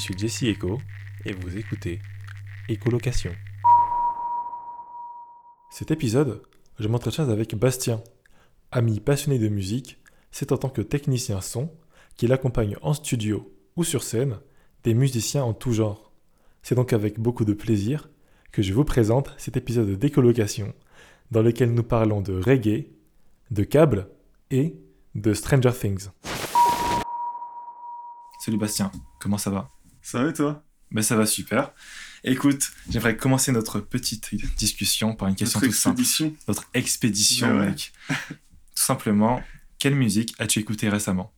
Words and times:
Je 0.00 0.04
suis 0.06 0.16
Jesse 0.16 0.44
Echo 0.44 0.80
et 1.26 1.34
vous 1.34 1.58
écoutez 1.58 2.00
Écolocation. 2.70 3.32
Cet 5.70 5.90
épisode, 5.90 6.40
je 6.78 6.88
m'entretiens 6.88 7.28
avec 7.28 7.54
Bastien, 7.54 8.02
ami 8.72 8.98
passionné 9.00 9.38
de 9.38 9.48
musique, 9.48 9.98
c'est 10.30 10.52
en 10.52 10.56
tant 10.56 10.70
que 10.70 10.80
technicien 10.80 11.42
son 11.42 11.70
qu'il 12.16 12.32
accompagne 12.32 12.78
en 12.80 12.94
studio 12.94 13.54
ou 13.76 13.84
sur 13.84 14.02
scène 14.02 14.38
des 14.84 14.94
musiciens 14.94 15.44
en 15.44 15.52
tout 15.52 15.74
genre. 15.74 16.10
C'est 16.62 16.76
donc 16.76 16.94
avec 16.94 17.20
beaucoup 17.20 17.44
de 17.44 17.52
plaisir 17.52 18.08
que 18.52 18.62
je 18.62 18.72
vous 18.72 18.84
présente 18.84 19.34
cet 19.36 19.58
épisode 19.58 19.98
d'écolocation 19.98 20.72
dans 21.30 21.42
lequel 21.42 21.74
nous 21.74 21.82
parlons 21.82 22.22
de 22.22 22.40
reggae, 22.40 22.86
de 23.50 23.64
câbles 23.64 24.08
et 24.50 24.80
de 25.14 25.34
Stranger 25.34 25.72
Things. 25.78 26.08
Salut 28.42 28.56
Bastien, 28.56 28.90
comment 29.18 29.36
ça 29.36 29.50
va? 29.50 29.70
Ça 30.10 30.22
va 30.22 30.30
et 30.30 30.32
toi? 30.32 30.62
Ben 30.90 31.02
ça 31.02 31.16
va 31.16 31.24
super. 31.26 31.72
Écoute, 32.24 32.72
j'aimerais 32.90 33.16
commencer 33.16 33.52
notre 33.52 33.80
petite 33.80 34.30
discussion 34.56 35.14
par 35.14 35.28
une 35.28 35.36
question 35.36 35.58
Notre 35.60 35.72
toute 35.72 35.80
simple. 35.80 36.00
expédition. 36.00 36.36
Notre 36.48 36.64
expédition, 36.74 37.50
Ouais, 37.52 37.60
ouais. 37.60 37.66
mec. 37.68 37.92
Tout 38.08 38.82
simplement, 38.82 39.42
quelle 39.78 39.94
musique 39.94 40.34
as-tu 40.38 40.58
écouté 40.58 40.88
récemment? 40.88 41.32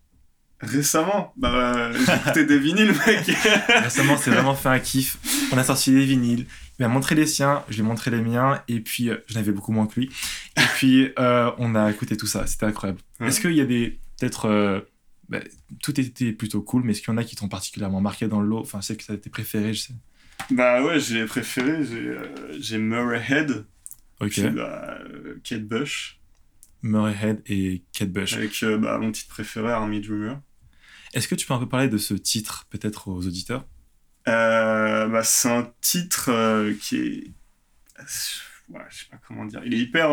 Récemment, 0.60 1.32
bah, 1.36 1.90
j'ai 1.92 2.14
écouté 2.14 2.44
des 2.46 2.58
vinyles, 2.58 2.94
mec. 3.06 3.26
Récemment, 3.82 4.16
c'est 4.16 4.30
vraiment 4.30 4.54
fait 4.54 4.68
un 4.68 4.78
kiff. 4.78 5.18
On 5.52 5.58
a 5.58 5.64
sorti 5.64 5.90
des 5.90 6.04
vinyles. 6.04 6.46
Il 6.78 6.82
m'a 6.82 6.88
montré 6.88 7.14
les 7.14 7.26
siens, 7.26 7.64
je 7.68 7.74
lui 7.74 7.80
ai 7.80 7.84
montré 7.84 8.10
les 8.12 8.20
miens, 8.22 8.62
et 8.68 8.80
puis 8.80 9.08
euh, 9.10 9.18
je 9.26 9.34
n'avais 9.34 9.52
beaucoup 9.52 9.72
moins 9.72 9.86
que 9.86 9.98
lui. 10.00 10.10
Et 10.56 10.60
puis, 10.76 11.10
euh, 11.18 11.50
on 11.58 11.74
a 11.74 11.90
écouté 11.90 12.16
tout 12.16 12.26
ça. 12.28 12.46
C'était 12.46 12.66
incroyable. 12.66 13.00
Ouais. 13.20 13.28
Est-ce 13.28 13.40
qu'il 13.40 13.52
y 13.52 13.60
a 13.60 13.64
des. 13.66 13.98
Peut-être. 14.18 14.86
Bah, 15.32 15.40
tout 15.82 15.98
était 15.98 16.32
plutôt 16.32 16.60
cool, 16.62 16.82
mais 16.84 16.92
est-ce 16.92 17.00
qu'il 17.00 17.10
y 17.10 17.14
en 17.14 17.16
a 17.18 17.24
qui 17.24 17.36
t'ont 17.36 17.48
particulièrement 17.48 18.00
marqué 18.02 18.28
dans 18.28 18.40
le 18.42 18.46
lot? 18.48 18.58
Enfin, 18.60 18.82
sais 18.82 18.96
que 18.96 19.02
ça 19.02 19.14
a 19.14 19.16
été 19.16 19.30
préféré, 19.30 19.72
je 19.74 19.80
sais. 19.80 19.94
bah 20.50 20.84
ouais, 20.84 21.00
j'ai 21.00 21.24
préféré, 21.24 21.84
j'ai 21.84 22.76
euh, 22.76 22.78
Murray 22.78 23.24
Head, 23.28 23.64
Ok. 24.20 24.30
puis 24.32 24.50
bah, 24.50 24.98
euh, 25.00 25.40
Kate 25.42 25.64
Bush, 25.66 26.20
Murray 26.82 27.16
Head 27.22 27.42
et 27.46 27.82
Kate 27.92 28.12
Bush. 28.12 28.34
avec 28.34 28.62
euh, 28.62 28.76
bah, 28.76 28.98
mon 28.98 29.10
titre 29.10 29.30
préféré, 29.30 29.70
Army 29.70 30.00
Dreamer. 30.00 30.38
Est-ce 31.14 31.28
que 31.28 31.34
tu 31.34 31.46
peux 31.46 31.54
un 31.54 31.58
peu 31.58 31.68
parler 31.68 31.88
de 31.88 31.98
ce 31.98 32.14
titre, 32.14 32.66
peut-être 32.70 33.08
aux 33.08 33.26
auditeurs? 33.26 33.66
Euh, 34.28 35.08
bah, 35.08 35.22
c'est 35.24 35.50
un 35.50 35.72
titre 35.80 36.30
qui 36.80 36.96
est. 36.96 37.24
Ouais, 38.68 38.80
je 38.90 38.98
sais 39.00 39.06
pas 39.10 39.18
comment 39.26 39.44
dire. 39.44 39.60
Il 39.64 39.74
est 39.74 39.78
hyper, 39.78 40.10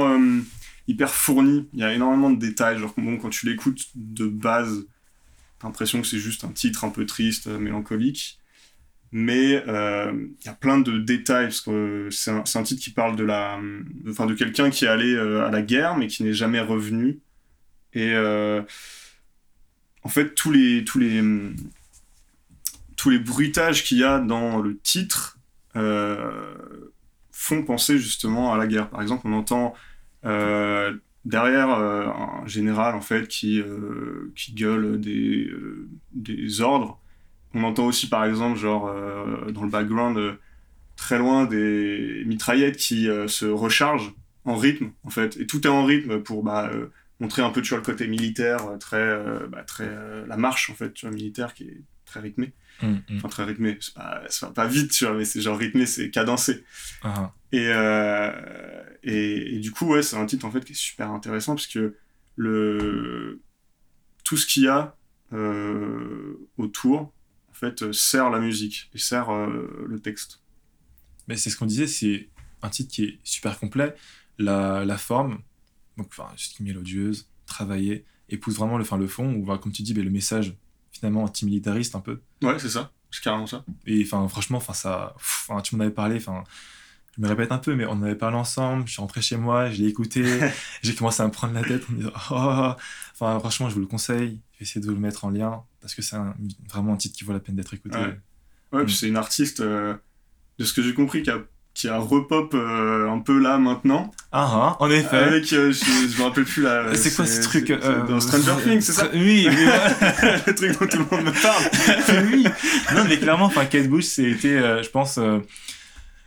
hyper 0.87 1.09
fourni. 1.09 1.69
Il 1.73 1.79
y 1.79 1.83
a 1.83 1.93
énormément 1.93 2.29
de 2.31 2.37
détails. 2.39 2.77
Genre, 2.79 2.93
bon, 2.97 3.17
quand 3.17 3.29
tu 3.29 3.45
l'écoutes 3.45 3.85
de 3.95 4.27
base, 4.27 4.85
t'as 4.98 4.98
l'impression 5.67 6.01
que 6.01 6.07
c'est 6.07 6.19
juste 6.19 6.43
un 6.43 6.49
titre 6.51 6.83
un 6.83 6.89
peu 6.89 7.05
triste, 7.05 7.47
euh, 7.47 7.59
mélancolique. 7.59 8.39
Mais 9.11 9.63
euh, 9.67 10.13
il 10.39 10.45
y 10.45 10.49
a 10.49 10.53
plein 10.53 10.79
de 10.79 10.99
détails. 10.99 11.45
Parce 11.45 11.61
que 11.61 11.71
euh, 11.71 12.11
c'est 12.11 12.31
un, 12.31 12.63
titre 12.63 12.81
qui 12.81 12.91
parle 12.91 13.15
de, 13.15 13.27
enfin, 14.09 14.25
de 14.25 14.33
quelqu'un 14.35 14.69
qui 14.69 14.85
est 14.85 14.89
allé 14.89 15.13
euh, 15.13 15.45
à 15.45 15.51
la 15.51 15.61
guerre, 15.61 15.97
mais 15.97 16.07
qui 16.07 16.23
n'est 16.23 16.33
jamais 16.33 16.59
revenu. 16.59 17.19
Et 17.93 18.13
euh, 18.13 18.61
en 20.03 20.09
fait, 20.09 20.35
tous 20.35 20.51
les. 20.51 20.83
Tous 20.85 20.99
les 20.99 21.21
tous 22.99 23.09
les 23.09 23.19
bruitages 23.19 23.85
qu'il 23.85 23.97
y 23.97 24.03
a 24.03 24.19
dans 24.19 24.59
le 24.59 24.77
titre 24.77 25.39
euh, 25.77 26.53
font 27.31 27.63
penser 27.63 27.97
justement 27.97 28.53
à 28.53 28.57
la 28.57 28.67
guerre. 28.67 28.89
Par 28.89 29.01
exemple, 29.01 29.25
on 29.25 29.31
entend 29.31 29.73
euh, 30.25 30.93
derrière 31.29 31.69
euh, 31.69 32.07
un 32.07 32.47
général 32.47 32.95
en 32.95 33.01
fait 33.01 33.27
qui, 33.27 33.61
euh, 33.61 34.31
qui 34.35 34.53
gueule 34.53 34.99
des, 34.99 35.45
euh, 35.45 35.87
des 36.11 36.61
ordres. 36.61 36.99
On 37.53 37.63
entend 37.63 37.85
aussi 37.85 38.09
par 38.09 38.25
exemple 38.25 38.57
genre 38.57 38.93
dans 39.51 39.63
le 39.63 39.69
background 39.69 40.37
très 40.95 41.17
loin 41.17 41.45
des 41.45 42.23
mitraillettes 42.27 42.77
qui 42.77 43.05
se 43.05 43.45
rechargent 43.47 44.13
en 44.45 44.55
rythme 44.55 44.91
en 45.03 45.09
fait. 45.09 45.35
Et 45.37 45.47
tout 45.47 45.65
est 45.65 45.69
en 45.69 45.83
rythme 45.83 46.21
pour 46.21 46.43
bah, 46.43 46.69
montrer 47.19 47.41
un 47.41 47.49
peu 47.49 47.63
tu 47.63 47.73
le 47.73 47.81
côté 47.81 48.07
militaire, 48.07 48.77
très, 48.79 49.19
bah, 49.49 49.63
très 49.63 49.89
la 50.27 50.37
marche 50.37 50.69
en 50.69 50.75
fait 50.75 51.03
militaire 51.05 51.55
qui 51.55 51.63
est 51.63 51.81
très 52.09 52.19
rythmée 52.21 52.53
Hum, 52.81 53.01
hum. 53.09 53.17
enfin 53.17 53.27
très 53.27 53.43
rythmé, 53.43 53.77
c'est 53.81 53.93
pas, 53.93 54.21
c'est 54.29 54.45
pas- 54.45 54.53
pas 54.53 54.67
vite, 54.67 54.91
tu 54.91 55.05
vois, 55.05 55.13
mais 55.13 55.25
c'est 55.25 55.41
genre 55.41 55.57
rythmé, 55.57 55.85
c'est 55.85 56.09
cadencé. 56.11 56.63
Ah, 57.03 57.33
Et, 57.51 57.67
euh, 57.67 58.83
et, 59.03 59.55
et 59.55 59.59
du 59.59 59.71
coup, 59.71 59.85
ouais, 59.87 60.01
c'est 60.01 60.15
un 60.15 60.25
titre 60.25 60.45
en 60.45 60.51
fait 60.51 60.63
qui 60.63 60.71
est 60.71 60.75
super 60.75 61.11
intéressant 61.11 61.55
parce 61.55 61.67
que 61.67 61.95
le, 62.37 63.41
tout 64.23 64.37
ce 64.37 64.47
qu'il 64.47 64.63
y 64.63 64.67
a 64.69 64.95
euh, 65.33 66.35
autour, 66.57 67.01
en 67.49 67.53
fait, 67.53 67.91
sert 67.91 68.29
la 68.29 68.39
musique 68.39 68.89
et 68.93 68.97
sert 68.97 69.29
euh, 69.29 69.85
le 69.87 69.99
texte. 69.99 70.41
Mais 71.27 71.35
c'est 71.35 71.49
ce 71.49 71.57
qu'on 71.57 71.65
disait, 71.65 71.85
c'est 71.87 72.29
un 72.61 72.69
titre 72.69 72.91
qui 72.93 73.03
est 73.03 73.19
super 73.23 73.59
complet. 73.59 73.93
La, 74.37 74.85
la 74.85 74.97
forme, 74.97 75.41
donc 75.97 76.07
enfin, 76.11 76.29
ce 76.37 76.47
qui 76.49 76.63
est 76.63 76.65
mélodieuse, 76.65 77.27
travaillée, 77.45 78.05
épouse 78.29 78.55
vraiment 78.55 78.77
le, 78.77 78.83
enfin, 78.83 78.97
le 78.97 79.07
fond, 79.07 79.33
ou 79.33 79.45
comme 79.57 79.73
tu 79.73 79.81
dis, 79.83 79.93
mais 79.93 80.01
le 80.03 80.09
message 80.11 80.55
finalement 80.99 81.23
antimilitariste 81.23 81.95
un 81.95 82.01
peu. 82.01 82.21
Ouais, 82.41 82.59
c'est 82.59 82.69
ça, 82.69 82.91
c'est 83.11 83.23
carrément 83.23 83.47
ça. 83.47 83.63
Et 83.85 84.03
enfin, 84.03 84.27
franchement, 84.27 84.57
enfin, 84.57 84.73
ça, 84.73 85.13
pff, 85.17 85.47
enfin, 85.49 85.61
tu 85.61 85.75
m'en 85.75 85.83
avais 85.83 85.93
parlé, 85.93 86.17
enfin, 86.17 86.43
je 87.17 87.21
me 87.21 87.27
répète 87.27 87.51
un 87.51 87.57
peu, 87.57 87.75
mais 87.75 87.85
on 87.85 87.91
en 87.91 88.03
avait 88.03 88.15
parlé 88.15 88.37
ensemble. 88.37 88.87
Je 88.87 88.93
suis 88.93 89.01
rentré 89.01 89.21
chez 89.21 89.37
moi, 89.37 89.69
je 89.69 89.81
l'ai 89.81 89.87
écouté, 89.87 90.23
j'ai 90.81 90.93
commencé 90.95 91.21
à 91.23 91.25
me 91.25 91.31
prendre 91.31 91.53
la 91.53 91.63
tête 91.63 91.83
en 91.89 91.93
me 91.93 91.97
disant, 91.97 92.11
oh, 92.31 92.73
enfin, 93.13 93.39
franchement, 93.39 93.69
je 93.69 93.75
vous 93.75 93.81
le 93.81 93.87
conseille. 93.87 94.39
Je 94.53 94.59
vais 94.59 94.63
essayer 94.63 94.81
de 94.81 94.85
vous 94.85 94.93
le 94.93 94.99
mettre 94.99 95.25
en 95.25 95.29
lien 95.29 95.63
parce 95.81 95.95
que 95.95 96.01
c'est 96.01 96.17
vraiment 96.67 96.93
un 96.93 96.97
titre 96.97 97.17
qui 97.17 97.23
vaut 97.23 97.33
la 97.33 97.39
peine 97.39 97.55
d'être 97.55 97.73
écouté. 97.73 97.97
Ouais. 97.97 98.83
Mm. 98.83 98.87
c'est 98.89 99.07
une 99.07 99.17
artiste, 99.17 99.61
euh, 99.61 99.95
de 100.57 100.65
ce 100.65 100.73
que 100.73 100.81
j'ai 100.81 100.93
compris, 100.93 101.23
qui 101.23 101.31
a, 101.31 101.39
qui 101.79 101.87
a 101.87 101.97
repop 101.97 102.53
euh, 102.55 103.09
un 103.09 103.19
peu 103.19 103.39
là 103.39 103.57
maintenant. 103.57 104.11
Ah, 104.33 104.49
ah, 104.51 104.83
en 104.83 104.91
effet. 104.91 105.15
Avec, 105.15 105.53
euh, 105.53 105.71
je, 105.71 105.85
je 106.09 106.17
me 106.19 106.23
rappelle 106.23 106.43
plus 106.43 106.61
là. 106.61 106.83
c'est 106.93 107.15
quoi 107.15 107.25
ce 107.25 107.39
truc 107.41 107.69
euh, 107.69 108.05
Dans 108.05 108.19
Stranger 108.19 108.61
Things, 108.61 108.81
c'est 108.81 108.91
ça 108.91 109.07
Oui. 109.13 109.47
Le 110.45 110.53
truc 110.53 110.77
dont 110.77 110.87
tout 110.87 110.97
le 110.97 111.05
monde 111.15 111.25
me 111.27 111.41
parle. 111.41 112.27
oui. 112.33 112.43
Non, 112.93 113.05
mais 113.07 113.17
clairement, 113.17 113.45
enfin, 113.45 113.63
Kate 113.65 113.87
Bush, 113.87 114.03
c'était, 114.03 114.57
euh, 114.57 114.83
je 114.83 114.89
pense, 114.89 115.15
je 115.17 115.39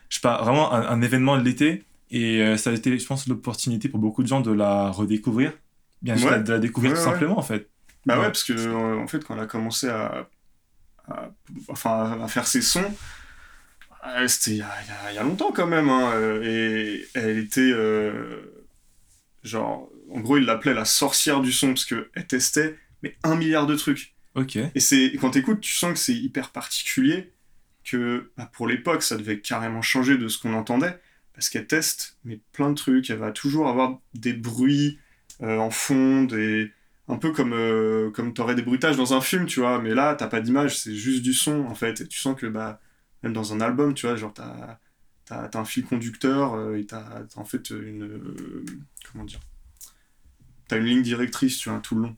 sais 0.09 0.21
pas, 0.23 0.41
vraiment 0.43 0.73
un, 0.73 0.87
un 0.89 1.03
événement 1.03 1.37
de 1.37 1.43
l'été. 1.45 1.85
Et 2.11 2.57
ça 2.57 2.71
a 2.71 2.73
été, 2.73 2.99
je 2.99 3.07
pense, 3.07 3.27
l'opportunité 3.29 3.91
pour 3.91 4.01
beaucoup 4.01 4.23
de 4.23 4.29
gens 4.29 4.41
de 4.41 4.53
la 4.53 4.91
redécouvrir. 4.91 5.53
Bien 6.01 6.17
sûr, 6.17 6.31
Ouais. 6.31 6.43
de 6.43 6.51
la 6.51 6.61
découvrir 6.61 6.93
Ouais, 6.93 6.99
tout 6.99 7.05
ouais. 7.05 7.13
simplement, 7.13 7.39
en 7.39 7.43
fait. 7.43 7.69
Bah 8.07 8.17
ouais, 8.19 8.25
parce 8.27 8.43
que 8.45 9.03
en 9.03 9.07
fait, 9.07 9.23
quand 9.23 9.35
elle 9.35 9.43
a 9.43 9.47
commencé 9.47 9.89
à, 9.91 10.27
à- 11.09 11.29
enfin, 11.69 12.19
à 12.25 12.29
faire 12.29 12.47
ses 12.47 12.63
sons, 12.63 12.91
euh, 14.07 14.27
c'était 14.29 14.53
il 14.53 14.57
y 14.57 15.15
y 15.15 15.19
a- 15.19 15.23
longtemps 15.23 15.53
quand 15.53 15.67
même. 15.67 15.89
hein, 15.89 16.13
euh, 16.15 16.43
et 16.45 17.07
elle 17.15 17.39
était 17.39 17.61
euh, 17.73 18.65
genre, 19.43 19.91
en 20.11 20.21
gros, 20.21 20.39
il 20.39 20.45
l'appelait 20.45 20.75
la 20.75 20.85
sorcière 20.85 21.41
du 21.41 21.53
son 21.53 21.69
parce 21.69 21.85
que 21.85 22.11
elle 22.15 22.27
testait 22.27 22.77
mais 23.03 23.17
un 23.25 23.37
milliard 23.37 23.67
de 23.67 23.75
trucs. 23.77 24.15
Ok. 24.35 24.57
Et 24.57 24.81
c'est 24.81 25.13
quand 25.21 25.31
t'écoutes, 25.33 25.61
tu 25.61 25.73
sens 25.73 25.93
que 25.93 25.99
c'est 25.99 26.15
hyper 26.15 26.51
particulier, 26.51 27.33
que 27.85 28.31
bah, 28.37 28.51
pour 28.53 28.69
l'époque, 28.69 29.03
ça 29.03 29.17
devait 29.17 29.41
carrément 29.41 29.83
changer 29.83 30.17
de 30.19 30.29
ce 30.29 30.39
qu'on 30.39 30.55
entendait, 30.55 30.99
parce 31.35 31.49
qu'elle 31.51 31.67
teste 31.67 32.19
mais 32.25 32.41
plein 32.53 32.71
de 32.71 32.75
trucs. 32.77 33.11
Elle 33.11 33.19
va 33.19 33.33
toujours 33.33 33.69
avoir 33.69 34.01
des 34.15 34.33
bruits 34.35 34.99
euh, 35.43 35.59
en 35.59 35.71
fond, 35.71 36.25
des 36.25 36.71
un 37.09 37.17
peu 37.19 37.33
comme 37.33 37.53
euh, 37.55 38.11
comme 38.13 38.33
t'aurais 38.35 38.55
des 38.55 38.63
bruitages 38.63 38.97
dans 38.97 39.15
un 39.15 39.21
film, 39.21 39.47
tu 39.47 39.61
vois. 39.61 39.81
Mais 39.83 39.95
là, 39.95 40.15
t'as 40.15 40.29
pas 40.29 40.41
d'image, 40.41 40.79
c'est 40.79 40.95
juste 40.95 41.23
du 41.23 41.35
son 41.35 41.65
en 41.67 41.75
fait. 41.75 42.01
Et 42.03 42.09
tu 42.09 42.19
sens 42.21 42.39
que 42.41 42.47
bah 42.47 42.81
même 43.23 43.33
dans 43.33 43.53
un 43.53 43.61
album, 43.61 43.95
tu 43.95 44.07
vois, 44.07 44.17
genre 44.17 44.33
t'as 44.35 44.79
t'as 45.25 45.59
un 45.59 45.65
fil 45.65 45.85
conducteur 45.85 46.55
euh, 46.55 46.77
et 46.77 46.85
t'as 46.85 47.23
en 47.37 47.45
fait 47.45 47.71
une 47.71 48.03
euh, 48.03 48.65
comment 49.11 49.25
dire, 49.25 49.41
t'as 50.69 50.79
une 50.79 50.85
ligne 50.85 51.03
directrice, 51.03 51.57
tu 51.59 51.71
vois, 51.71 51.79
tout 51.81 51.95
le 51.95 52.03
long 52.03 52.17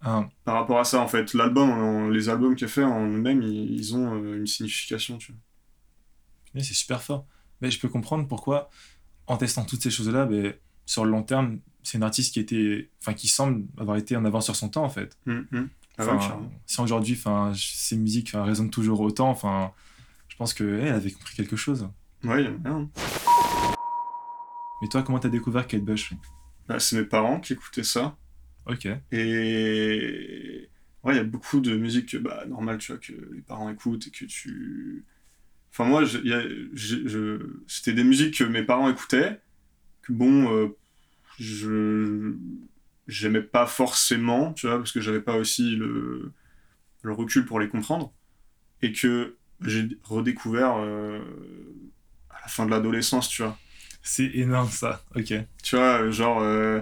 Ah, 0.00 0.28
par 0.44 0.54
rapport 0.54 0.78
à 0.80 0.84
ça 0.84 1.00
en 1.00 1.06
fait 1.08 1.32
l'album 1.34 2.10
les 2.12 2.28
albums 2.28 2.56
qu'elle 2.56 2.68
fait 2.68 2.82
en 2.84 3.06
eux-mêmes 3.06 3.42
ils, 3.42 3.70
ils 3.72 3.94
ont 3.94 4.14
euh, 4.14 4.36
une 4.38 4.46
signification 4.46 5.18
tu 5.18 5.32
vois 5.32 5.40
c'est 6.62 6.74
super 6.74 7.02
fort. 7.02 7.26
Mais 7.60 7.70
je 7.70 7.78
peux 7.78 7.88
comprendre 7.88 8.26
pourquoi, 8.26 8.70
en 9.26 9.36
testant 9.36 9.64
toutes 9.64 9.82
ces 9.82 9.90
choses-là, 9.90 10.24
ben, 10.24 10.54
sur 10.86 11.04
le 11.04 11.10
long 11.10 11.22
terme, 11.22 11.58
c'est 11.82 11.98
une 11.98 12.04
artiste 12.04 12.32
qui 12.32 12.40
était, 12.40 12.90
enfin, 13.02 13.12
qui 13.12 13.28
semble 13.28 13.66
avoir 13.78 13.96
été 13.98 14.16
en 14.16 14.24
avance 14.24 14.44
sur 14.46 14.56
son 14.56 14.70
temps, 14.70 14.84
en 14.84 14.88
fait. 14.88 15.18
Ah 15.26 15.32
ouais, 15.32 15.66
Enfin, 15.98 16.18
carrément. 16.18 16.50
si 16.66 16.80
aujourd'hui, 16.80 17.14
enfin, 17.14 17.52
ces 17.54 17.96
musiques 17.96 18.30
résonnent 18.34 18.70
toujours 18.70 19.00
autant, 19.00 19.28
enfin, 19.28 19.72
je 20.36 20.38
pense 20.38 20.52
qu'elle 20.52 20.88
avait 20.88 21.10
compris 21.10 21.34
quelque 21.34 21.56
chose. 21.56 21.88
ouais 22.24 22.44
il 22.44 22.50
y 22.50 22.68
en 22.68 22.70
a 22.70 22.74
un. 22.74 22.90
Mais 24.82 24.88
toi, 24.88 25.02
comment 25.02 25.18
t'as 25.18 25.30
découvert 25.30 25.66
Kate 25.66 25.82
Bush? 25.82 26.12
Bah, 26.68 26.78
c'est 26.78 26.96
mes 26.96 27.04
parents 27.06 27.40
qui 27.40 27.54
écoutaient 27.54 27.82
ça 27.82 28.18
Ok. 28.66 28.86
et 29.12 30.68
ouais 31.04 31.14
il 31.14 31.16
y 31.16 31.20
a 31.20 31.24
beaucoup 31.24 31.60
de 31.60 31.74
musique 31.76 32.10
que, 32.10 32.16
bah 32.18 32.44
normal 32.46 32.78
tu 32.78 32.90
vois 32.92 33.00
que 33.00 33.12
les 33.32 33.40
parents 33.40 33.70
écoutent 33.70 34.08
et 34.08 34.10
que 34.10 34.24
tu 34.26 35.04
enfin 35.70 35.84
moi 35.84 36.04
je, 36.04 36.18
il 36.18 36.26
y 36.26 36.34
a- 36.34 36.42
je- 36.74 37.06
je- 37.08 37.60
c'était 37.68 37.92
des 37.92 38.02
musiques 38.04 38.36
que 38.38 38.44
mes 38.44 38.64
parents 38.64 38.90
écoutaient 38.90 39.40
que 40.02 40.12
bon 40.12 40.52
euh, 40.52 40.76
je 41.38 42.34
j'aimais 43.06 43.42
pas 43.42 43.66
forcément 43.66 44.52
tu 44.52 44.66
vois 44.66 44.78
parce 44.78 44.90
que 44.92 45.00
j'avais 45.00 45.20
pas 45.22 45.36
aussi 45.36 45.76
le 45.76 46.32
le 47.02 47.12
recul 47.12 47.44
pour 47.46 47.60
les 47.60 47.68
comprendre 47.68 48.12
et 48.82 48.92
que 48.92 49.36
j'ai 49.62 49.88
redécouvert 50.04 50.76
euh, 50.78 51.20
à 52.30 52.40
la 52.42 52.48
fin 52.48 52.66
de 52.66 52.70
l'adolescence, 52.70 53.28
tu 53.28 53.42
vois. 53.42 53.58
C'est 54.02 54.30
énorme 54.34 54.70
ça, 54.70 55.04
ok. 55.16 55.32
Tu 55.62 55.76
vois, 55.76 56.10
genre 56.10 56.40
euh, 56.42 56.80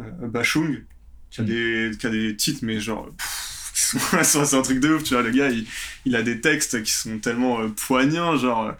euh, 0.00 0.28
Bachung, 0.28 0.84
qui 1.30 1.40
a, 1.42 1.44
Mm. 1.44 1.46
des, 1.46 1.90
qui 1.98 2.06
a 2.06 2.10
des 2.10 2.36
titres, 2.36 2.60
mais 2.64 2.80
genre. 2.80 3.10
c'est 4.24 4.54
un 4.54 4.62
truc 4.62 4.80
de 4.80 4.94
ouf, 4.94 5.04
tu 5.04 5.14
vois. 5.14 5.22
Le 5.22 5.30
gars, 5.30 5.50
il, 5.50 5.66
il 6.06 6.16
a 6.16 6.22
des 6.22 6.40
textes 6.40 6.82
qui 6.82 6.92
sont 6.92 7.18
tellement 7.20 7.60
euh, 7.60 7.68
poignants, 7.70 8.36
genre. 8.36 8.66
euh, 8.68 8.72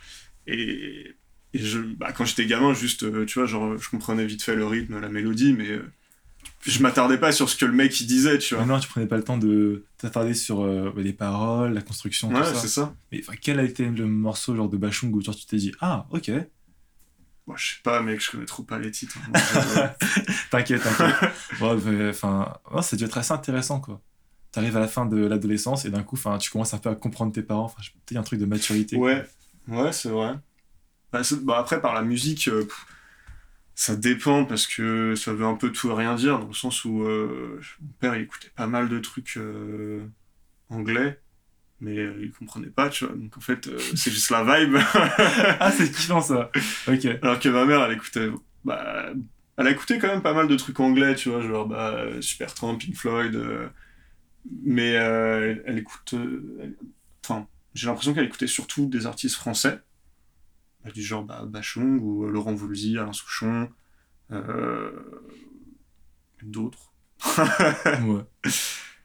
Et, 0.47 1.17
et 1.55 1.59
je, 1.59 1.81
bah, 1.81 2.13
quand 2.13 2.25
j'étais 2.25 2.47
gamin, 2.47 2.75
juste, 2.75 3.03
euh, 3.05 3.27
tu 3.27 3.39
vois, 3.41 3.47
genre, 3.47 3.77
je 3.79 3.89
comprenais 3.91 4.27
vite 4.27 4.43
fait 4.43 4.57
le 4.57 4.67
rythme, 4.67 5.01
la 5.01 5.09
mélodie, 5.09 5.53
mais 5.55 5.69
euh, 5.71 5.93
je 6.63 6.83
m'attardais 6.83 7.19
pas 7.19 7.33
sur 7.33 7.49
ce 7.49 7.57
que 7.57 7.65
le 7.65 7.73
mec 7.73 7.99
il 8.01 8.07
disait, 8.07 8.39
tu 8.39 8.55
vois. 8.55 8.65
Maintenant, 8.65 8.81
tu 8.81 8.89
prenais 8.89 9.07
pas 9.07 9.17
le 9.17 9.25
temps 9.25 9.39
de 9.39 9.85
t'attarder 9.99 10.35
sur 10.35 10.63
euh, 10.63 10.93
les 10.97 11.13
paroles, 11.13 11.73
la 11.73 11.83
construction, 11.83 12.29
tout 12.29 12.35
Ouais, 12.37 12.55
c'est 12.55 12.69
ça. 12.69 12.95
Mais 13.13 13.23
quel 13.41 13.59
a 13.59 13.63
été 13.63 13.87
le 13.87 14.07
morceau 14.07 14.55
genre 14.55 14.69
de 14.69 14.77
Bachung 14.77 15.13
où 15.15 15.21
genre, 15.21 15.35
tu 15.35 15.47
t'es 15.47 15.57
dit 15.57 15.73
ah 15.81 16.07
ok 16.11 16.31
Bon, 17.47 17.57
je 17.57 17.67
sais 17.75 17.81
pas, 17.83 18.01
mec, 18.03 18.23
je 18.23 18.31
connais 18.31 18.45
trop 18.45 18.63
pas 18.63 18.79
les 18.79 18.91
titres. 18.91 19.17
hein. 19.19 19.33
Euh, 19.57 19.89
t'inquiète 20.51 20.83
t'inquiète 20.83 21.31
ouais, 21.61 21.77
mais, 21.85 22.11
enfin 22.11 22.55
ouais, 22.73 22.83
ça 22.83 22.97
devait 22.97 23.07
être 23.07 23.19
assez 23.19 23.33
intéressant 23.33 23.81
quoi 23.81 24.01
t'arrives 24.53 24.77
à 24.77 24.81
la 24.81 24.89
fin 24.89 25.07
de 25.07 25.17
l'adolescence 25.17 25.85
et 25.85 25.91
d'un 25.91 26.03
coup 26.03 26.17
enfin 26.17 26.39
tu 26.39 26.51
commences 26.51 26.75
un 26.75 26.79
peu 26.79 26.91
à 26.91 26.95
comprendre 26.97 27.33
tes 27.33 27.43
parents 27.43 27.65
enfin 27.65 27.81
peut-être 28.05 28.19
un 28.19 28.23
truc 28.25 28.41
de 28.41 28.47
maturité 28.47 28.97
quoi. 28.97 29.07
Ouais, 29.07 29.25
ouais, 29.69 29.93
c'est 29.93 30.09
vrai. 30.09 30.35
Bah, 31.13 31.23
bah, 31.43 31.59
après, 31.59 31.81
par 31.81 31.95
la 31.95 32.03
musique, 32.03 32.49
euh, 32.49 32.65
pff, 32.65 32.87
ça 33.81 33.97
dépend 33.97 34.45
parce 34.45 34.67
que 34.67 35.15
ça 35.15 35.33
veut 35.33 35.47
un 35.47 35.55
peu 35.55 35.73
tout 35.73 35.91
et 35.91 35.95
rien 35.95 36.15
dire, 36.15 36.39
dans 36.39 36.49
le 36.49 36.53
sens 36.53 36.85
où 36.85 37.03
euh, 37.05 37.59
mon 37.81 37.89
père 37.99 38.15
il 38.15 38.23
écoutait 38.25 38.51
pas 38.55 38.67
mal 38.67 38.91
de 38.91 38.99
trucs 38.99 39.39
euh, 39.39 40.07
anglais, 40.69 41.19
mais 41.81 41.99
euh, 41.99 42.21
il 42.23 42.31
comprenait 42.33 42.69
pas, 42.69 42.91
tu 42.91 43.07
vois. 43.07 43.17
Donc 43.17 43.39
en 43.39 43.41
fait, 43.41 43.69
euh, 43.69 43.79
c'est 43.97 44.11
juste 44.11 44.31
la 44.31 44.45
vibe. 44.45 44.77
ah 45.61 45.73
c'est 45.73 45.91
kiffant 45.91 46.21
ça 46.21 46.51
ok 46.89 47.07
Alors 47.23 47.41
que 47.41 47.49
ma 47.49 47.65
mère, 47.65 47.83
elle 47.85 47.95
écoutait. 47.95 48.29
Bah, 48.65 49.13
elle 49.57 49.67
a 49.67 49.71
écouté 49.71 49.99
quand 49.99 50.09
même 50.09 50.23
pas 50.23 50.35
mal 50.35 50.47
de 50.49 50.57
trucs 50.57 50.79
anglais, 50.81 51.15
tu 51.15 51.31
vois, 51.31 51.41
genre 51.41 51.67
bah, 51.67 52.05
Supertramp, 52.21 52.77
Pink 52.79 52.97
Floyd. 52.97 53.35
euh, 53.35 53.69
mais 54.63 54.97
euh, 54.97 55.53
elle, 55.53 55.63
elle 55.67 55.79
écoute. 55.79 56.15
Enfin, 57.25 57.49
j'ai 57.75 57.87
l'impression 57.87 58.13
qu'elle 58.15 58.27
écoutait 58.27 58.47
surtout 58.47 58.87
des 58.89 59.07
artistes 59.07 59.37
français. 59.37 59.81
Bah, 60.85 60.91
du 60.91 61.03
genre 61.03 61.25
bah, 61.25 61.45
Bachung 61.47 61.99
ou 62.01 62.25
euh, 62.27 62.31
Laurent 62.31 62.55
Voulzy, 62.55 62.97
Alain 62.99 63.13
Souchon. 63.13 63.69
euh, 64.31 64.93
D'autres. 66.43 66.93
ouais 67.27 68.25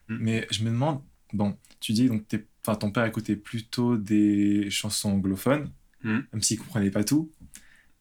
Mm. 0.08 0.18
mais 0.20 0.48
je 0.52 0.64
me 0.64 0.70
demande 0.70 1.02
bon 1.34 1.58
tu 1.80 1.92
dis 1.92 2.08
donc 2.08 2.28
t'es- 2.28 2.46
ton 2.80 2.92
père 2.92 3.06
écoutait 3.06 3.36
plutôt 3.36 3.98
des 3.98 4.70
chansons 4.70 5.10
anglophones 5.14 5.72
Mm. 6.04 6.20
même 6.32 6.42
s'il 6.44 6.60
comprenait 6.60 6.92
pas 6.92 7.04
tout 7.04 7.32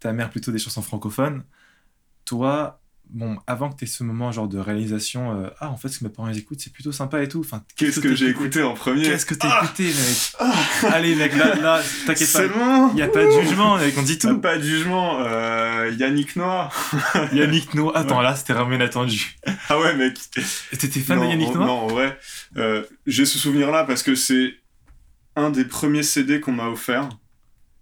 ta 0.00 0.12
mère 0.12 0.29
plutôt 0.29 0.53
des 0.53 0.59
chansons 0.59 0.82
francophones 0.82 1.44
toi 2.26 2.82
bon 3.10 3.36
avant 3.46 3.70
que 3.70 3.76
tu 3.76 3.84
aies 3.84 3.86
ce 3.86 4.02
moment 4.02 4.32
genre 4.32 4.48
de 4.48 4.58
réalisation 4.58 5.38
euh, 5.44 5.48
ah 5.60 5.70
en 5.70 5.76
fait 5.76 5.88
ce 5.88 5.98
que 6.00 6.04
mes 6.04 6.10
parents 6.10 6.28
écoutent 6.30 6.58
c'est 6.60 6.72
plutôt 6.72 6.90
sympa 6.90 7.22
et 7.22 7.28
tout 7.28 7.40
enfin 7.40 7.62
Qu'est-ce 7.76 8.00
que 8.00 8.14
j'ai 8.14 8.28
écouté 8.28 8.62
en 8.62 8.74
premier 8.74 9.02
Qu'est-ce 9.04 9.26
que 9.26 9.34
t'as 9.34 9.48
Ah 9.60 9.64
écouté, 9.64 9.84
mec 9.84 10.92
Allez, 10.92 11.14
mec, 11.14 11.36
là, 11.36 11.54
là 11.54 11.82
t'inquiète 12.06 12.26
C'est 12.28 12.48
pas. 12.48 12.58
bon 12.58 12.88
Il 12.90 12.94
n'y 12.96 13.02
a 13.02 13.08
pas 13.08 13.24
de 13.24 13.30
jugement, 13.30 13.76
mec, 13.78 13.94
on 13.98 14.02
dit 14.02 14.18
tout. 14.18 14.38
Pas 14.38 14.58
de 14.58 14.62
jugement. 14.64 15.20
euh, 15.20 15.92
Yannick 15.98 16.34
Noah. 16.36 16.70
Yannick 17.32 17.74
Noah. 17.74 17.96
Attends, 17.96 18.20
là, 18.20 18.34
c'était 18.36 18.52
vraiment 18.52 18.72
inattendu. 18.74 19.36
Ah 19.68 19.78
ouais, 19.78 19.94
mec. 19.96 20.18
T'étais 20.72 21.00
fan 21.00 21.18
non, 21.18 21.24
de 21.24 21.30
Yannick 21.30 21.54
Noah 21.54 21.66
Non, 21.66 21.72
en 21.80 21.86
vrai, 21.86 22.18
euh, 22.56 22.82
j'ai 23.06 23.24
ce 23.26 23.38
souvenir-là 23.38 23.84
parce 23.84 24.02
que 24.02 24.14
c'est 24.14 24.54
un 25.36 25.50
des 25.50 25.64
premiers 25.64 26.02
CD 26.02 26.40
qu'on 26.40 26.52
m'a 26.52 26.68
offert. 26.68 27.08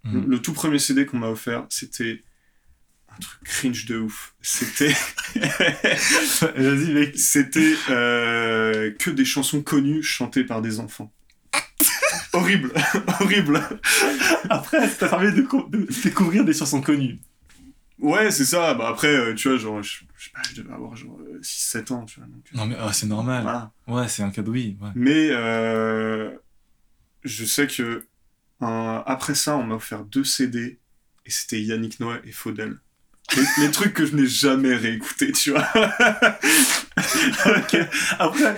Le, 0.05 0.19
Mhm. 0.19 0.29
le 0.29 0.39
tout 0.41 0.53
premier 0.53 0.79
CD 0.79 1.05
qu'on 1.05 1.17
m'a 1.17 1.29
offert, 1.29 1.65
c'était 1.69 2.23
un 3.15 3.19
truc 3.19 3.43
cringe 3.43 3.85
de 3.85 3.97
ouf. 3.99 4.33
C'était, 4.41 4.93
Vas-y, 5.35 6.93
mec. 6.93 7.17
c'était 7.17 7.75
euh, 7.89 8.91
que 8.99 9.09
des 9.09 9.25
chansons 9.25 9.61
connues 9.61 10.03
chantées 10.03 10.43
par 10.43 10.61
des 10.61 10.79
enfants. 10.79 11.11
horrible, 12.33 12.73
horrible. 13.19 13.61
Après, 14.49 14.87
ça 14.89 14.95
t'a 14.95 15.07
permis 15.09 15.31
de, 15.33 15.41
co- 15.43 15.67
de 15.69 15.87
découvrir 16.03 16.43
des 16.45 16.53
chansons 16.53 16.81
connues. 16.81 17.19
Ouais, 17.99 18.31
c'est 18.31 18.45
ça. 18.45 18.73
Bah 18.73 18.89
après, 18.89 19.07
euh, 19.15 19.33
tu 19.33 19.47
vois, 19.49 19.57
genre, 19.57 19.81
je, 19.81 19.99
je 20.17 20.25
sais 20.25 20.31
pas, 20.31 20.41
je 20.53 20.61
devais 20.61 20.73
avoir 20.73 20.95
genre 20.95 21.17
6-7 21.41 21.93
ans, 21.93 22.05
tu 22.05 22.19
vois. 22.19 22.27
donc, 22.27 22.43
euh, 22.53 22.57
Non, 22.57 22.65
mais 22.65 22.75
ah, 22.79 22.91
c'est 22.91 23.05
normal. 23.07 23.43
voilà. 23.43 23.71
Ouais, 23.87 24.07
c'est 24.07 24.23
un 24.23 24.29
cadeau, 24.31 24.51
oui. 24.51 24.77
Ouais. 24.81 24.89
Mais 24.95 25.29
euh, 25.31 26.31
je 27.23 27.45
sais 27.45 27.67
que 27.67 28.05
un- 28.59 29.03
après 29.05 29.35
ça, 29.35 29.55
on 29.57 29.63
m'a 29.63 29.75
offert 29.75 30.03
deux 30.03 30.23
CD 30.23 30.79
et 31.25 31.29
c'était 31.29 31.61
Yannick 31.61 31.99
Noah 32.01 32.19
et 32.25 32.31
Faudel. 32.31 32.77
Les, 33.35 33.65
les 33.65 33.71
trucs 33.71 33.93
que 33.93 34.05
je 34.05 34.15
n'ai 34.15 34.27
jamais 34.27 34.75
réécoutés, 34.75 35.31
tu 35.31 35.51
vois. 35.51 35.65
Après, 38.19 38.55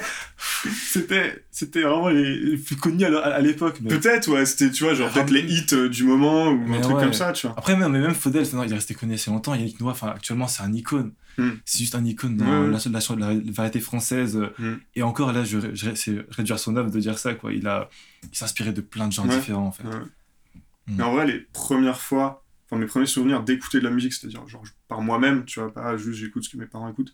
c'était, 0.87 1.45
c'était 1.51 1.81
vraiment 1.81 2.09
les, 2.09 2.37
les 2.37 2.57
plus 2.57 2.75
connus 2.75 3.05
à, 3.05 3.39
l'époque. 3.39 3.77
Mais... 3.81 3.89
Peut-être, 3.89 4.27
ouais, 4.29 4.45
c'était, 4.45 4.71
tu 4.71 4.83
vois, 4.83 4.93
genre 4.93 5.09
peut-être 5.11 5.29
les 5.29 5.41
hits 5.41 5.65
euh, 5.73 5.87
du 5.89 6.03
moment 6.03 6.47
ou 6.49 6.57
Mais 6.57 6.77
un 6.77 6.81
truc 6.81 6.97
ouais. 6.97 7.03
comme 7.03 7.13
ça, 7.13 7.31
tu 7.31 7.47
vois. 7.47 7.55
Après, 7.57 7.75
même, 7.75 7.91
mais 7.91 7.99
même 7.99 8.13
Faudel, 8.13 8.45
il 8.45 8.71
est 8.71 8.75
resté 8.75 8.93
connu 8.93 9.13
assez 9.13 9.31
longtemps. 9.31 9.53
Yannick 9.55 9.79
Noah, 9.79 9.91
enfin, 9.91 10.09
actuellement, 10.09 10.47
c'est 10.47 10.63
un 10.63 10.73
icône. 10.73 11.13
Hmm. 11.37 11.51
C'est 11.65 11.79
juste 11.79 11.95
un 11.95 12.05
icône 12.05 12.37
dans 12.37 12.45
la, 12.45 12.77
la, 12.77 12.79
la- 12.91 13.33
la 13.33 13.51
variété 13.51 13.79
française. 13.79 14.39
Hmm. 14.57 14.75
Et 14.95 15.03
encore, 15.03 15.31
là, 15.31 15.43
je, 15.43 15.59
je, 15.73 15.93
c'est 15.95 16.25
réduire 16.31 16.59
son 16.59 16.75
œuvre 16.75 16.89
de 16.91 16.99
dire 16.99 17.17
ça, 17.17 17.33
quoi. 17.33 17.53
Il, 17.53 17.67
a, 17.67 17.89
il 18.23 18.35
s'est 18.37 18.45
inspiré 18.45 18.71
de 18.73 18.81
plein 18.81 19.07
de 19.07 19.13
gens 19.13 19.25
Ouais. 19.27 19.37
différents, 19.37 19.67
en 19.67 19.71
fait. 19.71 19.83
Ouais. 19.83 19.95
Hmm. 19.95 20.95
Mais 20.97 21.03
en 21.03 21.13
vrai, 21.13 21.27
les 21.27 21.39
premières 21.53 21.99
fois, 22.01 22.44
enfin 22.65 22.77
mes 22.79 22.85
premiers 22.87 23.05
souvenirs 23.05 23.43
d'écouter 23.43 23.79
de 23.79 23.83
la 23.83 23.91
musique, 23.91 24.13
c'est-à-dire 24.13 24.47
genre 24.47 24.63
par 24.87 25.01
moi-même, 25.01 25.45
tu 25.45 25.59
vois, 25.59 25.73
pas 25.73 25.97
juste 25.97 26.19
j'écoute 26.19 26.43
ce 26.43 26.49
que 26.49 26.57
mes 26.57 26.65
parents 26.65 26.89
écoutent, 26.89 27.13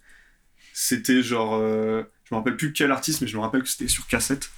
c'était 0.73 1.21
genre, 1.21 1.55
euh, 1.55 2.03
je 2.23 2.33
me 2.33 2.37
rappelle 2.39 2.55
plus 2.57 2.71
quel 2.73 2.91
artiste, 2.91 3.21
mais 3.21 3.27
je 3.27 3.35
me 3.35 3.41
rappelle 3.41 3.61
que 3.63 3.69
c'était 3.69 3.87
sur 3.87 4.07
cassette. 4.07 4.49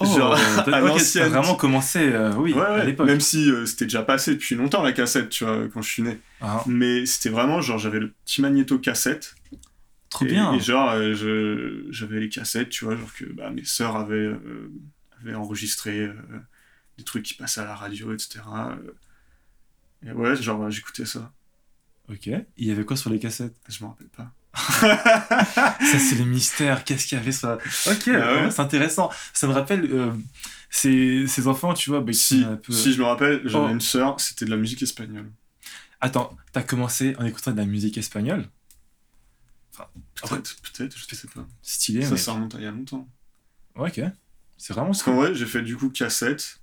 Oh, 0.00 0.04
Genre, 0.04 0.32
à 0.68 0.80
vraiment 0.80 1.56
commencé, 1.56 1.98
euh, 1.98 2.32
oui, 2.36 2.52
ouais, 2.52 2.60
à 2.62 2.84
l'époque. 2.84 3.08
même 3.08 3.18
si 3.20 3.50
euh, 3.50 3.66
c'était 3.66 3.86
déjà 3.86 4.02
passé 4.02 4.34
depuis 4.34 4.54
longtemps 4.54 4.80
la 4.82 4.92
cassette, 4.92 5.28
tu 5.30 5.44
vois, 5.44 5.66
quand 5.74 5.82
je 5.82 5.90
suis 5.90 6.02
né. 6.04 6.20
Ah, 6.40 6.62
Mais 6.68 7.04
c'était 7.04 7.30
vraiment 7.30 7.60
genre, 7.60 7.78
j'avais 7.78 7.98
le 7.98 8.12
petit 8.24 8.40
magnéto 8.40 8.78
cassette. 8.78 9.34
trop 10.08 10.24
et, 10.24 10.28
bien. 10.28 10.52
Et 10.54 10.60
genre, 10.60 10.90
euh, 10.92 11.14
je- 11.14 11.86
j'avais 11.90 12.20
les 12.20 12.28
cassettes, 12.28 12.68
tu 12.68 12.84
vois, 12.84 12.94
genre 12.96 13.12
que 13.12 13.24
bah, 13.24 13.50
mes 13.50 13.64
sœurs 13.64 13.96
avaient, 13.96 14.30
avaient 15.20 15.34
enregistré 15.34 16.08
des 16.96 17.02
trucs 17.02 17.24
qui 17.24 17.34
passaient 17.34 17.62
à 17.62 17.64
la 17.64 17.74
radio, 17.74 18.12
etc. 18.14 18.38
euh. 20.06 20.10
Et 20.10 20.12
ouais, 20.12 20.36
genre, 20.36 20.70
j'écoutais 20.70 21.04
ça. 21.06 21.32
Ok. 22.10 22.26
Il 22.26 22.66
y 22.66 22.70
avait 22.70 22.84
quoi 22.84 22.96
sur 22.96 23.10
les 23.10 23.18
cassettes? 23.18 23.54
Je 23.68 23.82
me 23.84 23.88
rappelle 23.90 24.08
pas. 24.08 24.32
Ça, 24.54 25.98
c'est 25.98 26.14
les 26.16 26.24
mystères. 26.24 26.84
Qu'est-ce 26.84 27.06
qu'il 27.06 27.18
y 27.18 27.20
avait 27.20 27.32
sur 27.32 27.48
la... 27.48 27.54
Ok, 27.86 28.08
Ah 28.08 28.10
ouais. 28.10 28.18
ouais, 28.44 28.50
c'est 28.50 28.60
intéressant. 28.60 29.10
Ça 29.32 29.46
me 29.46 29.52
rappelle 29.52 29.84
euh, 29.92 30.12
ces, 30.70 31.26
ces 31.26 31.46
enfants, 31.46 31.74
tu 31.74 31.90
vois, 31.90 32.00
bah, 32.00 32.12
Si, 32.12 32.42
sont 32.42 32.48
un 32.52 32.56
peu... 32.56 32.72
si 32.72 32.92
je 32.92 32.98
me 32.98 33.04
rappelle, 33.06 33.42
j'avais 33.44 33.66
Oh. 33.66 33.68
une 33.68 33.80
sœur, 33.80 34.18
c'était 34.20 34.44
de 34.46 34.50
la 34.50 34.56
musique 34.56 34.82
espagnole. 34.82 35.30
Attends, 36.00 36.36
t'as 36.52 36.62
commencé 36.62 37.14
en 37.18 37.24
écoutant 37.24 37.52
de 37.52 37.56
la 37.58 37.66
musique 37.66 37.98
espagnole? 37.98 38.48
Peut-être, 40.22 40.56
peut-être, 40.62 40.96
je 40.96 41.14
sais 41.14 41.28
pas. 41.28 41.46
Stylé, 41.62 42.02
ça, 42.02 42.10
mec. 42.10 42.18
ça 42.18 42.32
remonte 42.32 42.54
à 42.54 42.58
il 42.58 42.64
y 42.64 42.66
a 42.66 42.70
longtemps. 42.72 43.06
Ouais, 43.76 43.90
ok. 43.90 44.04
C'est 44.56 44.72
vraiment 44.72 44.88
Parce 44.88 45.02
qu'en 45.04 45.14
vrai, 45.14 45.34
j'ai 45.34 45.46
fait 45.46 45.62
du 45.62 45.76
coup 45.76 45.88
cassette, 45.90 46.58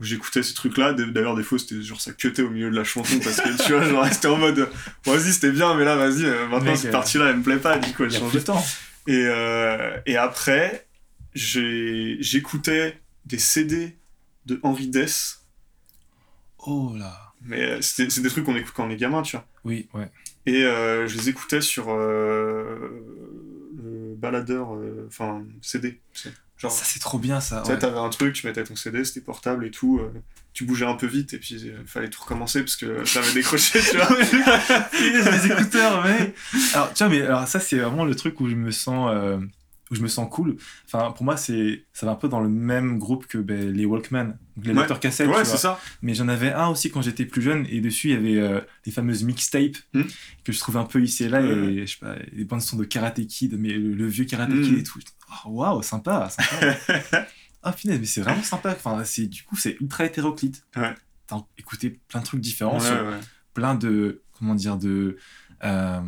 j'écoutais 0.00 0.42
ces 0.42 0.54
trucs-là. 0.54 0.92
D- 0.92 1.06
D'ailleurs, 1.06 1.34
des 1.36 1.42
fois, 1.42 1.58
c'était 1.58 1.80
genre 1.82 2.00
ça 2.00 2.12
cutait 2.12 2.42
au 2.42 2.50
milieu 2.50 2.70
de 2.70 2.76
la 2.76 2.84
chanson, 2.84 3.18
parce 3.22 3.40
que 3.40 3.64
tu 3.64 3.72
vois, 3.72 3.84
genre, 3.88 4.06
c'était 4.12 4.28
en 4.28 4.36
mode, 4.36 4.68
vas-y, 5.04 5.32
c'était 5.32 5.52
bien, 5.52 5.74
mais 5.76 5.84
là, 5.84 5.96
vas-y, 5.96 6.24
euh, 6.24 6.46
maintenant, 6.48 6.70
Mec, 6.72 6.76
cette 6.78 6.88
euh, 6.88 6.92
partie-là, 6.92 7.30
elle 7.30 7.36
me 7.38 7.42
plaît 7.42 7.58
pas, 7.58 7.78
du 7.78 7.92
coup, 7.92 8.04
elle 8.04 8.12
changeait. 8.12 8.38
de 8.40 8.44
temps. 8.44 8.64
Et, 9.06 9.24
euh, 9.26 9.96
et 10.06 10.16
après, 10.16 10.86
j'écoutais 12.20 12.98
des 13.26 13.38
CD 13.38 13.96
de 14.46 14.60
Henri 14.62 14.88
Dess, 14.88 15.40
Oh 16.66 16.94
là. 16.96 17.32
mais 17.42 17.80
c'est 17.82 18.06
des 18.20 18.28
trucs 18.30 18.44
qu'on 18.44 18.56
écoute 18.56 18.72
quand 18.74 18.86
on 18.86 18.90
est 18.90 18.96
gamin, 18.96 19.22
tu 19.22 19.36
vois. 19.36 19.46
Oui, 19.64 19.88
ouais. 19.94 20.10
Et 20.46 20.64
euh, 20.64 21.06
je 21.06 21.16
les 21.16 21.28
écoutais 21.30 21.60
sur 21.60 21.86
euh, 21.90 22.78
le 23.82 24.14
baladeur, 24.16 24.68
enfin 25.06 25.44
CD. 25.62 26.00
tu 26.12 26.22
sais. 26.22 26.32
Genre, 26.56 26.70
Ça, 26.70 26.84
c'est 26.84 27.00
trop 27.00 27.18
bien, 27.18 27.40
ça. 27.40 27.62
tu 27.64 27.72
ouais. 27.72 27.78
t'avais 27.78 27.98
un 27.98 28.08
truc, 28.08 28.34
tu 28.34 28.46
mettais 28.46 28.62
ton 28.64 28.76
CD, 28.76 29.04
c'était 29.04 29.20
portable 29.20 29.66
et 29.66 29.70
tout. 29.70 29.98
euh, 29.98 30.12
tu 30.52 30.64
bougeais 30.64 30.86
un 30.86 30.94
peu 30.94 31.06
vite 31.06 31.34
et 31.34 31.38
puis 31.38 31.56
il 31.56 31.74
fallait 31.86 32.08
tout 32.10 32.22
recommencer 32.22 32.60
parce 32.60 32.76
que 32.76 33.04
ça 33.04 33.18
avait 33.20 33.32
décroché, 33.34 33.80
tu 33.80 33.96
vois. 33.96 34.08
les 34.92 35.46
écouteurs, 35.52 36.04
mais. 36.04 36.32
Alors, 36.74 36.92
tiens, 36.94 37.08
mais 37.08 37.22
alors, 37.22 37.46
ça, 37.48 37.58
c'est 37.60 37.78
vraiment 37.78 38.04
le 38.04 38.14
truc 38.14 38.40
où 38.40 38.48
je 38.48 38.54
me 38.54 38.70
sens. 38.70 39.10
euh, 39.12 39.38
où 39.90 39.94
je 39.96 40.00
me 40.00 40.08
sens 40.08 40.28
cool. 40.30 40.56
Enfin, 40.86 41.10
pour 41.12 41.24
moi, 41.24 41.36
c'est 41.36 41.84
ça 41.92 42.06
va 42.06 42.12
un 42.12 42.14
peu 42.16 42.28
dans 42.28 42.40
le 42.40 42.48
même 42.48 42.98
groupe 42.98 43.26
que 43.26 43.36
ben, 43.38 43.70
les 43.70 43.84
Walkman, 43.84 44.38
les 44.62 44.72
Ouais. 44.72 44.86
cassettes. 45.00 45.28
ouais, 45.28 45.44
c'est 45.44 45.56
ça. 45.56 45.80
Mais 46.02 46.14
j'en 46.14 46.28
avais 46.28 46.52
un 46.52 46.68
aussi 46.68 46.90
quand 46.90 47.02
j'étais 47.02 47.24
plus 47.26 47.42
jeune, 47.42 47.66
et 47.68 47.80
dessus, 47.80 48.08
il 48.10 48.14
y 48.14 48.16
avait 48.16 48.38
euh, 48.40 48.60
les 48.86 48.92
fameuses 48.92 49.22
mixtapes 49.24 49.76
Hmm. 49.92 50.02
que 50.44 50.52
je 50.52 50.58
trouvais 50.58 50.78
un 50.78 50.84
peu 50.84 51.02
ici 51.02 51.24
et 51.24 51.28
là, 51.28 51.40
Ouais. 51.42 51.48
et 51.74 51.86
je 51.86 51.92
sais 51.92 51.98
pas, 52.00 52.16
les 52.32 52.44
bandes 52.44 52.60
son 52.62 52.76
de 52.76 52.84
Karate 52.84 53.26
Kid, 53.26 53.56
mais 53.58 53.70
le, 53.72 53.94
le 53.94 54.06
vieux 54.06 54.24
Karate 54.24 54.50
Hmm. 54.50 54.62
Kid 54.62 54.78
et 54.78 54.82
tout. 54.82 55.00
Oh, 55.46 55.50
Waouh, 55.50 55.82
sympa, 55.82 56.28
sympa. 56.30 56.76
Ah, 57.66 57.72
finesse, 57.72 57.98
mais 57.98 58.04
c'est 58.06 58.20
vraiment 58.20 58.42
sympa. 58.42 58.72
Enfin, 58.72 59.02
c'est, 59.04 59.26
du 59.26 59.42
coup, 59.42 59.56
c'est 59.56 59.76
ultra 59.80 60.04
hétéroclite. 60.04 60.66
Ouais. 60.76 60.94
T'as 61.26 61.38
écouté 61.56 61.98
plein 62.08 62.20
de 62.20 62.26
trucs 62.26 62.42
différents 62.42 62.74
Ouais, 62.78 62.86
sur 62.86 63.02
ouais. 63.06 63.18
plein 63.54 63.74
de, 63.74 64.22
comment 64.32 64.54
dire, 64.54 64.76
de 64.76 65.16
euh, 65.64 66.00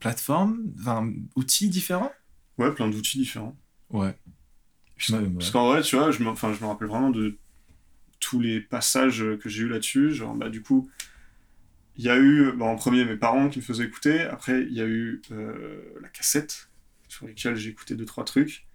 plateformes, 0.00 0.58
enfin, 0.78 1.10
outils 1.34 1.68
différents. 1.68 2.12
Ouais, 2.58 2.72
plein 2.72 2.88
d'outils 2.88 3.18
différents. 3.18 3.56
Ouais. 3.90 4.14
Ouais. 5.10 5.28
Parce 5.34 5.50
qu'en 5.50 5.66
vrai, 5.68 5.82
tu 5.82 5.96
vois, 5.96 6.10
je 6.12 6.22
me, 6.22 6.32
je 6.36 6.62
me 6.62 6.66
rappelle 6.66 6.88
vraiment 6.88 7.10
de 7.10 7.36
tous 8.28 8.40
les 8.40 8.60
passages 8.60 9.24
que 9.40 9.48
j'ai 9.48 9.62
eu 9.62 9.68
là-dessus. 9.68 10.12
Genre, 10.12 10.34
bah, 10.34 10.48
du 10.48 10.62
coup, 10.62 10.90
il 11.96 12.04
y 12.04 12.08
a 12.08 12.16
eu, 12.16 12.52
bah, 12.52 12.64
en 12.64 12.74
premier, 12.74 13.04
mes 13.04 13.16
parents 13.16 13.48
qui 13.48 13.60
me 13.60 13.64
faisaient 13.64 13.84
écouter. 13.84 14.22
Après, 14.22 14.62
il 14.62 14.72
y 14.72 14.80
a 14.80 14.86
eu 14.86 15.22
euh, 15.30 15.80
la 16.02 16.08
cassette, 16.08 16.68
sur 17.08 17.26
laquelle 17.26 17.54
j'ai 17.54 17.70
écouté 17.70 17.94
deux, 17.94 18.04
trois 18.04 18.24
trucs. 18.24 18.66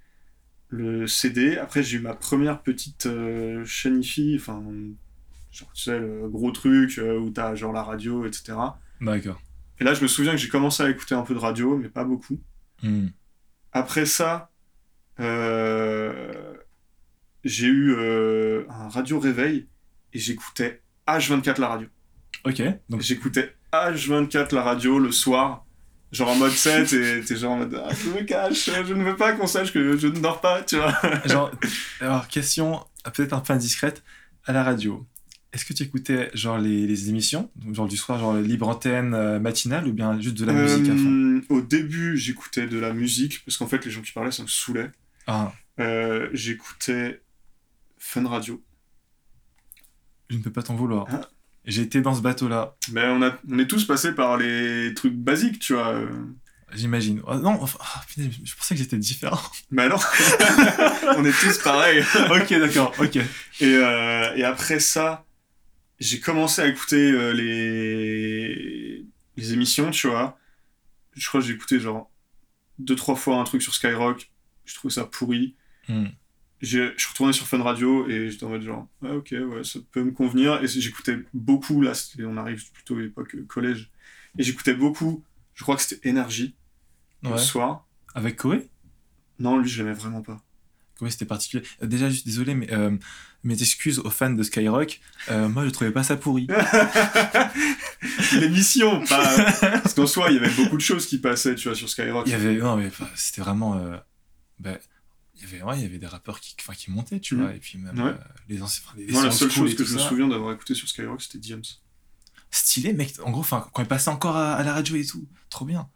Le 0.70 1.06
CD. 1.06 1.58
Après, 1.58 1.84
j'ai 1.84 1.98
eu 1.98 2.02
ma 2.02 2.14
première 2.14 2.62
petite 2.62 3.08
euh, 3.08 3.66
chaîne 3.66 4.00
IFI, 4.00 4.38
enfin, 4.40 4.64
genre, 5.52 5.72
tu 5.74 5.84
sais, 5.84 6.00
le 6.00 6.30
gros 6.30 6.52
truc 6.52 6.98
euh, 6.98 7.20
où 7.20 7.30
t'as 7.30 7.56
genre 7.56 7.74
la 7.74 7.84
radio, 7.84 8.26
etc. 8.26 8.54
D'accord. 9.02 9.42
Et 9.82 9.84
là, 9.84 9.94
je 9.94 10.02
me 10.02 10.08
souviens 10.08 10.32
que 10.32 10.38
j'ai 10.38 10.48
commencé 10.48 10.82
à 10.82 10.90
écouter 10.90 11.14
un 11.14 11.24
peu 11.24 11.34
de 11.34 11.40
radio, 11.40 11.78
mais 11.78 11.90
pas 11.90 12.06
beaucoup. 12.06 12.40
Hmm. 12.84 13.08
Après 13.74 14.06
ça, 14.06 14.50
euh, 15.20 16.51
j'ai 17.44 17.68
eu 17.68 17.94
euh, 17.98 18.64
un 18.70 18.90
radio 18.90 19.20
réveil 19.20 19.68
et 20.14 20.20
j'écoutais 20.20 20.82
H24 21.08 21.60
la 21.60 21.68
radio. 21.70 21.88
Ok. 22.46 22.62
Donc, 22.90 23.02
J'écoutais 23.02 23.56
H24 23.74 24.54
la 24.56 24.62
radio 24.64 25.00
le 25.00 25.12
soir, 25.12 25.66
genre 26.12 26.30
en 26.30 26.36
mode 26.36 26.52
7 26.52 26.94
et 26.94 27.22
t'es 27.26 27.36
genre 27.36 27.54
en 27.54 27.58
mode 27.60 27.82
ah, 27.86 27.94
je 27.94 28.10
me 28.10 28.24
cache, 28.24 28.70
je 28.86 28.94
ne 28.94 29.04
veux 29.04 29.16
pas 29.16 29.34
qu'on 29.34 29.48
sache 29.48 29.72
que 29.74 29.98
je 29.98 30.08
ne 30.08 30.20
dors 30.20 30.42
pas, 30.42 30.62
tu 30.64 30.78
vois. 30.78 30.94
genre, 31.26 31.52
alors, 32.02 32.28
question 32.28 32.80
euh, 33.08 33.10
peut-être 33.12 33.34
un 33.34 33.40
peu 33.42 33.54
indiscrète. 33.54 34.04
À 34.46 34.54
la 34.54 34.64
radio, 34.64 35.06
est-ce 35.54 35.66
que 35.66 35.74
tu 35.74 35.84
écoutais 35.84 36.32
genre 36.34 36.58
les, 36.58 36.88
les 36.88 37.10
émissions, 37.10 37.52
genre 37.74 37.88
du 37.88 37.96
soir, 37.96 38.18
genre 38.18 38.34
libre 38.36 38.68
antenne 38.68 39.14
euh, 39.14 39.40
matinale 39.40 39.88
ou 39.88 39.94
bien 39.94 40.20
juste 40.20 40.36
de 40.38 40.46
la 40.46 40.54
musique 40.54 40.90
à 40.90 40.96
fond? 40.96 41.12
Euh, 41.12 41.42
Au 41.50 41.62
début, 41.62 42.18
j'écoutais 42.18 42.66
de 42.66 42.80
la 42.80 42.92
musique 42.92 43.44
parce 43.46 43.58
qu'en 43.58 43.68
fait, 43.68 43.86
les 43.86 43.92
gens 43.92 44.02
qui 44.02 44.12
parlaient, 44.12 44.32
ça 44.32 44.42
me 44.42 44.48
saoulait. 44.48 44.90
Ah, 45.28 45.54
Euh, 45.80 46.28
j'écoutais 46.34 47.22
Fun 48.04 48.28
Radio. 48.28 48.62
je 50.30 50.38
ne 50.38 50.42
peux 50.42 50.52
pas 50.52 50.64
t'en 50.64 50.76
vouloir. 50.76 51.06
Ah. 51.12 51.22
J'ai 51.66 51.84
été 51.84 52.02
dans 52.02 52.16
ce 52.16 52.22
bateau-là, 52.22 52.76
Mais 52.92 53.06
on, 53.06 53.22
a, 53.22 53.38
on 53.48 53.60
est 53.60 53.68
tous 53.68 53.86
passés 53.86 54.14
par 54.14 54.38
les 54.38 54.92
trucs 54.96 55.14
basiques, 55.14 55.60
tu 55.60 55.74
vois. 55.76 56.02
j'imagine. 56.74 57.22
Oh, 57.28 57.36
non, 57.36 57.62
enfin, 57.62 57.78
ah, 57.80 58.02
je 58.18 58.56
pensais 58.56 58.74
que 58.74 58.80
j'étais 58.82 58.98
différent. 58.98 59.40
Mais 59.70 59.88
non, 59.90 59.98
on 61.16 61.24
est 61.24 61.40
tous 61.40 61.60
pareils. 61.60 62.04
ok, 62.32 62.50
d'accord, 62.50 62.92
ok. 63.00 63.18
Et, 63.18 63.26
euh, 63.62 64.36
et 64.36 64.44
après 64.44 64.80
ça, 64.80 65.24
j'ai 66.00 66.20
commencé 66.20 66.64
à 66.64 66.68
écouter 66.68 67.12
euh, 67.12 67.32
les... 67.34 69.06
les 69.38 69.54
émissions, 69.54 69.92
tu 69.92 70.08
vois. 70.08 70.40
Je 71.14 71.28
crois 71.28 71.40
que 71.42 71.46
j'ai 71.46 71.54
écouté 71.54 71.80
genre 71.80 72.10
deux, 72.80 72.96
trois 72.96 73.16
fois 73.16 73.38
un 73.38 73.44
truc 73.44 73.62
sur 73.62 73.76
Skyrock. 73.76 74.32
Je 74.66 74.74
trouvais 74.74 74.94
ça 74.94 75.06
pourri. 75.06 75.56
Hmm. 75.88 76.08
Je 76.62 76.94
suis 76.96 77.10
retourné 77.10 77.34
sur 77.34 77.48
Fun 77.48 77.64
Radio 77.64 78.08
et 78.08 78.30
j'étais 78.30 78.44
en 78.44 78.50
mode 78.50 78.62
genre, 78.62 78.88
ouais, 79.02 79.12
ok, 79.12 79.32
ouais, 79.32 79.64
ça 79.64 79.80
peut 79.92 80.04
me 80.04 80.12
convenir. 80.12 80.64
Et 80.64 80.68
j'écoutais 80.68 81.18
beaucoup, 81.34 81.82
là, 81.82 81.94
on 82.20 82.38
arrive 82.38 82.72
plutôt 82.72 82.98
à 82.98 83.02
l'époque 83.02 83.34
euh, 83.36 83.46
collège. 83.48 83.90
Et 84.38 84.44
j'écoutais 84.44 84.76
beaucoup, 84.76 85.24
je 85.56 85.64
crois 85.64 85.76
que 85.76 85.82
c'était 85.82 86.08
Énergie, 86.08 86.56
le 87.24 87.38
soir. 87.38 87.88
Avec 88.14 88.36
Koé? 88.38 88.70
Non, 89.40 89.58
lui, 89.58 89.68
je 89.70 89.82
l'aimais 89.82 89.96
vraiment 89.96 90.22
pas. 90.22 90.40
Koé, 91.00 91.10
c'était 91.10 91.26
particulier. 91.26 91.64
Euh, 91.82 91.88
déjà, 91.88 92.10
juste 92.10 92.26
désolé, 92.28 92.54
mais 92.54 92.72
euh, 92.72 92.96
mes 93.44 93.60
excuses 93.60 93.98
aux 94.00 94.10
fans 94.12 94.30
de 94.30 94.44
Skyrock. 94.44 95.00
Euh, 95.30 95.50
moi, 95.50 95.66
je 95.66 95.72
trouvais 95.72 95.92
pas 95.92 96.04
ça 96.04 96.16
pourri. 96.16 96.48
L'émission, 98.34 99.04
pas. 99.06 99.52
Parce 99.62 99.94
qu'en 99.94 100.08
soi, 100.08 100.30
il 100.30 100.36
y 100.36 100.38
avait 100.40 100.54
beaucoup 100.64 100.78
de 100.78 100.82
choses 100.82 101.08
qui 101.08 101.18
passaient, 101.18 101.56
tu 101.56 101.68
vois, 101.68 101.76
sur 101.76 101.90
Skyrock. 101.90 102.28
Il 102.28 102.32
y 102.32 102.36
avait, 102.36 102.56
non, 102.58 102.78
mais 102.78 102.92
c'était 103.16 103.42
vraiment. 103.42 103.78
euh, 103.78 103.98
bah, 104.60 104.78
il 105.42 105.50
y 105.50 105.54
avait, 105.56 105.64
ouais, 105.64 105.78
il 105.80 105.82
y 105.84 105.86
avait 105.86 105.98
des 105.98 106.08
rappeurs 106.08 106.40
qui, 106.40 106.56
enfin, 106.60 106.74
qui 106.74 106.92
montaient, 106.92 107.20
tu 107.20 107.36
Mhm. 107.36 107.42
vois, 107.42 107.54
et 107.56 107.60
puis 107.60 107.78
même 107.78 107.98
Ouais. 108.00 108.12
euh, 108.12 108.18
les 108.48 108.62
anciens. 108.62 108.84
enfin, 108.86 108.98
les- 108.98 109.12
Moi, 109.12 109.24
la 109.24 109.32
seule 109.32 109.50
chose 109.52 109.76
que 109.76 109.84
je 109.84 109.94
me 109.96 110.00
souviens 110.00 110.28
d'avoir 110.28 110.54
écouté 110.54 110.74
sur 110.76 110.88
Skyrock, 110.88 111.22
c'était 111.22 111.40
Diams. 111.40 111.62
Stylé, 112.52 112.94
mec. 112.94 113.14
En 113.24 113.32
gros, 113.32 113.40
enfin, 113.42 113.68
quand 113.74 113.82
il 113.82 113.88
passait 113.88 114.10
encore 114.10 114.36
à, 114.38 114.54
à 114.56 114.64
la 114.64 114.74
radio 114.74 114.96
et 114.98 115.06
tout, 115.06 115.28
trop 115.50 115.66
bien. 115.66 115.90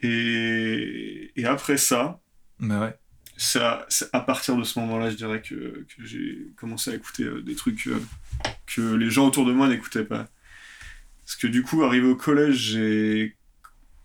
Et, 0.00 1.32
et 1.36 1.44
après 1.46 1.76
ça, 1.76 2.20
Mais 2.58 2.76
ouais. 2.76 2.98
ça, 3.36 3.86
à 4.12 4.20
partir 4.20 4.56
de 4.56 4.62
ce 4.64 4.78
moment-là, 4.80 5.10
je 5.10 5.16
dirais 5.16 5.42
que, 5.42 5.54
que 5.96 6.04
j'ai 6.04 6.52
commencé 6.56 6.90
à 6.90 6.94
écouter 6.94 7.24
euh, 7.24 7.42
des 7.42 7.54
trucs 7.54 7.86
euh, 7.88 8.00
que 8.66 8.94
les 8.94 9.10
gens 9.10 9.26
autour 9.26 9.46
de 9.46 9.52
moi 9.52 9.68
n'écoutaient 9.68 10.04
pas. 10.04 10.28
Parce 11.24 11.36
que 11.36 11.46
du 11.46 11.62
coup, 11.62 11.82
arrivé 11.82 12.06
au 12.06 12.16
collège, 12.16 12.56
j'ai 12.56 13.36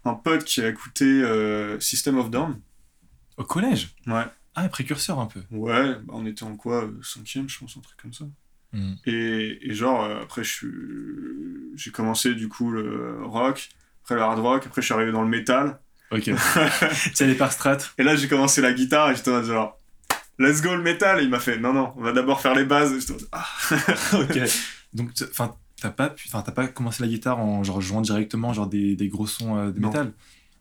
un 0.05 0.13
pote 0.15 0.43
qui 0.43 0.61
a 0.61 0.67
écouté 0.69 1.05
euh, 1.05 1.79
System 1.79 2.17
of 2.17 2.31
Down. 2.31 2.59
Au 3.41 3.45
collège. 3.45 3.89
Ouais. 4.07 4.23
Ah, 4.55 4.67
précurseur 4.69 5.19
un 5.19 5.25
peu. 5.25 5.41
Ouais, 5.51 5.95
bah, 6.03 6.13
on 6.13 6.25
était 6.25 6.43
en 6.43 6.55
quoi 6.55 6.83
euh, 6.83 6.99
Cinquième, 7.01 7.47
je 7.49 7.57
pense, 7.59 7.75
un 7.77 7.81
truc 7.81 7.97
comme 8.01 8.13
ça. 8.13 8.25
Hmm. 8.73 8.93
Et, 9.05 9.57
et 9.61 9.73
genre, 9.73 10.03
euh, 10.03 10.21
après, 10.21 10.43
je 10.43 10.51
suis- 10.51 10.67
j'ai 11.75 11.91
commencé 11.91 12.35
du 12.35 12.47
coup 12.49 12.69
le 12.71 13.17
rock, 13.25 13.69
après 14.03 14.15
le 14.15 14.21
hard 14.21 14.39
rock, 14.39 14.63
après 14.65 14.81
je 14.81 14.85
suis 14.85 14.93
arrivé 14.93 15.11
dans 15.11 15.23
le 15.23 15.29
métal. 15.29 15.79
Ok. 16.11 16.29
Tiens, 17.13 17.27
les 17.27 17.35
par 17.35 17.51
strat. 17.53 17.77
Et 17.97 18.03
là, 18.03 18.15
j'ai 18.15 18.27
commencé 18.27 18.61
la 18.61 18.73
guitare 18.73 19.11
et 19.11 19.15
j'étais 19.15 19.31
en 19.31 19.41
genre, 19.43 19.77
let's 20.39 20.61
go 20.61 20.75
le 20.75 20.81
métal. 20.81 21.21
Et 21.21 21.23
il 21.23 21.29
m'a 21.29 21.39
fait, 21.39 21.57
non, 21.57 21.73
non, 21.73 21.93
on 21.97 22.01
va 22.01 22.11
d'abord 22.11 22.41
faire 22.41 22.53
les 22.53 22.65
bases. 22.65 22.91
Et 23.09 23.13
ah, 23.31 23.47
ok. 24.13 24.39
Donc, 24.93 25.09
enfin, 25.31 25.55
t'as 25.81 25.89
pas, 25.91 26.09
pu- 26.09 26.27
enfin, 26.27 26.41
t'as 26.41 26.51
pas 26.51 26.67
commencé 26.67 27.01
la 27.01 27.07
guitare 27.09 27.39
en 27.39 27.63
genre 27.63 27.79
jouant 27.81 28.01
directement 28.01 28.51
genre 28.53 28.67
des, 28.67 28.95
des 28.97 29.07
gros 29.07 29.25
sons 29.27 29.57
euh, 29.57 29.71
de 29.71 29.79
Non. 29.79 29.87
métal. 29.87 30.11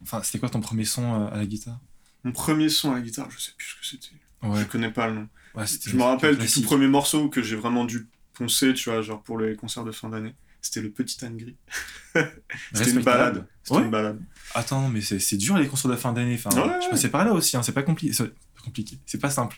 Enfin, 0.02 0.22
c'était 0.22 0.38
quoi 0.38 0.48
ton 0.48 0.60
premier 0.60 0.84
son 0.84 1.22
euh, 1.22 1.34
à 1.34 1.36
la 1.36 1.46
guitare? 1.46 1.78
Mon 2.24 2.32
premier 2.32 2.68
son 2.68 2.92
à 2.92 2.94
la 2.96 3.00
guitare, 3.00 3.30
je 3.30 3.38
sais 3.38 3.52
plus 3.56 3.66
ce 3.66 3.74
que 3.80 3.86
c'était. 3.86 4.14
Ouais. 4.46 4.60
Je 4.60 4.64
connais 4.64 4.90
pas 4.90 5.08
le 5.08 5.14
nom. 5.14 5.28
ouais 5.54 5.64
Je 5.86 5.96
me 5.96 6.02
rappelle 6.02 6.36
du 6.38 6.46
tout 6.50 6.62
premier 6.62 6.88
morceau 6.88 7.28
que 7.28 7.42
j'ai 7.42 7.56
vraiment 7.56 7.84
dû 7.84 8.06
poncer, 8.34 8.72
tu 8.74 8.90
vois, 8.90 9.02
genre 9.02 9.22
pour 9.22 9.38
les 9.38 9.54
concerts 9.56 9.84
de 9.84 9.92
fin 9.92 10.08
d'année. 10.08 10.34
C'était 10.62 10.82
le 10.82 10.90
Petit 10.90 11.24
Anne 11.24 11.36
Gris. 11.38 11.56
C'était 12.74 12.90
une 12.90 13.00
balade. 13.02 13.46
C'était 13.62 13.78
Ouais. 13.78 13.84
une 13.84 13.90
balade. 13.90 14.20
Attends, 14.54 14.88
mais 14.88 15.00
c'est 15.00 15.36
dur 15.36 15.56
les 15.56 15.66
concerts 15.68 15.90
de 15.90 15.96
fin 15.96 16.12
d'année. 16.12 16.34
Enfin, 16.34 16.50
je 16.82 16.90
passais 16.90 17.08
par 17.08 17.24
là 17.24 17.32
aussi. 17.32 17.56
Hein. 17.56 17.62
C'est 17.62 17.72
pas 17.72 17.82
compliqué. 17.82 18.12
C'est 18.12 18.26
pas 18.28 18.62
compliqué. 18.64 18.98
C'est 19.06 19.18
pas 19.20 19.30
simple. 19.30 19.56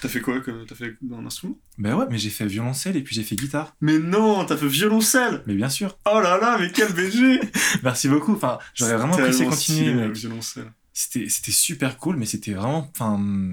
T'as 0.00 0.08
fait 0.08 0.20
quoi 0.20 0.40
comme- 0.40 0.64
T'as 0.66 0.74
fait 0.74 0.96
un 1.14 1.26
instrument? 1.26 1.56
Ben 1.78 1.94
ouais, 1.94 2.06
mais 2.10 2.18
j'ai 2.18 2.30
fait 2.30 2.46
violoncelle 2.46 2.96
et 2.96 3.02
puis 3.02 3.14
j'ai 3.14 3.22
fait 3.22 3.36
guitare. 3.36 3.76
Mais 3.82 3.98
non, 3.98 4.44
t'as 4.46 4.56
fait 4.56 4.66
violoncelle 4.66 5.42
Mais 5.46 5.54
bien 5.54 5.68
sûr. 5.68 5.98
Oh 6.10 6.18
là 6.20 6.38
là, 6.38 6.56
mais 6.58 6.72
quel 6.72 6.92
BG 6.92 7.40
Merci 7.82 8.08
beaucoup. 8.08 8.32
Enfin, 8.34 8.58
j'aurais 8.74 8.96
vraiment 8.96 9.12
apprécié 9.14 9.44
continuer. 9.44 9.78
stylé, 9.80 9.94
mec. 9.94 10.06
le 10.08 10.12
violoncelle. 10.14 10.72
C'était 11.04 11.28
c'était 11.28 11.50
super 11.52 11.98
cool, 11.98 12.16
mais 12.16 12.26
c'était 12.26 12.52
vraiment 12.52 12.90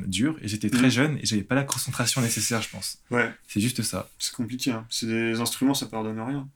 dur. 0.05 0.37
Et 0.41 0.47
j'étais 0.47 0.69
très 0.69 0.87
Mm. 0.87 0.91
jeune 0.91 1.17
et 1.17 1.25
j'avais 1.25 1.41
pas 1.43 1.55
la 1.55 1.63
concentration 1.63 2.21
nécessaire, 2.21 2.61
je 2.61 2.69
pense. 2.69 2.99
Ouais, 3.09 3.33
C'est 3.47 3.59
juste 3.59 3.81
ça. 3.81 4.07
c'est 4.19 4.33
compliqué. 4.35 4.71
Hein. 4.71 4.85
C'est 4.89 5.07
des 5.07 5.39
instruments, 5.39 5.73
ça 5.73 5.87
pardonne 5.87 6.19
rien. 6.19 6.47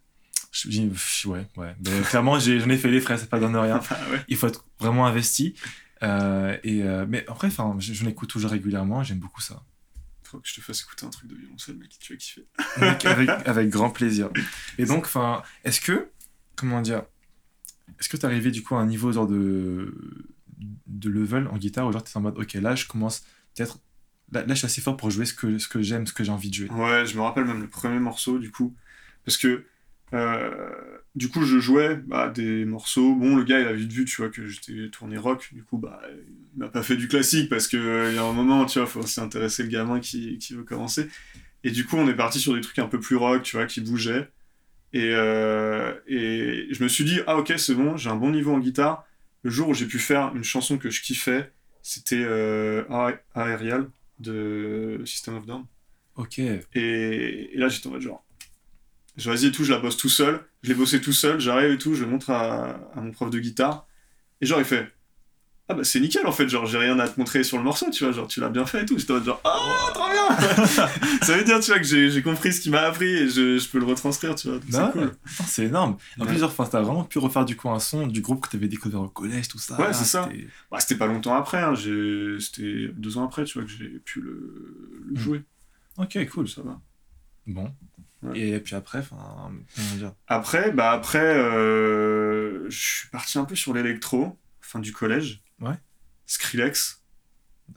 Je- 0.52 0.70
pff, 0.88 1.26
ouais, 1.26 1.48
ouais. 1.58 1.76
Ben, 1.80 2.04
clairement, 2.04 2.38
j'ai- 2.38 2.60
j'en 2.60 2.70
ai 2.70 2.78
fait 2.78 2.92
les 2.92 3.02
frais, 3.02 3.18
ça 3.18 3.26
pas 3.26 3.40
donne 3.40 3.56
rien. 3.56 3.80
Ah 3.90 3.98
ouais. 4.12 4.22
Il 4.28 4.38
faut 4.38 4.46
être 4.48 4.66
vraiment 4.80 5.08
investi. 5.08 5.56
Euh, 6.04 6.56
et 6.64 6.84
euh, 6.84 7.06
mais 7.10 7.26
après, 7.28 7.48
enfin, 7.48 7.76
je, 7.80 7.94
je 7.94 8.06
l'écoute 8.06 8.30
toujours 8.30 8.52
régulièrement. 8.52 9.04
J'aime 9.04 9.18
beaucoup 9.20 9.42
ça. 9.42 9.64
Faut 10.24 10.38
que 10.40 10.48
je 10.48 10.54
te 10.56 10.62
fasse 10.62 10.82
écouter 10.82 11.06
un 11.08 11.10
truc 11.10 11.28
de 11.28 11.36
violoncelle, 11.36 11.76
mec, 11.78 11.90
tu 12.00 12.14
vas 12.14 12.18
kiffer. 12.18 12.46
Avec, 13.08 13.30
avec 13.48 13.70
grand 13.70 13.90
plaisir. 13.90 14.30
Et 14.78 14.86
donc, 14.86 15.06
enfin, 15.06 15.42
est-ce 15.64 15.82
que, 15.82 16.10
comment 16.56 16.82
dire, 16.82 17.02
est-ce 18.00 18.10
que 18.10 18.18
t'es 18.18 18.26
arrivé 18.26 18.52
du 18.52 18.62
coup 18.64 18.76
à 18.76 18.80
un 18.82 18.86
niveau 18.86 19.12
genre 19.12 19.28
de, 19.28 19.94
de 20.88 21.10
level 21.10 21.48
en 21.48 21.58
guitare 21.58 21.88
où 21.88 21.92
genre 21.92 22.04
t'es 22.04 22.16
en 22.18 22.22
mode, 22.22 22.38
ok, 22.38 22.54
là 22.54 22.76
je 22.76 22.88
commence 22.88 23.24
peut-être, 23.56 23.80
là, 24.32 24.42
là 24.42 24.54
je 24.54 24.60
suis 24.60 24.66
assez 24.66 24.82
fort 24.82 24.98
pour 24.98 25.12
jouer 25.12 25.26
ce 25.26 25.34
que, 25.34 25.58
ce 25.58 25.68
que 25.68 25.82
j'aime, 25.82 26.08
ce 26.08 26.14
que 26.14 26.24
j'ai 26.24 26.32
envie 26.32 26.50
de 26.50 26.56
jouer. 26.56 26.70
Ouais, 26.70 27.06
je 27.06 27.16
me 27.16 27.22
rappelle 27.22 27.46
même 27.46 27.62
le 27.62 27.70
premier 27.70 28.00
morceau, 28.00 28.40
du 28.40 28.52
coup. 28.52 28.76
Parce 29.26 29.38
que, 29.38 29.66
euh, 30.14 30.72
du 31.16 31.30
coup, 31.30 31.44
je 31.44 31.60
jouais 31.60 31.96
bah, 31.96 32.30
des 32.30 32.66
morceaux. 32.66 33.16
Bon, 33.16 33.36
le 33.36 33.44
gars, 33.44 33.60
il 33.60 33.68
a 33.68 33.74
vite 33.74 33.92
vu, 33.92 34.06
tu 34.06 34.18
vois, 34.18 34.30
que 34.30 34.46
j'étais 34.48 34.90
tourné 34.90 35.18
rock. 35.18 35.50
Du 35.54 35.64
coup, 35.64 35.78
bah, 35.78 36.02
il 36.56 36.60
m'a 36.60 36.68
pas 36.68 36.84
fait 36.84 36.96
du 36.96 37.08
classique 37.08 37.50
parce 37.50 37.68
que 37.68 37.78
euh, 37.78 38.14
y 38.14 38.18
a 38.18 38.24
un 38.24 38.34
moment, 38.34 38.66
tu 38.66 38.80
vois, 38.80 38.88
faut 38.88 39.02
aussi 39.02 39.20
intéresser 39.22 39.64
le 39.64 39.70
gamin 39.70 40.00
qui, 40.00 40.38
qui 40.38 40.54
veut 40.54 40.64
commencer. 40.64 41.08
Et 41.64 41.72
du 41.72 41.86
coup, 41.86 41.98
on 41.98 42.08
est 42.08 42.16
parti 42.16 42.40
sur 42.40 42.54
des 42.54 42.62
trucs 42.62 42.80
un 42.80 42.88
peu 42.88 43.00
plus 43.00 43.16
rock, 43.16 43.44
tu 43.44 43.56
vois, 43.56 43.66
qui 43.66 43.82
bougeaient. 43.82 44.30
Et, 44.92 45.10
euh, 45.14 45.94
et 46.08 46.68
je 46.72 46.84
me 46.84 46.88
suis 46.88 47.04
dit, 47.04 47.20
ah 47.26 47.38
ok, 47.38 47.54
c'est 47.58 47.74
bon, 47.74 47.98
j'ai 47.98 48.10
un 48.10 48.16
bon 48.16 48.30
niveau 48.32 48.54
en 48.54 48.60
guitare. 48.60 49.06
Le 49.44 49.52
jour 49.52 49.70
où 49.70 49.74
j'ai 49.74 49.86
pu 49.86 50.00
faire 50.00 50.36
une 50.36 50.44
chanson 50.44 50.78
que 50.78 50.90
je 50.90 51.02
kiffais, 51.02 51.52
c'était 51.82 52.24
euh, 52.24 52.84
Aerial 53.36 53.90
de 54.20 55.02
System 55.06 55.36
of 55.36 55.46
Down. 55.46 55.66
Ok. 56.16 56.40
Et, 56.40 56.60
et 56.76 57.58
là, 57.58 57.68
j'étais 57.68 57.88
en 57.88 57.92
mode 57.92 58.02
genre, 58.02 58.24
je 59.18 59.30
vas-y 59.30 59.48
et 59.48 59.52
tout, 59.52 59.64
je 59.64 59.72
la 59.72 59.80
bosse 59.80 59.98
tout 59.98 60.10
seul. 60.10 60.42
Je 60.64 60.70
l'ai 60.70 60.76
bossé 60.76 61.02
tout 61.02 61.14
seul, 61.14 61.40
j'arrive 61.40 61.72
et 61.72 61.78
tout, 61.78 61.94
je 61.94 62.04
le 62.04 62.10
montre 62.10 62.30
à, 62.30 62.76
à 62.96 63.02
mon 63.02 63.12
prof 63.12 63.30
de 63.30 63.40
guitare. 63.40 63.86
Et 64.40 64.46
genre, 64.46 64.60
il 64.60 64.66
fait, 64.66 64.90
ah 65.70 65.76
bah 65.76 65.84
c'est 65.84 66.00
nickel 66.02 66.28
en 66.28 66.32
fait, 66.34 66.50
genre 66.50 66.66
j'ai 66.66 66.78
rien 66.78 67.00
à 67.00 67.08
te 67.08 67.18
montrer 67.20 67.44
sur 67.44 67.58
le 67.58 67.64
morceau, 67.64 67.90
tu 67.90 68.04
vois, 68.04 68.12
genre 68.14 68.28
tu 68.28 68.42
l'as 68.42 68.50
bien 68.50 68.66
fait 68.66 68.82
et 68.82 68.86
tout. 68.86 68.98
J'étais 69.00 69.14
genre, 69.24 69.42
oh, 69.46 69.92
trop 69.94 70.10
bien 70.10 70.36
Ça 71.24 71.38
veut 71.38 71.44
dire, 71.46 71.60
tu 71.62 71.72
vois, 71.72 71.80
que 71.80 71.86
j'ai 71.86 72.22
compris 72.22 72.52
ce 72.52 72.60
qu'il 72.62 72.72
m'a 72.72 72.82
appris 72.82 73.06
et 73.10 73.30
je, 73.30 73.58
je 73.58 73.70
peux 73.70 73.80
le 73.80 73.86
retranscrire, 73.86 74.36
tu 74.36 74.50
vois. 74.50 74.60
Bah 74.70 74.92
c'est 74.94 75.00
cool. 75.00 75.12
C'est 75.46 75.64
énorme. 75.66 75.98
En 76.18 76.24
Ouais. 76.24 76.28
plusieurs 76.28 76.52
fois, 76.54 76.68
t'as 76.68 76.82
vraiment 76.82 77.04
pu 77.06 77.18
refaire 77.20 77.46
du 77.46 77.56
coup 77.56 77.70
un 77.70 77.80
son 77.80 78.08
du 78.08 78.20
groupe 78.22 78.46
que 78.46 78.50
t'avais 78.52 78.68
découvert 78.68 79.02
au 79.02 79.08
collège, 79.10 79.48
tout 79.48 79.58
ça. 79.60 79.80
Ouais, 79.80 79.94
c'est 79.94 80.04
ça. 80.06 80.28
C'était- 80.32 80.48
Bah, 80.70 80.80
c'était 80.82 80.96
pas 80.98 81.08
longtemps 81.08 81.36
après, 81.36 81.60
hein, 81.62 81.74
c'était 81.76 82.90
deux 82.96 83.18
ans 83.18 83.26
après, 83.26 83.46
tu 83.46 83.58
vois, 83.58 83.66
que 83.68 83.72
j'ai 83.74 84.00
pu 84.00 84.20
le, 84.22 85.02
le 85.08 85.14
Mm. 85.14 85.18
jouer. 85.18 85.44
Ok, 85.98 86.18
cool. 86.34 86.48
Ça 86.50 86.62
va. 86.62 86.80
Bon. 87.48 87.72
Ouais. 88.24 88.40
Et 88.40 88.60
puis 88.60 88.76
après, 88.76 89.00
enfin, 89.00 89.18
comment 89.76 89.96
dire? 89.98 90.12
Après, 90.28 90.72
bah 90.72 90.92
après, 90.92 91.20
euh, 91.24 92.70
je 92.70 92.78
suis 92.80 93.10
parti 93.10 93.38
un 93.38 93.46
peu 93.46 93.56
sur 93.56 93.74
l'électro, 93.74 94.38
fin 94.62 94.80
du 94.80 94.92
collège. 94.94 95.42
Ouais. 95.64 95.76
Skrillex. 96.26 97.02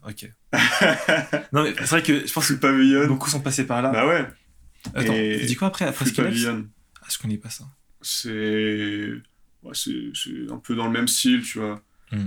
Ok. 0.07 0.31
non, 1.52 1.62
mais 1.62 1.75
c'est 1.78 1.87
vrai 1.87 2.02
que 2.02 2.26
je 2.26 2.33
pense 2.33 2.47
Full 2.47 2.57
que 2.57 2.61
Pavilion. 2.61 3.07
beaucoup 3.07 3.31
sont 3.31 3.40
passés 3.40 3.66
par 3.66 3.83
là. 3.83 3.90
Bah 3.90 4.07
ouais. 4.07 4.26
Attends, 4.95 5.12
et- 5.14 5.38
tu 5.40 5.47
dis 5.47 5.57
quoi 5.57 5.69
après 5.69 5.85
Après 5.85 6.05
Full 6.05 6.09
Skrillex 6.12 6.31
Pavilion. 6.45 6.66
Ah, 7.02 7.07
je 7.11 7.19
connais 7.19 7.38
pas 7.38 7.50
ça. 7.50 7.64
C'est 8.02 9.11
ouais, 9.62 9.73
c'est 9.75 10.11
c'est 10.14 10.50
un 10.52 10.59
peu 10.59 10.75
dans 10.75 10.87
le 10.87 10.93
même 10.93 11.09
style, 11.09 11.43
tu 11.43 11.59
vois. 11.59 11.83
Mm. 12.12 12.26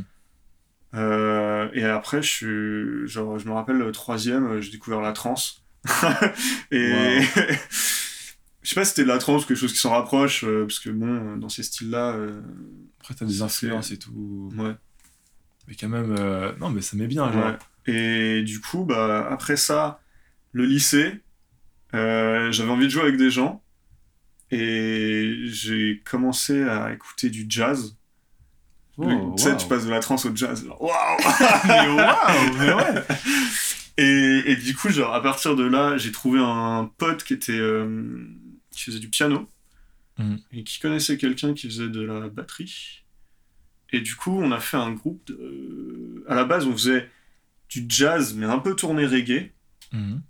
Euh, 0.96 1.70
et 1.74 1.84
après, 1.86 2.22
je 2.22 2.28
suis 2.28 3.08
genre, 3.08 3.38
je 3.38 3.46
me 3.48 3.54
rappelle 3.54 3.78
le 3.78 3.92
troisième, 3.92 4.60
j'ai 4.62 4.72
découvert 4.72 5.02
la 5.02 5.14
trance. 5.14 5.64
et 6.72 6.92
Wow. 6.92 7.22
je 8.62 8.70
sais 8.70 8.76
pas 8.76 8.84
si 8.86 8.90
c'était 8.90 9.04
de 9.04 9.08
la 9.08 9.18
trance 9.20 9.44
ou 9.44 9.48
quelque 9.48 9.58
chose 9.58 9.72
qui 9.74 9.80
s'en 9.80 9.92
rapproche, 9.92 10.44
euh, 10.44 10.66
parce 10.66 10.80
que 10.80 10.90
bon, 10.90 11.38
dans 11.38 11.50
ces 11.50 11.64
styles-là, 11.64 12.14
euh, 12.14 12.42
Après, 13.02 13.14
t'as 13.14 13.26
des 13.26 13.42
influences 13.42 13.92
et 13.92 13.98
tout. 14.00 14.50
ouais. 14.58 14.76
Mais 15.70 15.76
quand 15.80 15.88
même, 15.88 16.14
euh, 16.20 16.52
non, 16.60 16.70
mais 16.70 16.82
ça 16.82 16.98
met 16.98 17.08
bien, 17.08 17.32
genre. 17.32 17.46
Ouais. 17.46 17.58
Et 17.94 18.42
du 18.42 18.60
coup, 18.60 18.84
bah, 18.84 19.26
après 19.32 19.56
ça, 19.56 20.02
le 20.52 20.66
lycée, 20.66 21.22
euh, 21.94 22.52
j'avais 22.52 22.72
envie 22.72 22.86
de 22.86 22.90
jouer 22.90 23.04
avec 23.04 23.16
des 23.16 23.30
gens. 23.32 23.64
Et 24.52 25.44
j'ai 25.46 26.02
commencé 26.04 26.64
à 26.64 26.92
écouter 26.92 27.30
du 27.30 27.46
jazz. 27.48 27.96
Oh, 28.98 29.34
tu 29.38 29.44
sais, 29.44 29.52
wow. 29.52 29.58
tu 29.58 29.68
passes 29.68 29.86
de 29.86 29.92
la 29.92 30.00
trance 30.02 30.26
au 30.26 30.36
jazz. 30.36 30.68
Waouh 30.80 30.90
mais 31.68 31.88
waouh, 31.88 32.58
mais 32.58 32.74
ouais. 32.74 33.04
et, 33.98 34.52
et 34.52 34.56
du 34.58 34.76
coup, 34.76 34.90
genre, 34.90 35.14
à 35.14 35.22
partir 35.22 35.56
de 35.56 35.64
là, 35.64 35.96
j'ai 35.98 36.12
trouvé 36.12 36.40
un 36.42 36.92
pote 36.98 37.24
qui 37.24 37.34
était 37.34 37.54
euh, 37.54 38.26
qui 38.72 38.82
faisait 38.84 39.00
du 39.00 39.08
piano 39.10 39.48
Mhm. 40.20 40.40
et 40.52 40.64
qui 40.64 40.80
connaissait 40.80 41.18
quelqu'un 41.18 41.54
qui 41.54 41.68
faisait 41.68 41.88
de 41.88 42.02
la 42.02 42.28
batterie. 42.28 43.04
Et 43.92 44.02
du 44.02 44.16
coup, 44.16 44.32
on 44.32 44.52
a 44.52 44.60
fait 44.60 44.78
un 44.78 44.92
groupe. 44.92 45.26
De... 45.28 46.26
À 46.28 46.36
la 46.36 46.46
base, 46.46 46.68
on 46.68 46.74
faisait 46.74 47.10
du 47.70 47.86
jazz, 47.88 48.34
mais 48.36 48.46
un 48.46 48.60
peu 48.60 48.76
tourné 48.76 49.06
reggae. 49.06 49.52
Mhm. 49.92 50.22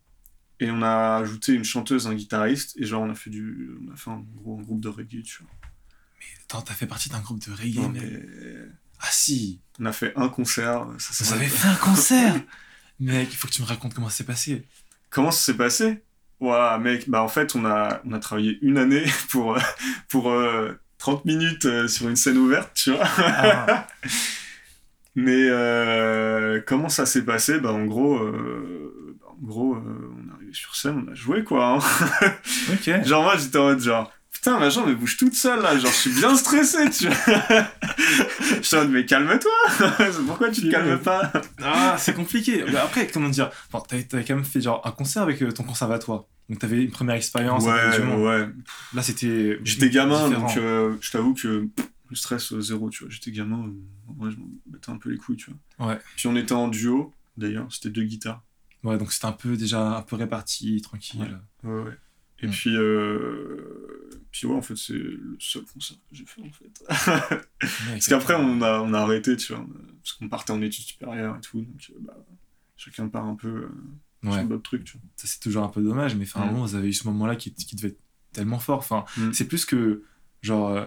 Et 0.61 0.71
on 0.71 0.81
a 0.81 1.17
ajouté 1.17 1.53
une 1.53 1.63
chanteuse, 1.63 2.07
un 2.07 2.13
guitariste, 2.13 2.75
et 2.77 2.85
genre 2.85 3.03
on 3.03 3.09
a 3.09 3.15
fait 3.15 3.29
du, 3.29 3.77
on 3.87 3.93
a 3.93 3.95
fait 3.95 4.09
un 4.09 4.25
gros 4.35 4.59
un 4.59 4.61
groupe 4.61 4.81
de 4.81 4.89
reggae, 4.89 5.23
tu 5.23 5.41
vois. 5.43 5.51
Attends, 6.43 6.61
t'as 6.61 6.73
fait 6.73 6.87
partie 6.87 7.09
d'un 7.09 7.21
groupe 7.21 7.39
de 7.47 7.51
reggae, 7.53 7.79
Non, 7.79 7.89
mais... 7.89 8.01
mais 8.01 8.65
Ah 8.99 9.07
si 9.11 9.61
on 9.79 9.85
a 9.85 9.93
fait 9.93 10.11
un 10.17 10.27
concert. 10.27 10.85
Ça, 10.97 11.23
Vous 11.23 11.33
avez 11.33 11.47
fait 11.47 11.67
un 11.67 11.75
concert 11.75 12.35
Mec, 13.00 13.29
il 13.31 13.37
faut 13.37 13.48
que 13.48 13.53
tu 13.53 13.61
me 13.61 13.67
racontes 13.67 13.93
comment 13.93 14.09
ça 14.09 14.17
s'est 14.17 14.24
passé. 14.25 14.67
Comment 15.09 15.31
ça 15.31 15.41
s'est 15.41 15.57
passé? 15.57 16.03
Ouah, 16.41 16.77
mec, 16.77 17.09
bah 17.09 17.22
en 17.22 17.27
fait 17.27 17.55
on 17.55 17.65
a, 17.65 18.01
on 18.05 18.13
a 18.13 18.19
travaillé 18.19 18.59
une 18.61 18.77
année 18.77 19.05
pour, 19.29 19.55
euh, 19.55 19.61
pour 20.09 20.29
euh, 20.29 20.74
30 21.00 21.25
minutes 21.25 21.66
euh, 21.66 21.88
sur 21.88 22.07
une 22.09 22.16
scène 22.16 22.38
ouverte, 22.38 22.72
tu 22.75 22.92
vois. 22.92 23.05
Ah, 23.18 23.88
Mais 25.16 25.48
euh, 25.50 26.62
comment 26.66 26.88
ça 26.90 27.05
s'est 27.05 27.25
passé? 27.25 27.59
Bah 27.59 27.74
en 27.74 27.85
gros, 27.85 28.18
euh, 28.18 29.16
bah, 29.20 29.27
en 29.31 29.46
gros, 29.46 29.75
on 29.75 30.29
est 30.29 30.33
arrivé 30.35 30.53
sur 30.53 30.75
scène, 30.75 31.03
on 31.07 31.12
a 31.12 31.16
joué 31.16 31.44
quoi. 31.44 31.77
hein. 31.77 32.27
ok. 32.72 33.03
Genre 33.05 33.24
moi 33.24 33.35
j'étais 33.38 33.57
en 33.57 33.64
mode 33.66 33.79
genre 33.81 34.12
putain 34.39 34.59
ma 34.59 34.69
jambe 34.69 34.85
elle 34.87 34.95
bouge 34.95 35.17
toute 35.17 35.33
seule 35.35 35.61
là, 35.61 35.77
genre 35.77 35.91
je 35.91 35.95
suis 35.97 36.13
bien 36.13 36.35
stressé 36.35 36.89
tu 36.89 37.07
vois. 37.07 37.15
En 38.73 38.77
mode 38.81 38.89
mais 38.91 39.05
calme-toi, 39.05 39.51
pourquoi 40.27 40.49
tu 40.51 40.61
te 40.61 40.69
calmes 40.71 40.99
pas? 40.99 41.31
Ah, 41.61 41.95
c'est 41.99 42.13
compliqué. 42.13 42.63
Mais 42.67 42.77
après, 42.77 43.07
comment 43.07 43.29
dire? 43.29 43.49
Enfin, 43.71 43.83
T'avais 43.87 44.23
quand 44.23 44.35
même 44.35 44.45
fait 44.45 44.61
genre 44.61 44.81
un 44.85 44.91
concert 44.91 45.21
avec 45.23 45.41
euh, 45.41 45.51
ton 45.51 45.63
conservatoire. 45.63 46.25
Donc 46.49 46.59
t'avais 46.59 46.83
une 46.83 46.91
première 46.91 47.15
expérience 47.15 47.65
monde. 47.65 48.21
ouais, 48.23 48.47
Là, 48.93 49.01
c'était. 49.03 49.59
j'étais 49.63 49.89
gamin 49.89 50.27
différent. 50.29 50.47
donc 50.47 50.57
euh, 50.57 50.95
je 51.01 51.11
t'avoue 51.11 51.33
que 51.33 51.67
le 52.09 52.15
stress 52.15 52.53
euh, 52.53 52.61
zéro 52.61 52.89
tu 52.89 53.03
vois, 53.03 53.11
j'étais 53.11 53.31
gamin, 53.31 53.65
euh, 53.67 54.09
en 54.09 54.13
vrai 54.23 54.31
je 54.31 54.37
m'en 54.37 54.47
battais 54.65 54.89
un 54.91 54.97
peu 54.97 55.09
les 55.11 55.17
couilles 55.17 55.37
tu 55.37 55.51
vois. 55.77 55.87
Ouais. 55.89 55.99
Puis 56.15 56.27
on 56.27 56.35
était 56.35 56.53
en 56.53 56.67
duo 56.67 57.13
d'ailleurs, 57.37 57.67
c'était 57.71 57.89
deux 57.89 58.03
guitares. 58.03 58.41
Ouais, 58.83 58.97
donc 58.97 59.11
c'était 59.11 59.27
un 59.27 59.31
peu 59.33 59.57
déjà 59.57 59.97
un 59.97 60.01
peu 60.01 60.15
réparti, 60.15 60.81
tranquille. 60.81 61.39
Ouais 61.63 61.71
ouais. 61.83 61.97
Et 62.41 62.47
Mm. 62.47 62.51
puis 62.51 62.75
euh... 62.75 64.21
puis 64.31 64.47
ouais 64.47 64.55
en 64.55 64.61
fait 64.61 64.75
c'est 64.77 64.93
le 64.93 65.35
seul 65.39 65.63
concert 65.65 65.97
que 65.97 66.15
j'ai 66.15 66.25
fait 66.25 66.41
en 66.41 66.51
fait. 66.51 66.83
Parce 67.89 68.07
qu'après, 68.07 68.35
on 68.35 68.61
a, 68.61 68.79
on 68.81 68.93
a 68.93 68.99
arrêté, 68.99 69.35
tu 69.35 69.53
vois, 69.53 69.65
parce 70.03 70.13
qu'on 70.13 70.29
partait 70.29 70.51
en 70.51 70.61
études 70.61 70.85
supérieures 70.85 71.35
et 71.37 71.41
tout, 71.41 71.61
donc 71.61 71.91
euh, 71.91 71.93
bah, 71.99 72.17
chacun 72.77 73.07
part 73.09 73.25
un 73.25 73.35
peu 73.35 73.47
euh, 73.47 73.69
Ouais. 74.23 74.33
sur 74.39 74.43
d'autres 74.49 74.63
trucs, 74.63 74.83
tu 74.83 74.93
vois. 74.97 75.01
ça 75.15 75.27
c'est 75.27 75.39
toujours 75.39 75.63
un 75.63 75.69
peu 75.69 75.81
dommage, 75.81 76.13
mais 76.15 76.25
enfin, 76.25 76.43
Mm. 76.45 76.47
moment, 76.51 76.65
vous 76.65 76.75
avez 76.75 76.89
eu 76.89 76.93
ce 76.93 77.07
moment-là 77.07 77.35
qui, 77.37 77.53
qui 77.53 77.75
devait 77.77 77.89
être 77.89 77.99
tellement 78.33 78.59
fort. 78.59 78.79
Enfin, 78.79 79.05
Mm. 79.17 79.31
c'est 79.33 79.47
plus 79.47 79.63
que, 79.65 80.03
genre, 80.41 80.69
euh, 80.69 80.85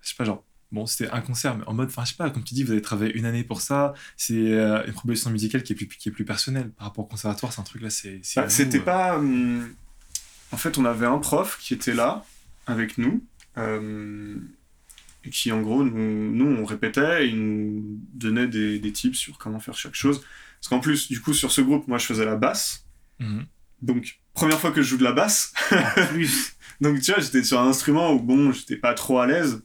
je 0.00 0.08
sais 0.10 0.14
pas, 0.16 0.24
genre, 0.24 0.44
bon, 0.70 0.86
c'était 0.86 1.10
un 1.10 1.20
concert, 1.20 1.56
mais 1.58 1.64
en 1.66 1.74
mode, 1.74 1.88
enfin, 1.88 2.04
je 2.04 2.10
sais 2.10 2.16
pas, 2.16 2.30
comme 2.30 2.44
tu 2.44 2.54
dis, 2.54 2.62
vous 2.62 2.70
avez 2.70 2.80
travaillé 2.82 3.12
une 3.16 3.24
année 3.26 3.42
pour 3.42 3.60
ça, 3.60 3.92
c'est 4.16 4.52
euh, 4.52 4.86
une 4.86 4.92
proposition 4.92 5.30
musicale 5.30 5.64
qui 5.64 5.72
est, 5.72 5.76
plus, 5.76 5.86
qui 5.88 6.08
est 6.10 6.12
plus 6.12 6.24
personnelle. 6.24 6.70
Par 6.70 6.86
rapport 6.86 7.04
au 7.04 7.08
conservatoire, 7.08 7.52
c'est 7.52 7.60
un 7.60 7.64
truc 7.64 7.82
là, 7.82 7.90
c'est. 7.90 8.20
Bah, 8.36 8.48
C'était 8.48 8.78
euh, 8.78 8.82
pas. 8.84 9.18
hum, 9.18 9.68
En 10.52 10.56
fait, 10.56 10.78
on 10.78 10.84
avait 10.84 11.06
un 11.06 11.18
prof 11.18 11.58
qui 11.60 11.74
était 11.74 11.94
là 11.94 12.24
avec 12.66 12.98
nous, 12.98 13.24
euh, 13.58 14.36
et 15.24 15.30
qui, 15.30 15.52
en 15.52 15.60
gros, 15.60 15.84
nous, 15.84 16.32
nous, 16.32 16.46
on 16.46 16.64
répétait, 16.64 17.26
et 17.26 17.28
il 17.28 17.40
nous 17.40 18.00
donnait 18.14 18.48
des, 18.48 18.78
des 18.78 18.92
tips 18.92 19.18
sur 19.18 19.38
comment 19.38 19.60
faire 19.60 19.76
chaque 19.76 19.94
chose. 19.94 20.22
Parce 20.60 20.68
qu'en 20.68 20.80
plus, 20.80 21.08
du 21.08 21.20
coup, 21.20 21.34
sur 21.34 21.52
ce 21.52 21.60
groupe, 21.60 21.88
moi, 21.88 21.98
je 21.98 22.06
faisais 22.06 22.24
la 22.24 22.36
basse. 22.36 22.84
mhm. 23.18 23.46
Donc, 23.82 24.20
première 24.34 24.60
fois 24.60 24.72
que 24.72 24.82
je 24.82 24.88
joue 24.88 24.98
de 24.98 25.04
la 25.04 25.12
basse, 25.12 25.54
plus. 26.10 26.54
Donc 26.80 27.00
tu 27.00 27.12
vois, 27.12 27.20
j'étais 27.20 27.42
sur 27.44 27.60
un 27.60 27.68
instrument 27.68 28.12
où 28.12 28.20
bon, 28.20 28.52
j'étais 28.52 28.76
pas 28.76 28.94
trop 28.94 29.18
à 29.18 29.26
l'aise, 29.26 29.62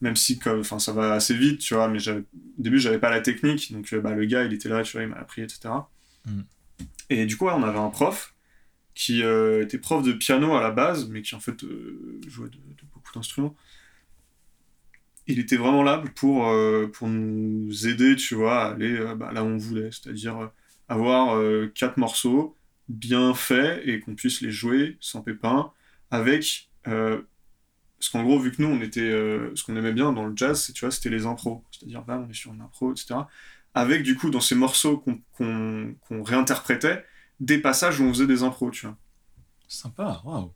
même 0.00 0.16
si 0.16 0.38
comme, 0.38 0.60
enfin, 0.60 0.78
ça 0.78 0.92
va 0.92 1.12
assez 1.12 1.34
vite, 1.34 1.60
tu 1.60 1.74
vois, 1.74 1.88
mais 1.88 2.06
au 2.08 2.22
début 2.58 2.80
j'avais 2.80 2.98
pas 2.98 3.10
la 3.10 3.20
technique, 3.20 3.72
donc 3.72 3.92
euh, 3.92 4.00
bah, 4.00 4.14
le 4.14 4.24
gars 4.24 4.44
il 4.44 4.52
était 4.52 4.68
là, 4.68 4.82
tu 4.82 4.92
vois, 4.92 5.02
il 5.02 5.08
m'a 5.08 5.18
appris, 5.18 5.42
etc. 5.42 5.70
Mm. 6.26 6.40
Et 7.10 7.26
du 7.26 7.36
coup, 7.36 7.46
ouais, 7.46 7.52
on 7.54 7.62
avait 7.62 7.78
un 7.78 7.90
prof 7.90 8.29
qui 9.00 9.22
euh, 9.22 9.62
était 9.62 9.78
prof 9.78 10.04
de 10.04 10.12
piano 10.12 10.54
à 10.54 10.60
la 10.60 10.70
base, 10.70 11.08
mais 11.08 11.22
qui 11.22 11.34
en 11.34 11.40
fait 11.40 11.64
euh, 11.64 12.20
jouait 12.28 12.50
de, 12.50 12.58
beaucoup 12.92 13.14
d'instruments. 13.14 13.56
Il 15.26 15.38
était 15.38 15.56
vraiment 15.56 15.82
là 15.82 16.04
pour, 16.16 16.48
euh, 16.48 16.86
pour 16.86 17.08
nous 17.08 17.88
aider, 17.88 18.14
tu 18.14 18.34
vois, 18.34 18.62
à 18.62 18.72
aller 18.72 19.02
bah, 19.16 19.30
là 19.32 19.42
où 19.42 19.46
on 19.46 19.56
voulait, 19.56 19.90
c'est-à-dire 19.90 20.50
avoir 20.86 21.40
quatre 21.72 21.96
morceaux 21.96 22.54
bien 22.90 23.32
faits 23.32 23.80
et 23.86 24.00
qu'on 24.00 24.14
puisse 24.14 24.42
les 24.42 24.50
jouer 24.50 24.98
sans 25.00 25.22
pépin 25.22 25.72
avec 26.10 26.68
parce 26.84 28.08
qu'en 28.12 28.24
gros 28.24 28.38
vu 28.38 28.50
que 28.50 28.60
nous 28.60 28.68
on 28.68 28.80
était 28.80 29.10
ce 29.54 29.62
qu'on 29.62 29.76
aimait 29.76 29.92
bien 29.92 30.12
dans 30.12 30.26
le 30.26 30.32
jazz 30.34 30.72
tu 30.74 30.80
vois 30.80 30.90
c'était 30.90 31.10
les 31.10 31.26
impros. 31.26 31.64
C'est-à-dire 31.70 32.02
là 32.08 32.22
on 32.26 32.28
est 32.28 32.34
sur 32.34 32.52
une 32.52 32.60
impro 32.60 32.92
etc 32.92 33.20
avec 33.72 34.02
du 34.02 34.16
coup 34.16 34.30
dans 34.30 34.40
ces 34.40 34.56
morceaux 34.56 34.98
qu'on 34.98 35.94
qu'on 36.08 36.22
réinterprétait 36.24 37.04
des 37.40 37.58
passages 37.58 37.98
où 38.00 38.04
on 38.04 38.10
faisait 38.12 38.26
des 38.26 38.42
impros 38.42 38.70
tu 38.70 38.86
vois 38.86 38.96
Sympa, 39.68 40.20
waouh. 40.24 40.52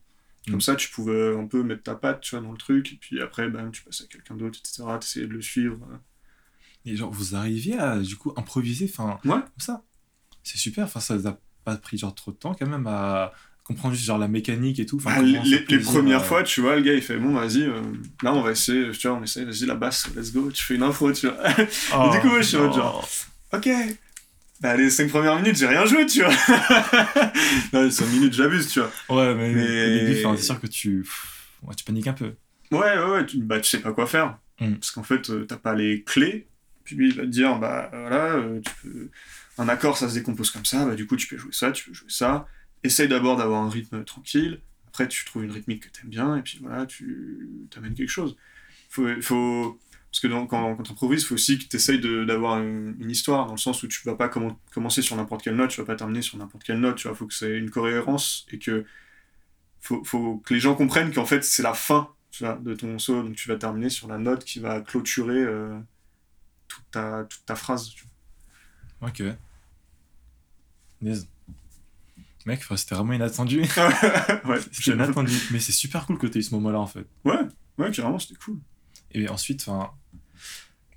comme 0.46 0.56
Mm. 0.56 0.60
ça 0.60 0.76
tu 0.76 0.90
pouvais 0.90 1.36
un 1.36 1.46
peu 1.46 1.62
mettre 1.62 1.82
ta 1.84 1.94
patte 1.94 2.20
tu 2.20 2.34
vois 2.36 2.44
dans 2.44 2.52
le 2.52 2.58
truc 2.58 2.92
et 2.92 2.96
puis 2.96 3.20
après 3.22 3.48
bah, 3.48 3.62
tu 3.72 3.82
passais 3.82 4.04
à 4.04 4.06
quelqu'un 4.06 4.34
d'autre 4.34 4.58
etc 4.60 4.84
t'essayais 5.00 5.26
de 5.26 5.32
le 5.32 5.40
suivre 5.42 5.78
Et 6.86 6.96
genre, 6.96 7.10
vous 7.10 7.34
arriviez 7.34 7.78
à, 7.78 7.98
du 7.98 8.14
coup, 8.16 8.34
improviser, 8.36 8.90
enfin, 8.92 9.18
Ouais. 9.24 9.40
comme 9.40 9.42
ça. 9.58 9.82
C'est 10.42 10.58
super, 10.58 10.84
enfin, 10.84 11.00
ça 11.00 11.16
n'a 11.16 11.38
pas 11.64 11.76
pris 11.78 11.96
genre 11.96 12.14
trop 12.14 12.30
de 12.30 12.36
temps 12.36 12.52
quand 12.54 12.66
même 12.68 12.86
à 12.86 13.32
comprendre 13.62 13.94
juste 13.94 14.06
genre 14.06 14.18
la 14.18 14.28
mécanique 14.28 14.78
et 14.80 14.84
tout. 14.84 14.98
Bah, 14.98 15.14
comment 15.16 15.42
les, 15.44 15.78
premières 15.78 16.20
euh, 16.20 16.24
fois, 16.24 16.42
tu 16.42 16.60
vois, 16.60 16.76
le 16.76 16.82
gars 16.82 16.92
il 16.92 17.00
fait 17.00 17.16
bon, 17.16 17.32
vas-y, 17.32 17.62
euh, 17.62 17.80
là 18.22 18.34
on 18.34 18.42
va 18.42 18.50
essayer, 18.50 18.90
tu 18.90 19.08
vois, 19.08 19.16
on 19.16 19.22
essaie, 19.22 19.46
vas-y, 19.46 19.64
la 19.64 19.74
basse, 19.76 20.10
let's 20.14 20.30
go, 20.30 20.50
tu 20.50 20.62
fais 20.62 20.74
une 20.74 20.82
info, 20.82 21.10
tu 21.14 21.26
vois. 21.28 21.38
Oh, 21.96 22.10
du 22.12 22.20
coup, 22.20 22.36
je 22.36 22.42
suis 22.42 22.58
genre, 22.58 23.08
ok, 23.54 23.70
bah 24.64 24.78
les 24.78 24.88
5 24.88 25.10
premières 25.10 25.36
minutes, 25.36 25.58
j'ai 25.58 25.66
rien 25.66 25.84
joué, 25.84 26.06
tu 26.06 26.22
vois. 26.22 26.32
non, 27.74 27.82
les 27.82 27.90
5 27.90 28.06
minutes, 28.06 28.32
j'abuse, 28.32 28.66
tu 28.72 28.80
vois. 28.80 28.90
Ouais, 29.10 29.34
mais, 29.34 29.52
Mais- 29.52 29.62
au 29.62 30.06
début, 30.06 30.24
enfin, 30.24 30.36
c'est 30.38 30.44
sûr 30.44 30.58
que 30.58 30.66
tu, 30.66 31.06
ouais, 31.64 31.74
tu 31.74 31.84
paniques 31.84 32.06
un 32.06 32.14
peu. 32.14 32.32
Ouais, 32.70 32.96
ouais, 32.96 33.10
ouais, 33.10 33.26
tu, 33.26 33.42
bah 33.42 33.60
tu 33.60 33.68
sais 33.68 33.80
pas 33.80 33.92
quoi 33.92 34.06
faire. 34.06 34.38
Mm. 34.60 34.76
Parce 34.76 34.90
qu'en 34.90 35.02
fait, 35.02 35.28
euh, 35.28 35.44
t'as 35.44 35.58
pas 35.58 35.74
les 35.74 36.02
clés, 36.02 36.48
puis 36.82 36.96
lui 36.96 37.08
il 37.08 37.14
va 37.14 37.24
te 37.24 37.28
dire, 37.28 37.58
bah 37.58 37.90
voilà, 37.92 38.36
euh, 38.36 38.62
tu 38.62 38.72
peux... 38.82 39.10
un 39.58 39.68
accord 39.68 39.98
ça 39.98 40.08
se 40.08 40.14
décompose 40.14 40.50
comme 40.50 40.64
ça, 40.64 40.86
bah 40.86 40.94
du 40.94 41.06
coup 41.06 41.16
tu 41.16 41.26
peux 41.26 41.36
jouer 41.36 41.52
ça, 41.52 41.70
tu 41.70 41.84
peux 41.90 41.94
jouer 41.94 42.08
ça. 42.08 42.46
Essaye 42.82 43.08
d'abord 43.08 43.36
d'avoir 43.36 43.62
un 43.62 43.68
rythme 43.68 44.02
tranquille, 44.04 44.62
après 44.88 45.08
tu 45.08 45.26
trouves 45.26 45.44
une 45.44 45.52
rythmique 45.52 45.82
que 45.82 45.98
t'aimes 46.00 46.10
bien, 46.10 46.36
et 46.36 46.42
puis 46.42 46.58
voilà, 46.62 46.86
tu 46.86 47.68
t'amènes 47.70 47.94
quelque 47.94 48.08
chose. 48.08 48.34
Faut, 48.88 49.06
faut... 49.20 49.78
Parce 50.14 50.20
que 50.20 50.28
dans- 50.28 50.46
quand, 50.46 50.76
quand 50.76 50.82
tu 50.84 50.92
improvises, 50.92 51.22
il 51.22 51.26
faut 51.26 51.34
aussi 51.34 51.58
que 51.58 51.64
tu 51.64 51.74
essayes 51.74 51.98
d'avoir 52.00 52.60
une, 52.62 52.94
une 53.00 53.10
histoire, 53.10 53.46
dans 53.46 53.54
le 53.54 53.58
sens 53.58 53.82
où 53.82 53.88
tu 53.88 54.00
vas 54.04 54.14
pas 54.14 54.28
commen- 54.28 54.54
commencer 54.72 55.02
sur 55.02 55.16
n'importe 55.16 55.42
quelle 55.42 55.56
note, 55.56 55.70
tu 55.70 55.80
vas 55.80 55.86
pas 55.86 55.96
terminer 55.96 56.22
sur 56.22 56.38
n'importe 56.38 56.62
quelle 56.62 56.78
note, 56.78 56.94
tu 56.94 57.08
vois. 57.08 57.16
faut 57.16 57.26
que 57.26 57.34
c'est 57.34 57.58
une 57.58 57.68
cohérence 57.68 58.46
et 58.52 58.60
que 58.60 58.84
faut, 59.80 60.04
faut 60.04 60.36
que 60.36 60.54
les 60.54 60.60
gens 60.60 60.76
comprennent 60.76 61.12
qu'en 61.12 61.24
fait, 61.26 61.42
c'est 61.42 61.64
la 61.64 61.74
fin 61.74 62.10
tu 62.30 62.44
vois, 62.44 62.54
de 62.54 62.74
ton 62.74 62.96
solo, 63.00 63.24
donc 63.24 63.34
tu 63.34 63.48
vas 63.48 63.56
terminer 63.56 63.90
sur 63.90 64.06
la 64.06 64.18
note 64.18 64.44
qui 64.44 64.60
va 64.60 64.80
clôturer 64.80 65.34
euh, 65.42 65.76
toute, 66.68 66.84
ta, 66.92 67.24
toute 67.24 67.44
ta 67.44 67.56
phrase. 67.56 67.90
tu 67.90 68.04
Ok. 69.00 69.20
Nice. 71.02 71.26
Mec, 72.46 72.62
c'était 72.76 72.94
vraiment 72.94 73.14
inattendu. 73.14 73.62
vois. 73.64 73.88
ouais, 74.44 74.60
C'était 74.70 74.92
inattendu. 74.92 75.34
Mais 75.50 75.58
c'est 75.58 75.72
super 75.72 76.06
cool 76.06 76.18
que 76.18 76.28
tu 76.28 76.38
aies 76.38 76.40
eu 76.40 76.44
ce 76.44 76.54
moment-là, 76.54 76.78
en 76.78 76.86
fait. 76.86 77.04
ouais, 77.24 77.40
ouais, 77.78 77.90
carrément, 77.90 78.20
c'était 78.20 78.36
cool. 78.36 78.60
Et 79.14 79.28
ensuite, 79.28 79.64
enfin, 79.68 79.90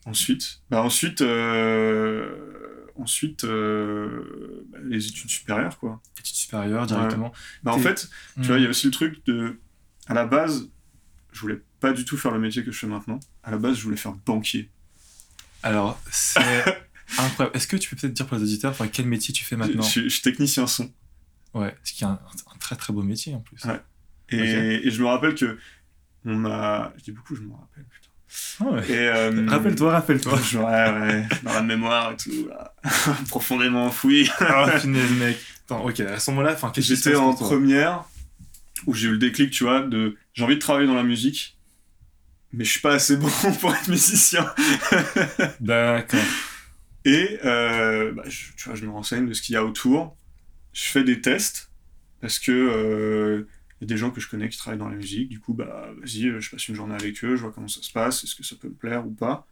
Ensuite, 0.06 0.62
bah 0.69 0.82
ensuite, 0.84 1.19
euh, 1.21 2.86
ensuite 2.95 3.43
euh, 3.43 4.65
bah, 4.69 4.77
les 4.86 5.06
études 5.08 5.30
supérieures, 5.30 5.77
quoi. 5.80 6.01
études 6.17 6.36
supérieures 6.36 6.86
directement. 6.86 7.34
Bah, 7.63 7.73
en 7.73 7.80
fait, 7.80 8.10
tu 8.36 8.47
vois, 8.47 8.58
il 8.58 8.63
y 8.63 8.65
a 8.65 8.69
aussi 8.69 8.86
le 8.88 8.91
truc 8.93 9.25
de. 9.25 9.60
À 10.08 10.13
la 10.13 10.25
base, 10.25 10.69
je 11.34 11.41
voulais 11.41 11.62
pas 11.82 11.91
du 11.91 12.06
tout 12.06 12.15
faire 12.17 12.32
le 12.32 12.39
métier 12.39 12.63
que 12.63 12.71
je 12.71 12.80
fais 12.80 12.88
maintenant. 12.88 13.19
À 13.43 13.51
la 13.51 13.58
base, 13.58 13.75
je 13.77 13.84
voulais 13.84 13.97
faire 13.97 14.13
banquier. 14.13 14.71
Alors, 15.62 15.99
c'est 16.10 16.39
incroyable. 17.17 17.56
Est-ce 17.58 17.67
que 17.67 17.75
tu 17.75 17.89
peux 17.89 17.97
peut-être 17.97 18.13
dire 18.13 18.25
pour 18.27 18.38
les 18.38 18.43
auditeurs 18.43 18.71
enfin, 18.71 18.88
quel 18.88 19.08
métier 19.08 19.34
tu 19.34 19.43
fais 19.43 19.58
maintenant 19.58 19.82
je- 19.84 20.03
je 20.03 20.08
suis 20.08 20.21
technicien 20.21 20.67
son. 20.67 20.89
Ouais, 21.53 21.75
ce 21.84 21.91
qui 21.91 22.03
est 22.06 22.08
un, 22.08 22.12
un 22.13 22.58
très 22.60 22.77
très 22.77 22.93
beau 22.93 23.03
métier 23.03 23.36
en 23.36 23.41
plus. 23.41 23.62
Ouais. 23.65 23.82
Et, 24.30 24.88
et 24.88 24.89
je 24.91 25.01
me 25.01 25.08
rappelle 25.08 25.36
que. 25.36 25.58
On 26.23 26.36
m'a. 26.36 26.93
Je 26.97 27.03
dis 27.03 27.12
beaucoup, 27.12 27.36
je 27.36 27.41
me 27.41 27.53
rappelle, 27.53 27.84
putain. 27.86 28.06
Ah 28.59 28.65
ouais. 28.65 28.83
Euh, 28.89 29.45
Rappelle-toi, 29.47 29.91
rappelle-toi. 29.91 30.39
je- 30.43 30.57
Ouais, 30.57 30.63
ouais, 30.65 31.25
dans 31.43 31.53
la 31.53 31.61
mémoire 31.61 32.11
et 32.11 32.17
tout, 32.17 32.47
là. 32.49 32.73
profondément 33.29 33.85
enfoui. 33.85 34.29
Ah, 34.39 34.79
finesse, 34.79 35.11
mec. 35.11 35.37
Attends, 35.65 35.85
ok, 35.85 35.99
à 36.01 36.19
ce 36.19 36.31
moment-là, 36.31 36.53
enfin, 36.53 36.71
qu'est-ce 36.73 36.87
qui 36.87 36.97
se 36.97 37.03
J'étais 37.09 37.15
en 37.17 37.33
première 37.33 38.03
où 38.85 38.93
j'ai 38.93 39.07
eu 39.07 39.11
le 39.11 39.17
déclic, 39.17 39.51
tu 39.51 39.63
vois, 39.63 39.81
de 39.81 40.15
j'ai 40.33 40.43
envie 40.43 40.55
de 40.55 40.59
travailler 40.59 40.87
dans 40.87 40.93
la 40.95 41.03
musique, 41.03 41.57
mais 42.53 42.63
je 42.63 42.71
suis 42.71 42.79
pas 42.81 42.93
assez 42.93 43.17
bon 43.17 43.27
pour 43.61 43.73
être 43.73 43.87
musicien. 43.87 44.45
D'accord. 45.59 46.19
Et 47.05 47.39
euh, 47.45 48.11
bah, 48.13 48.23
je, 48.27 48.45
tu 48.57 48.65
vois, 48.69 48.75
je 48.75 48.85
me 48.85 48.91
renseigne 48.91 49.27
de 49.27 49.33
ce 49.33 49.41
qu'il 49.41 49.53
y 49.53 49.55
a 49.57 49.63
autour. 49.63 50.15
Je 50.73 50.83
fais 50.89 51.03
des 51.03 51.21
tests 51.21 51.71
parce 52.21 52.39
que 52.39 52.51
euh, 52.51 53.47
il 53.79 53.83
y 53.83 53.85
a 53.85 53.93
des 53.93 53.97
gens 53.97 54.11
que 54.11 54.19
je 54.19 54.27
connais 54.27 54.49
qui 54.49 54.57
travaillent 54.57 54.79
dans 54.79 54.89
la 54.89 54.95
musique. 54.95 55.29
Du 55.29 55.39
coup, 55.39 55.53
bah 55.53 55.89
vas-y, 55.99 56.27
euh, 56.27 56.39
je 56.39 56.49
passe 56.49 56.67
une 56.67 56.75
journée 56.75 56.95
avec 56.95 57.23
eux, 57.23 57.35
je 57.35 57.41
vois 57.41 57.51
comment 57.51 57.67
ça 57.67 57.81
se 57.81 57.91
passe, 57.91 58.23
est-ce 58.23 58.35
que 58.35 58.43
ça 58.43 58.55
peut 58.55 58.69
me 58.69 58.73
plaire 58.73 59.05
ou 59.05 59.11
pas. 59.11 59.45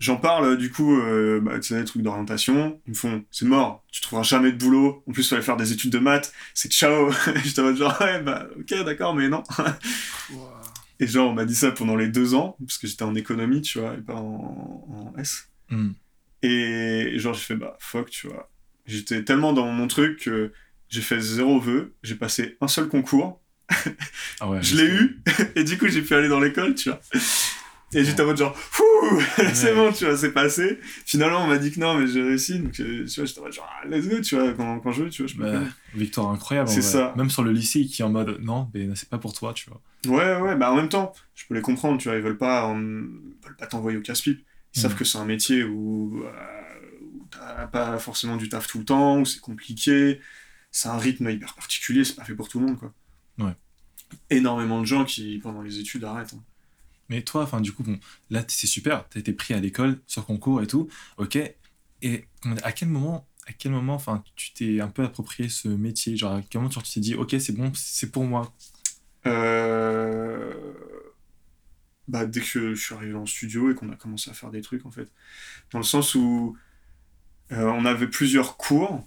J'en 0.00 0.16
parle, 0.16 0.44
euh, 0.44 0.56
du 0.56 0.70
coup, 0.70 0.98
euh, 0.98 1.40
bah, 1.40 1.58
tu 1.58 1.68
sais, 1.68 1.78
des 1.78 1.84
trucs 1.84 2.02
d'orientation. 2.02 2.80
Ils 2.86 2.90
me 2.90 2.94
font, 2.94 3.24
c'est 3.30 3.46
mort, 3.46 3.84
tu 3.90 4.02
trouveras 4.02 4.24
jamais 4.24 4.52
de 4.52 4.58
boulot. 4.58 5.02
En 5.08 5.12
plus, 5.12 5.22
il 5.22 5.28
fallait 5.28 5.42
faire 5.42 5.56
des 5.56 5.72
études 5.72 5.92
de 5.92 5.98
maths, 5.98 6.32
c'est 6.52 6.70
ciao. 6.70 7.10
J'étais 7.44 7.60
en 7.60 7.64
mode 7.64 7.76
genre, 7.76 7.96
ouais, 8.00 8.20
bah, 8.20 8.46
ok, 8.58 8.84
d'accord, 8.84 9.14
mais 9.14 9.28
non. 9.28 9.42
Et 11.00 11.06
genre, 11.06 11.30
on 11.30 11.34
m'a 11.34 11.44
dit 11.44 11.54
ça 11.54 11.70
pendant 11.70 11.96
les 11.96 12.08
deux 12.08 12.34
ans, 12.34 12.56
parce 12.60 12.78
que 12.78 12.86
j'étais 12.86 13.04
en 13.04 13.14
économie, 13.14 13.62
tu 13.62 13.78
vois, 13.78 13.94
et 13.94 14.02
pas 14.02 14.14
en, 14.14 15.12
en 15.14 15.18
S. 15.18 15.48
Hmm. 15.70 15.92
Et 16.42 17.14
genre, 17.18 17.32
j'ai 17.32 17.40
fait, 17.40 17.56
bah, 17.56 17.76
fuck, 17.80 18.10
tu 18.10 18.28
vois. 18.28 18.50
J'étais 18.86 19.24
tellement 19.24 19.54
dans 19.54 19.66
mon 19.72 19.86
truc 19.86 20.20
que 20.20 20.52
j'ai 20.88 21.00
fait 21.02 21.20
zéro 21.20 21.58
vœu, 21.60 21.94
j'ai 22.02 22.14
passé 22.14 22.56
un 22.60 22.68
seul 22.68 22.88
concours, 22.88 23.40
Ah 24.40 24.48
ouais, 24.50 24.62
je 24.62 24.76
l'ai 24.76 24.86
eu, 24.86 25.20
et 25.56 25.64
du 25.64 25.78
coup, 25.78 25.88
j'ai 25.88 26.02
pu 26.02 26.14
aller 26.14 26.28
dans 26.28 26.40
l'école, 26.40 26.74
tu 26.74 26.90
vois. 26.90 27.00
Et 27.96 28.02
j'étais 28.04 28.22
en 28.22 28.26
mode 28.26 28.36
genre, 28.36 28.56
c'est 29.54 29.68
Ouais. 29.70 29.74
bon, 29.74 29.92
tu 29.92 30.04
vois, 30.04 30.16
c'est 30.16 30.32
passé. 30.32 30.80
Finalement, 31.06 31.44
on 31.44 31.46
m'a 31.46 31.58
dit 31.58 31.70
que 31.70 31.78
non, 31.78 31.96
mais 31.96 32.08
j'ai 32.08 32.22
réussi, 32.22 32.58
donc 32.58 32.78
euh, 32.80 33.04
tu 33.06 33.20
vois, 33.20 33.24
j'étais 33.24 33.38
en 33.38 33.44
mode 33.44 33.52
genre, 33.52 33.70
ah, 33.70 33.86
let's 33.86 34.08
go, 34.08 34.20
tu 34.20 34.34
vois, 34.34 34.52
quand, 34.52 34.80
quand 34.80 34.90
je 34.90 35.04
veux, 35.04 35.10
tu 35.10 35.22
vois, 35.22 35.30
je 35.32 35.36
Bah, 35.38 35.60
victoire 35.94 36.30
incroyable. 36.30 36.68
C'est 36.68 36.82
ça. 36.82 37.14
Même 37.16 37.30
sur 37.30 37.44
le 37.44 37.52
lycée 37.52 37.84
qui 37.86 38.02
est 38.02 38.04
en 38.04 38.10
mode 38.10 38.38
non, 38.42 38.68
mais 38.74 38.88
c'est 38.96 39.08
pas 39.08 39.18
pour 39.18 39.32
toi, 39.32 39.52
tu 39.54 39.70
vois. 39.70 39.80
Ouais, 40.06 40.40
ouais, 40.40 40.56
bah 40.56 40.70
en 40.72 40.76
même 40.76 40.88
temps, 40.88 41.14
je 41.36 41.44
peux 41.48 41.54
les 41.54 41.62
comprendre, 41.62 41.98
tu 41.98 42.08
vois, 42.08 42.16
ils 42.18 42.22
veulent 42.22 42.36
pas, 42.36 42.68
ils 42.74 42.82
veulent 43.46 43.56
pas 43.58 43.66
t'envoyer 43.66 43.96
au 43.96 44.02
casse-pipe. 44.02 44.44
Ils 44.74 44.80
savent 44.80 44.94
Mm. 44.94 44.96
que 44.96 45.04
c'est 45.04 45.18
un 45.18 45.24
métier 45.24 45.62
où, 45.62 46.24
euh, 46.24 46.30
où 47.14 47.26
t'as 47.30 47.68
pas 47.68 47.96
forcément 47.98 48.36
du 48.36 48.48
taf 48.48 48.66
tout 48.66 48.78
le 48.80 48.84
temps, 48.84 49.20
où 49.20 49.24
c'est 49.24 49.40
compliqué, 49.40 50.20
c'est 50.74 50.88
un 50.88 50.98
rythme 50.98 51.30
hyper 51.30 51.54
particulier, 51.54 52.04
c'est 52.04 52.16
pas 52.16 52.24
fait 52.24 52.34
pour 52.34 52.48
tout 52.48 52.58
le 52.58 52.66
monde, 52.66 52.78
quoi. 52.78 52.92
Ouais. 53.38 53.54
Énormément 54.28 54.80
de 54.80 54.86
gens 54.86 55.04
qui, 55.04 55.38
pendant 55.38 55.62
les 55.62 55.78
études, 55.78 56.02
arrêtent. 56.04 56.34
hein. 56.34 56.42
Mais 57.08 57.22
toi, 57.22 57.44
enfin, 57.44 57.60
du 57.60 57.72
coup, 57.72 57.84
bon, 57.84 57.98
là, 58.30 58.44
c'est 58.48 58.66
super. 58.66 59.08
T'as 59.08 59.20
été 59.20 59.32
pris 59.32 59.54
à 59.54 59.60
l'école 59.60 60.00
sur 60.06 60.26
concours 60.26 60.62
et 60.62 60.66
tout, 60.66 60.88
ok. 61.18 61.36
Et 62.02 62.24
à 62.62 62.72
quel 62.72 62.88
moment, 62.88 63.28
à 63.46 63.52
quel 63.52 63.70
moment, 63.72 63.94
enfin, 63.94 64.24
tu 64.34 64.52
t'es 64.52 64.80
un 64.80 64.88
peu 64.88 65.04
approprié 65.04 65.48
ce 65.48 65.68
métier? 65.68 66.16
Genre, 66.16 66.32
à 66.32 66.42
quel 66.42 66.60
moment 66.60 66.70
tu 66.70 66.80
t'es 66.82 67.00
dit, 67.00 67.14
ok, 67.14 67.36
c'est 67.38 67.52
bon, 67.52 67.70
c'est 67.74 68.10
pour 68.10 68.24
moi? 68.24 68.52
Euh, 69.26 70.72
Bah, 72.08 72.26
dès 72.26 72.40
que 72.40 72.46
je 72.46 72.74
suis 72.74 72.94
arrivé 72.94 73.14
en 73.14 73.26
studio 73.26 73.70
et 73.70 73.74
qu'on 73.74 73.90
a 73.90 73.96
commencé 73.96 74.30
à 74.30 74.34
faire 74.34 74.50
des 74.50 74.60
trucs, 74.60 74.84
en 74.86 74.90
fait. 74.90 75.10
Dans 75.72 75.78
le 75.78 75.84
sens 75.84 76.14
où 76.14 76.56
euh, 77.52 77.66
on 77.66 77.84
avait 77.86 78.08
plusieurs 78.08 78.56
cours. 78.56 79.06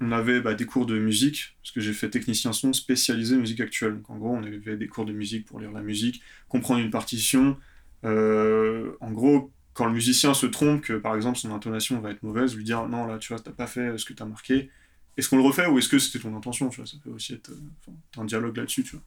On 0.00 0.12
avait 0.12 0.40
bah, 0.40 0.54
des 0.54 0.66
cours 0.66 0.86
de 0.86 0.98
musique, 0.98 1.56
parce 1.62 1.72
que 1.72 1.80
j'ai 1.80 1.92
fait 1.92 2.10
technicien 2.10 2.52
son 2.52 2.72
spécialisé 2.72 3.36
musique 3.36 3.60
actuelle. 3.60 3.94
Donc 3.96 4.10
en 4.10 4.16
gros, 4.16 4.34
on 4.34 4.42
avait 4.42 4.76
des 4.76 4.88
cours 4.88 5.04
de 5.04 5.12
musique 5.12 5.46
pour 5.46 5.60
lire 5.60 5.72
la 5.72 5.82
musique, 5.82 6.22
comprendre 6.48 6.80
une 6.80 6.90
partition. 6.90 7.56
Euh, 8.04 8.92
en 9.00 9.12
gros, 9.12 9.52
quand 9.72 9.86
le 9.86 9.92
musicien 9.92 10.34
se 10.34 10.46
trompe, 10.46 10.82
que 10.82 10.94
par 10.94 11.16
exemple 11.16 11.38
son 11.38 11.52
intonation 11.52 12.00
va 12.00 12.10
être 12.10 12.22
mauvaise, 12.22 12.56
lui 12.56 12.64
dire 12.64 12.88
non, 12.88 13.06
là, 13.06 13.18
tu 13.18 13.32
vois, 13.32 13.42
t'as 13.42 13.52
pas 13.52 13.66
fait 13.66 13.96
ce 13.98 14.04
que 14.04 14.12
t'as 14.12 14.24
marqué. 14.24 14.70
Est-ce 15.16 15.28
qu'on 15.28 15.36
le 15.36 15.42
refait 15.42 15.66
ou 15.66 15.78
est-ce 15.78 15.88
que 15.88 15.98
c'était 15.98 16.18
ton 16.18 16.36
intention 16.36 16.68
tu 16.68 16.80
vois, 16.80 16.86
Ça 16.86 16.96
peut 17.02 17.10
aussi 17.10 17.34
être 17.34 17.50
euh, 17.50 18.20
un 18.20 18.24
dialogue 18.24 18.56
là-dessus, 18.56 18.82
tu 18.82 18.92
vois. 18.96 19.04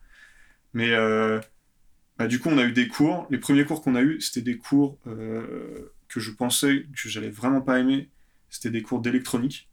Mais 0.73 0.91
euh, 0.91 1.39
bah, 2.17 2.27
du 2.27 2.39
coup, 2.39 2.49
on 2.49 2.57
a 2.57 2.63
eu 2.63 2.71
des 2.71 2.87
cours. 2.87 3.27
Les 3.29 3.37
premiers 3.37 3.65
cours 3.65 3.81
qu'on 3.81 3.95
a 3.95 4.01
eu, 4.01 4.21
c'était 4.21 4.41
des 4.41 4.57
cours 4.57 4.97
euh, 5.07 5.93
que 6.07 6.19
je 6.19 6.31
pensais 6.31 6.85
que 6.95 7.09
j'allais 7.09 7.29
vraiment 7.29 7.61
pas 7.61 7.79
aimer. 7.79 8.09
C'était 8.49 8.71
des 8.71 8.81
cours 8.81 9.01
d'électronique. 9.01 9.66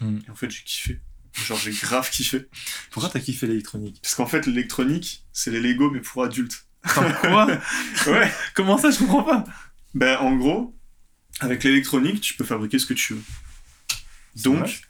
Hmm. 0.00 0.18
Et 0.26 0.30
en 0.30 0.34
fait, 0.34 0.50
j'ai 0.50 0.62
kiffé. 0.62 1.00
Genre, 1.32 1.58
j'ai 1.58 1.72
grave 1.72 2.10
kiffé. 2.10 2.46
Pourquoi 2.90 3.10
t'as 3.10 3.20
kiffé 3.20 3.46
l'électronique? 3.46 3.98
Parce 4.02 4.14
qu'en 4.14 4.26
fait, 4.26 4.46
l'électronique, 4.46 5.24
c'est 5.32 5.50
les 5.50 5.60
Lego, 5.60 5.90
mais 5.90 6.00
pour 6.00 6.22
adultes. 6.24 6.66
Attends, 6.82 7.12
quoi? 7.20 7.46
Ouais. 8.06 8.32
Comment 8.54 8.78
ça 8.78 8.90
Je 8.90 8.98
comprends 8.98 9.22
pas? 9.24 9.44
Ben, 9.94 10.16
en 10.18 10.34
gros, 10.36 10.74
avec 11.40 11.64
l'électronique, 11.64 12.20
tu 12.20 12.34
peux 12.34 12.44
fabriquer 12.44 12.78
ce 12.78 12.86
que 12.86 12.94
tu 12.94 13.14
veux. 13.14 13.22
Donc, 14.42 14.82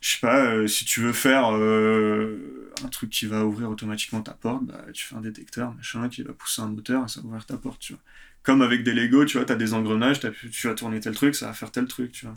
je 0.00 0.10
sais 0.10 0.18
pas, 0.20 0.44
euh, 0.44 0.66
si 0.66 0.84
tu 0.84 1.00
veux 1.00 1.12
faire 1.12 1.50
euh, 1.56 2.72
un 2.84 2.88
truc 2.88 3.10
qui 3.10 3.26
va 3.26 3.44
ouvrir 3.44 3.68
automatiquement 3.70 4.20
ta 4.22 4.32
porte, 4.32 4.64
bah, 4.64 4.84
tu 4.92 5.04
fais 5.04 5.14
un 5.16 5.20
détecteur, 5.20 5.74
machin, 5.74 6.08
qui 6.08 6.22
va 6.22 6.32
pousser 6.32 6.62
un 6.62 6.68
moteur 6.68 7.04
et 7.04 7.08
ça 7.08 7.20
va 7.20 7.26
ouvrir 7.28 7.46
ta 7.46 7.56
porte, 7.56 7.80
tu 7.80 7.94
vois. 7.94 8.02
Comme 8.42 8.62
avec 8.62 8.82
des 8.84 8.94
Lego, 8.94 9.24
tu 9.24 9.36
vois, 9.38 9.44
t'as 9.46 9.56
des 9.56 9.74
engrenages, 9.74 10.20
t'as- 10.20 10.30
tu 10.30 10.66
vas 10.68 10.74
tourner 10.74 11.00
tel 11.00 11.14
truc, 11.14 11.34
ça 11.34 11.46
va 11.46 11.52
faire 11.52 11.70
tel 11.72 11.86
truc, 11.86 12.12
tu 12.12 12.26
vois. 12.26 12.34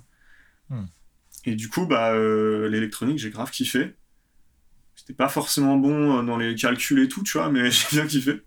Hmm. 0.69 0.85
Et 1.45 1.55
du 1.55 1.69
coup, 1.69 1.85
bah, 1.85 2.13
euh, 2.13 2.69
l'électronique, 2.69 3.17
j'ai 3.17 3.29
grave 3.29 3.51
kiffé. 3.51 3.95
C'était 4.95 5.13
pas 5.13 5.29
forcément 5.29 5.77
bon 5.77 6.19
euh, 6.19 6.23
dans 6.23 6.37
les 6.37 6.55
calculs 6.55 6.99
et 6.99 7.07
tout, 7.07 7.23
tu 7.23 7.37
vois, 7.37 7.49
mais 7.49 7.71
j'ai 7.71 7.87
bien 7.91 8.05
kiffé. 8.05 8.41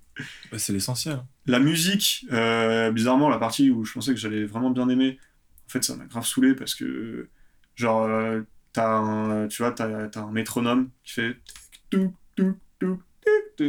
Bah, 0.51 0.59
c'est 0.59 0.73
l'essentiel. 0.73 1.23
La 1.47 1.59
musique, 1.59 2.27
euh, 2.33 2.91
bizarrement, 2.93 3.29
la 3.29 3.39
partie 3.39 3.71
où 3.71 3.85
je 3.85 3.93
pensais 3.93 4.15
que 4.15 4.21
j'allais 4.21 4.45
vraiment 4.45 4.71
bien 4.71 4.89
aimer, 4.89 5.19
en 5.67 5.71
fait, 5.71 5.83
ça 5.83 5.97
m'a 5.97 6.05
grave 6.05 6.25
saoulé 6.25 6.55
parce 6.55 6.75
que, 6.75 7.29
genre, 7.75 8.05
euh, 8.05 8.43
t'as 8.73 8.97
un, 8.99 9.49
tu 9.49 9.63
vois, 9.63 9.73
t'as, 9.73 10.09
t'as 10.09 10.23
un 10.23 10.31
métronome 10.31 10.91
qui 11.03 11.13
fait 11.13 11.37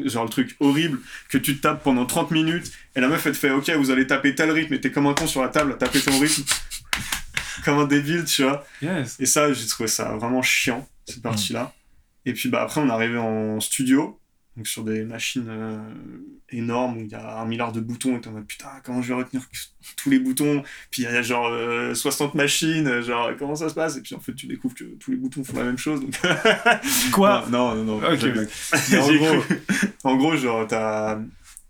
genre 0.05 0.23
le 0.23 0.29
truc 0.29 0.55
horrible 0.59 0.99
que 1.29 1.38
tu 1.38 1.55
te 1.55 1.61
tapes 1.61 1.83
pendant 1.83 2.05
30 2.05 2.31
minutes 2.31 2.71
et 2.95 3.01
la 3.01 3.07
meuf 3.07 3.25
elle 3.25 3.33
te 3.33 3.38
fait 3.38 3.51
ok 3.51 3.69
vous 3.77 3.91
allez 3.91 4.07
taper 4.07 4.33
tel 4.35 4.51
rythme 4.51 4.73
et 4.73 4.81
t'es 4.81 4.91
comme 4.91 5.05
un 5.05 5.13
con 5.13 5.27
sur 5.27 5.41
la 5.41 5.49
table 5.49 5.73
à 5.73 5.75
taper 5.75 6.01
ton 6.01 6.17
rythme 6.19 6.43
comme 7.65 7.80
un 7.80 7.86
débile 7.88 8.23
tu 8.25 8.43
vois 8.43 8.63
Yes. 8.82 9.17
et 9.19 9.25
ça, 9.25 9.51
j'ai 9.51 9.67
trouvé 9.67 9.88
ça 9.88 10.15
vraiment 10.15 10.41
chiant, 10.41 10.88
cette 11.06 11.21
partie-là. 11.21 11.73
Et 12.25 12.34
puis 12.34 12.49
bah, 12.49 12.62
après, 12.63 12.80
on 12.82 12.88
est 12.88 12.91
arrivé 12.91 13.17
en 13.17 13.60
studio, 13.60 14.19
donc 14.58 14.67
sur 14.67 14.84
des 14.84 15.04
machines 15.04 15.47
euh, 15.49 15.78
énormes 16.49 16.97
où 16.97 17.01
il 17.01 17.10
y 17.12 17.15
a 17.15 17.39
un 17.41 17.45
milliard 17.45 17.71
de 17.71 17.82
boutons, 17.82 18.15
et 18.17 18.21
t'es 18.21 18.30
en 18.30 18.32
mode 18.32 18.45
putain, 18.47 18.69
comment 18.84 19.01
je 19.01 19.10
vais 19.10 19.21
retenir 19.21 19.41
tous 19.97 20.10
les 20.10 20.19
boutons? 20.19 20.63
Puis 20.91 21.01
il 21.01 21.06
y 21.06 21.08
a 21.08 21.21
genre 21.21 21.47
euh, 21.51 21.93
60 21.93 22.34
machines, 22.36 23.01
genre 23.01 23.32
comment 23.38 23.56
ça 23.56 23.67
se 23.69 23.73
passe? 23.75 23.97
Et 23.97 24.01
puis 24.01 24.15
en 24.15 24.19
fait, 24.19 24.34
tu 24.34 24.47
découvres 24.47 24.73
que 24.75 24.86
tous 24.95 25.12
les 25.12 25.17
boutons 25.17 25.43
font 25.43 25.58
la 25.58 25.65
même 25.65 25.78
chose. 25.78 26.01
Donc... 26.01 26.15
Quoi? 27.12 27.45
Non, 27.49 27.75
non, 27.75 27.84
non. 27.84 27.95
en, 28.08 28.15
gros, 28.15 29.41
cru. 29.41 29.62
en 30.04 30.15
gros, 30.15 30.36
genre, 30.38 30.65
t'as- 30.67 31.19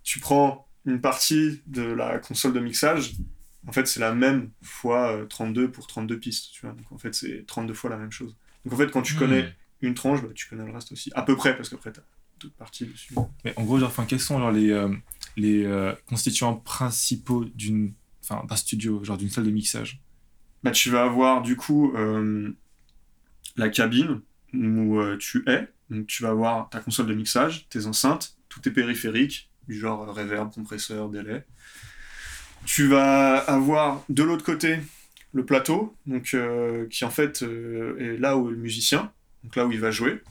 tu 0.04 0.20
prends 0.20 0.66
une 0.86 1.00
partie 1.00 1.60
de 1.66 1.82
la 1.82 2.18
console 2.18 2.52
de 2.52 2.60
mixage, 2.60 3.12
en 3.66 3.72
fait, 3.72 3.86
c'est 3.86 4.00
la 4.00 4.14
même 4.14 4.50
fois 4.62 5.12
euh, 5.12 5.24
32 5.26 5.70
pour 5.70 5.86
32 5.86 6.18
pistes, 6.18 6.50
tu 6.52 6.62
vois. 6.62 6.72
Donc, 6.74 6.90
en 6.92 6.98
fait, 6.98 7.14
c'est 7.14 7.44
32 7.46 7.74
fois 7.74 7.90
la 7.90 7.96
même 7.96 8.12
chose. 8.12 8.36
Donc, 8.64 8.74
en 8.74 8.76
fait, 8.76 8.90
quand 8.90 9.02
tu 9.02 9.14
Hmm. 9.14 9.18
connais 9.18 9.54
une 9.82 9.94
tranche, 9.94 10.22
bah, 10.22 10.28
tu 10.34 10.48
connais 10.48 10.64
le 10.64 10.72
reste 10.72 10.92
aussi. 10.92 11.10
À 11.14 11.22
peu 11.22 11.36
près, 11.36 11.56
parce 11.56 11.68
qu'après, 11.68 11.92
t'as 11.92 12.02
d'autres 12.40 12.54
parties 12.56 12.86
dessus. 12.86 13.14
Mais 13.44 13.54
en 13.56 13.64
gros, 13.64 13.78
genre, 13.78 13.92
quels 14.06 14.20
sont 14.20 14.38
genre, 14.38 14.52
les, 14.52 14.70
euh, 14.70 14.94
les 15.36 15.64
euh, 15.64 15.92
constituants 16.06 16.54
principaux 16.54 17.44
d'une, 17.44 17.92
d'un 18.48 18.56
studio, 18.56 19.02
genre 19.04 19.16
d'une 19.16 19.30
salle 19.30 19.44
de 19.44 19.50
mixage? 19.50 20.00
Bah, 20.62 20.70
tu 20.70 20.90
vas 20.90 21.04
avoir 21.04 21.42
du 21.42 21.56
coup 21.56 21.92
euh, 21.96 22.52
la 23.56 23.68
cabine 23.68 24.20
où 24.54 24.98
euh, 24.98 25.16
tu 25.18 25.44
es. 25.48 25.68
Donc 25.90 26.06
tu 26.06 26.22
vas 26.22 26.30
avoir 26.30 26.68
ta 26.68 26.80
console 26.80 27.06
de 27.06 27.14
mixage, 27.14 27.68
tes 27.68 27.86
enceintes, 27.86 28.36
tous 28.48 28.60
tes 28.60 28.70
périphériques, 28.70 29.50
du 29.68 29.78
genre 29.78 30.02
euh, 30.02 30.12
reverb, 30.12 30.52
compresseur, 30.52 31.08
délai. 31.08 31.44
Tu 32.64 32.88
vas 32.88 33.36
avoir 33.36 34.02
de 34.08 34.22
l'autre 34.22 34.44
côté 34.44 34.80
le 35.36 35.44
plateau, 35.44 35.94
donc, 36.06 36.32
euh, 36.34 36.88
qui 36.88 37.04
en 37.04 37.10
fait 37.10 37.42
euh, 37.42 37.96
est 37.98 38.18
là 38.18 38.36
où 38.36 38.48
est 38.48 38.52
le 38.52 38.56
musicien, 38.56 39.12
donc 39.44 39.54
là 39.54 39.66
où 39.66 39.72
il 39.72 39.78
va 39.78 39.90
jouer, 39.90 40.22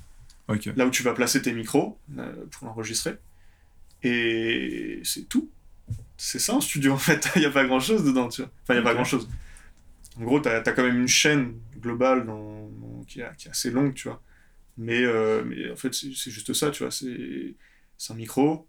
là 0.75 0.85
où 0.85 0.89
tu 0.89 1.03
vas 1.03 1.13
placer 1.13 1.41
tes 1.41 1.53
micros 1.53 1.97
euh, 2.17 2.33
pour 2.51 2.67
l'enregistrer. 2.67 3.17
Et 4.03 4.99
c'est 5.03 5.29
tout. 5.29 5.49
C'est 6.17 6.39
ça 6.39 6.55
un 6.55 6.61
studio 6.61 6.91
en 6.93 6.97
fait, 6.97 7.29
il 7.35 7.39
n'y 7.39 7.45
a 7.45 7.51
pas 7.51 7.65
grand 7.65 7.79
chose 7.79 8.03
dedans, 8.03 8.27
tu 8.29 8.41
vois. 8.41 8.51
Enfin, 8.63 8.73
il 8.73 8.77
n'y 8.77 8.81
a 8.81 8.83
pas 8.83 8.95
grand 8.95 9.05
chose. 9.05 9.29
En 10.19 10.23
gros, 10.23 10.39
tu 10.39 10.49
as, 10.49 10.61
quand 10.61 10.83
même 10.83 10.99
une 10.99 11.07
chaîne 11.07 11.53
globale 11.79 12.25
dans, 12.25 12.69
dans- 12.69 13.03
qui, 13.07 13.21
est, 13.21 13.35
qui 13.37 13.47
est 13.47 13.51
assez 13.51 13.69
longue, 13.69 13.93
tu 13.93 14.07
vois. 14.07 14.21
Mais, 14.77 15.03
mais 15.45 15.71
en 15.71 15.75
fait, 15.75 15.93
c'est 15.93 16.31
juste 16.31 16.53
ça, 16.53 16.71
tu 16.71 16.83
vois. 16.83 16.91
C'est 16.91 18.13
un 18.13 18.15
micro, 18.15 18.67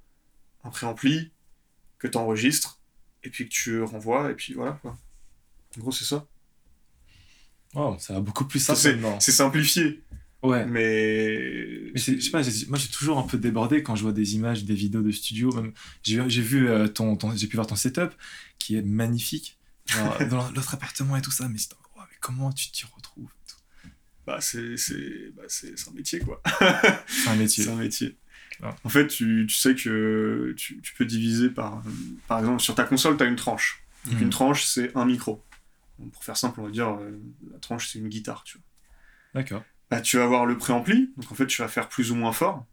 un 0.64 0.71
préampli, 0.71 1.31
que 1.99 2.09
tu 2.09 2.19
enregistres, 2.19 2.81
et 3.27 3.31
puis 3.31 3.45
que 3.49 3.53
tu 3.55 3.83
renvoies, 3.83 4.31
et 4.31 4.35
puis 4.35 4.55
voilà, 4.55 4.73
quoi. 4.83 4.97
En 5.77 5.81
gros, 5.81 5.93
c'est 5.93 6.05
ça. 6.05 6.27
Oh, 7.75 7.97
ça 7.99 8.15
va 8.15 8.21
beaucoup 8.21 8.45
plus 8.47 8.61
simple 8.61 8.79
C'est- 8.79 8.93
maintenant. 8.95 9.21
C'est 9.21 9.33
simplifié, 9.33 10.03
Ouais. 10.43 10.65
mais... 10.67 11.91
Mais 11.93 12.01
je 12.01 12.21
sais 12.21 12.31
pas, 12.31 12.43
moi 12.69 12.79
j'ai 12.79 12.89
toujours 12.89 13.19
un 13.19 13.23
peu 13.25 13.37
débordé 13.39 13.83
quand 13.83 13.97
je 13.97 14.03
vois 14.03 14.12
des 14.12 14.35
images, 14.37 14.65
des 14.65 14.75
vidéos 14.75 15.03
de 15.03 15.11
studio. 15.11 15.51
J'ai 16.03 16.43
vu 16.43 16.69
euh, 16.69 16.89
ton, 16.89 17.17
ton- 17.17 17.35
j'ai 17.37 17.47
pu 17.47 17.57
voir 17.57 17.67
ton 17.67 17.77
setup 17.77 18.12
qui 18.59 18.77
est 18.77 18.83
magnifique 18.83 19.59
Genre, 19.87 20.19
dans 20.31 20.51
l'autre 20.53 20.75
appartement 20.75 21.17
et 21.17 21.23
tout 21.23 21.31
ça. 21.31 21.49
Mais, 21.49 21.59
ouais, 21.59 22.03
mais 22.11 22.17
comment 22.21 22.53
tu 22.53 22.71
t'y 22.71 22.85
retrouves 22.87 23.29
Bah, 24.27 24.39
c'est 24.41 24.75
bah, 25.37 25.43
un 25.89 25.93
métier, 25.93 26.21
quoi. 26.21 26.43
C'est 27.09 27.29
un 27.29 27.37
métier. 27.37 27.65
C'est 27.65 27.71
un 27.71 27.77
métier. 27.77 28.17
Ah. 28.62 28.75
En 28.85 28.88
fait, 28.88 29.07
tu, 29.09 29.47
tu 29.49 29.55
sais 29.55 29.75
que 29.75 30.55
tu, 30.57 30.81
tu 30.81 30.95
peux 30.95 31.05
diviser 31.05 31.51
par... 31.51 31.83
Par 32.29 32.38
exemple, 32.38 32.61
sur 32.61 32.75
ta 32.75 32.85
console, 32.85 33.16
tu 33.16 33.23
as 33.25 33.27
une 33.27 33.37
tranche. 33.37 33.83
Donc, 34.07 34.14
Mhm. 34.14 34.23
une 34.23 34.31
tranche, 34.31 34.64
c'est 34.64 34.97
un 34.97 35.05
micro. 35.05 35.42
Donc, 35.99 36.12
pour 36.12 36.25
faire 36.25 36.37
simple, 36.37 36.61
on 36.61 36.64
va 36.64 36.71
dire, 36.71 36.88
euh, 36.90 37.19
la 37.53 37.59
tranche, 37.59 37.88
c'est 37.88 37.99
une 37.99 38.09
guitare, 38.09 38.45
tu 38.45 38.59
vois. 38.59 39.42
D'accord. 39.42 39.62
Bah, 39.90 40.01
tu 40.01 40.16
vas 40.16 40.25
avoir 40.25 40.47
le 40.47 40.57
préampli, 40.59 41.12
donc 41.16 41.31
en 41.31 41.35
fait 41.37 41.47
tu 41.47 41.62
vas 41.62 41.69
faire 41.69 41.88
plus 41.88 42.11
ou 42.11 42.16
moins 42.16 42.33
fort 42.33 42.66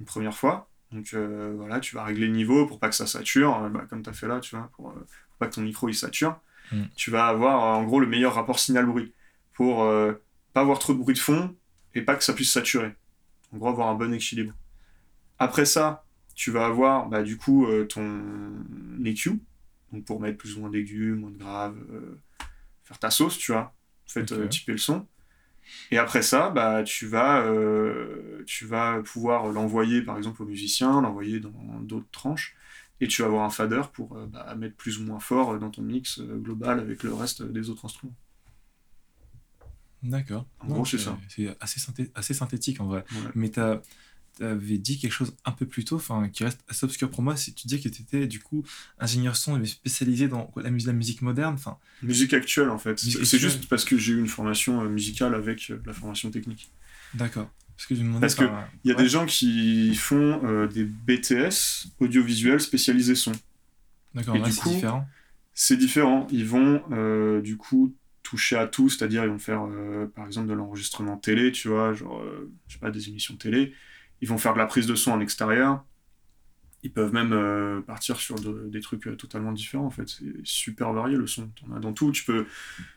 une 0.00 0.06
première 0.06 0.34
fois. 0.34 0.70
Donc 0.90 1.12
euh, 1.12 1.52
voilà, 1.56 1.78
tu 1.78 1.94
vas 1.94 2.04
régler 2.04 2.26
le 2.26 2.32
niveau 2.32 2.66
pour 2.66 2.78
pas 2.78 2.88
que 2.88 2.94
ça 2.94 3.06
sature, 3.06 3.62
euh, 3.62 3.68
bah, 3.68 3.84
comme 3.90 4.02
tu 4.02 4.08
as 4.08 4.14
fait 4.14 4.28
là, 4.28 4.40
tu 4.40 4.56
vois, 4.56 4.70
pour, 4.76 4.90
euh, 4.90 4.94
pour 4.94 5.36
pas 5.38 5.46
que 5.48 5.54
ton 5.54 5.60
micro 5.60 5.88
il 5.90 5.94
sature. 5.94 6.40
Mm. 6.70 6.84
Tu 6.96 7.10
vas 7.10 7.26
avoir 7.26 7.62
en 7.78 7.84
gros 7.84 8.00
le 8.00 8.06
meilleur 8.06 8.34
rapport 8.34 8.58
signal-bruit 8.58 9.12
pour 9.52 9.84
pas 10.54 10.60
avoir 10.62 10.78
trop 10.78 10.94
de 10.94 10.98
bruit 10.98 11.14
de 11.14 11.18
fond 11.20 11.54
et 11.94 12.00
pas 12.00 12.14
que 12.14 12.24
ça 12.24 12.32
puisse 12.32 12.50
saturer. 12.50 12.94
En 13.52 13.58
gros, 13.58 13.68
avoir 13.68 13.88
un 13.88 13.94
bon 13.94 14.14
équilibre. 14.14 14.54
Après 15.42 15.64
ça, 15.64 16.04
tu 16.34 16.50
vas 16.50 16.66
avoir 16.66 17.08
bah, 17.08 17.22
du 17.22 17.36
coup 17.36 17.66
euh, 17.66 17.84
ton 17.84 18.20
EQ, 19.04 19.40
donc 19.92 20.04
pour 20.04 20.20
mettre 20.20 20.38
plus 20.38 20.56
ou 20.56 20.60
moins 20.60 20.70
d'aigus, 20.70 21.16
moins 21.16 21.30
de 21.30 21.38
graves, 21.38 21.78
euh, 21.90 22.20
faire 22.84 22.98
ta 22.98 23.10
sauce, 23.10 23.38
tu 23.38 23.52
vois, 23.52 23.74
en 24.08 24.10
fait, 24.12 24.32
Ok. 24.32 24.32
euh, 24.32 24.48
typer 24.48 24.72
le 24.72 24.78
son. 24.78 25.06
Et 25.90 25.98
après 25.98 26.22
ça, 26.22 26.50
bah, 26.50 26.82
tu, 26.84 27.06
vas, 27.06 27.44
tu 28.46 28.66
vas 28.66 29.02
pouvoir 29.02 29.48
l'envoyer 29.48 30.02
par 30.02 30.16
exemple 30.18 30.42
au 30.42 30.46
musicien, 30.46 31.00
l'envoyer 31.02 31.40
dans 31.40 31.52
d'autres 31.82 32.10
tranches, 32.12 32.56
et 33.00 33.08
tu 33.08 33.22
vas 33.22 33.28
avoir 33.28 33.44
un 33.44 33.50
fader 33.50 33.82
pour 33.92 34.16
bah, 34.28 34.54
mettre 34.56 34.76
plus 34.76 34.98
ou 35.00 35.04
moins 35.04 35.20
fort 35.20 35.58
dans 35.58 35.70
ton 35.70 35.82
mix 35.82 36.20
global 36.20 36.80
avec 36.80 37.02
le 37.02 37.14
reste 37.14 37.42
des 37.42 37.70
autres 37.70 37.84
instruments. 37.84 38.14
D'accord. 40.02 40.46
En 40.60 40.68
gros, 40.68 40.84
c'est 40.84 40.98
ça. 40.98 41.16
C'est 41.28 41.56
assez, 41.60 41.78
synthé- 41.80 42.10
assez 42.14 42.34
synthétique 42.34 42.80
en 42.80 42.86
vrai. 42.86 43.04
Mais 43.34 43.50
tu 43.50 43.60
avais 44.40 44.78
dit 44.78 44.98
quelque 44.98 45.12
chose 45.12 45.34
un 45.44 45.52
peu 45.52 45.66
plus 45.66 45.84
tôt, 45.84 45.96
enfin, 45.96 46.28
qui 46.28 46.44
reste 46.44 46.60
assez 46.68 46.84
obscur 46.84 47.10
pour 47.10 47.22
moi. 47.22 47.36
c'est- 47.36 47.52
Tu 47.52 47.66
disais 47.66 47.80
que 47.80 47.88
tu 47.88 48.02
étais 48.02 48.26
du 48.26 48.40
coup 48.40 48.64
ingénieur 48.98 49.36
son 49.36 49.58
mais 49.58 49.66
spécialisé 49.66 50.28
dans 50.28 50.50
la, 50.56 50.70
musique, 50.70 50.86
la 50.86 50.92
musique 50.92 51.22
moderne. 51.22 51.54
Enfin, 51.54 51.76
Musique 52.02 52.32
actuelle 52.34 52.70
en 52.70 52.78
fait. 52.78 52.98
C'est 52.98 53.38
juste 53.38 53.68
parce 53.68 53.84
que 53.84 53.96
j'ai 53.98 54.12
eu 54.14 54.18
une 54.18 54.28
formation 54.28 54.80
euh, 54.82 54.88
musicale 54.88 55.34
avec 55.34 55.70
euh, 55.70 55.80
la 55.86 55.92
formation 55.92 56.30
technique. 56.30 56.70
d'accord. 57.14 57.50
Parce 57.76 57.86
que 57.86 57.94
je. 57.94 58.02
Parce 58.20 58.36
y 58.84 58.90
a 58.92 58.94
ouais. 58.94 59.02
des 59.02 59.08
gens 59.08 59.26
qui 59.26 59.94
font 59.94 60.40
euh, 60.44 60.68
des 60.68 60.84
BTS 60.84 61.86
audiovisuels 62.00 62.60
spécialisés 62.60 63.14
son. 63.14 63.32
D'accord, 64.14 64.36
c'est 64.50 64.68
différent. 64.70 65.06
C'est 65.54 65.76
différent. 65.76 66.26
Ils 66.30 66.46
vont 66.46 66.82
euh, 66.92 67.40
du 67.40 67.56
coup 67.56 67.94
toucher 68.22 68.56
à 68.56 68.66
tout, 68.66 68.88
c'est-à-dire 68.88 69.24
ils 69.24 69.30
vont 69.30 69.38
faire 69.38 69.64
euh, 69.64 70.06
par 70.06 70.26
exemple 70.26 70.48
de 70.48 70.52
l'enregistrement 70.52 71.16
télé, 71.16 71.50
tu 71.50 71.68
vois, 71.68 71.92
genre 71.92 72.22
je 72.68 72.74
sais 72.74 72.78
pas 72.78 72.90
des 72.90 73.08
émissions 73.08 73.36
télé. 73.36 73.72
Ils 74.22 74.28
vont 74.28 74.38
faire 74.38 74.54
de 74.54 74.58
la 74.58 74.66
prise 74.66 74.86
de 74.86 74.94
son 74.94 75.10
en 75.12 75.20
extérieur. 75.20 75.84
Ils 76.84 76.92
peuvent 76.92 77.12
même 77.12 77.32
euh, 77.32 77.80
partir 77.82 78.18
sur 78.18 78.36
de- 78.40 78.68
des 78.72 78.80
trucs 78.80 79.06
euh, 79.06 79.14
totalement 79.16 79.52
différents 79.52 79.86
en 79.86 79.90
fait. 79.90 80.08
C'est 80.08 80.24
super 80.44 80.92
varié 80.92 81.16
le 81.16 81.26
son. 81.26 81.48
T'en 81.60 81.76
as 81.76 81.80
dans 81.80 81.92
tout. 81.92 82.10
Tu 82.12 82.24
peux, 82.24 82.46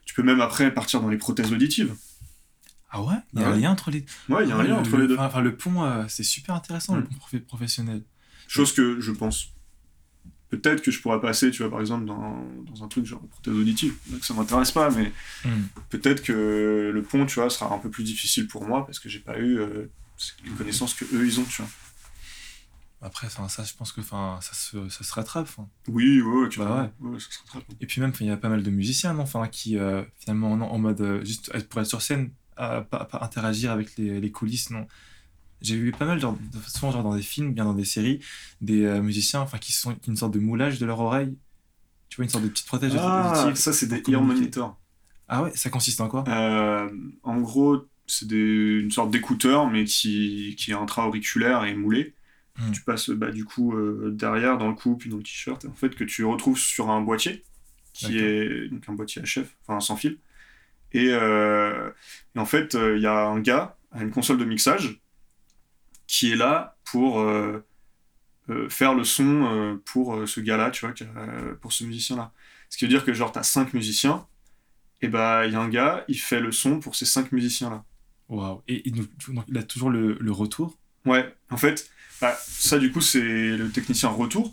tu 0.06 0.14
peux 0.16 0.24
même 0.24 0.40
après 0.42 0.74
partir 0.74 1.02
dans 1.02 1.10
les 1.10 1.18
prothèses 1.18 1.52
auditives. 1.52 1.94
Ah 2.90 3.02
ouais? 3.04 3.16
Il 3.34 3.42
y 3.42 3.44
a 3.44 3.48
Ouais. 3.50 3.54
un 3.54 3.58
lien 3.58 3.72
entre 3.72 3.92
les 3.92 4.06
Ouais, 4.30 4.44
il 4.44 4.50
y 4.50 4.52
a 4.52 4.56
un 4.56 4.64
lien 4.64 4.70
le- 4.76 4.80
entre 4.80 4.96
le- 4.96 5.02
les 5.04 5.08
deux. 5.10 5.18
Enfin, 5.18 5.42
le 5.42 5.56
pont, 5.56 5.84
euh, 5.84 6.06
c'est 6.08 6.24
super 6.24 6.56
intéressant, 6.56 6.96
le 6.96 7.02
Mm. 7.02 7.08
pont 7.10 7.16
prof- 7.16 7.42
professionnel. 7.42 8.02
Chose 8.48 8.72
que 8.74 9.00
je 9.02 9.12
pense. 9.12 9.52
Peut-être 10.50 10.82
que 10.82 10.92
je 10.92 11.02
pourrais 11.02 11.20
passer, 11.20 11.52
tu 11.52 11.64
vois, 11.64 11.72
par 11.72 11.82
exemple, 11.82 12.06
dans, 12.06 12.48
dans 12.72 12.84
un 12.84 12.88
truc 12.88 13.06
genre 13.06 13.22
prothèse 13.28 13.54
auditive. 13.54 13.94
Ça 14.22 14.34
m'intéresse 14.36 14.72
pas, 14.72 14.90
mais 14.92 15.12
Mm. 15.44 15.50
peut-être 15.90 16.24
que 16.24 16.92
le 16.94 17.02
pont, 17.04 17.26
tu 17.26 17.36
vois, 17.40 17.50
sera 17.50 17.74
un 17.74 17.80
peu 17.80 17.90
plus 17.90 18.04
difficile 18.04 18.48
pour 18.48 18.66
moi 18.66 18.86
parce 18.86 19.00
que 19.00 19.10
j'ai 19.10 19.20
pas 19.20 19.38
eu 19.40 19.58
euh, 19.60 19.88
les 20.44 20.52
connaissances 20.52 20.94
que 20.94 21.06
eux 21.14 21.26
ils 21.26 21.40
ont, 21.40 21.44
tu 21.44 21.62
vois. 21.62 21.72
Après, 23.02 23.30
ça, 23.30 23.64
je 23.64 23.74
pense 23.76 23.92
que 23.92 24.02
enfin, 24.02 24.40
ça, 24.42 24.54
se, 24.54 24.90
ça 24.90 25.04
se 25.04 25.14
rattrape. 25.14 25.44
enfin. 25.48 25.68
Oui, 25.88 26.22
ouais, 26.22 26.44
ouais, 26.44 26.50
carrément. 26.50 26.76
Bah 26.76 26.92
ouais, 27.02 27.20
ça 27.20 27.28
sera 27.30 27.46
très 27.46 27.60
bien. 27.60 27.78
Et 27.80 27.86
puis 27.86 28.02
même, 28.02 28.14
il 28.20 28.26
y 28.26 28.32
a 28.32 28.38
pas 28.38 28.50
mal 28.50 28.64
de 28.64 28.72
musiciens, 28.72 29.14
non 29.14 29.24
enfin, 29.24 29.48
qui 29.48 29.78
euh, 29.78 30.04
finalement, 30.18 30.54
en, 30.54 30.62
en 30.62 30.78
mode 30.80 31.02
euh, 31.02 31.24
juste 31.24 31.52
pour 31.68 31.82
être 31.82 31.88
sur 31.88 32.02
scène, 32.02 32.32
euh, 32.60 32.82
pas, 32.82 33.06
pas 33.06 33.20
interagir 33.22 33.72
avec 33.72 33.96
les, 33.98 34.20
les 34.20 34.32
coulisses, 34.32 34.72
non. 34.72 34.88
J'ai 35.62 35.78
vu 35.78 35.92
pas 35.92 36.06
mal, 36.06 36.20
genre, 36.20 36.38
souvent 36.68 36.92
genre 36.92 37.04
dans 37.04 37.16
des 37.16 37.22
films, 37.22 37.54
bien 37.54 37.66
dans 37.66 37.74
des 37.74 37.86
séries, 37.86 38.22
des 38.62 38.86
euh, 38.86 39.02
musiciens 39.02 39.42
enfin, 39.42 39.58
qui 39.58 39.72
sont 39.72 39.96
une 40.08 40.18
sorte 40.18 40.34
de 40.34 40.40
moulage 40.40 40.80
de 40.80 40.86
leur 40.86 41.00
oreille. 41.00 41.38
Tu 42.10 42.18
vois, 42.18 42.26
une 42.26 42.32
sorte 42.32 42.44
de 42.44 42.50
petite 42.50 42.68
prothèse 42.68 42.96
Ah, 42.98 43.34
auditive 43.34 43.56
ça 43.62 43.74
c'est 43.74 43.88
des 43.88 44.02
ear 44.12 44.22
monitors. 44.22 44.80
Ah 45.28 45.44
ouais, 45.44 45.52
ça 45.56 45.70
consiste 45.70 46.02
en 46.02 46.08
quoi? 46.08 46.24
En 47.24 47.42
gros, 47.42 47.86
c'est 48.08 48.30
une 48.32 48.92
sorte 48.92 49.12
d'écouteur, 49.12 49.70
mais 49.70 49.86
qui, 49.86 50.56
qui 50.58 50.72
est 50.72 50.76
intra-auriculaire 50.76 51.66
et 51.66 51.74
moulé. 51.76 52.14
Hmm. 52.58 52.72
Tu 52.72 52.82
passes 52.82 53.10
bah, 53.10 53.32
du 53.32 53.44
coup 53.44 53.76
euh, 53.76 54.12
derrière 54.12 54.58
dans 54.58 54.70
le 54.70 54.76
cou 54.76 54.96
puis 54.96 55.10
dans 55.10 55.18
le 55.18 55.24
t-shirt, 55.24 55.66
en 55.66 55.74
fait, 55.74 55.96
que 55.96 56.04
tu 56.04 56.24
retrouves 56.24 56.58
sur 56.58 56.90
un 56.90 57.02
boîtier, 57.02 57.44
qui 57.94 58.18
est 58.18 58.70
donc 58.70 58.88
un 58.88 58.94
boîtier 58.94 59.22
HF, 59.22 59.48
enfin 59.68 59.80
sans 59.80 59.96
fil. 59.96 60.18
Et, 60.96 61.10
euh, 61.10 61.90
et 62.36 62.40
en 62.40 62.46
fait, 62.46 62.74
euh, 62.76 62.96
il 62.96 63.04
y 63.04 63.08
a 63.08 63.26
un 63.26 63.42
gars 63.42 63.76
à 63.92 64.02
une 64.02 64.12
console 64.12 64.38
de 64.38 64.46
mixage 64.46 65.02
qui 66.08 66.32
est 66.32 66.38
là 66.38 66.78
pour 66.86 67.20
euh, 67.20 67.66
faire 68.70 68.94
le 68.94 69.04
son 69.04 69.80
pour 69.84 70.28
ce 70.28 70.40
gars-là, 70.40 70.72
tu 70.72 70.86
vois, 70.86 70.96
pour 71.62 71.74
ce 71.74 71.84
musicien-là. 71.84 72.32
Ce 72.70 72.78
qui 72.78 72.86
veut 72.86 72.90
dire 72.90 73.04
que 73.04 73.14
genre, 73.14 73.32
tu 73.32 73.40
as 73.40 73.44
cinq 73.44 73.74
musiciens, 73.74 74.26
et 75.02 75.10
bah, 75.10 75.46
il 75.46 75.54
y 75.54 75.56
a 75.56 75.60
un 75.60 75.68
gars, 75.68 76.06
il 76.08 76.20
fait 76.20 76.40
le 76.40 76.52
son 76.52 76.80
pour 76.80 76.96
ces 76.96 77.06
cinq 77.06 77.32
musiciens-là. 77.32 77.84
Waouh. 78.30 78.62
Et, 78.68 78.88
et 78.88 78.92
donc, 78.92 79.08
il 79.48 79.58
a 79.58 79.64
toujours 79.64 79.90
le, 79.90 80.18
le 80.20 80.32
retour? 80.32 80.78
Ouais, 81.06 81.34
en 81.52 81.58
fait, 81.58 81.90
bah, 82.22 82.36
ça 82.40 82.80
du 82.80 82.92
coup, 82.92 83.02
c'est 83.02 83.22
le 83.58 83.70
technicien 83.70 84.10
retour, 84.10 84.52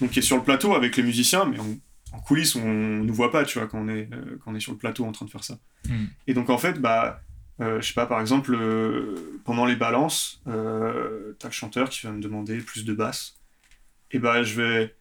donc 0.00 0.10
qui 0.10 0.18
est 0.18 0.22
sur 0.22 0.36
le 0.36 0.42
plateau 0.42 0.74
avec 0.74 0.96
les 0.96 1.02
musiciens, 1.02 1.44
mais 1.44 1.60
on- 1.60 1.80
en 2.12 2.20
coulisses, 2.20 2.54
on 2.56 2.64
ne 3.04 3.12
voit 3.12 3.30
pas, 3.30 3.44
tu 3.44 3.58
vois, 3.58 3.68
quand 3.68 3.78
on, 3.80 3.88
est, 3.88 4.08
euh, 4.12 4.38
quand 4.42 4.52
on 4.52 4.54
est 4.54 4.60
sur 4.60 4.72
le 4.72 4.78
plateau 4.78 5.04
en 5.04 5.12
train 5.12 5.26
de 5.26 5.30
faire 5.30 5.44
ça. 5.44 5.58
Hmm. 5.88 6.06
Et 6.26 6.34
donc, 6.34 6.50
en 6.50 6.56
fait, 6.56 6.80
bah, 6.80 7.20
euh, 7.60 7.80
je 7.80 7.88
sais 7.88 7.94
pas, 7.94 8.06
par 8.06 8.20
exemple, 8.20 8.54
euh, 8.54 9.40
pendant 9.44 9.66
les 9.66 9.76
balances, 9.76 10.40
euh, 10.46 11.34
t'as 11.38 11.48
le 11.48 11.52
chanteur 11.52 11.90
qui 11.90 12.06
va 12.06 12.12
me 12.12 12.20
demander 12.22 12.58
plus 12.58 12.84
de 12.84 12.94
basse. 12.94 13.38
Et 14.12 14.18
bah, 14.18 14.42
je 14.44 14.60
vais 14.60 14.94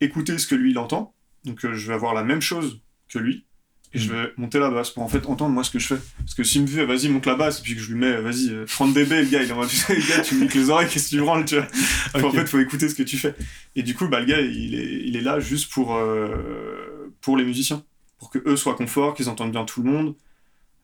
écouter 0.00 0.38
ce 0.38 0.46
que 0.46 0.54
lui, 0.54 0.70
il 0.70 0.78
entend. 0.78 1.14
Donc, 1.44 1.60
je 1.60 1.88
vais 1.88 1.94
avoir 1.94 2.14
la 2.14 2.22
même 2.24 2.42
chose 2.42 2.80
que 3.08 3.18
lui. 3.18 3.46
Et 3.92 3.98
je 3.98 4.12
vais 4.12 4.32
monter 4.36 4.60
la 4.60 4.70
basse 4.70 4.90
pour 4.90 5.02
en 5.02 5.08
fait 5.08 5.26
entendre 5.26 5.52
moi 5.52 5.64
ce 5.64 5.70
que 5.70 5.80
je 5.80 5.88
fais. 5.94 6.00
Parce 6.18 6.34
que 6.34 6.44
s'il 6.44 6.62
me 6.62 6.66
fait, 6.68 6.84
vas-y, 6.86 7.08
monte 7.08 7.26
la 7.26 7.34
basse, 7.34 7.58
et 7.58 7.62
puis 7.62 7.74
que 7.74 7.80
je 7.80 7.92
lui 7.92 7.98
mets, 7.98 8.20
vas-y, 8.20 8.50
euh, 8.50 8.64
30 8.64 8.94
dB, 8.94 9.10
le 9.22 9.24
gars, 9.28 9.42
il 9.42 9.48
est 9.48 9.52
en 9.52 9.56
mode, 9.56 9.68
gars, 10.08 10.20
tu 10.22 10.36
me 10.36 10.42
niques 10.42 10.54
les 10.54 10.70
oreilles, 10.70 10.88
qu'est-ce 10.88 11.10
que 11.10 11.16
tu 11.16 11.20
branles, 11.20 11.44
tu 11.44 11.56
vois. 11.56 11.66
En 12.22 12.30
fait, 12.30 12.46
faut 12.46 12.60
écouter 12.60 12.88
ce 12.88 12.94
que 12.94 13.02
tu 13.02 13.18
fais. 13.18 13.34
Et 13.74 13.82
du 13.82 13.94
coup, 13.96 14.06
bah, 14.08 14.20
le 14.20 14.26
gars, 14.26 14.40
il 14.40 14.74
est, 14.76 15.02
il 15.08 15.16
est 15.16 15.20
là 15.20 15.40
juste 15.40 15.72
pour, 15.72 15.96
euh, 15.96 17.12
pour 17.20 17.36
les 17.36 17.44
musiciens. 17.44 17.82
Pour 18.18 18.30
que 18.30 18.38
eux 18.46 18.54
soient 18.56 18.76
confort, 18.76 19.14
qu'ils 19.14 19.28
entendent 19.28 19.50
bien 19.50 19.64
tout 19.64 19.82
le 19.82 19.90
monde, 19.90 20.14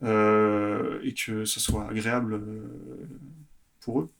euh, 0.02 0.98
et 1.04 1.14
que 1.14 1.44
ça 1.44 1.60
soit 1.60 1.88
agréable 1.88 2.34
euh, 2.34 3.08
pour 3.80 4.00
eux. 4.00 4.10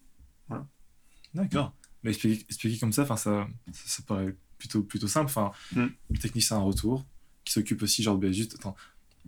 D'accord. 1.35 1.75
Mais 2.03 2.11
expliquer, 2.11 2.45
expliquer 2.49 2.79
comme 2.79 2.93
ça, 2.93 3.03
enfin, 3.03 3.17
ça, 3.17 3.47
ça, 3.73 3.83
ça 3.87 4.03
paraît 4.07 4.35
plutôt, 4.59 4.83
plutôt 4.83 5.07
simple. 5.09 5.27
Enfin, 5.27 5.51
Mm. 5.75 5.87
le 6.11 6.19
technicien 6.19 6.57
en 6.57 6.65
retour, 6.65 7.05
qui 7.47 7.53
s'occupe 7.53 7.81
aussi, 7.83 8.03
genre, 8.03 8.19
ben, 8.19 8.31
juste, 8.33 8.57
attends, 8.57 8.77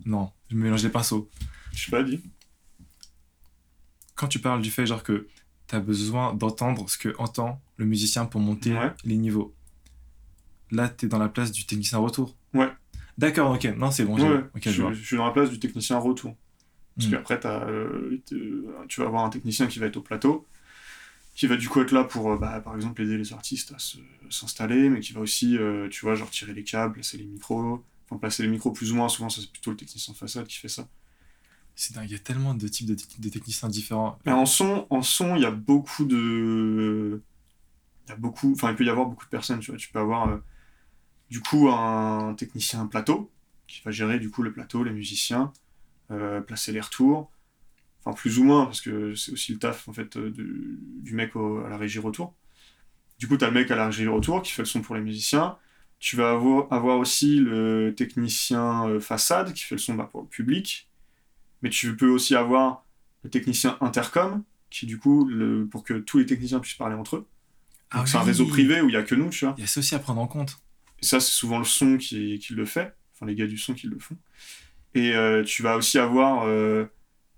non, 0.05 0.31
je 0.51 0.55
me 0.55 0.61
mélange 0.63 0.83
les 0.83 0.89
pinceaux. 0.89 1.29
Je 1.73 1.85
sais 1.85 1.89
pas, 1.91 2.03
dit. 2.03 2.21
Quand 4.15 4.27
tu 4.27 4.39
parles 4.39 4.61
du 4.61 4.69
fait, 4.69 4.85
genre, 4.85 5.01
que 5.03 5.27
tu 5.67 5.75
as 5.75 5.79
besoin 5.79 6.33
d'entendre 6.33 6.89
ce 6.89 6.97
que 6.97 7.15
entend 7.17 7.61
le 7.77 7.85
musicien 7.85 8.25
pour 8.25 8.41
monter 8.41 8.73
Ouais. 8.77 8.91
les 9.05 9.15
niveaux, 9.17 9.55
là, 10.71 10.89
tu 10.89 11.05
es 11.05 11.09
dans 11.09 11.17
la 11.19 11.29
place 11.29 11.51
du 11.51 11.65
technicien 11.65 11.97
en 11.99 12.03
retour. 12.03 12.35
Ouais. 12.53 12.69
D'accord, 13.17 13.51
ok, 13.53 13.63
non, 13.77 13.91
c'est 13.91 14.05
bon, 14.05 14.15
Ouais, 14.15 14.43
je, 14.61 14.69
je 14.69 14.81
vois. 14.81 14.93
je 14.93 15.03
suis 15.03 15.17
dans 15.17 15.25
la 15.25 15.31
place 15.31 15.49
du 15.49 15.59
technicien 15.59 15.97
retour. 15.97 16.35
Parce 16.95 17.07
Mm. 17.07 17.11
qu'après, 17.11 17.39
euh, 17.45 18.17
te- 18.25 18.85
tu 18.87 18.99
vas 19.01 19.07
avoir 19.07 19.23
un 19.23 19.29
technicien 19.29 19.67
qui 19.67 19.79
va 19.79 19.85
être 19.85 19.95
au 19.97 20.01
plateau, 20.01 20.45
qui 21.33 21.47
va 21.47 21.55
du 21.55 21.69
coup 21.69 21.79
être 21.81 21.91
là 21.91 22.03
pour, 22.03 22.31
euh, 22.31 22.37
bah, 22.37 22.59
par 22.59 22.75
exemple, 22.75 23.01
aider 23.01 23.17
les 23.17 23.31
artistes 23.31 23.71
à 23.71 23.77
s'installer, 24.29 24.89
mais 24.89 24.99
qui 24.99 25.13
va 25.13 25.21
aussi, 25.21 25.57
euh, 25.57 25.87
tu 25.89 26.01
vois, 26.01 26.15
genre 26.15 26.29
tirer 26.29 26.53
les 26.53 26.63
câbles, 26.65 26.95
placer 26.95 27.17
les 27.17 27.23
micros, 27.25 27.85
enfin 28.09 28.17
placer 28.19 28.43
les 28.43 28.49
micros 28.49 28.71
plus 28.71 28.91
ou 28.91 28.95
moins, 28.95 29.09
souvent 29.09 29.29
c'est 29.29 29.49
plutôt 29.51 29.71
le 29.71 29.77
technicien 29.77 30.13
façade 30.13 30.47
qui 30.47 30.57
fait 30.57 30.69
ça. 30.69 30.87
C'est 31.75 31.95
dingue, 31.95 32.09
il 32.09 32.13
y 32.13 32.15
a 32.15 32.19
tellement 32.19 32.53
de 32.55 32.67
types 32.67 32.87
de, 32.87 32.95
de 33.19 33.29
techniciens 33.29 33.69
différents. 33.69 34.19
Mais 34.25 34.33
en 34.33 34.45
son, 34.45 34.85
en 34.89 35.01
son, 35.01 35.35
il 35.37 35.43
y 35.43 35.45
a 35.45 35.51
beaucoup 35.51 36.05
de. 36.05 37.21
Il 38.07 38.09
y 38.09 38.13
a 38.13 38.17
beaucoup. 38.17 38.51
Enfin, 38.53 38.71
il 38.71 38.75
peut 38.75 38.85
y 38.85 38.89
avoir 38.89 39.07
beaucoup 39.07 39.25
de 39.25 39.29
personnes, 39.29 39.59
tu 39.59 39.71
vois. 39.71 39.77
Tu 39.79 39.89
peux 39.91 39.99
avoir, 39.99 40.29
euh, 40.29 40.37
du 41.29 41.41
coup, 41.41 41.69
un 41.69 42.33
technicien 42.35 42.87
plateau, 42.87 43.31
qui 43.67 43.81
va 43.85 43.91
gérer, 43.91 44.19
du 44.19 44.29
coup, 44.31 44.43
le 44.43 44.51
plateau, 44.53 44.83
les 44.83 44.91
musiciens, 44.91 45.53
euh, 46.11 46.41
placer 46.41 46.71
les 46.71 46.81
retours. 46.81 47.31
Enfin, 48.05 48.15
plus 48.15 48.39
ou 48.39 48.43
moins, 48.45 48.65
parce 48.65 48.81
que 48.81 49.15
c'est 49.15 49.31
aussi 49.33 49.53
le 49.53 49.59
taf, 49.59 49.87
en 49.89 49.93
fait, 49.93 50.17
euh, 50.17 50.31
de- 50.31 50.79
du 51.01 51.13
mec 51.15 51.35
au- 51.35 51.59
à 51.65 51.69
la 51.69 51.77
régie 51.77 51.99
retour. 51.99 52.35
Du 53.19 53.27
coup, 53.27 53.37
tu 53.37 53.45
as 53.45 53.49
le 53.49 53.53
mec 53.53 53.71
à 53.71 53.75
la 53.75 53.87
régie 53.87 54.07
retour 54.07 54.41
qui 54.41 54.51
fait 54.53 54.61
le 54.63 54.67
son 54.67 54.81
pour 54.81 54.95
les 54.95 55.01
musiciens. 55.01 55.57
Tu 55.99 56.15
vas 56.15 56.31
avoir, 56.31 56.71
avoir 56.71 56.97
aussi 56.97 57.39
le 57.39 57.93
technicien 57.95 58.87
euh, 58.87 58.99
façade 58.99 59.53
qui 59.53 59.63
fait 59.63 59.75
le 59.75 59.79
son 59.79 59.95
bah, 59.95 60.07
pour 60.09 60.21
le 60.21 60.27
public. 60.27 60.89
Mais 61.61 61.69
tu 61.69 61.95
peux 61.95 62.09
aussi 62.09 62.35
avoir 62.35 62.85
le 63.23 63.29
technicien 63.29 63.77
intercom, 63.81 64.43
qui 64.69 64.85
du 64.85 64.97
coup, 64.97 65.25
le, 65.25 65.67
pour 65.67 65.83
que 65.83 65.93
tous 65.95 66.19
les 66.19 66.25
techniciens 66.25 66.59
puissent 66.59 66.77
parler 66.77 66.95
entre 66.95 67.17
eux. 67.17 67.27
Donc 67.93 68.07
c'est 68.07 68.17
un 68.17 68.21
Ah 68.21 68.23
réseau 68.23 68.45
privé 68.45 68.81
où 68.81 68.87
il 68.87 68.91
n'y 68.91 68.97
a 68.97 69.03
que 69.03 69.15
nous, 69.15 69.29
tu 69.29 69.45
vois. 69.45 69.55
Il 69.57 69.61
y 69.61 69.63
a 69.63 69.67
ça 69.67 69.79
aussi 69.79 69.95
à 69.95 69.99
prendre 69.99 70.21
en 70.21 70.27
compte. 70.27 70.59
Et 71.01 71.05
ça, 71.05 71.19
c'est 71.19 71.31
souvent 71.31 71.57
le 71.57 71.65
son 71.65 71.97
qui, 71.97 72.39
qui 72.39 72.53
le 72.53 72.65
fait, 72.65 72.93
enfin 73.13 73.25
les 73.25 73.35
gars 73.35 73.47
du 73.47 73.57
son 73.57 73.73
qui 73.73 73.87
le 73.87 73.97
font. 73.99 74.15
Et 74.93 75.13
euh, 75.15 75.43
tu 75.43 75.63
vas 75.63 75.75
aussi 75.75 75.97
avoir 75.97 76.43
euh, 76.45 76.85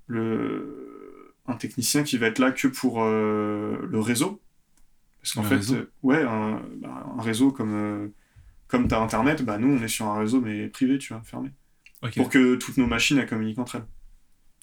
le, 0.07 1.33
un 1.47 1.55
technicien 1.55 2.03
qui 2.03 2.17
va 2.17 2.27
être 2.27 2.39
là 2.39 2.51
que 2.51 2.67
pour 2.67 3.01
euh, 3.01 3.77
le 3.89 3.99
réseau. 3.99 4.41
Parce 5.21 5.33
qu'en 5.33 5.43
fait, 5.43 5.61
ouais, 6.01 6.23
un, 6.23 6.61
bah, 6.77 7.05
un 7.17 7.21
réseau 7.21 7.51
comme, 7.51 8.11
comme 8.71 8.87
tu 8.87 8.95
as 8.95 8.99
Internet, 8.99 9.43
bah, 9.43 9.57
nous, 9.57 9.67
on 9.77 9.83
est 9.83 9.87
sur 9.87 10.07
un 10.07 10.17
réseau, 10.19 10.41
mais 10.41 10.67
privé, 10.69 10.97
tu 10.97 11.13
vois, 11.13 11.21
fermé. 11.23 11.51
Pour 12.15 12.29
que 12.29 12.55
toutes 12.55 12.77
nos 12.77 12.87
machines, 12.87 13.17
elles 13.19 13.27
communiquent 13.27 13.59
entre 13.59 13.75
elles. 13.75 13.85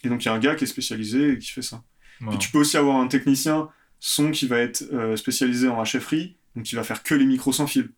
Et 0.03 0.09
donc, 0.09 0.25
il 0.25 0.27
y 0.27 0.29
a 0.29 0.35
un 0.35 0.39
gars 0.41 0.55
qui 0.57 0.65
est 0.65 0.69
spécialisé 0.69 1.33
et 1.35 1.39
qui 1.39 1.51
fait 1.51 1.63
ça. 1.63 1.85
Wow. 2.21 2.31
Puis 2.31 2.39
tu 2.39 2.51
peux 2.51 2.59
aussi 2.59 2.77
avoir 2.77 2.97
un 2.97 3.07
technicien 3.07 3.69
son 4.01 4.31
qui 4.33 4.47
va 4.49 4.59
être 4.59 4.83
euh, 4.93 5.15
spécialisé 5.17 5.69
en 5.69 5.83
HFRI, 5.83 6.37
donc 6.57 6.65
qui 6.65 6.75
va 6.75 6.83
faire 6.85 7.03
que 7.05 7.15
les 7.15 7.27
micros 7.27 7.53
sans 7.53 7.67
fil. 7.69 7.91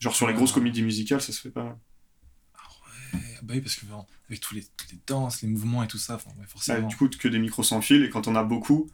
Genre 0.00 0.14
sur 0.14 0.26
les 0.26 0.32
Ah. 0.34 0.36
grosses 0.36 0.52
comédies 0.52 0.82
musicales, 0.82 1.20
ça 1.22 1.32
se 1.32 1.40
fait 1.40 1.50
pas 1.50 1.64
mal. 1.64 1.76
Ouais, 3.14 3.20
bah 3.42 3.54
oui, 3.54 3.60
parce 3.60 3.76
que 3.76 3.86
avec 4.28 4.40
tous 4.40 4.54
les, 4.54 4.62
toutes 4.76 4.92
les 4.92 4.98
danses, 5.06 5.40
les 5.42 5.48
mouvements 5.48 5.82
et 5.82 5.86
tout 5.88 5.96
ça, 5.98 6.16
ouais, 6.16 6.22
Bah, 6.36 6.44
forcément. 6.46 6.88
du 6.88 6.96
coup, 6.96 7.08
que 7.08 7.28
des 7.28 7.38
micros 7.38 7.62
sans 7.62 7.80
fil, 7.80 8.04
et 8.04 8.10
quand 8.10 8.28
on 8.28 8.34
a 8.36 8.42
beaucoup, 8.44 8.90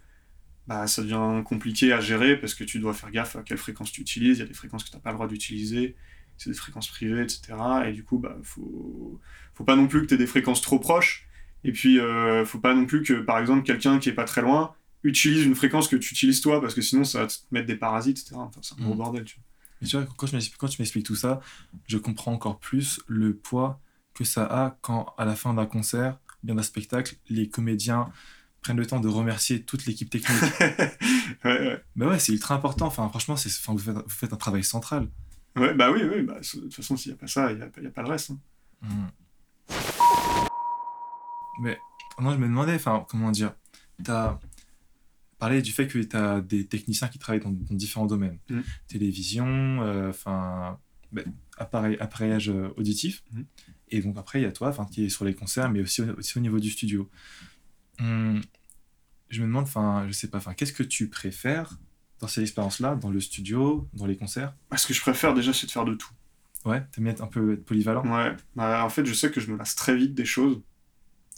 bah, 0.69 0.87
ça 0.87 1.03
devient 1.03 1.43
compliqué 1.45 1.93
à 1.93 2.01
gérer 2.01 2.37
parce 2.37 2.55
que 2.55 2.63
tu 2.65 2.79
dois 2.79 2.95
faire 2.95 3.11
gaffe 3.11 3.35
à 3.37 3.43
quelle 3.43 3.59
fréquence 3.59 3.91
tu 3.91 4.01
utilises. 4.01 4.39
Il 4.39 4.41
y 4.41 4.45
a 4.45 4.47
des 4.47 4.55
fréquences 4.55 4.85
que 4.85 4.91
tu 4.91 4.97
n'as 4.97 5.03
pas 5.03 5.11
le 5.11 5.17
droit 5.17 5.27
d'utiliser, 5.29 5.97
c'est 6.37 6.51
des 6.51 6.57
fréquences 6.57 6.89
privées, 6.89 7.23
etc. 7.23 7.55
Et 7.87 7.93
du 7.93 8.05
coup, 8.05 8.19
bah, 8.19 8.37
faut, 8.43 9.21
faut 9.55 9.65
pas 9.65 9.77
non 9.77 9.87
plus 9.87 10.03
que 10.03 10.07
tu 10.07 10.15
aies 10.15 10.19
des 10.19 10.27
fréquences 10.27 10.61
trop 10.61 10.79
proches. 10.79 11.27
Et 11.65 11.73
puis, 11.73 11.99
euh, 11.99 12.45
faut 12.45 12.59
pas 12.59 12.75
non 12.75 12.85
plus 12.87 13.03
que, 13.03 13.15
par 13.15 13.39
exemple, 13.39 13.63
quelqu'un 13.63 13.99
qui 13.99 14.09
est 14.11 14.15
pas 14.15 14.25
très 14.25 14.43
loin 14.43 14.75
utilise 15.03 15.45
une 15.45 15.55
fréquence 15.55 15.89
que 15.89 15.97
tu 15.97 16.13
utilises 16.15 16.41
toi 16.41 16.61
parce 16.63 16.75
que 16.75 16.81
sinon 16.81 17.05
ça 17.05 17.21
va 17.21 17.27
te 17.27 17.35
mettre 17.51 17.67
des 17.67 17.77
parasites, 17.77 18.19
etc. 18.19 18.37
Enfin, 18.37 18.61
c'est 18.63 18.75
un 18.75 18.83
gros 18.83 18.93
Mhm. 18.93 18.99
bordel, 18.99 19.25
tu 19.25 19.37
vois. 19.37 19.45
Mais 19.83 19.87
tu 19.89 19.97
vois, 19.97 20.07
quand, 20.17 20.27
je 20.27 20.37
quand 20.57 20.69
tu 20.69 20.81
m'expliques 20.81 21.05
tout 21.07 21.15
ça, 21.17 21.41
je 21.87 21.99
comprends 21.99 22.33
encore 22.33 22.59
plus 22.59 23.01
le 23.07 23.35
poids 23.37 23.81
que 24.15 24.25
ça 24.25 24.45
a 24.45 24.79
quand, 24.81 25.13
à 25.19 25.25
la 25.27 25.35
fin 25.35 25.53
d'un 25.53 25.67
concert, 25.67 26.19
bien 26.43 26.55
d'un 26.55 26.63
spectacle, 26.63 27.17
les 27.29 27.49
comédiens 27.49 28.11
prennent 28.63 28.79
le 28.79 28.87
temps 28.87 29.01
de 29.01 29.09
remercier 29.09 29.63
toute 29.63 29.85
l'équipe 29.85 30.09
technique. 30.09 30.41
ouais, 30.61 30.99
ouais. 31.45 31.85
bah 31.97 32.07
ouais, 32.09 32.19
c'est 32.19 32.33
ultra 32.33 32.55
important. 32.55 32.87
Enfin, 32.87 33.07
franchement, 33.11 33.37
c'est, 33.37 33.51
enfin, 33.51 33.73
vous, 33.73 33.79
faites, 33.79 33.95
vous 33.95 34.09
faites 34.09 34.33
un 34.33 34.37
travail 34.37 34.65
central. 34.65 35.09
Ouais, 35.57 35.73
bah 35.75 35.91
oui, 35.93 36.03
oui, 36.03 36.23
bah, 36.23 36.41
de 36.41 36.61
toute 36.61 36.75
façon, 36.75 36.97
s'il 36.97 37.13
n'y 37.13 37.17
a 37.17 37.21
pas 37.21 37.27
ça, 37.29 37.53
il 37.53 37.57
n'y 37.59 37.63
a, 37.63 37.67
a 37.67 37.91
pas 37.91 38.03
le 38.03 38.09
reste. 38.09 38.33
hein. 38.83 39.11
Mais 41.61 41.79
non, 42.21 42.33
je 42.33 42.39
me 42.39 42.47
demandais, 42.47 42.75
enfin, 42.75 43.07
comment 43.09 43.31
dire, 43.31 43.55
t'as 44.03 44.39
parlé 45.39 45.63
du 45.63 45.73
fait 45.73 45.87
que 45.87 45.99
t'as 46.01 46.41
des 46.41 46.67
techniciens 46.67 47.09
qui 47.09 47.19
travaillent 47.19 47.43
dans, 47.43 47.51
dans 47.53 47.75
différents 47.75 48.07
domaines. 48.07 48.39
Mm. 48.51 48.61
Télévision, 48.89 49.47
euh, 49.83 50.11
enfin, 50.11 50.79
ben, 51.13 51.25
appareil, 51.57 51.97
appareillage 52.01 52.49
euh, 52.51 52.71
auditif. 52.77 53.23
Mm. 53.33 53.43
Et 53.91 54.01
donc 54.03 54.17
après, 54.19 54.41
il 54.41 54.43
y 54.43 54.47
a 54.47 54.53
toi, 54.53 54.75
qui 54.91 55.05
est 55.05 55.09
sur 55.09 55.25
les 55.25 55.35
concerts, 55.35 55.71
mais 55.71 55.81
aussi, 55.81 56.03
au- 56.03 56.15
aussi 56.19 56.37
au 56.39 56.41
niveau 56.41 56.59
du 56.59 56.71
studio. 56.71 57.09
Hum, 58.01 58.41
je 59.31 59.41
me 59.41 59.47
demande, 59.47 59.65
enfin, 59.65 60.07
je 60.09 60.13
sais 60.13 60.29
pas, 60.29 60.39
enfin, 60.39 60.55
qu'est-ce 60.55 60.73
que 60.73 60.83
tu 60.83 61.09
préfères 61.09 61.79
dans 62.25 62.29
ces 62.29 62.41
expériences-là, 62.43 62.95
dans 62.97 63.11
le 63.11 63.21
studio, 63.21 63.87
dans 63.93 64.07
les 64.07 64.17
concerts 64.17 64.55
Bah, 64.71 64.77
ce 64.79 64.87
que 64.87 64.95
je 64.95 65.01
préfère 65.03 65.35
déjà, 65.35 65.53
c'est 65.53 65.67
de 65.67 65.71
faire 65.71 65.85
de 65.85 65.95
tout. 65.95 66.09
Ouais, 66.65 66.83
t'aimes 66.93 67.05
bien 67.05 67.13
être 67.13 67.23
un 67.23 67.27
peu 67.27 67.53
être 67.53 67.65
polyvalent 67.67 68.03
Ouais, 68.07 68.35
bah, 68.57 68.83
en 68.85 68.89
fait, 68.89 69.05
je 69.05 69.13
sais 69.13 69.31
que 69.31 69.41
je 69.41 69.51
me 69.51 69.59
lasse 69.59 69.75
très 69.75 69.95
vite 69.95 70.15
des 70.15 70.25
choses. 70.25 70.61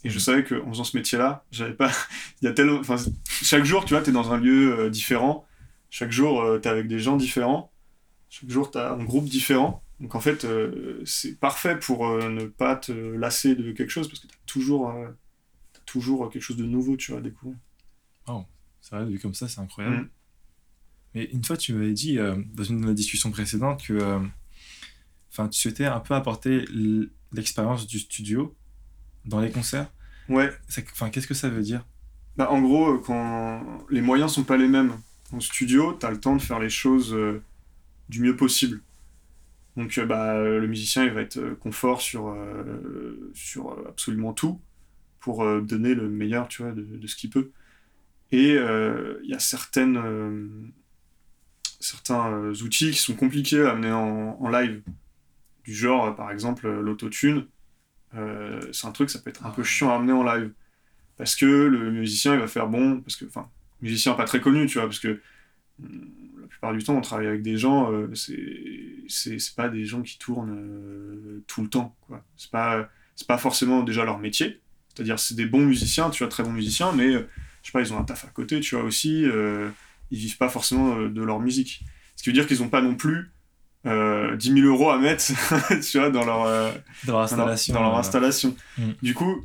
Et 0.04 0.10
je 0.10 0.14
Mhm. 0.14 0.20
savais 0.20 0.44
qu'en 0.44 0.68
faisant 0.70 0.84
ce 0.84 0.96
métier-là, 0.96 1.44
j'avais 1.50 1.72
pas. 1.74 1.90
Il 2.42 2.44
y 2.44 2.48
a 2.48 2.52
tellement. 2.52 2.78
Enfin, 2.78 2.96
chaque 3.26 3.64
jour, 3.64 3.84
tu 3.84 3.94
vois, 3.94 4.02
t'es 4.02 4.12
dans 4.12 4.32
un 4.32 4.36
lieu 4.36 4.78
euh, 4.78 4.90
différent. 4.90 5.44
Chaque 5.90 6.12
jour, 6.12 6.40
euh, 6.40 6.58
t'es 6.58 6.68
avec 6.68 6.86
des 6.86 7.00
gens 7.00 7.16
différents. 7.16 7.72
Chaque 8.28 8.48
jour, 8.50 8.70
t'as 8.70 8.92
un 8.94 9.02
groupe 9.02 9.24
différent. 9.24 9.82
Donc 9.98 10.14
en 10.14 10.20
fait, 10.20 10.44
euh, 10.44 11.02
c'est 11.04 11.40
parfait 11.40 11.76
pour 11.76 12.06
euh, 12.06 12.28
ne 12.28 12.44
pas 12.44 12.76
te 12.76 12.92
lasser 12.92 13.56
de 13.56 13.72
quelque 13.72 13.90
chose 13.90 14.06
parce 14.08 14.20
que 14.20 14.28
t'as 14.28 14.34
toujours, 14.46 14.94
t'as 15.72 15.80
toujours 15.86 16.30
quelque 16.30 16.42
chose 16.42 16.56
de 16.58 16.64
nouveau, 16.66 16.96
tu 16.96 17.10
vois, 17.10 17.18
à 17.20 17.22
découvrir. 17.22 17.58
C'est 18.80 18.94
vrai, 18.94 19.04
vu 19.06 19.18
comme 19.18 19.34
ça, 19.34 19.48
c'est 19.48 19.58
incroyable. 19.60 19.96
Mm. 19.96 20.08
Mais 21.16 21.30
une 21.32 21.42
fois, 21.42 21.56
tu 21.56 21.72
m'avais 21.72 21.94
dit, 21.94 22.18
euh, 22.18 22.36
dans 22.52 22.62
une 22.62 22.78
de 22.78 22.84
nos 22.84 22.92
discussions 22.92 23.30
précédentes, 23.30 23.82
que 23.82 23.94
euh, 23.94 24.18
tu 25.50 25.58
souhaitais 25.58 25.86
un 25.86 26.00
peu 26.00 26.12
apporter 26.12 26.66
l'expérience 27.32 27.86
du 27.86 28.00
studio 28.00 28.54
dans 29.24 29.40
les 29.40 29.50
concerts. 29.50 29.90
Ouais, 30.28 30.52
Enfin, 30.92 31.08
qu'est-ce 31.08 31.26
que 31.26 31.32
ça 31.32 31.48
veut 31.48 31.62
dire? 31.62 31.86
Bah, 32.36 32.50
en 32.50 32.60
gros, 32.60 32.96
euh, 32.96 32.98
quand 32.98 33.62
les 33.88 34.02
moyens 34.02 34.30
sont 34.30 34.44
pas 34.44 34.58
les 34.58 34.68
mêmes 34.68 34.92
en 35.32 35.40
studio, 35.40 35.96
tu 35.98 36.04
as 36.04 36.10
le 36.10 36.20
temps 36.20 36.36
de 36.36 36.42
faire 36.42 36.60
les 36.60 36.68
choses 36.68 37.14
euh, 37.14 37.42
du 38.10 38.20
mieux 38.20 38.36
possible. 38.36 38.82
Donc, 39.78 39.98
bah, 40.00 40.38
le 40.38 40.66
musicien, 40.66 41.04
il 41.04 41.12
va 41.12 41.22
être 41.22 41.54
confort 41.60 42.02
sur, 42.02 42.34
sur 43.34 43.76
absolument 43.88 44.32
tout 44.34 44.60
pour 45.20 45.44
donner 45.60 45.94
le 45.94 46.08
meilleur, 46.08 46.48
tu 46.48 46.62
vois, 46.62 46.72
de, 46.72 46.82
de 46.82 47.06
ce 47.06 47.14
qu'il 47.14 47.28
peut. 47.28 47.50
Et 48.32 48.54
il 48.54 49.28
y 49.28 49.34
a 49.34 49.38
certaines, 49.38 50.72
certains 51.86 52.32
euh, 52.32 52.54
outils 52.62 52.90
qui 52.90 52.98
sont 52.98 53.14
compliqués 53.14 53.62
à 53.62 53.70
amener 53.70 53.92
en, 53.92 54.38
en 54.40 54.48
live. 54.48 54.82
Du 55.64 55.74
genre, 55.74 56.06
euh, 56.06 56.12
par 56.12 56.30
exemple, 56.30 56.66
euh, 56.66 56.80
l'autotune. 56.82 57.46
Euh, 58.14 58.60
c'est 58.72 58.86
un 58.86 58.92
truc, 58.92 59.10
ça 59.10 59.18
peut 59.20 59.30
être 59.30 59.44
un 59.46 59.50
peu 59.50 59.64
chiant 59.64 59.90
à 59.90 59.96
amener 59.96 60.12
en 60.12 60.22
live 60.22 60.52
parce 61.16 61.34
que 61.36 61.46
le 61.46 61.90
musicien 61.90 62.34
il 62.34 62.40
va 62.40 62.46
faire 62.46 62.68
bon 62.68 63.00
parce 63.00 63.16
que 63.16 63.24
enfin 63.26 63.48
musicien 63.80 64.14
pas 64.14 64.24
très 64.24 64.40
connu 64.40 64.66
tu 64.66 64.78
vois 64.78 64.86
parce 64.86 64.98
que 64.98 65.20
hum, 65.82 66.10
la 66.40 66.46
plupart 66.48 66.72
du 66.72 66.82
temps 66.82 66.96
on 66.96 67.00
travaille 67.00 67.26
avec 67.26 67.42
des 67.42 67.56
gens 67.56 67.92
euh, 67.92 68.12
c'est 68.14 69.54
pas 69.56 69.68
des 69.68 69.84
gens 69.84 70.02
qui 70.02 70.18
tournent 70.18 70.56
euh, 70.56 71.42
tout 71.46 71.62
le 71.62 71.68
temps 71.68 71.96
quoi 72.06 72.24
c'est 72.36 72.50
pas 72.50 72.88
pas 73.26 73.38
forcément 73.38 73.82
déjà 73.82 74.04
leur 74.04 74.18
métier 74.18 74.60
c'est-à-dire 74.94 75.18
c'est 75.18 75.34
des 75.34 75.46
bons 75.46 75.64
musiciens 75.64 76.10
tu 76.10 76.22
vois 76.22 76.28
très 76.30 76.42
bons 76.42 76.52
musiciens 76.52 76.92
mais 76.92 77.12
je 77.12 77.18
sais 77.62 77.72
pas 77.72 77.80
ils 77.80 77.92
ont 77.92 77.98
un 77.98 78.04
taf 78.04 78.24
à 78.24 78.28
côté 78.28 78.60
tu 78.60 78.74
vois 78.74 78.84
aussi 78.84 79.24
ils 80.10 80.18
vivent 80.18 80.36
pas 80.38 80.48
forcément 80.48 80.96
euh, 80.98 81.08
de 81.08 81.22
leur 81.22 81.40
musique 81.40 81.82
ce 82.16 82.22
qui 82.22 82.30
veut 82.30 82.34
dire 82.34 82.46
qu'ils 82.46 82.62
ont 82.62 82.68
pas 82.68 82.82
non 82.82 82.94
plus 82.94 83.30
euh, 83.86 84.36
10 84.36 84.52
000 84.62 84.66
euros 84.66 84.90
à 84.90 84.98
mettre 84.98 85.24
tu 85.82 85.98
vois 85.98 86.10
dans 86.10 86.24
leur 86.24 86.42
euh, 86.44 86.72
Dans 87.04 87.12
leur 87.20 87.28
dans 87.30 87.36
leur- 87.36 87.48
installation 87.48 87.74
dans 87.74 87.82
leur 87.82 87.96
installation. 87.96 88.56
Mm. 88.78 88.90
Du 89.02 89.14
coup, 89.14 89.44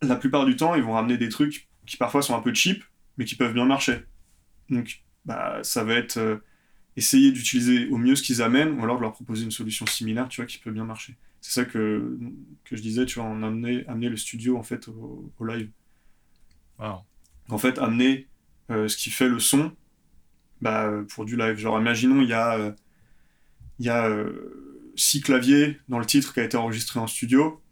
la 0.00 0.16
plupart 0.16 0.46
du 0.46 0.56
temps, 0.56 0.74
ils 0.74 0.82
vont 0.82 0.92
ramener 0.92 1.18
des 1.18 1.28
trucs 1.28 1.68
qui 1.86 1.96
parfois 1.96 2.22
sont 2.22 2.34
un 2.36 2.40
peu 2.40 2.54
cheap, 2.54 2.82
mais 3.16 3.24
qui 3.24 3.34
peuvent 3.34 3.52
bien 3.52 3.64
marcher. 3.66 4.04
Donc, 4.70 5.02
bah, 5.24 5.58
ça 5.62 5.84
va 5.84 5.94
être 5.94 6.16
euh, 6.18 6.36
essayer 6.96 7.32
d'utiliser 7.32 7.88
au 7.88 7.98
mieux 7.98 8.14
ce 8.16 8.22
qu'ils 8.22 8.40
amènent, 8.42 8.78
ou 8.78 8.84
alors 8.84 8.96
de 8.96 9.02
leur 9.02 9.12
proposer 9.12 9.44
une 9.44 9.50
solution 9.50 9.84
similaire, 9.86 10.28
tu 10.28 10.40
vois, 10.40 10.46
qui 10.46 10.58
peut 10.58 10.70
bien 10.70 10.84
marcher. 10.84 11.16
C'est 11.40 11.52
ça 11.52 11.64
que, 11.64 12.18
que 12.64 12.76
je 12.76 12.82
disais, 12.82 13.04
tu 13.06 13.18
vois, 13.18 13.28
on 13.28 13.42
amener, 13.42 13.84
amener 13.88 14.08
le 14.08 14.16
studio, 14.16 14.56
en 14.56 14.62
fait, 14.62 14.88
au, 14.88 15.30
au 15.38 15.44
live. 15.44 15.68
wow. 16.78 17.00
En 17.50 17.58
fait, 17.58 17.78
amener 17.78 18.26
ce 18.68 18.96
qui 18.96 19.10
fait 19.10 19.28
le 19.28 19.38
son 19.38 19.72
bah, 20.60 20.86
euh, 20.86 21.04
pour 21.04 21.24
du 21.24 21.36
live. 21.36 21.56
Genre, 21.56 21.78
imaginons, 21.80 22.20
il 22.20 22.28
y 22.28 22.32
a, 22.32 22.58
euh, 22.58 22.72
il 23.78 23.86
y 23.86 23.88
a 23.88 24.08
euh, 24.08 24.90
six 24.96 25.20
claviers 25.20 25.78
dans 25.88 25.98
le 25.98 26.04
titre 26.04 26.32
qui 26.32 26.40
a 26.40 26.44
été 26.44 26.56
enregistré 26.56 27.00
en 27.00 27.06
studio, 27.06 27.62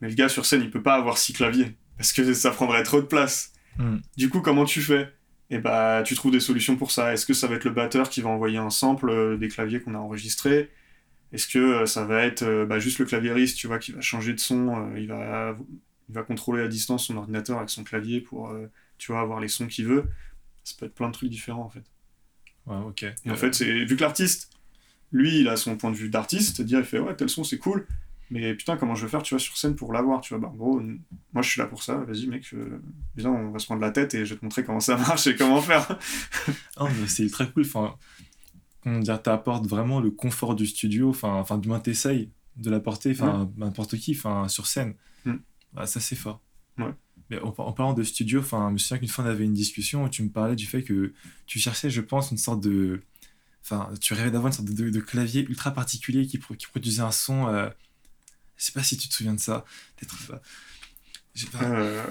mais 0.00 0.08
le 0.08 0.14
gars 0.14 0.28
sur 0.28 0.46
scène, 0.46 0.62
il 0.62 0.70
peut 0.70 0.82
pas 0.82 0.94
avoir 0.94 1.18
six 1.18 1.32
claviers, 1.32 1.76
parce 1.96 2.12
que 2.12 2.32
ça 2.34 2.50
prendrait 2.50 2.82
trop 2.82 3.00
de 3.00 3.06
place. 3.06 3.52
Mm. 3.78 3.96
Du 4.16 4.30
coup, 4.30 4.40
comment 4.40 4.64
tu 4.64 4.80
fais? 4.80 5.12
Et 5.50 5.58
bah, 5.58 6.02
tu 6.04 6.14
trouves 6.14 6.32
des 6.32 6.40
solutions 6.40 6.76
pour 6.76 6.90
ça. 6.90 7.12
Est-ce 7.12 7.24
que 7.24 7.32
ça 7.32 7.46
va 7.46 7.54
être 7.54 7.64
le 7.64 7.70
batteur 7.70 8.10
qui 8.10 8.20
va 8.20 8.28
envoyer 8.28 8.58
un 8.58 8.70
sample 8.70 9.08
euh, 9.08 9.36
des 9.36 9.48
claviers 9.48 9.80
qu'on 9.80 9.94
a 9.94 9.98
enregistrés? 9.98 10.70
Est-ce 11.32 11.48
que 11.48 11.58
euh, 11.58 11.86
ça 11.86 12.04
va 12.04 12.22
être 12.24 12.42
euh, 12.42 12.66
bah, 12.66 12.78
juste 12.78 12.98
le 12.98 13.06
claviériste, 13.06 13.56
tu 13.56 13.66
vois, 13.66 13.78
qui 13.78 13.92
va 13.92 14.00
changer 14.00 14.34
de 14.34 14.40
son 14.40 14.68
euh, 14.68 14.98
Il 14.98 15.08
va, 15.08 15.56
il 16.08 16.14
va 16.14 16.22
contrôler 16.22 16.62
à 16.62 16.68
distance 16.68 17.06
son 17.06 17.16
ordinateur 17.16 17.58
avec 17.58 17.70
son 17.70 17.82
clavier 17.82 18.20
pour, 18.20 18.50
euh, 18.50 18.70
tu 18.98 19.12
vois, 19.12 19.20
avoir 19.20 19.40
les 19.40 19.48
sons 19.48 19.66
qu'il 19.66 19.86
veut? 19.86 20.04
Ça 20.68 20.74
peut 20.78 20.86
être 20.86 20.94
plein 20.94 21.08
de 21.08 21.12
trucs 21.12 21.30
différents 21.30 21.64
en 21.64 21.70
fait. 21.70 21.84
Ouais, 22.66 22.76
ok. 22.86 23.02
Et 23.02 23.30
en 23.30 23.36
fait, 23.36 23.54
c'est 23.54 23.84
vu 23.84 23.96
que 23.96 24.02
l'artiste, 24.02 24.50
lui, 25.12 25.40
il 25.40 25.48
a 25.48 25.56
son 25.56 25.76
point 25.76 25.90
de 25.90 25.96
vue 25.96 26.10
d'artiste, 26.10 26.56
c'est-à-dire 26.56 26.80
il 26.80 26.84
fait 26.84 26.98
ouais 26.98 27.16
tel 27.16 27.28
son 27.28 27.44
c'est 27.44 27.58
cool, 27.58 27.86
mais 28.30 28.54
putain 28.54 28.76
comment 28.76 28.94
je 28.94 29.06
vais 29.06 29.10
faire, 29.10 29.22
tu 29.22 29.34
vois, 29.34 29.40
sur 29.40 29.56
scène 29.56 29.74
pour 29.74 29.92
l'avoir, 29.92 30.20
tu 30.20 30.34
vois, 30.34 30.38
bah 30.40 30.48
en 30.52 30.56
gros, 30.56 30.80
moi 31.32 31.42
je 31.42 31.48
suis 31.48 31.60
là 31.60 31.66
pour 31.66 31.82
ça, 31.82 31.96
vas-y 31.96 32.26
mec, 32.26 32.44
euh, 32.52 32.82
viens 33.16 33.30
on 33.30 33.50
va 33.50 33.58
se 33.58 33.66
prendre 33.66 33.80
la 33.80 33.90
tête 33.90 34.14
et 34.14 34.26
je 34.26 34.34
vais 34.34 34.40
te 34.40 34.44
montrer 34.44 34.64
comment 34.64 34.80
ça 34.80 34.96
marche 34.98 35.26
et 35.26 35.36
comment 35.36 35.62
faire. 35.62 35.98
Mais 36.78 37.06
c'est 37.06 37.28
très 37.30 37.50
cool. 37.50 37.62
Enfin, 37.64 37.96
comment 38.82 38.98
dire, 38.98 39.22
t'apportes 39.22 39.66
vraiment 39.66 40.00
le 40.00 40.10
confort 40.10 40.54
du 40.54 40.66
studio. 40.66 41.08
Enfin, 41.10 41.34
enfin 41.34 41.58
du 41.58 41.68
moins 41.68 41.80
t'essayes 41.80 42.30
de 42.56 42.70
l'apporter. 42.70 43.12
Enfin, 43.12 43.50
n'importe 43.56 43.96
qui. 43.96 44.12
Enfin, 44.16 44.48
sur 44.48 44.66
scène. 44.66 44.94
Mm. 45.24 45.36
Bah, 45.72 45.86
ça 45.86 46.00
c'est 46.00 46.16
fort. 46.16 46.40
Ouais. 46.78 46.92
Mais 47.30 47.38
en, 47.40 47.54
en 47.58 47.72
parlant 47.72 47.92
de 47.94 48.02
studio, 48.02 48.40
enfin, 48.40 48.68
je 48.68 48.72
me 48.74 48.78
souviens 48.78 48.98
qu'une 48.98 49.08
fois 49.08 49.24
on 49.24 49.28
avait 49.28 49.44
une 49.44 49.54
discussion 49.54 50.04
où 50.04 50.08
tu 50.08 50.22
me 50.22 50.30
parlais 50.30 50.56
du 50.56 50.66
fait 50.66 50.82
que 50.82 51.12
tu 51.46 51.58
cherchais, 51.58 51.90
je 51.90 52.00
pense, 52.00 52.30
une 52.30 52.38
sorte 52.38 52.60
de, 52.60 53.02
enfin, 53.62 53.90
tu 54.00 54.14
rêvais 54.14 54.30
d'avoir 54.30 54.48
une 54.48 54.52
sorte 54.54 54.68
de, 54.68 54.88
de 54.90 55.00
clavier 55.00 55.42
ultra 55.48 55.70
particulier 55.72 56.26
qui, 56.26 56.38
pro- 56.38 56.54
qui 56.54 56.66
produisait 56.66 57.02
un 57.02 57.12
son. 57.12 57.48
euh, 57.48 57.68
Je 58.56 58.64
sais 58.64 58.72
pas 58.72 58.82
si 58.82 58.96
tu 58.96 59.08
te 59.08 59.14
souviens 59.14 59.34
de 59.34 59.40
ça. 59.40 59.64
Peut-être. 59.96 60.14
euh, 60.30 60.36
pas- 61.52 61.64
Euh, 61.64 62.02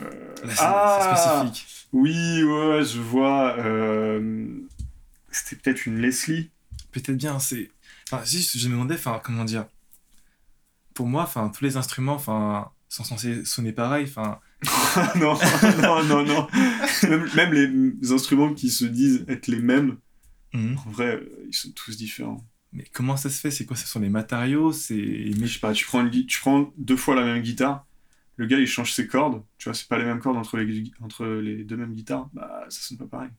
Là, 0.46 0.54
ah 0.60 1.42
spécifique. 1.44 1.68
Oui, 1.92 2.44
ouais, 2.44 2.84
je 2.86 3.00
vois. 3.02 3.58
euh, 3.58 4.46
C'était 5.32 5.56
peut-être 5.58 5.86
une 5.86 6.00
Leslie. 6.00 6.50
Peut-être 6.92 7.18
bien, 7.18 7.40
c'est. 7.40 7.70
Enfin, 8.10 8.24
juste, 8.24 8.58
je 8.58 8.68
me 8.68 8.74
demandais, 8.74 8.96
enfin, 8.96 9.20
comment 9.24 9.44
dire. 9.46 9.66
Pour 10.94 11.08
moi, 11.08 11.24
enfin, 11.24 11.50
tous 11.50 11.64
les 11.64 11.76
instruments, 11.78 12.14
enfin, 12.16 12.72
sont 12.90 13.04
censés 13.04 13.44
sonner 13.46 13.72
pareil, 13.74 14.06
enfin. 14.08 14.40
non, 15.16 15.38
non, 15.82 16.04
non, 16.04 16.24
non. 16.26 16.48
Même, 17.04 17.30
même 17.36 17.54
les 18.02 18.12
instruments 18.12 18.54
qui 18.54 18.70
se 18.70 18.86
disent 18.86 19.26
être 19.28 19.48
les 19.48 19.60
mêmes, 19.62 19.98
en 20.54 20.90
vrai, 20.90 21.22
ils 21.48 21.54
sont 21.54 21.72
tous 21.72 21.96
différents. 21.98 22.44
Mais 22.74 22.86
comment 22.92 23.16
ça 23.18 23.30
se 23.30 23.40
fait? 23.40 23.52
C'est 23.52 23.66
quoi? 23.66 23.78
Ce 23.78 23.88
sont 23.88 24.00
les 24.00 24.10
matériaux? 24.10 24.72
C'est. 24.72 25.32
Je 25.32 25.46
sais 25.48 25.60
pas, 25.60 25.74
tu 25.74 25.86
prends, 25.86 26.02
une 26.06 26.26
tu 26.26 26.40
prends 26.40 26.74
deux 26.78 26.98
fois 26.98 27.16
la 27.16 27.24
même 27.24 27.42
guitare, 27.42 27.86
le 28.36 28.46
gars 28.48 28.60
il 28.60 28.68
change 28.68 28.94
ses 28.94 29.08
cordes, 29.08 29.44
tu 29.58 29.70
vois, 29.70 29.74
c'est 29.74 29.88
pas 29.88 29.98
les 29.98 30.06
mêmes 30.06 30.20
cordes 30.20 30.38
entre 30.38 30.58
les, 30.58 30.66
gui- 30.66 30.94
entre 31.02 31.26
les 31.26 31.64
deux 31.64 31.78
mêmes 31.78 31.94
guitares, 31.94 32.30
bah 32.34 32.66
ça 32.70 32.82
sonne 32.82 32.98
pas 32.98 33.06
pareil. 33.08 33.30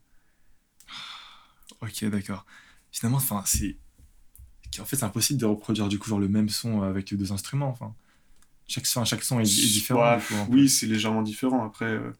Ok, 1.80 2.04
d'accord. 2.06 2.46
Finalement, 2.92 3.18
enfin, 3.18 3.42
c'est. 3.46 3.76
En 4.80 4.84
fait, 4.84 4.96
c'est 4.96 5.04
impossible 5.04 5.40
de 5.40 5.46
reproduire 5.46 5.88
du 5.88 5.98
coup 5.98 6.08
genre 6.08 6.20
le 6.20 6.28
même 6.28 6.48
son 6.48 6.82
avec 6.82 7.10
les 7.10 7.16
deux 7.16 7.32
instruments. 7.32 7.68
Enfin, 7.68 7.94
chaque 8.68 8.86
son, 8.86 9.04
chaque 9.04 9.24
son 9.24 9.40
est, 9.40 9.42
est 9.44 9.72
différent. 9.72 10.16
Ouais, 10.16 10.20
coup, 10.22 10.34
oui, 10.50 10.68
c'est 10.68 10.86
légèrement 10.86 11.22
différent. 11.22 11.64
Après, 11.66 11.86
euh, 11.86 12.12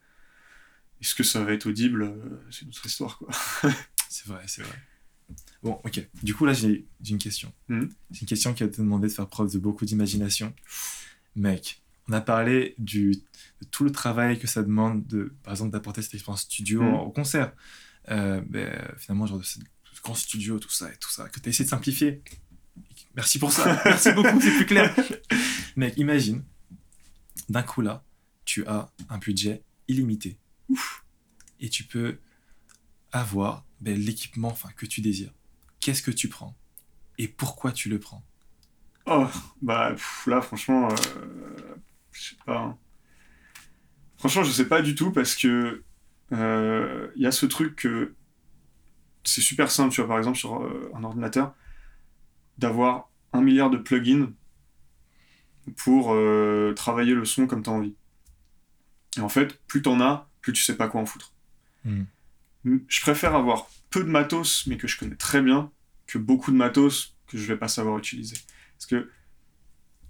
est-ce 1.01 1.15
que 1.15 1.23
ça 1.23 1.45
va 1.45 1.53
être 1.53 1.67
audible 1.67 2.03
euh, 2.03 2.41
C'est 2.51 2.63
une 2.63 2.69
autre 2.71 2.87
histoire, 2.87 3.19
quoi. 3.19 3.29
C'est 4.11 4.27
vrai, 4.27 4.43
c'est 4.47 4.63
vrai. 4.63 4.75
Bon, 5.63 5.79
ok. 5.85 6.01
Du 6.23 6.35
coup, 6.35 6.47
là, 6.47 6.55
j'ai 6.55 6.87
une 7.11 7.19
question. 7.19 7.53
Mhm. 7.69 7.91
C'est 8.11 8.23
une 8.23 8.27
question 8.27 8.55
qui 8.55 8.63
va 8.63 8.71
te 8.71 8.79
demander 8.79 9.07
de 9.09 9.13
faire 9.13 9.29
preuve 9.29 9.53
de 9.53 9.59
beaucoup 9.59 9.85
d'imagination. 9.85 10.55
Mec, 11.37 11.83
on 12.09 12.15
a 12.15 12.23
parlé 12.23 12.75
du, 12.79 13.11
de 13.13 13.67
tout 13.71 13.85
le 13.85 13.93
travail 13.93 14.39
que 14.39 14.47
ça 14.47 14.63
demande, 14.63 15.07
de, 15.07 15.35
par 15.45 15.53
exemple, 15.53 15.73
d'apporter 15.73 16.01
cette 16.01 16.15
expérience 16.15 16.41
studio 16.43 16.83
Mhm. 16.83 16.95
au 16.95 17.11
concert. 17.11 17.53
Euh, 18.11 18.41
ben, 18.49 18.73
finalement, 18.97 19.27
genre 19.27 19.45
ce 19.45 19.59
grand 20.03 20.15
studio, 20.15 20.59
tout 20.59 20.71
ça 20.71 20.91
et 20.91 20.97
tout 20.97 21.11
ça, 21.11 21.29
que 21.29 21.39
tu 21.39 21.49
as 21.49 21.51
essayé 21.51 21.67
de 21.67 21.71
simplifier. 21.71 22.23
Merci 23.15 23.39
pour 23.39 23.53
ça. 23.53 23.83
Merci 23.85 24.13
beaucoup, 24.13 24.41
c'est 24.41 24.53
plus 24.57 24.67
clair. 24.67 24.95
Mec, 25.79 25.97
imagine, 25.97 26.43
d'un 27.49 27.63
coup 27.63 27.83
là, 27.83 28.03
tu 28.45 28.67
as 28.67 28.91
un 29.09 29.19
budget 29.19 29.63
illimité. 29.87 30.37
Et 31.61 31.69
tu 31.69 31.85
peux 31.85 32.19
avoir 33.13 33.65
ben, 33.81 33.97
l'équipement 33.97 34.53
que 34.75 34.87
tu 34.87 35.03
désires. 35.03 35.33
Qu'est-ce 35.79 36.03
que 36.03 36.11
tu 36.11 36.29
prends? 36.29 36.57
Et 37.17 37.29
pourquoi 37.29 37.71
tu 37.71 37.89
le 37.89 38.01
prends? 38.01 38.25
Oh, 39.07 39.29
bah 39.63 39.93
pff, 39.93 40.27
là, 40.27 40.41
franchement, 40.41 40.89
euh, 40.91 41.77
je 42.11 42.31
sais 42.31 42.37
pas. 42.45 42.59
hein. 42.59 42.79
Franchement, 44.17 44.43
je 44.43 44.51
sais 44.51 44.67
pas 44.67 44.83
du 44.83 44.97
tout 44.97 45.13
parce 45.13 45.37
que 45.37 45.85
euh, 46.33 47.09
il 47.15 47.23
y 47.23 47.27
a 47.27 47.31
ce 47.31 47.47
truc 47.47 47.77
que 47.77 48.17
c'est 49.23 49.43
super 49.43 49.71
simple, 49.71 49.95
tu 49.95 50.01
vois, 50.01 50.09
par 50.09 50.19
exemple, 50.19 50.39
sur 50.39 50.61
euh, 50.61 50.91
un 50.97 51.05
ordinateur, 51.05 51.55
d'avoir 52.59 53.11
un 53.33 53.43
milliard 53.43 53.71
de 53.71 53.77
plugins 53.77 54.33
pour 55.77 56.13
euh, 56.13 56.73
travailler 56.75 57.15
le 57.15 57.25
son 57.25 57.47
comme 57.47 57.63
tu 57.63 57.71
as 57.71 57.73
envie. 57.73 57.95
Et 59.17 59.21
en 59.21 59.29
fait, 59.29 59.61
plus 59.67 59.83
t'en 59.83 60.01
as, 60.01 60.29
plus 60.41 60.53
tu 60.53 60.63
sais 60.63 60.77
pas 60.77 60.89
quoi 60.89 61.01
en 61.01 61.07
foutre. 61.07 61.33
Hmm. 61.85 62.05
Je 62.65 63.01
préfère 63.01 63.35
avoir 63.35 63.69
peu 63.91 64.05
de 64.05 64.09
matos, 64.09 64.67
mais 64.67 64.77
que 64.77 64.87
je 64.87 64.99
connais 64.99 65.17
très 65.17 65.41
bien, 65.41 65.71
que 66.07 66.19
beaucoup 66.19 66.51
de 66.51 66.57
matos 66.57 67.17
que 67.27 67.39
je 67.39 67.47
vais 67.47 67.57
pas 67.57 67.69
savoir 67.69 67.99
utiliser. 67.99 68.37
Parce 68.77 68.87
que 68.87 69.11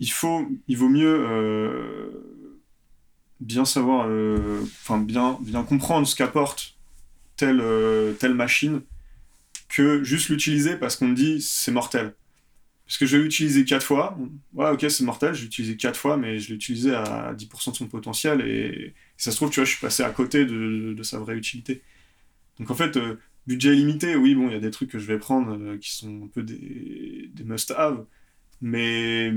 il 0.00 0.10
faut, 0.10 0.48
il 0.68 0.76
vaut 0.76 0.88
mieux 0.88 1.26
euh, 1.28 2.54
bien 3.40 3.64
savoir, 3.64 4.06
euh, 4.08 4.60
enfin 4.82 4.98
bien, 4.98 5.38
bien 5.40 5.64
comprendre 5.64 6.06
ce 6.06 6.14
qu'apporte 6.14 6.76
telle, 7.36 7.62
telle 8.18 8.34
machine 8.34 8.82
que 9.68 10.02
juste 10.02 10.28
l'utiliser 10.28 10.76
parce 10.76 10.96
qu'on 10.96 11.08
me 11.08 11.14
dit 11.14 11.40
c'est 11.40 11.72
mortel. 11.72 12.14
Parce 12.88 12.96
que 12.96 13.04
je 13.04 13.18
vais 13.18 13.22
l'utiliser 13.22 13.66
quatre 13.66 13.84
fois, 13.84 14.16
ouais 14.54 14.70
ok 14.70 14.86
c'est 14.88 15.04
mortel, 15.04 15.34
je 15.34 15.42
l'ai 15.42 15.46
utilisé 15.46 15.76
quatre 15.76 15.98
fois, 15.98 16.16
mais 16.16 16.38
je 16.38 16.48
l'ai 16.48 16.54
utilisé 16.54 16.94
à 16.94 17.34
10% 17.34 17.72
de 17.72 17.76
son 17.76 17.86
potentiel 17.86 18.40
et, 18.40 18.94
ça 19.18 19.30
se 19.30 19.36
trouve, 19.36 19.50
tu 19.50 19.56
vois, 19.56 19.64
je 19.64 19.72
suis 19.72 19.80
passé 19.80 20.02
à 20.02 20.10
côté 20.10 20.46
de, 20.46 20.94
de 20.96 21.02
sa 21.02 21.18
vraie 21.18 21.36
utilité. 21.36 21.82
Donc 22.58 22.70
en 22.70 22.74
fait, 22.74 22.96
euh, 22.96 23.16
budget 23.46 23.74
limité, 23.74 24.16
oui, 24.16 24.34
bon, 24.34 24.48
il 24.48 24.54
y 24.54 24.56
a 24.56 24.60
des 24.60 24.70
trucs 24.70 24.90
que 24.90 24.98
je 24.98 25.06
vais 25.06 25.18
prendre 25.18 25.52
euh, 25.58 25.76
qui 25.76 25.90
sont 25.94 26.24
un 26.24 26.28
peu 26.28 26.42
des, 26.42 27.30
des 27.34 27.44
must-have, 27.44 28.06
mais, 28.62 29.30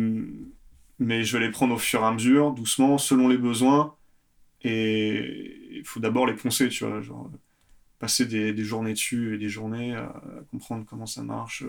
mais 1.00 1.24
je 1.26 1.38
vais 1.38 1.46
les 1.46 1.52
prendre 1.52 1.76
au 1.76 1.78
fur 1.78 2.02
et 2.02 2.06
à 2.06 2.12
mesure, 2.14 2.54
doucement, 2.54 2.98
selon 2.98 3.28
les 3.28 3.38
besoins, 3.38 3.96
et 4.64 5.58
il 5.74 5.84
faut 5.84 6.00
d'abord 6.00 6.26
les 6.26 6.36
poncer, 6.36 6.70
tu 6.70 6.86
vois, 6.86 7.02
genre 7.02 7.30
euh, 7.34 7.38
passer 8.00 8.26
des, 8.26 8.54
des 8.54 8.64
journées 8.64 8.94
dessus 8.94 9.36
et 9.36 9.38
des 9.38 9.50
journées 9.50 9.94
à, 9.96 10.14
comprendre 10.52 10.86
comment 10.88 11.06
ça 11.06 11.24
marche, 11.24 11.66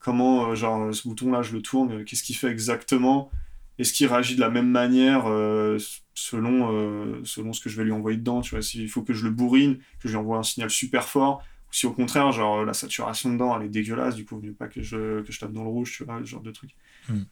comment, 0.00 0.50
euh, 0.50 0.54
genre, 0.56 0.92
ce 0.94 1.06
bouton-là, 1.06 1.42
je 1.42 1.52
le 1.52 1.62
tourne, 1.62 1.92
euh, 1.92 2.04
qu'est-ce 2.04 2.22
qu'il 2.24 2.34
fait 2.36 2.48
exactement, 2.48 3.30
est-ce 3.78 3.92
qu'il 3.92 4.06
réagit 4.08 4.34
de 4.34 4.40
la 4.40 4.50
même 4.50 4.68
manière 4.70 5.24
euh, 5.28 5.78
selon, 6.14 7.22
selon 7.24 7.52
ce 7.52 7.60
que 7.62 7.70
je 7.70 7.76
vais 7.76 7.84
lui 7.84 7.92
envoyer 7.92 8.18
dedans, 8.18 8.40
tu 8.42 8.50
vois, 8.50 8.62
s'il 8.62 8.88
faut 8.90 9.02
que 9.02 9.14
je 9.14 9.24
le 9.24 9.30
bourrine, 9.30 9.78
que 10.00 10.08
je 10.08 10.10
lui 10.10 10.16
envoie 10.16 10.36
un 10.38 10.42
signal 10.42 10.68
super 10.70 11.04
fort, 11.04 11.42
ou 11.70 11.72
si 11.72 11.86
au 11.86 11.92
contraire, 11.92 12.30
genre, 12.32 12.64
la 12.64 12.74
saturation 12.74 13.32
dedans, 13.32 13.58
elle 13.58 13.66
est 13.66 13.70
dégueulasse, 13.70 14.16
du 14.16 14.24
coup, 14.24 14.34
il 14.36 14.40
vaut 14.40 14.46
mieux 14.48 14.52
pas 14.54 14.68
que 14.68 14.82
je, 14.82 15.22
que 15.22 15.32
je 15.32 15.38
tape 15.38 15.52
dans 15.52 15.62
le 15.62 15.70
rouge, 15.70 15.92
tu 15.96 16.04
vois, 16.04 16.18
ce 16.20 16.24
genre 16.26 16.42
de 16.42 16.50
truc. 16.50 16.70
Hmm. 17.08 17.22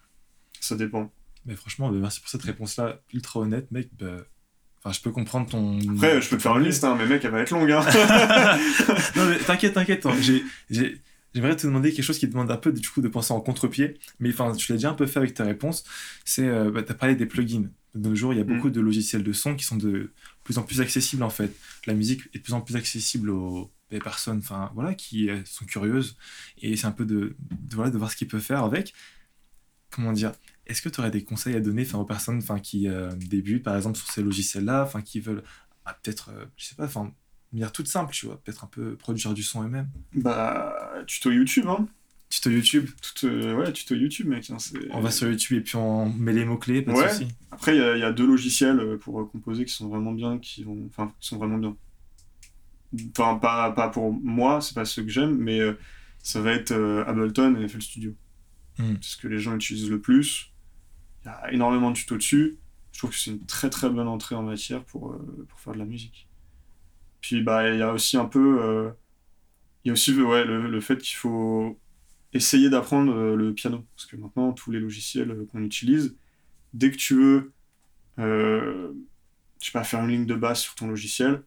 Ça 0.60 0.76
dépend. 0.76 1.10
Mais 1.44 1.54
franchement, 1.56 1.90
ben, 1.90 1.98
merci 2.00 2.20
pour 2.20 2.28
cette 2.30 2.42
réponse-là, 2.42 3.00
ultra 3.12 3.40
honnête, 3.40 3.70
mec. 3.70 3.88
ben, 3.98 4.22
Enfin, 4.84 4.92
je 4.92 5.00
peux 5.00 5.10
comprendre 5.10 5.48
ton. 5.50 5.76
Après, 5.96 6.22
je 6.22 6.28
peux 6.30 6.36
te 6.36 6.42
faire 6.42 6.56
une 6.56 6.64
liste, 6.64 6.84
hein, 6.84 6.94
mais 6.96 7.04
mec, 7.06 7.24
elle 7.24 7.32
va 7.32 7.40
être 7.40 7.50
longue, 7.50 7.70
hein. 7.72 7.80
non, 9.16 9.24
mais 9.28 9.36
t'inquiète, 9.38 9.74
t'inquiète. 9.74 10.06
hein, 10.06 10.14
j'ai- 10.20 10.44
j'ai- 10.70 11.00
J'aimerais 11.38 11.54
te 11.54 11.68
demander 11.68 11.92
quelque 11.92 12.04
chose 12.04 12.18
qui 12.18 12.26
demande 12.26 12.50
un 12.50 12.56
peu 12.56 12.72
du 12.72 12.88
coup 12.88 13.00
de 13.00 13.06
penser 13.06 13.32
en 13.32 13.40
contre-pied, 13.40 13.96
mais 14.18 14.30
enfin, 14.30 14.50
tu 14.56 14.72
l'as 14.72 14.76
déjà 14.76 14.90
un 14.90 14.94
peu 14.94 15.06
fait 15.06 15.20
avec 15.20 15.34
ta 15.34 15.44
réponse. 15.44 15.84
C'est, 16.24 16.48
euh, 16.48 16.72
bah, 16.72 16.82
t'as 16.82 16.94
parlé 16.94 17.14
des 17.14 17.26
plugins. 17.26 17.70
De 17.94 18.08
nos 18.08 18.16
jours, 18.16 18.32
il 18.34 18.38
y 18.38 18.40
a 18.40 18.44
Mm. 18.44 18.56
beaucoup 18.56 18.70
de 18.70 18.80
logiciels 18.80 19.22
de 19.22 19.32
son 19.32 19.54
qui 19.54 19.64
sont 19.64 19.76
de 19.76 20.10
plus 20.42 20.58
en 20.58 20.64
plus 20.64 20.80
accessibles 20.80 21.22
en 21.22 21.30
fait. 21.30 21.54
La 21.86 21.94
musique 21.94 22.22
est 22.34 22.38
de 22.38 22.42
plus 22.42 22.54
en 22.54 22.60
plus 22.60 22.74
accessible 22.74 23.30
aux 23.30 23.70
personnes, 24.02 24.38
enfin 24.38 24.72
voilà, 24.74 24.94
qui 24.94 25.30
euh, 25.30 25.38
sont 25.44 25.64
curieuses 25.64 26.16
et 26.60 26.76
c'est 26.76 26.88
un 26.88 26.90
peu 26.90 27.04
de, 27.04 27.36
de, 27.52 27.76
voilà, 27.76 27.92
de 27.92 27.98
voir 27.98 28.10
ce 28.10 28.16
qu'ils 28.16 28.26
peuvent 28.26 28.40
faire 28.40 28.64
avec. 28.64 28.92
Comment 29.90 30.10
dire? 30.12 30.32
Est-ce 30.66 30.82
que 30.82 30.88
tu 30.88 30.98
aurais 30.98 31.12
des 31.12 31.22
conseils 31.22 31.54
à 31.54 31.60
donner 31.60 31.82
enfin, 31.82 31.98
aux 31.98 32.04
personnes 32.04 32.38
enfin, 32.38 32.58
qui 32.58 32.88
euh, 32.88 33.12
débutent 33.14 33.62
par 33.62 33.76
exemple 33.76 33.96
sur 33.96 34.08
ces 34.10 34.22
logiciels-là, 34.24 34.82
enfin 34.82 35.02
qui 35.02 35.20
veulent 35.20 35.44
ah, 35.84 35.96
peut-être, 36.02 36.30
euh, 36.30 36.46
je 36.56 36.64
sais 36.64 36.74
pas, 36.74 36.86
enfin 36.86 37.14
de 37.52 37.58
manière 37.58 37.72
toute 37.72 37.88
simple, 37.88 38.12
tu 38.12 38.26
vois, 38.26 38.40
peut-être 38.42 38.64
un 38.64 38.68
peu 38.68 38.94
produire 38.96 39.32
du 39.34 39.42
son 39.42 39.62
eux-mêmes. 39.64 39.88
bah, 40.14 40.92
tuto 41.06 41.30
YouTube, 41.30 41.66
hein. 41.68 41.86
Tuto 42.30 42.50
YouTube, 42.50 42.90
Tout, 43.00 43.26
euh, 43.26 43.54
ouais, 43.54 43.72
tuto 43.72 43.94
YouTube, 43.94 44.26
mec. 44.28 44.50
hein, 44.50 44.58
on 44.90 45.00
va 45.00 45.10
sur 45.10 45.28
YouTube 45.30 45.56
et 45.58 45.60
puis 45.62 45.76
on 45.76 46.10
met 46.12 46.34
les 46.34 46.44
mots-clés, 46.44 46.82
pas 46.82 46.92
de 46.92 46.96
Ouais. 46.98 47.08
soucis. 47.08 47.28
Après, 47.50 47.74
il 47.74 47.78
y, 47.78 47.82
a- 47.82 47.96
il 47.96 48.00
y 48.00 48.04
a 48.04 48.12
deux 48.12 48.26
logiciels 48.26 48.78
euh, 48.80 48.98
pour 48.98 49.18
euh, 49.20 49.24
composer 49.24 49.64
qui 49.64 49.72
sont 49.72 49.88
vraiment 49.88 50.12
bien, 50.12 50.38
qui 50.38 50.62
vont, 50.62 50.84
enfin, 50.88 51.10
qui 51.20 51.26
sont 51.28 51.38
vraiment 51.38 51.56
bien. 51.56 51.74
enfin 53.18 53.36
pas, 53.38 53.72
pas 53.72 53.88
pour 53.88 54.12
moi, 54.12 54.60
c'est 54.60 54.74
pas 54.74 54.84
ce 54.84 55.00
que 55.00 55.08
j'aime, 55.08 55.36
mais 55.38 55.58
euh, 55.60 55.72
ça 56.22 56.40
va 56.42 56.52
être 56.52 56.72
euh, 56.72 57.02
Ableton 57.06 57.54
et 57.56 57.66
FL 57.66 57.80
Studio. 57.82 58.14
Mm. 58.78 58.94
C'est 59.00 59.10
ce 59.12 59.16
que 59.16 59.28
les 59.28 59.38
gens 59.38 59.54
utilisent 59.56 59.88
le 59.90 60.00
plus. 60.00 60.52
Il 61.24 61.28
y 61.28 61.30
a 61.30 61.52
énormément 61.52 61.90
de 61.90 61.96
tutos 61.96 62.16
dessus. 62.16 62.58
Je 62.92 62.98
trouve 62.98 63.10
que 63.10 63.16
c'est 63.16 63.30
une 63.30 63.44
très 63.46 63.70
très 63.70 63.88
bonne 63.88 64.06
entrée 64.08 64.34
en 64.34 64.42
matière 64.42 64.84
pour, 64.84 65.16
pour 65.48 65.60
faire 65.60 65.72
de 65.72 65.78
la 65.78 65.84
musique. 65.86 66.27
Puis 67.28 67.42
bah 67.42 67.68
il 67.68 67.78
y 67.78 67.82
a 67.82 67.92
aussi 67.92 68.16
un 68.16 68.24
peu, 68.24 68.62
euh, 68.62 68.90
il 69.84 69.88
y 69.88 69.90
a 69.90 69.92
aussi 69.92 70.14
ouais, 70.20 70.44
le, 70.46 70.70
le 70.70 70.80
fait 70.80 70.96
qu'il 70.98 71.16
faut 71.16 71.78
essayer 72.32 72.70
d'apprendre 72.70 73.12
euh, 73.14 73.36
le 73.36 73.54
piano. 73.54 73.84
Parce 73.96 74.06
que 74.06 74.16
maintenant, 74.16 74.52
tous 74.52 74.70
les 74.70 74.80
logiciels 74.80 75.30
euh, 75.30 75.46
qu'on 75.52 75.62
utilise, 75.62 76.16
dès 76.74 76.90
que 76.90 76.96
tu 76.96 77.14
veux, 77.16 77.52
euh, 78.18 78.92
je 79.60 79.66
sais 79.66 79.72
pas, 79.72 79.84
faire 79.84 80.02
une 80.04 80.10
ligne 80.10 80.26
de 80.26 80.34
basse 80.34 80.62
sur 80.62 80.74
ton 80.74 80.88
logiciel, 80.88 81.42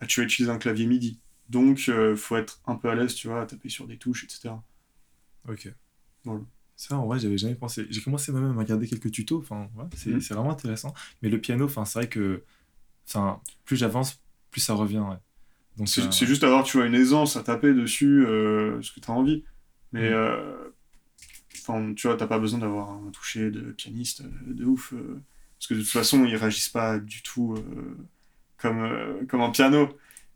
bah, 0.00 0.06
tu 0.06 0.20
vas 0.20 0.26
utiliser 0.26 0.50
un 0.52 0.58
clavier 0.58 0.86
MIDI. 0.86 1.20
Donc, 1.50 1.88
il 1.88 2.16
faut 2.16 2.36
être 2.36 2.60
un 2.66 2.76
peu 2.76 2.90
à 2.90 2.94
l'aise, 2.94 3.14
tu 3.14 3.28
vois, 3.28 3.42
à 3.42 3.46
taper 3.46 3.68
sur 3.68 3.86
des 3.86 3.98
touches, 3.98 4.24
etc. 4.24 4.64
Ok. 5.48 5.68
Voilà. 6.24 6.42
Ça, 6.76 6.96
en 6.98 7.06
vrai, 7.06 7.18
j'avais 7.20 7.38
jamais 7.38 7.54
pensé. 7.54 7.86
J'ai 7.90 8.02
commencé 8.02 8.32
moi-même 8.32 8.56
à 8.58 8.62
regarder 8.62 8.86
quelques 8.88 9.10
tutos. 9.12 9.40
Enfin, 9.40 9.68
ouais, 9.76 9.86
c'est 9.96 10.10
Mhm. 10.10 10.20
c'est 10.20 10.34
vraiment 10.34 10.52
intéressant. 10.52 10.94
Mais 11.22 11.28
le 11.30 11.40
piano, 11.40 11.66
enfin, 11.66 11.84
c'est 11.84 12.00
vrai 12.00 12.08
que, 12.08 12.44
enfin, 13.08 13.42
plus 13.64 13.76
j'avance, 13.76 14.20
plus 14.50 14.60
ça 14.62 14.74
revient. 14.74 14.98
Ouais. 15.00 15.16
Donc, 15.76 15.88
C'est 15.88 16.02
euh, 16.02 16.10
c'est 16.10 16.26
juste 16.26 16.42
avoir, 16.44 16.64
tu 16.64 16.76
vois, 16.78 16.86
une 16.86 16.94
aisance 16.94 17.36
à 17.36 17.42
taper 17.42 17.74
dessus 17.74 18.26
euh, 18.26 18.80
ce 18.82 18.92
que 18.92 19.00
tu 19.00 19.10
as 19.10 19.14
envie. 19.14 19.44
Mais, 19.92 20.10
Mm. 20.10 20.14
euh, 20.14 20.68
tu 21.96 22.06
vois, 22.06 22.16
t'as 22.16 22.26
pas 22.26 22.38
besoin 22.38 22.60
d'avoir 22.60 22.90
un 22.90 23.10
toucher 23.10 23.50
de 23.50 23.72
pianiste 23.72 24.22
euh, 24.22 24.54
de 24.54 24.64
ouf. 24.64 24.92
parce 24.92 25.66
que 25.68 25.74
de 25.74 25.80
toute 25.80 25.90
façon, 25.90 26.24
ils 26.24 26.36
réagissent 26.36 26.68
pas 26.68 26.98
du 26.98 27.22
tout 27.22 27.56
comme, 28.58 29.26
comme 29.28 29.40
un 29.40 29.50
piano. 29.50 29.88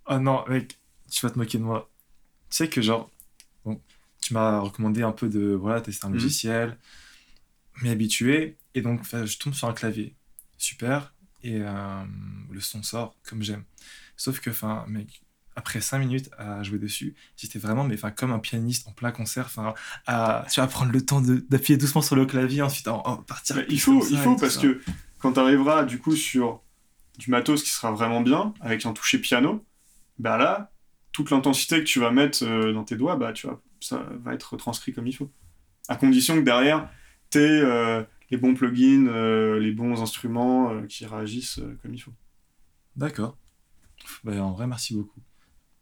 Oh 0.06 0.18
non, 0.18 0.44
mec, 0.48 0.78
tu 1.10 1.20
vas 1.24 1.30
te 1.30 1.38
moquer 1.38 1.58
de 1.58 1.62
moi. 1.62 1.88
Tu 2.50 2.56
sais 2.56 2.68
que, 2.68 2.82
genre, 2.82 3.10
bon, 3.64 3.80
tu 4.20 4.34
m'as 4.34 4.58
recommandé 4.60 5.02
un 5.02 5.12
peu 5.12 5.28
de, 5.28 5.52
voilà, 5.54 5.80
tester 5.80 6.06
un 6.06 6.10
Mhm. 6.10 6.14
logiciel, 6.16 6.78
m'y 7.82 7.90
habituer, 7.90 8.56
et 8.74 8.82
donc, 8.82 9.02
je 9.04 9.38
tombe 9.38 9.54
sur 9.54 9.68
un 9.68 9.72
clavier. 9.72 10.14
Super, 10.58 11.14
et 11.42 11.58
euh, 11.60 12.04
le 12.50 12.60
son 12.60 12.82
sort 12.82 13.16
comme 13.22 13.42
j'aime. 13.42 13.64
Sauf 14.16 14.40
que, 14.40 14.50
enfin, 14.50 14.84
mec, 14.88 15.22
après 15.60 15.80
5 15.80 15.98
minutes 15.98 16.30
à 16.38 16.62
jouer 16.62 16.78
dessus, 16.78 17.14
j'étais 17.36 17.58
vraiment, 17.58 17.84
mais 17.84 17.94
enfin, 17.94 18.10
comme 18.10 18.32
un 18.32 18.38
pianiste 18.38 18.88
en 18.88 18.92
plein 18.92 19.12
concert, 19.12 19.46
enfin, 19.46 19.74
à, 20.06 20.44
tu 20.50 20.60
vas 20.60 20.66
prendre 20.66 20.92
le 20.92 21.04
temps 21.04 21.20
d'appuyer 21.20 21.76
doucement 21.76 22.02
sur 22.02 22.16
le 22.16 22.26
clavier, 22.26 22.62
ensuite 22.62 22.88
en, 22.88 23.02
en 23.06 23.16
partir. 23.18 23.62
Il 23.68 23.80
faut, 23.80 24.04
il 24.10 24.18
faut 24.18 24.36
parce 24.36 24.54
ça. 24.54 24.62
que 24.62 24.80
quand 25.18 25.32
tu 25.34 25.40
arriveras 25.40 25.84
du 25.84 25.98
coup 25.98 26.16
sur 26.16 26.62
du 27.18 27.30
matos 27.30 27.62
qui 27.62 27.70
sera 27.70 27.92
vraiment 27.92 28.20
bien, 28.20 28.54
avec 28.60 28.84
un 28.86 28.92
toucher 28.92 29.18
piano, 29.18 29.64
bah 30.18 30.36
là, 30.36 30.72
toute 31.12 31.30
l'intensité 31.30 31.78
que 31.78 31.84
tu 31.84 32.00
vas 32.00 32.10
mettre 32.10 32.44
euh, 32.44 32.72
dans 32.72 32.84
tes 32.84 32.96
doigts, 32.96 33.16
bah 33.16 33.32
tu 33.32 33.46
vas, 33.46 33.60
ça 33.80 34.04
va 34.22 34.34
être 34.34 34.56
transcrit 34.56 34.92
comme 34.92 35.06
il 35.06 35.12
faut. 35.14 35.30
À 35.88 35.96
condition 35.96 36.34
que 36.36 36.40
derrière, 36.40 36.88
tu 37.30 37.38
aies 37.38 38.06
les 38.30 38.36
bons 38.36 38.54
plugins, 38.54 39.06
euh, 39.08 39.58
les 39.58 39.72
bons 39.72 40.00
instruments 40.00 40.72
euh, 40.72 40.86
qui 40.86 41.04
réagissent 41.04 41.58
euh, 41.58 41.78
comme 41.82 41.94
il 41.94 41.98
faut. 41.98 42.14
D'accord. 42.96 43.36
Bah, 44.24 44.32
en 44.42 44.52
vrai, 44.52 44.66
merci 44.66 44.94
beaucoup. 44.94 45.20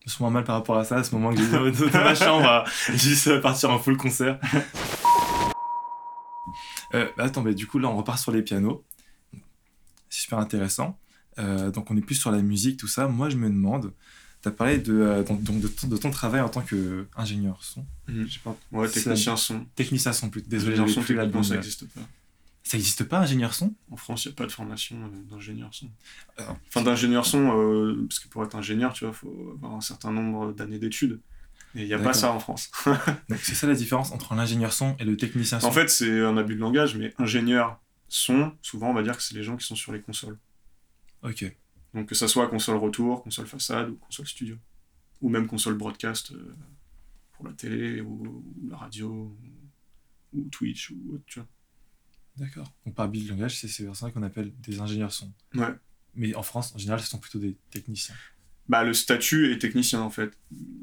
Je 0.08 0.14
me 0.14 0.18
sens 0.20 0.32
mal 0.32 0.44
par 0.44 0.54
rapport 0.54 0.78
à 0.78 0.84
ça, 0.84 0.96
à 0.96 1.04
ce 1.04 1.14
moment 1.14 1.34
que 1.34 1.36
j'ai 1.36 1.50
dans 1.50 1.60
dans 1.90 2.04
ma 2.04 2.14
chambre, 2.14 2.46
à 2.46 2.64
juste 2.94 3.40
partir 3.42 3.70
en 3.70 3.78
full 3.78 3.98
concert. 3.98 4.38
Euh, 6.94 7.06
bah, 7.18 7.24
attends, 7.24 7.42
bah, 7.42 7.52
du 7.52 7.66
coup, 7.66 7.78
là, 7.78 7.88
on 7.88 7.96
repart 7.98 8.18
sur 8.18 8.32
les 8.32 8.40
pianos. 8.40 8.82
Super 10.08 10.38
intéressant. 10.38 10.98
Euh, 11.38 11.70
donc, 11.70 11.90
on 11.90 11.96
est 11.98 12.00
plus 12.00 12.14
sur 12.14 12.30
la 12.30 12.40
musique, 12.40 12.78
tout 12.78 12.88
ça. 12.88 13.06
Moi, 13.06 13.28
je 13.28 13.36
me 13.36 13.50
demande, 13.50 13.92
tu 14.40 14.48
as 14.48 14.50
parlé 14.50 14.78
de, 14.78 14.94
euh, 14.94 15.22
donc, 15.22 15.42
de, 15.60 15.68
ton, 15.68 15.86
de 15.86 15.96
ton 15.98 16.10
travail 16.10 16.40
en 16.40 16.48
tant 16.48 16.62
qu'ingénieur 16.62 17.62
son. 17.62 17.84
Mhm. 18.08 18.26
Je 18.26 18.32
sais 18.32 18.40
pas, 18.42 18.56
Ouais, 18.72 18.88
technicien 18.88 19.36
son. 19.36 19.66
technicien 19.74 20.14
son, 20.14 20.30
plus. 20.30 20.40
Désolé, 20.40 20.76
son, 20.88 21.02
plus 21.02 21.16
la 21.16 21.30
ça 21.42 21.56
n'existe 21.56 21.86
pas. 21.92 22.00
Ça 22.68 22.76
n'existe 22.76 23.04
pas, 23.04 23.20
ingénieur 23.20 23.54
son? 23.54 23.74
En 23.90 23.96
France, 23.96 24.26
il 24.26 24.28
n'y 24.28 24.34
a 24.34 24.36
pas 24.36 24.44
de 24.44 24.52
formation 24.52 25.02
euh, 25.02 25.30
d'ingénieur 25.30 25.72
son. 25.72 25.90
Alors, 26.36 26.58
Enfin, 26.66 26.82
d'ingénieur 26.82 27.24
son, 27.24 27.58
euh, 27.58 28.04
parce 28.06 28.18
que 28.18 28.28
pour 28.28 28.44
être 28.44 28.54
ingénieur, 28.56 28.92
tu 28.92 29.06
vois, 29.06 29.14
faut 29.14 29.52
avoir 29.56 29.72
un 29.72 29.80
certain 29.80 30.12
nombre 30.12 30.52
d'années 30.52 30.78
d'études. 30.78 31.18
Et 31.74 31.84
il 31.84 31.86
n'y 31.86 31.94
a 31.94 31.98
pas 31.98 32.12
ça 32.12 32.30
en 32.30 32.38
France. 32.40 32.70
Donc, 33.30 33.38
c'est 33.38 33.54
ça 33.54 33.66
la 33.66 33.74
différence 33.74 34.12
entre 34.12 34.34
l'ingénieur 34.34 34.74
son 34.74 34.94
et 34.98 35.04
le 35.04 35.16
technicien 35.16 35.60
son? 35.60 35.66
En 35.66 35.72
fait, 35.72 35.88
c'est 35.88 36.20
un 36.20 36.36
abus 36.36 36.56
de 36.56 36.60
langage, 36.60 36.94
mais 36.94 37.14
ingénieur 37.16 37.80
son, 38.06 38.52
souvent, 38.60 38.90
on 38.90 38.94
va 38.94 39.02
dire 39.02 39.16
que 39.16 39.22
c'est 39.22 39.34
les 39.34 39.42
gens 39.42 39.56
qui 39.56 39.64
sont 39.66 39.76
sur 39.76 39.92
les 39.92 40.02
consoles. 40.02 40.36
ok. 41.22 41.50
Donc, 41.94 42.04
que 42.10 42.14
ça 42.14 42.28
soit 42.28 42.48
console 42.48 42.76
retour, 42.76 43.22
console 43.22 43.46
façade 43.46 43.88
ou 43.88 43.94
console 43.94 44.26
studio. 44.26 44.56
Ou 45.22 45.30
même 45.30 45.46
console 45.46 45.72
broadcast 45.72 46.32
euh, 46.32 46.54
pour 47.32 47.46
la 47.46 47.54
télé 47.54 48.02
ou, 48.02 48.44
ou 48.62 48.68
la 48.68 48.76
radio 48.76 49.08
ou, 49.08 50.38
ou 50.38 50.48
Twitch 50.50 50.90
ou 50.90 51.14
autre, 51.14 51.24
tu 51.26 51.38
vois. 51.38 51.48
D'accord. 52.38 52.72
Donc, 52.86 52.94
par 52.94 53.08
de 53.08 53.28
langage, 53.28 53.58
c'est 53.58 53.68
ces 53.68 53.84
personnes 53.84 54.12
qu'on 54.12 54.22
appelle 54.22 54.52
des 54.60 54.80
ingénieurs 54.80 55.12
son. 55.12 55.32
Ouais. 55.54 55.74
Mais 56.14 56.34
en 56.34 56.42
France, 56.42 56.74
en 56.74 56.78
général, 56.78 57.00
ce 57.00 57.06
sont 57.08 57.18
plutôt 57.18 57.38
des 57.38 57.56
techniciens. 57.70 58.14
Bah, 58.68 58.84
le 58.84 58.92
statut 58.92 59.50
est 59.52 59.58
technicien 59.58 60.00
en 60.02 60.10
fait. 60.10 60.36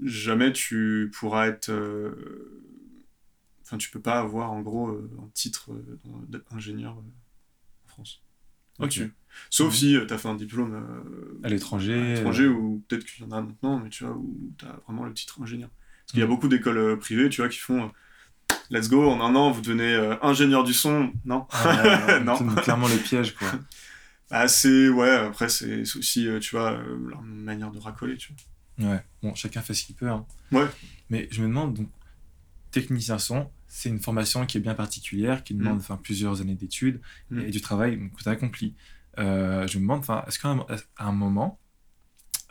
Jamais 0.04 0.52
tu 0.52 1.12
pourras 1.14 1.48
être. 1.48 1.70
euh, 1.70 2.62
Enfin, 3.62 3.78
tu 3.78 3.90
peux 3.90 4.00
pas 4.00 4.20
avoir 4.20 4.52
en 4.52 4.62
gros 4.62 4.90
euh, 4.90 5.10
un 5.20 5.28
titre 5.34 5.72
euh, 5.72 6.42
d'ingénieur 6.52 6.94
euh, 6.98 7.02
en 7.86 7.88
France. 7.88 8.22
Ok. 8.78 9.02
Sauf 9.50 9.74
si 9.74 9.98
tu 10.08 10.14
as 10.14 10.18
fait 10.20 10.28
un 10.28 10.36
diplôme 10.36 10.74
euh, 10.76 11.40
À 11.44 11.50
l'étranger. 11.50 12.00
à 12.00 12.14
l'étranger 12.14 12.44
euh, 12.44 12.50
ou 12.54 12.84
peut-être 12.88 13.06
qu'il 13.06 13.24
y 13.24 13.28
en 13.28 13.32
a 13.32 13.42
maintenant, 13.42 13.80
mais 13.80 13.90
tu 13.90 14.04
vois, 14.04 14.16
où 14.16 14.54
tu 14.58 14.66
as 14.66 14.80
vraiment 14.86 15.04
le 15.06 15.14
titre 15.14 15.42
ingénieur. 15.42 15.70
Parce 16.04 16.12
qu'il 16.12 16.20
y 16.20 16.24
a 16.24 16.26
Mhm. 16.28 16.32
beaucoup 16.32 16.48
d'écoles 16.48 17.00
privées, 17.00 17.28
tu 17.30 17.42
vois, 17.42 17.50
qui 17.50 17.58
font. 17.58 17.92
Let's 18.70 18.90
go, 18.90 19.10
en 19.10 19.22
un 19.22 19.36
an, 19.36 19.52
vous 19.52 19.62
devenez 19.62 19.94
euh, 19.94 20.16
ingénieur 20.22 20.64
du 20.64 20.74
son. 20.74 21.12
Non? 21.26 21.46
ah, 21.52 22.20
Non. 22.24 22.36
c'est 22.38 22.62
clairement 22.64 22.88
le 22.88 22.98
piège, 22.98 23.36
quoi. 23.36 23.48
Bah, 24.32 24.48
c'est. 24.48 24.90
Ouais, 24.90 25.12
après, 25.12 25.50
c'est 25.50 25.82
aussi, 25.82 26.28
euh, 26.28 26.40
tu 26.40 26.56
vois, 26.56 26.72
euh, 26.72 26.98
leur 27.10 27.22
manière 27.22 27.70
de 27.70 27.78
racoler, 27.78 28.18
tu 28.18 28.34
vois. 28.80 28.90
Ouais. 28.94 29.04
Bon, 29.22 29.36
chacun 29.36 29.62
fait 29.62 29.76
ce 29.76 29.86
qu'il 29.86 29.96
peut. 29.96 30.10
hein. 30.10 30.26
Ouais. 30.52 30.66
Mais 31.12 31.28
je 31.32 31.42
me 31.44 31.48
demande, 31.48 31.76
donc, 31.76 31.90
technicien 32.72 33.20
son, 33.20 33.50
c'est 33.68 33.90
une 33.90 34.00
formation 34.00 34.46
qui 34.48 34.58
est 34.58 34.62
bien 34.62 34.74
particulière, 34.74 35.44
qui 35.44 35.54
demande 35.54 35.76
Mm. 35.76 35.80
enfin, 35.80 35.98
plusieurs 36.02 36.42
années 36.42 36.56
d'études 36.56 37.02
Mm. 37.30 37.40
et 37.42 37.52
du 37.52 37.62
travail 37.62 37.98
donc, 37.98 38.16
que 38.16 38.24
tu 38.24 38.28
as 38.30 38.32
accompli. 38.32 38.74
Euh, 39.20 39.68
je 39.68 39.78
me 39.78 39.84
demande, 39.84 40.04
est-ce 40.28 40.40
qu'à 40.40 40.50
un, 40.50 40.66
à 40.98 41.06
un 41.08 41.12
moment, 41.12 41.60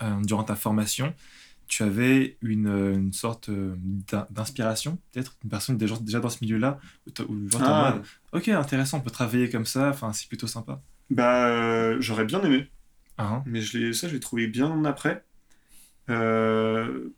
euh, 0.03 0.21
durant 0.23 0.45
ta 0.45 0.55
formation, 0.55 1.13
tu 1.67 1.83
avais 1.83 2.37
une, 2.43 2.67
euh, 2.67 2.95
une 2.95 3.13
sorte 3.13 3.49
euh, 3.49 3.75
d'in- 3.79 4.27
d'inspiration, 4.31 4.99
peut-être 5.13 5.37
une 5.45 5.51
personne 5.51 5.77
déjà, 5.77 5.97
déjà 6.01 6.21
dans 6.21 6.29
ce 6.31 6.39
milieu-là, 6.43 6.79
où, 7.29 7.49
genre, 7.51 7.63
Ah. 7.65 7.95
mode, 7.95 8.05
ok, 8.33 8.49
intéressant, 8.49 8.99
on 8.99 9.01
peut 9.01 9.11
travailler 9.11 9.49
comme 9.51 9.67
ça, 9.67 9.89
enfin, 9.91 10.13
c'est 10.13 10.29
plutôt 10.29 10.47
sympa. 10.47 10.81
Bah, 11.11 11.49
euh, 11.49 11.97
j'aurais 12.01 12.25
bien 12.25 12.43
aimé. 12.43 12.71
Ah, 13.19 13.35
hein. 13.35 13.43
Mais 13.47 13.61
je 13.61 13.93
ça, 13.93 14.09
je 14.09 14.15
l'ai 14.15 14.21
trouvé 14.21 14.47
bien 14.49 14.85
après. 14.85 15.25
Euh, 16.11 17.09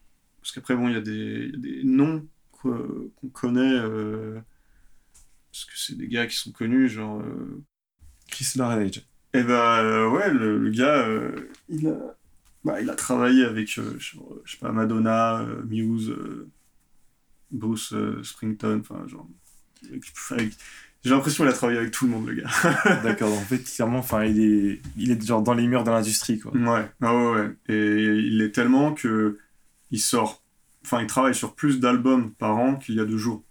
parce 0.41 0.53
qu'après, 0.53 0.77
bon, 0.77 0.89
il 0.89 0.95
y, 0.95 0.97
a 0.97 1.01
des- 1.01 1.13
il 1.13 1.51
y 1.53 1.57
a 1.57 1.59
des 1.59 1.85
noms 1.85 2.27
qu'on 2.53 3.11
connaît. 3.33 3.61
euh, 3.75 4.39
parce 5.53 5.65
que 5.65 5.73
c'est 5.77 5.97
des 5.97 6.09
gars 6.09 6.27
qui 6.27 6.37
sont 6.37 6.53
connus, 6.53 6.89
genre. 6.89 7.21
euh, 7.21 7.63
Chris 8.29 8.53
Lorelage. 8.57 9.03
Et 9.35 9.43
bah, 9.43 9.81
euh, 9.81 10.09
ouais, 10.11 10.33
le, 10.33 10.59
le 10.59 10.71
gars, 10.71 11.07
euh, 11.07 11.51
il, 11.69 11.89
a, 11.89 12.17
bah, 12.67 12.81
il 12.81 12.91
a 12.91 12.95
travaillé 12.95 13.45
avec, 13.45 13.79
euh, 13.79 13.95
je, 13.99 14.17
je 14.45 14.51
sais 14.53 14.59
pas, 14.59 14.73
Madonna, 14.73 15.39
euh, 15.41 15.63
Muse, 15.69 16.11
euh, 16.11 16.49
Bruce 17.53 17.95
Springton, 18.23 18.81
enfin, 18.81 19.07
genre. 19.07 19.29
avec- 19.89 20.05
avec- 20.31 20.53
j'ai 21.05 21.11
l'impression 21.11 21.45
qu'il 21.45 21.53
a 21.53 21.57
travaillé 21.57 21.79
avec 21.79 21.93
tout 21.93 22.07
le 22.07 22.11
monde, 22.11 22.27
le 22.27 22.35
gars. 22.35 22.51
D'accord, 23.05 23.33
en 23.33 23.41
fait, 23.41 23.61
clairement, 23.61 23.99
enfin, 24.01 24.25
il 24.25 24.41
est, 24.41 24.81
il 24.97 25.13
est 25.13 25.25
genre 25.25 25.43
dans 25.43 25.55
les 25.55 25.67
murs 25.69 25.85
de 25.85 25.91
l'industrie, 25.91 26.41
quoi. 26.41 26.53
Ouais, 26.53 26.91
ah 27.01 27.15
ouais, 27.15 27.31
ouais. 27.33 27.57
Et 27.69 28.17
il 28.27 28.43
est 28.43 28.51
tellement 28.51 28.93
que 28.93 29.39
il 29.93 30.01
sort, 30.01 30.43
enfin, 30.85 31.01
il 31.01 31.07
travaille 31.07 31.35
sur 31.37 31.55
plus 31.55 31.79
d'albums 31.79 32.33
par 32.33 32.57
an 32.57 32.75
qu'il 32.75 32.97
y 32.97 33.01
a 33.01 33.05
deux 33.05 33.19
jours. 33.19 33.45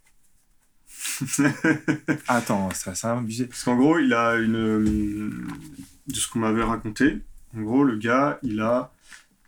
Attends, 2.27 2.69
ça, 2.71 2.91
a 3.13 3.17
abusé. 3.17 3.47
Parce 3.47 3.63
qu'en 3.63 3.77
gros, 3.77 3.99
il 3.99 4.13
a 4.13 4.35
une. 4.35 5.29
De 6.07 6.13
ce 6.15 6.27
qu'on 6.29 6.39
m'avait 6.39 6.63
raconté, 6.63 7.21
en 7.55 7.61
gros, 7.61 7.83
le 7.83 7.95
gars, 7.97 8.37
il 8.43 8.59
a 8.59 8.91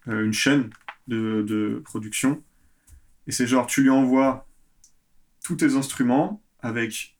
euh, 0.08 0.26
une 0.26 0.34
chaîne 0.34 0.70
de, 1.08 1.43
de 1.47 1.82
production. 1.86 2.43
Et 3.28 3.32
c'est 3.32 3.47
genre, 3.47 3.68
tu 3.68 3.82
lui 3.84 3.89
envoies 3.89 4.47
tous 5.43 5.55
tes 5.55 5.76
instruments 5.76 6.41
avec 6.60 7.18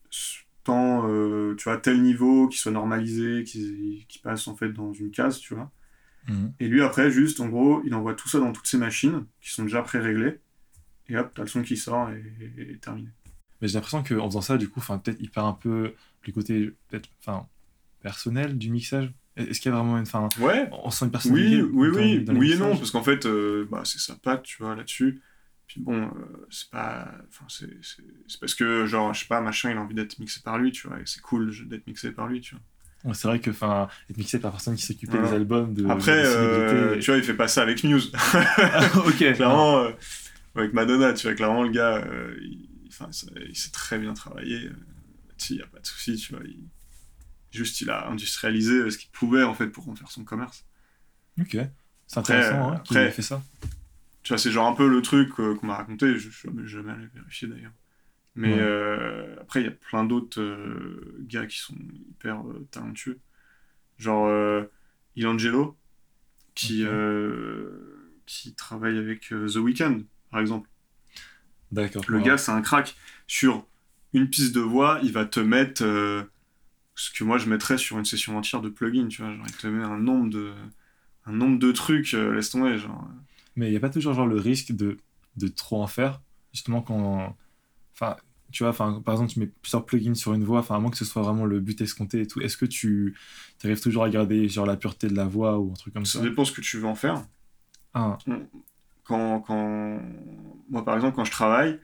tant, 0.64 1.08
euh, 1.10 1.56
tu 1.56 1.64
vois, 1.66 1.78
tel 1.78 2.02
niveau 2.02 2.48
qui 2.50 2.58
soit 2.58 2.72
normalisé, 2.72 3.44
qui, 3.46 4.06
qui 4.10 4.20
passe 4.20 4.48
en 4.48 4.56
fait 4.56 4.70
dans 4.74 4.94
une 4.94 5.12
case, 5.12 5.40
tu 5.40 5.54
vois. 5.56 5.72
Mhm. 6.28 6.54
Et 6.60 6.68
lui, 6.68 6.82
après, 6.82 7.10
juste, 7.10 7.40
en 7.40 7.48
gros, 7.48 7.82
il 7.86 7.94
envoie 7.94 8.14
tout 8.16 8.28
ça 8.28 8.40
dans 8.40 8.52
toutes 8.52 8.68
ses 8.68 8.78
machines 8.78 9.26
qui 9.42 9.52
sont 9.52 9.64
déjà 9.64 9.82
pré-réglées. 9.82 10.40
Et 11.08 11.16
hop, 11.18 11.32
t'as 11.34 11.44
le 11.44 11.48
son 11.48 11.62
qui 11.64 11.78
sort 11.78 12.10
et, 12.10 12.22
et- 12.58 12.72
et 12.74 12.78
terminé. 12.80 13.08
Mais 13.62 13.68
j'ai 13.70 13.76
l'impression 13.76 14.04
qu'en 14.04 14.28
faisant 14.28 14.42
ça, 14.42 14.58
du 14.58 14.68
coup, 14.70 14.82
peut-être 14.82 15.18
il 15.22 15.32
perd 15.32 15.46
un 15.48 15.54
peu 15.54 15.94
le 16.26 16.34
côté, 16.34 16.74
peut-être, 16.90 17.10
personnel 18.02 18.58
du 18.58 18.70
mixage. 18.70 19.14
Est-ce 19.38 19.62
qu'il 19.62 19.72
y 19.72 19.74
a 19.74 19.78
vraiment 19.78 19.98
une. 19.98 20.04
Enfin, 20.04 20.28
Ouais, 20.40 20.68
on 20.72 20.90
sent 20.90 21.06
une 21.06 21.10
oui, 21.10 21.12
personnalité 21.12 21.62
oui, 21.62 21.92
dans- 21.92 21.98
oui, 22.00 22.24
dans 22.24 22.34
les 22.34 22.40
oui 22.40 22.52
et 22.54 22.58
non, 22.58 22.76
parce 22.76 22.92
qu'en 22.92 23.04
fait, 23.04 23.26
euh, 23.26 23.68
bah, 23.72 23.84
c'est 23.86 24.00
patte, 24.16 24.44
tu 24.44 24.62
vois, 24.64 24.76
là-dessus. 24.76 25.22
Puis 25.68 25.82
bon, 25.82 26.04
euh, 26.06 26.48
c'est 26.50 26.70
pas. 26.70 27.12
Enfin, 27.30 27.46
c'est 27.50 27.70
parce 28.40 28.56
que, 28.56 28.86
genre, 28.86 29.14
je 29.14 29.20
sais 29.22 29.28
pas, 29.28 29.42
machin, 29.42 29.70
il 29.72 29.78
a 29.78 29.82
envie 29.82 29.96
d'être 29.96 30.18
mixé 30.20 30.40
par 30.44 30.58
lui, 30.58 30.72
tu 30.72 30.88
vois, 30.88 30.98
et 31.00 31.04
c'est 31.06 31.22
cool 31.22 31.52
d'être 31.68 31.86
mixé 31.88 32.12
par 32.12 32.28
lui, 32.28 32.42
tu 32.42 32.56
vois. 32.56 32.64
Ouais, 33.04 33.14
C'est 33.14 33.28
vrai 33.28 33.40
que, 33.40 33.52
enfin, 33.52 33.88
être 34.10 34.18
mixé 34.18 34.40
par 34.40 34.52
personne 34.52 34.76
qui 34.76 34.82
s'occupait 34.84 35.14
Voilà. 35.18 35.30
des 35.30 35.36
albums 35.36 35.74
de. 35.74 35.86
Après, 35.88 36.24
de 36.24 36.28
euh, 36.28 37.00
tu 37.00 37.12
vois, 37.12 37.18
il 37.18 37.24
fait 37.24 37.34
pas 37.36 37.48
ça 37.48 37.62
avec 37.62 37.84
Muse. 37.84 38.12
ok. 39.06 39.34
clairement, 39.36 39.88
avec 40.56 40.74
Madonna, 40.74 41.14
tu 41.14 41.28
vois, 41.28 41.36
clairement, 41.36 41.64
le 41.64 41.70
gars, 41.70 42.04
il, 42.42 42.68
ça- 42.90 43.10
il 43.48 43.56
sait 43.56 43.70
très 43.72 44.00
bien 44.00 44.14
euh, 44.66 44.70
Là-dessus, 45.30 45.54
il 45.54 45.58
n'y 45.58 45.62
a 45.62 45.68
pas 45.68 45.80
de 45.80 45.86
souci, 45.86 46.16
tu 46.16 46.34
vois. 46.34 46.42
il- 46.46 46.64
juste, 47.52 47.82
il 47.82 47.90
a 47.90 48.08
industrialisé 48.10 48.74
euh, 48.76 48.90
ce 48.90 48.98
qu'il 48.98 49.10
pouvait, 49.12 49.44
en 49.44 49.54
fait, 49.54 49.68
pour 49.68 49.88
en 49.90 49.96
faire 49.96 50.12
son 50.12 50.24
commerce. 50.24 50.66
Ok. 51.40 51.58
C'est 52.08 52.20
intéressant 52.20 52.72
euh, 52.72 52.74
hein, 52.74 52.82
qu'il 52.84 52.98
après- 52.98 53.10
ait 53.10 53.12
fait 53.12 53.22
ça. 53.22 53.42
Tu 54.24 54.34
vois, 54.34 54.38
c'est 54.38 54.52
genre 54.52 54.68
un 54.68 54.74
peu 54.74 54.88
le 54.90 55.02
truc 55.02 55.30
euh, 55.40 55.56
qu'on 55.56 55.68
m'a 55.68 55.78
raconté, 55.78 56.18
je 56.18 56.30
suis 56.30 56.50
jamais 56.66 56.92
allé 56.92 57.08
vérifier 57.14 57.48
d'ailleurs. 57.48 57.72
Mais 58.36 58.54
Ouais. 58.54 58.60
euh, 58.60 59.36
après, 59.42 59.62
il 59.62 59.66
y 59.66 59.70
a 59.70 59.72
plein 59.72 60.04
d'autres 60.04 60.42
euh, 60.42 61.16
gars 61.22 61.48
qui 61.48 61.58
sont 61.60 61.76
hyper 61.94 62.42
euh, 62.48 62.68
talentueux. 62.72 63.20
Genre 63.98 64.28
euh, 64.28 64.64
Ilangelo, 65.16 65.76
qui, 66.56 66.84
euh, 66.84 67.72
qui 68.26 68.54
travaille 68.54 68.98
avec 68.98 69.32
euh, 69.32 69.48
The 69.48 69.56
Weeknd, 69.58 70.02
par 70.30 70.40
exemple. 70.40 70.70
D'accord. 71.72 72.04
Le 72.08 72.18
Ouais. 72.18 72.24
gars, 72.24 72.38
c'est 72.38 72.52
un 72.52 72.62
crack. 72.62 72.96
Sur 73.28 73.66
une 74.14 74.30
piste 74.30 74.54
de 74.54 74.62
voix, 74.62 75.00
il 75.04 75.12
va 75.14 75.26
te 75.26 75.40
mettre 75.40 75.84
euh, 75.84 76.24
ce 76.98 77.12
que 77.12 77.24
moi 77.24 77.38
je 77.40 77.50
mettrais 77.50 77.78
sur 77.80 78.00
une 78.00 78.06
session 78.06 78.38
entière 78.38 78.62
de 78.62 78.70
plugins, 78.70 79.08
tu 79.10 79.22
vois. 79.24 79.34
Genre, 79.36 79.46
il 79.48 79.56
te 79.58 79.68
met 79.68 79.84
un 79.86 79.98
nombre 80.00 80.30
de, 80.32 80.54
un 81.26 81.34
nombre 81.34 81.60
de 81.60 81.72
trucs, 81.74 82.14
euh, 82.16 82.34
laisse 82.36 82.52
tomber, 82.52 82.78
genre. 82.80 83.10
Mais 83.56 83.68
il 83.68 83.72
n'y 83.72 83.78
a 83.78 83.80
pas 83.80 83.90
toujours 83.90 84.14
genre 84.14 84.28
le 84.28 84.38
risque 84.38 84.72
de, 84.72 84.98
de 85.36 85.48
trop 85.48 85.82
en 85.82 85.88
faire, 85.88 86.22
justement 86.54 86.82
quand... 86.82 87.36
Enfin, 87.96 88.18
tu 88.52 88.64
vois, 88.64 88.72
enfin, 88.72 89.02
par 89.06 89.16
exemple, 89.16 89.32
tu 89.34 89.40
mets 89.40 89.48
plusieurs 89.48 89.86
plugins 89.86 90.16
sur 90.16 90.34
une 90.34 90.44
voix, 90.46 90.60
enfin, 90.60 90.76
à 90.78 90.80
moins 90.80 90.92
que 90.92 90.98
ce 90.98 91.06
soit 91.06 91.24
vraiment 91.24 91.46
le 91.46 91.60
but 91.62 91.82
escompté 91.82 92.22
et 92.22 92.28
tout, 92.28 92.42
est-ce 92.42 92.58
que 92.58 92.66
tu 92.66 93.16
arrives 93.64 93.82
toujours 93.82 94.04
à 94.04 94.10
garder 94.10 94.50
genre 94.50 94.66
la 94.66 94.78
pureté 94.78 95.08
de 95.10 95.16
la 95.16 95.26
voix 95.26 95.60
ou 95.60 95.72
un 95.72 95.76
truc 95.76 95.94
comme 95.94 96.06
ça 96.08 96.20
Ça? 96.20 96.24
dépend 96.24 96.46
ce 96.46 96.52
que 96.52 96.62
tu 96.62 96.78
veux 96.80 96.86
en 96.88 96.96
faire. 96.96 97.26
Ah, 97.94 98.18
quand, 99.04 99.42
quand 99.42 100.00
moi 100.70 100.84
par 100.86 100.96
exemple 100.96 101.16
quand 101.16 101.26
je 101.26 101.32
travaille 101.32 101.80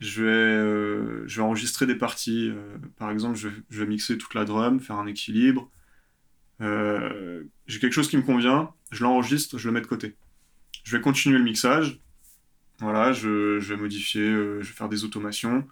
je 0.00 0.22
vais 0.22 0.30
euh, 0.30 1.26
je 1.26 1.36
vais 1.36 1.42
enregistrer 1.42 1.86
des 1.86 1.94
parties 1.94 2.50
euh, 2.50 2.76
par 2.98 3.10
exemple 3.10 3.36
je 3.36 3.48
vais, 3.70 3.86
mixer 3.86 4.18
toute 4.18 4.34
la 4.34 4.44
drum 4.44 4.80
faire 4.80 4.96
un 4.96 5.06
équilibre. 5.06 5.70
Euh, 6.60 7.44
j'ai 7.66 7.78
quelque 7.78 7.92
chose 7.92 8.08
qui 8.08 8.16
me 8.16 8.22
convient 8.22 8.72
je 8.90 9.02
l'enregistre 9.02 9.58
je 9.58 9.68
le 9.68 9.72
mets 9.72 9.80
de 9.80 9.86
côté. 9.86 10.16
Je 10.84 10.96
vais 10.96 11.02
continuer 11.02 11.38
le 11.38 11.44
mixage. 11.44 12.00
Voilà 12.80 13.12
je, 13.12 13.58
vais 13.58 13.76
modifier 13.76 14.24
je 14.24 14.58
vais 14.58 14.64
faire 14.64 14.88
des 14.88 15.04
automations. 15.04 15.66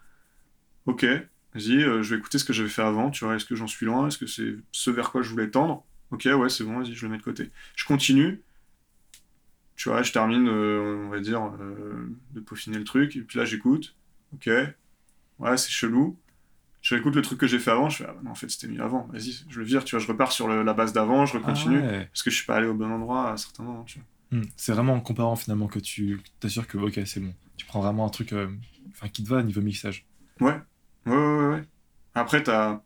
Ok 0.87 1.05
vas-y 1.05 1.81
je 1.81 2.03
vais 2.03 2.17
écouter 2.17 2.39
ce 2.39 2.45
que 2.45 2.53
j'avais 2.53 2.69
fait 2.69 2.83
avant 2.83 3.11
tu 3.11 3.25
vois 3.25 3.37
est-ce 3.37 3.45
que 3.45 3.55
j'en 3.55 3.67
suis 3.67 3.87
loin 3.87 4.09
est-ce 4.09 4.19
que 4.19 4.27
c'est 4.27 4.57
ce 4.73 4.91
vers 4.91 5.11
quoi 5.11 5.23
je 5.23 5.31
voulais 5.31 5.51
tendre? 5.51 5.85
Ok 6.11 6.25
ouais 6.25 6.49
c'est 6.49 6.65
bon 6.65 6.79
vas-y 6.79 6.95
je 6.95 7.05
le 7.05 7.13
mets 7.13 7.19
de 7.19 7.23
côté. 7.23 7.51
Je 7.77 7.85
continue. 7.85 8.43
Tu 9.77 9.89
vois, 9.89 10.03
je 10.03 10.13
termine, 10.13 10.49
on 10.49 11.09
va 11.09 11.19
dire, 11.19 11.51
de 12.33 12.41
peaufiner 12.41 12.79
le 12.79 12.85
truc, 12.85 13.17
et 13.17 13.23
puis 13.23 13.41
là 13.41 13.45
j'écoute, 13.45 13.97
ok, 14.35 14.51
ouais, 15.39 15.57
c'est 15.57 15.71
chelou. 15.71 16.19
Je 16.83 16.95
réécoute 16.95 17.15
le 17.17 17.23
truc 17.23 17.41
que 17.41 17.47
j'ai 17.47 17.59
fait 17.59 17.71
avant, 17.71 17.89
je 17.89 17.99
fais, 17.99 18.05
ah 18.07 18.13
bah 18.13 18.21
non, 18.23 18.33
en 18.33 18.35
fait 18.35 18.51
c'était 18.51 18.69
mieux 18.69 18.83
avant, 18.83 19.07
vas-y, 19.11 19.45
je 19.49 19.59
le 19.59 19.65
vire, 19.65 19.85
tu 19.85 19.97
vois, 19.97 20.05
je 20.05 20.09
repars 20.09 20.33
sur 20.33 20.49
le- 20.49 20.63
la 20.63 20.75
base 20.75 20.93
d'avant, 20.93 21.25
je 21.25 21.39
continue, 21.39 21.81
Ah 21.83 21.91
ouais. 21.91 22.07
parce 22.07 22.23
que 22.23 22.31
je 22.31 22.37
suis 22.37 22.45
pas 22.45 22.57
allé 22.57 22.67
au 22.67 22.75
bon 22.75 22.91
endroit 22.91 23.31
à 23.33 23.37
certains 23.39 23.63
moments, 23.63 23.85
tu 23.85 23.99
vois. 23.99 24.39
Hmm. 24.39 24.45
C'est 24.57 24.73
vraiment 24.73 24.95
en 24.95 25.01
comparant 25.01 25.37
finalement 25.37 25.67
que 25.67 25.79
tu 25.79 26.21
t'assures 26.41 26.67
que, 26.67 26.77
ok, 26.77 27.01
c'est 27.07 27.21
bon. 27.21 27.33
Tu 27.57 27.65
prends 27.67 27.81
vraiment 27.81 28.05
un 28.05 28.11
truc 28.11 28.33
euh, 28.33 28.49
qui 29.13 29.23
te 29.25 29.29
va 29.29 29.43
niveau 29.43 29.63
mixage. 29.63 30.05
Ouais, 30.41 30.61
ouais, 31.07 31.13
ouais, 31.13 31.17
ouais. 31.17 31.47
ouais. 31.55 31.63
Après, 32.15 32.43
t'as. 32.43 32.81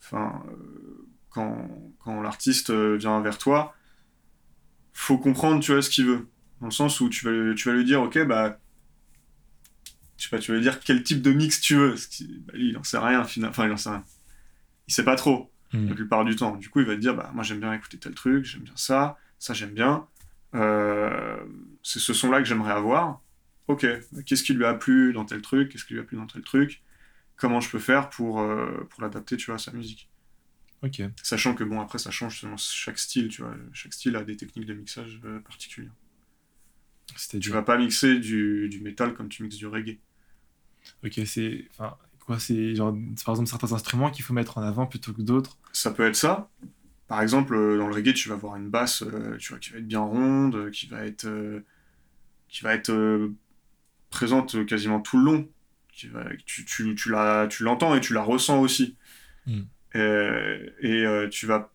Enfin, 0.00 0.42
euh, 0.48 1.06
quand, 1.30 1.68
quand 2.04 2.20
l'artiste 2.22 2.70
euh, 2.70 2.96
vient 2.96 3.20
vers 3.20 3.38
toi, 3.38 3.74
faut 4.92 5.18
comprendre, 5.18 5.60
tu 5.62 5.72
vois, 5.72 5.82
ce 5.82 5.90
qu'il 5.90 6.06
veut. 6.06 6.28
Dans 6.60 6.66
le 6.66 6.72
sens 6.72 7.00
où 7.00 7.08
tu 7.08 7.24
vas, 7.24 7.54
tu 7.54 7.68
vas 7.68 7.74
lui 7.74 7.84
dire, 7.84 8.02
ok, 8.02 8.24
bah. 8.26 8.58
Je 10.18 10.24
sais 10.24 10.28
pas, 10.30 10.38
tu 10.38 10.52
lui 10.52 10.60
dire 10.60 10.80
quel 10.80 11.02
type 11.02 11.22
de 11.22 11.32
mix 11.32 11.60
tu 11.60 11.76
veux. 11.76 11.94
Qui- 11.94 12.42
bah, 12.46 12.52
lui, 12.54 12.68
il 12.70 12.76
en 12.76 12.82
sait 12.84 12.98
rien, 12.98 13.24
finalement. 13.24 13.50
Enfin, 13.52 13.66
il 13.66 13.72
en 13.72 13.76
sait 13.78 13.88
rien. 13.90 14.04
Il 14.88 14.92
sait 14.94 15.04
pas 15.04 15.16
trop, 15.16 15.50
Hmm. 15.72 15.88
la 15.88 15.94
plupart 15.94 16.24
du 16.24 16.34
temps. 16.36 16.56
Du 16.56 16.68
coup, 16.70 16.80
il 16.80 16.86
va 16.86 16.94
te 16.96 17.00
dire, 17.00 17.14
bah, 17.14 17.30
moi, 17.34 17.44
j'aime 17.44 17.60
bien 17.60 17.72
écouter 17.72 17.98
tel 17.98 18.14
truc, 18.14 18.44
j'aime 18.44 18.62
bien 18.62 18.72
ça, 18.76 19.16
ça, 19.38 19.54
j'aime 19.54 19.72
bien. 19.74 20.06
Euh, 20.54 21.36
c'est 21.82 21.98
ce 22.00 22.12
son-là 22.12 22.38
que 22.38 22.44
j'aimerais 22.46 22.72
avoir. 22.72 23.22
Ok, 23.68 23.86
qu'est-ce 24.26 24.42
qui 24.42 24.54
lui 24.54 24.64
a 24.64 24.74
plu 24.74 25.12
dans 25.12 25.24
tel 25.26 25.42
truc 25.42 25.70
Qu'est-ce 25.70 25.84
qui 25.84 25.92
lui 25.94 26.00
a 26.00 26.04
plu 26.04 26.16
dans 26.16 26.26
tel 26.26 26.42
truc 26.42 26.82
comment 27.36 27.60
je 27.60 27.70
peux 27.70 27.78
faire 27.78 28.10
pour, 28.10 28.40
euh, 28.40 28.86
pour 28.90 29.00
l'adapter, 29.02 29.36
tu 29.36 29.46
vois, 29.46 29.54
à 29.54 29.58
sa 29.58 29.70
musique. 29.70 30.08
Ok. 30.82 31.02
Sachant 31.22 31.54
que, 31.54 31.62
bon, 31.62 31.80
après, 31.80 31.98
ça 31.98 32.10
change 32.10 32.40
selon 32.40 32.56
chaque 32.56 32.98
style, 32.98 33.28
tu 33.28 33.42
vois. 33.42 33.54
Chaque 33.72 33.92
style 33.92 34.16
a 34.16 34.24
des 34.24 34.36
techniques 34.36 34.66
de 34.66 34.74
mixage 34.74 35.20
euh, 35.24 35.38
particulières. 35.40 35.92
Tu 37.40 37.50
vas 37.50 37.62
pas 37.62 37.78
mixer 37.78 38.18
du, 38.18 38.68
du 38.68 38.80
métal 38.80 39.14
comme 39.14 39.28
tu 39.28 39.42
mixes 39.42 39.56
du 39.56 39.66
reggae. 39.66 39.98
Ok, 41.04 41.20
c'est. 41.26 41.64
Enfin, 41.70 41.96
quoi, 42.20 42.38
c'est 42.38 42.74
genre, 42.74 42.92
par 43.24 43.34
exemple 43.34 43.48
certains 43.48 43.72
instruments 43.72 44.10
qu'il 44.10 44.24
faut 44.24 44.34
mettre 44.34 44.58
en 44.58 44.62
avant 44.62 44.86
plutôt 44.86 45.12
que 45.12 45.22
d'autres. 45.22 45.56
Ça 45.72 45.90
peut 45.90 46.06
être 46.06 46.16
ça. 46.16 46.48
Par 47.06 47.22
exemple, 47.22 47.54
euh, 47.54 47.78
dans 47.78 47.88
le 47.88 47.94
reggae, 47.94 48.12
tu 48.12 48.28
vas 48.28 48.34
avoir 48.34 48.56
une 48.56 48.68
basse, 48.68 49.02
euh, 49.02 49.36
tu 49.38 49.50
vois, 49.50 49.58
qui 49.58 49.70
va 49.70 49.78
être 49.78 49.86
bien 49.88 50.00
ronde, 50.00 50.54
euh, 50.56 50.70
qui 50.70 50.86
va 50.86 51.06
être, 51.06 51.26
qui 52.48 52.62
va 52.62 52.74
être 52.74 53.30
présente 54.10 54.66
quasiment 54.66 55.00
tout 55.00 55.18
le 55.18 55.24
long. 55.24 55.48
Qui 55.92 56.08
va, 56.08 56.24
tu, 56.46 56.64
tu, 56.64 56.94
tu 56.94 57.10
la- 57.10 57.46
tu 57.48 57.64
l'entends 57.64 57.94
et 57.94 58.00
tu 58.00 58.12
la 58.14 58.22
ressens 58.22 58.60
aussi. 58.60 58.94
Mm. 59.46 59.60
Euh, 59.96 60.70
et 60.80 61.28
tu 61.30 61.46
vas 61.46 61.72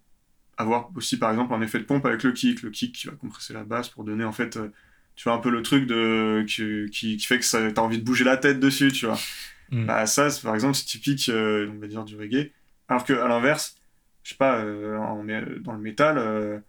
avoir 0.55 0.91
aussi, 0.95 1.17
par 1.17 1.31
exemple, 1.31 1.53
un 1.53 1.61
effet 1.61 1.79
de 1.79 1.83
pompe 1.83 2.05
avec 2.05 2.23
le 2.23 2.31
kick. 2.31 2.61
Le 2.61 2.69
kick 2.69 2.93
qui 2.95 3.07
va 3.07 3.13
compresser 3.13 3.53
la 3.53 3.63
basse 3.63 3.89
pour 3.89 4.03
donner, 4.03 4.23
en 4.23 4.31
fait, 4.31 4.55
euh, 4.57 4.71
tu 5.15 5.23
vois, 5.25 5.33
un 5.33 5.39
peu 5.39 5.49
le 5.49 5.61
truc 5.61 5.85
de, 5.87 6.43
qui, 6.47 6.89
qui, 6.91 7.17
qui 7.17 7.25
fait 7.25 7.39
que 7.39 7.45
ça- 7.45 7.71
t'as 7.71 7.81
envie 7.81 7.99
de 7.99 8.03
bouger 8.03 8.23
la 8.23 8.37
tête 8.37 8.59
dessus, 8.59 8.91
tu 8.91 9.05
vois. 9.05 9.17
Mm. 9.71 9.85
Bah, 9.85 10.05
ça, 10.05 10.29
c'est- 10.29 10.41
par 10.43 10.55
exemple, 10.55 10.75
c'est 10.75 10.85
typique, 10.85 11.29
euh, 11.29 11.69
on 11.73 11.79
va 11.79 11.87
dire, 11.87 12.03
du 12.05 12.15
reggae. 12.17 12.51
Alors 12.89 13.03
que 13.05 13.13
à 13.13 13.27
l'inverse, 13.27 13.77
je 14.23 14.31
sais 14.31 14.35
pas, 14.37 14.59
euh, 14.59 14.97
en 14.97 15.23
mé- 15.23 15.59
dans 15.61 15.73
le 15.73 15.79
métal, 15.79 16.17
euh, 16.17 16.59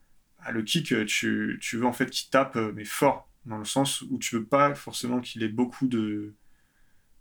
bah, 0.45 0.51
le 0.53 0.63
kick, 0.63 0.93
euh, 0.93 1.05
tu, 1.05 1.59
tu 1.61 1.77
veux 1.79 1.87
en 1.87 1.93
fait 1.93 2.11
qu'il 2.11 2.31
tape, 2.31 2.57
euh, 2.57 2.73
mais 2.75 2.85
fort, 2.85 3.29
dans 3.47 3.59
le 3.59 3.65
sens 3.65 4.03
où 4.11 4.19
tu 4.19 4.37
veux 4.37 4.45
pas 4.45 4.75
forcément 4.75 5.21
qu'il 5.21 5.43
ait 5.43 5.49
beaucoup 5.49 5.87
de. 5.89 6.35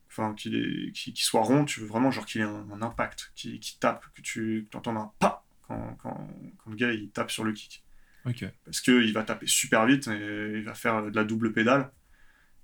Enfin, 0.10 0.34
qu'il 0.36 0.56
ait- 0.56 0.92
qu'il 0.92 1.14
qu'il 1.14 1.24
soit 1.26 1.42
rond, 1.42 1.66
tu 1.66 1.80
veux 1.80 1.88
vraiment 1.88 2.12
genre 2.12 2.26
qu'il 2.28 2.42
ait 2.42 2.44
un, 2.44 2.68
un 2.72 2.82
impact, 2.84 3.32
qu'il 3.36 3.60
tape, 3.80 4.06
que 4.16 4.22
tu 4.22 4.68
entends 4.76 4.96
un 4.96 5.12
pas 5.20 5.44
quand, 5.68 5.98
quand, 6.02 6.28
quand 6.64 6.70
le 6.70 6.76
gars 6.76 6.92
il 6.92 7.10
tape 7.10 7.32
sur 7.32 7.44
le 7.44 7.52
kick. 7.52 7.84
Ok. 8.26 8.46
Parce 8.66 8.82
qu'il 8.82 9.14
va 9.14 9.24
taper 9.24 9.48
super 9.48 9.86
vite 9.86 10.08
et 10.08 10.54
il 10.56 10.64
va 10.64 10.74
faire 10.74 11.12
de 11.12 11.16
la 11.16 11.24
double 11.24 11.54
pédale. 11.54 11.92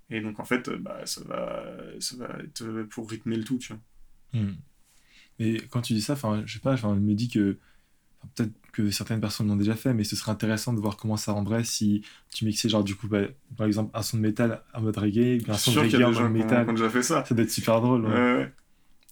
Et 0.09 0.21
donc 0.21 0.39
en 0.39 0.45
fait, 0.45 0.67
euh, 0.69 0.77
bah, 0.77 1.01
ça, 1.05 1.21
va, 1.25 1.63
ça 1.99 2.15
va 2.17 2.39
être 2.43 2.83
pour 2.83 3.09
rythmer 3.09 3.35
le 3.35 3.43
tout, 3.43 3.57
tu 3.57 3.73
vois. 3.73 4.41
Hmm. 4.41 4.55
Et 5.39 5.61
quand 5.69 5.81
tu 5.81 5.93
dis 5.93 6.01
ça, 6.01 6.13
enfin, 6.13 6.43
je 6.45 6.53
sais 6.53 6.59
pas, 6.59 6.73
enfin, 6.73 6.95
je 6.95 6.99
me 6.99 7.13
dis 7.13 7.29
que 7.29 7.57
peut-être 8.35 8.51
que 8.73 8.91
certaines 8.91 9.21
personnes 9.21 9.47
l'ont 9.47 9.55
déjà 9.55 9.75
fait, 9.75 9.93
mais 9.93 10.03
ce 10.03 10.15
serait 10.15 10.31
intéressant 10.31 10.73
de 10.73 10.79
voir 10.79 10.97
comment 10.97 11.17
ça 11.17 11.31
rendrait 11.31 11.63
si 11.63 12.03
tu 12.33 12.45
mixais 12.45 12.69
genre 12.69 12.83
du 12.83 12.95
coup, 12.95 13.07
bah, 13.07 13.21
par 13.57 13.67
exemple, 13.67 13.91
un 13.93 14.01
son 14.01 14.17
de 14.17 14.21
métal 14.21 14.61
en 14.73 14.81
mode 14.81 14.97
reggae, 14.97 15.39
un 15.47 15.53
son 15.53 15.73
de 15.73 15.79
reggae 15.79 16.03
en 16.03 16.11
mode 16.11 16.31
métal. 16.31 16.67
déjà 16.67 16.89
fait 16.89 17.03
ça. 17.03 17.23
Ça 17.25 17.35
doit 17.35 17.43
être 17.43 17.51
super 17.51 17.81
drôle. 17.81 18.05
Ouais. 18.05 18.51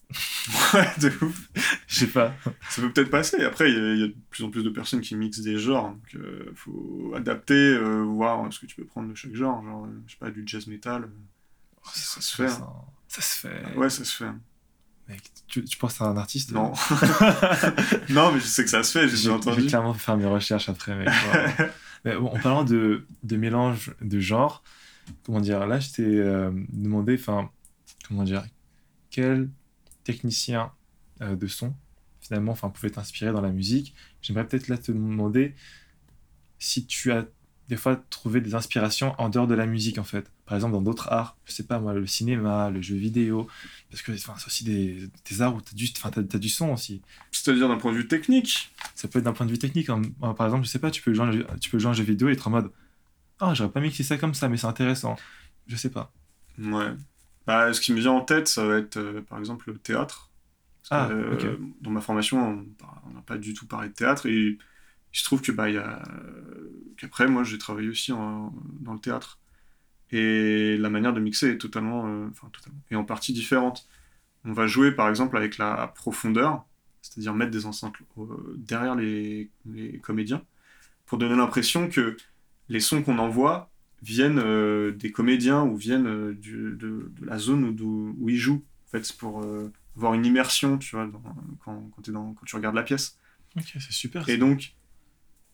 ouais. 0.73 0.87
de 1.01 1.11
ouf. 1.25 1.49
Je 1.87 1.95
sais 1.99 2.07
pas. 2.07 2.33
Ça 2.69 2.81
peut 2.81 2.91
peut-être 2.91 3.09
passer. 3.09 3.43
Après, 3.43 3.69
il 3.69 3.75
y, 3.75 3.79
a- 3.79 3.93
il 3.93 3.99
y 3.99 4.03
a 4.03 4.07
de 4.07 4.15
plus 4.29 4.43
en 4.43 4.49
plus 4.49 4.63
de 4.63 4.69
personnes 4.69 5.01
qui 5.01 5.15
mixent 5.15 5.39
des 5.41 5.57
genres. 5.59 5.89
Donc, 5.91 6.15
euh, 6.15 6.51
faut 6.55 7.11
adapter, 7.15 7.53
euh, 7.53 8.03
voir 8.03 8.51
ce 8.53 8.59
que 8.59 8.65
tu 8.65 8.75
peux 8.75 8.85
prendre 8.85 9.09
de 9.09 9.15
chaque 9.15 9.33
genre. 9.35 9.63
Genre, 9.63 9.85
euh, 9.85 10.01
je 10.07 10.11
sais 10.13 10.17
pas, 10.19 10.31
du 10.31 10.43
jazz 10.45 10.67
metal. 10.67 11.03
euh, 11.03 11.07
Oh, 11.85 11.89
ça 11.93 12.21
se 12.21 12.35
fait, 12.35 12.49
Ça, 12.49 12.67
ça 13.07 13.21
se 13.21 13.47
fait. 13.47 13.75
Ouais, 13.75 13.89
ça 13.89 14.03
se 14.03 14.15
fait. 14.23 14.31
Mec, 15.07 15.21
tu, 15.47 15.63
tu 15.63 15.77
penses 15.77 16.01
à 16.01 16.05
un 16.05 16.17
artiste 16.17 16.51
Non. 16.51 16.73
non, 18.09 18.31
mais 18.33 18.39
je 18.39 18.45
sais 18.45 18.63
que 18.63 18.69
ça 18.69 18.83
se 18.83 18.91
fait, 18.97 19.05
j'ai 19.07 19.11
déjà 19.15 19.23
j'ai 19.23 19.29
entendu. 19.31 19.65
clairement 19.67 19.93
faire 19.93 20.17
mes 20.17 20.25
recherches 20.25 20.67
après. 20.69 20.95
Mais, 20.95 21.05
voilà. 21.31 21.53
Mais 22.05 22.15
bon, 22.17 22.27
en 22.27 22.39
parlant 22.39 22.63
de, 22.65 23.05
de 23.23 23.37
mélange 23.37 23.93
de 24.01 24.19
genres, 24.19 24.63
comment 25.25 25.39
dire, 25.39 25.65
là, 25.65 25.79
je 25.79 25.91
t'ai 25.91 26.03
euh, 26.05 26.51
demandé, 26.69 27.15
enfin, 27.19 27.49
comment 28.07 28.23
dire, 28.23 28.43
quel 29.09 29.49
technicien 30.11 30.71
euh, 31.21 31.35
de 31.35 31.47
son, 31.47 31.73
finalement, 32.21 32.53
enfin, 32.53 32.69
pouvait 32.69 32.89
t'inspirer 32.89 33.31
dans 33.31 33.41
la 33.41 33.51
musique. 33.51 33.93
J'aimerais 34.21 34.47
peut-être 34.47 34.67
là 34.69 34.77
te 34.77 34.91
demander 34.91 35.53
si 36.59 36.85
tu 36.85 37.11
as 37.11 37.25
des 37.69 37.75
fois 37.75 37.97
trouvé 38.09 38.39
des 38.39 38.55
inspirations 38.55 39.13
en 39.17 39.27
dehors 39.29 39.45
de 39.47 39.53
la 39.53 39.65
musique, 39.65 39.97
en 39.97 40.03
fait. 40.05 40.31
Par 40.45 40.55
exemple, 40.55 40.71
dans 40.73 40.81
d'autres 40.81 41.09
arts, 41.11 41.35
je 41.45 41.51
sais 41.51 41.63
pas 41.71 41.79
moi, 41.79 41.93
le 41.93 42.07
cinéma, 42.07 42.69
le 42.69 42.81
jeu 42.81 42.95
vidéo, 42.95 43.47
parce 43.91 44.01
que 44.01 44.15
c'est 44.15 44.29
aussi 44.45 44.63
des, 44.63 45.09
des 45.29 45.41
arts 45.41 45.53
où 45.53 45.61
tu 45.61 45.91
as, 46.05 46.09
t'as- 46.11 46.23
t'as 46.23 46.37
du 46.39 46.47
son 46.47 46.69
aussi. 46.69 47.01
C'est-à-dire 47.31 47.67
d'un 47.67 47.75
point 47.77 47.91
de 47.91 47.97
vue 47.97 48.07
technique. 48.07 48.71
ça 48.95 49.09
peut 49.09 49.19
être 49.19 49.25
d'un 49.25 49.33
point 49.33 49.45
de 49.45 49.51
vue 49.51 49.59
technique. 49.59 49.89
hein. 49.89 50.01
Par 50.37 50.47
exemple, 50.47 50.65
je 50.65 50.69
sais 50.69 50.79
pas, 50.79 50.91
tu 50.91 51.01
peux 51.01 51.13
jouer, 51.13 51.25
à 51.25 51.27
un 51.27 51.31
jeu- 51.33 51.47
tu 51.59 51.69
peux 51.69 51.77
jouer 51.79 51.91
un 51.91 51.93
jeu 51.93 52.05
vidéo 52.05 52.29
et 52.29 52.33
être 52.33 52.47
en 52.47 52.51
mode 52.51 52.71
Ah, 53.39 53.53
j'aurais 53.53 53.71
pas 53.71 53.81
mixé 53.81 54.01
ça 54.03 54.17
comme 54.17 54.33
ça, 54.33 54.47
mais 54.49 54.57
c'est 54.57 54.65
intéressant. 54.67 55.17
Je 55.67 55.75
sais 55.75 55.91
pas. 55.91 56.11
Ouais. 56.57 56.93
Bah, 57.47 57.73
ce 57.73 57.81
qui 57.81 57.93
me 57.93 57.99
vient 57.99 58.13
en 58.13 58.21
tête, 58.25 58.47
ça 58.49 58.65
va 58.65 58.77
être 58.79 58.97
euh, 58.97 59.23
par 59.23 59.39
exemple 59.39 59.71
le 59.71 59.79
théâtre. 59.79 60.31
Ah, 60.91 61.07
Euh. 61.11 61.57
Dans 61.81 61.91
ma 61.91 62.01
formation, 62.01 62.65
on 63.07 63.11
n'a 63.13 63.21
pas 63.23 63.37
du 63.39 63.53
tout 63.55 63.67
parlé 63.67 63.89
de 63.89 63.93
théâtre 63.95 64.27
et 64.27 64.57
il 65.13 65.19
se 65.19 65.23
trouve 65.25 65.41
que 65.41 65.51
bah, 65.53 65.69
y 65.69 65.77
a... 65.77 66.03
qu'après, 66.97 67.27
moi, 67.27 67.43
j'ai 67.43 67.57
travaillé 67.57 67.89
aussi 67.89 68.11
en- 68.13 68.53
dans 68.81 68.93
le 68.93 68.99
théâtre. 68.99 69.39
Et 70.11 70.77
la 70.77 70.89
manière 70.89 71.13
de 71.13 71.19
mixer 71.21 71.49
est 71.51 71.57
totalement, 71.59 72.07
euh, 72.07 72.27
enfin, 72.31 72.49
totalement, 72.53 72.79
est 72.91 72.95
en 72.95 73.05
partie 73.05 73.33
différente. 73.33 73.87
On 74.45 74.53
va 74.53 74.67
jouer 74.67 74.91
par 74.93 75.09
exemple 75.09 75.37
avec 75.37 75.57
la 75.59 75.89
profondeur, 75.95 76.65
c'est-à-dire 77.01 77.33
mettre 77.35 77.51
des 77.51 77.65
enceintes 77.67 77.95
derrière 78.57 78.95
les, 78.95 79.51
les 79.65 79.99
comédiens, 79.99 80.43
pour 81.05 81.17
donner 81.19 81.35
l'impression 81.35 81.89
que 81.89 82.17
les 82.69 82.79
sons 82.81 83.03
qu'on 83.03 83.19
envoie 83.19 83.71
viennent 84.01 84.39
euh, 84.39 84.91
des 84.91 85.11
comédiens 85.11 85.63
ou 85.63 85.75
viennent 85.75 86.07
euh, 86.07 86.33
du- 86.33 86.75
de, 86.77 87.11
de 87.19 87.25
la 87.25 87.37
zone 87.39 87.75
où, 87.81 88.29
ils 88.29 88.37
jouent. 88.37 88.63
En 88.87 88.91
fait, 88.91 89.03
c'est 89.05 89.17
pour 89.17 89.43
euh, 89.43 89.71
avoir 89.95 90.13
une 90.13 90.25
immersion, 90.25 90.77
tu 90.77 90.95
vois, 90.95 91.07
dans- 91.07 91.21
quand, 91.63 91.89
quand, 91.95 92.01
t'es 92.01 92.11
dans- 92.11 92.33
quand 92.33 92.45
tu 92.45 92.55
regardes 92.55 92.75
la 92.75 92.83
pièce. 92.83 93.17
Ok, 93.57 93.65
c'est 93.79 93.91
super. 93.91 94.27
Et 94.29 94.37
donc, 94.37 94.75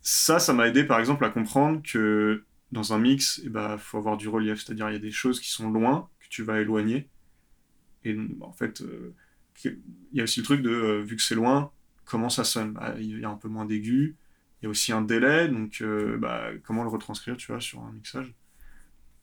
ça, 0.01 0.39
ça 0.39 0.53
m'a 0.53 0.67
aidé 0.67 0.83
par 0.83 0.99
exemple 0.99 1.25
à 1.25 1.29
comprendre 1.29 1.81
que 1.83 2.45
dans 2.71 2.93
un 2.93 2.99
mix, 2.99 3.41
il 3.43 3.49
bah, 3.51 3.77
faut 3.79 3.97
avoir 3.97 4.17
du 4.17 4.27
relief, 4.29 4.63
c'est-à-dire 4.63 4.89
il 4.89 4.93
y 4.93 4.97
a 4.97 4.99
des 4.99 5.11
choses 5.11 5.39
qui 5.39 5.49
sont 5.51 5.69
loin, 5.71 6.09
que 6.19 6.27
tu 6.29 6.43
vas 6.43 6.61
éloigner. 6.61 7.09
Et 8.03 8.13
bah, 8.13 8.47
en 8.47 8.53
fait, 8.53 8.81
euh, 8.81 9.15
il 9.65 9.79
y 10.13 10.21
a 10.21 10.23
aussi 10.23 10.39
le 10.39 10.45
truc 10.45 10.61
de, 10.61 10.69
euh, 10.69 11.01
vu 11.03 11.15
que 11.15 11.21
c'est 11.21 11.35
loin, 11.35 11.71
comment 12.05 12.29
ça 12.29 12.43
sonne? 12.43 12.73
Bah, 12.73 12.95
Il 12.99 13.19
y 13.19 13.25
a 13.25 13.29
un 13.29 13.37
peu 13.37 13.47
moins 13.49 13.65
d'aigu, 13.65 14.17
il 14.63 14.65
y 14.65 14.67
a 14.67 14.69
aussi 14.69 14.91
un 14.93 15.01
délai, 15.01 15.49
donc 15.49 15.81
euh, 15.81 16.17
bah, 16.17 16.47
comment 16.63 16.83
le 16.83 16.89
retranscrire, 16.89 17.37
tu 17.37 17.51
vois, 17.51 17.59
sur 17.59 17.81
un 17.81 17.91
mixage. 17.91 18.33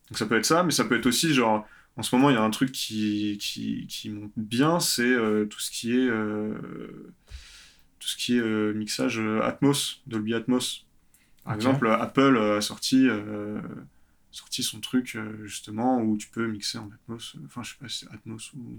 Donc 0.08 0.18
ça 0.18 0.26
peut 0.26 0.36
être 0.36 0.44
ça, 0.44 0.62
mais 0.62 0.70
ça 0.70 0.84
peut 0.84 0.98
être 0.98 1.06
aussi 1.06 1.34
genre, 1.34 1.66
en 1.96 2.02
ce 2.02 2.14
moment, 2.14 2.30
il 2.30 2.34
y 2.34 2.36
a 2.36 2.42
un 2.42 2.50
truc 2.50 2.72
qui, 2.72 3.38
qui, 3.40 3.86
qui 3.88 4.10
monte 4.10 4.32
bien, 4.36 4.80
c'est 4.80 5.02
euh, 5.02 5.46
tout 5.46 5.60
ce 5.60 5.70
qui 5.70 5.92
est, 5.92 6.08
euh, 6.08 6.54
tout 7.98 8.08
ce 8.08 8.16
qui 8.16 8.38
est 8.38 8.74
mixage 8.74 9.18
Atmos, 9.42 10.02
Dolby 10.06 10.34
Atmos. 10.34 10.86
Par 11.44 11.54
exemple, 11.54 11.88
Apple 11.88 12.36
a 12.36 12.60
sorti, 12.60 13.08
sorti 14.30 14.62
son 14.62 14.80
truc 14.80 15.16
euh, 15.16 15.44
justement 15.46 16.00
où 16.00 16.16
tu 16.16 16.28
peux 16.28 16.46
mixer 16.46 16.78
en 16.78 16.90
Atmos. 16.90 17.36
Enfin, 17.44 17.62
je 17.62 17.70
sais 17.70 17.76
pas 17.80 17.88
si 17.88 18.04
c'est 18.04 18.14
Atmos 18.14 18.52
ou. 18.54 18.78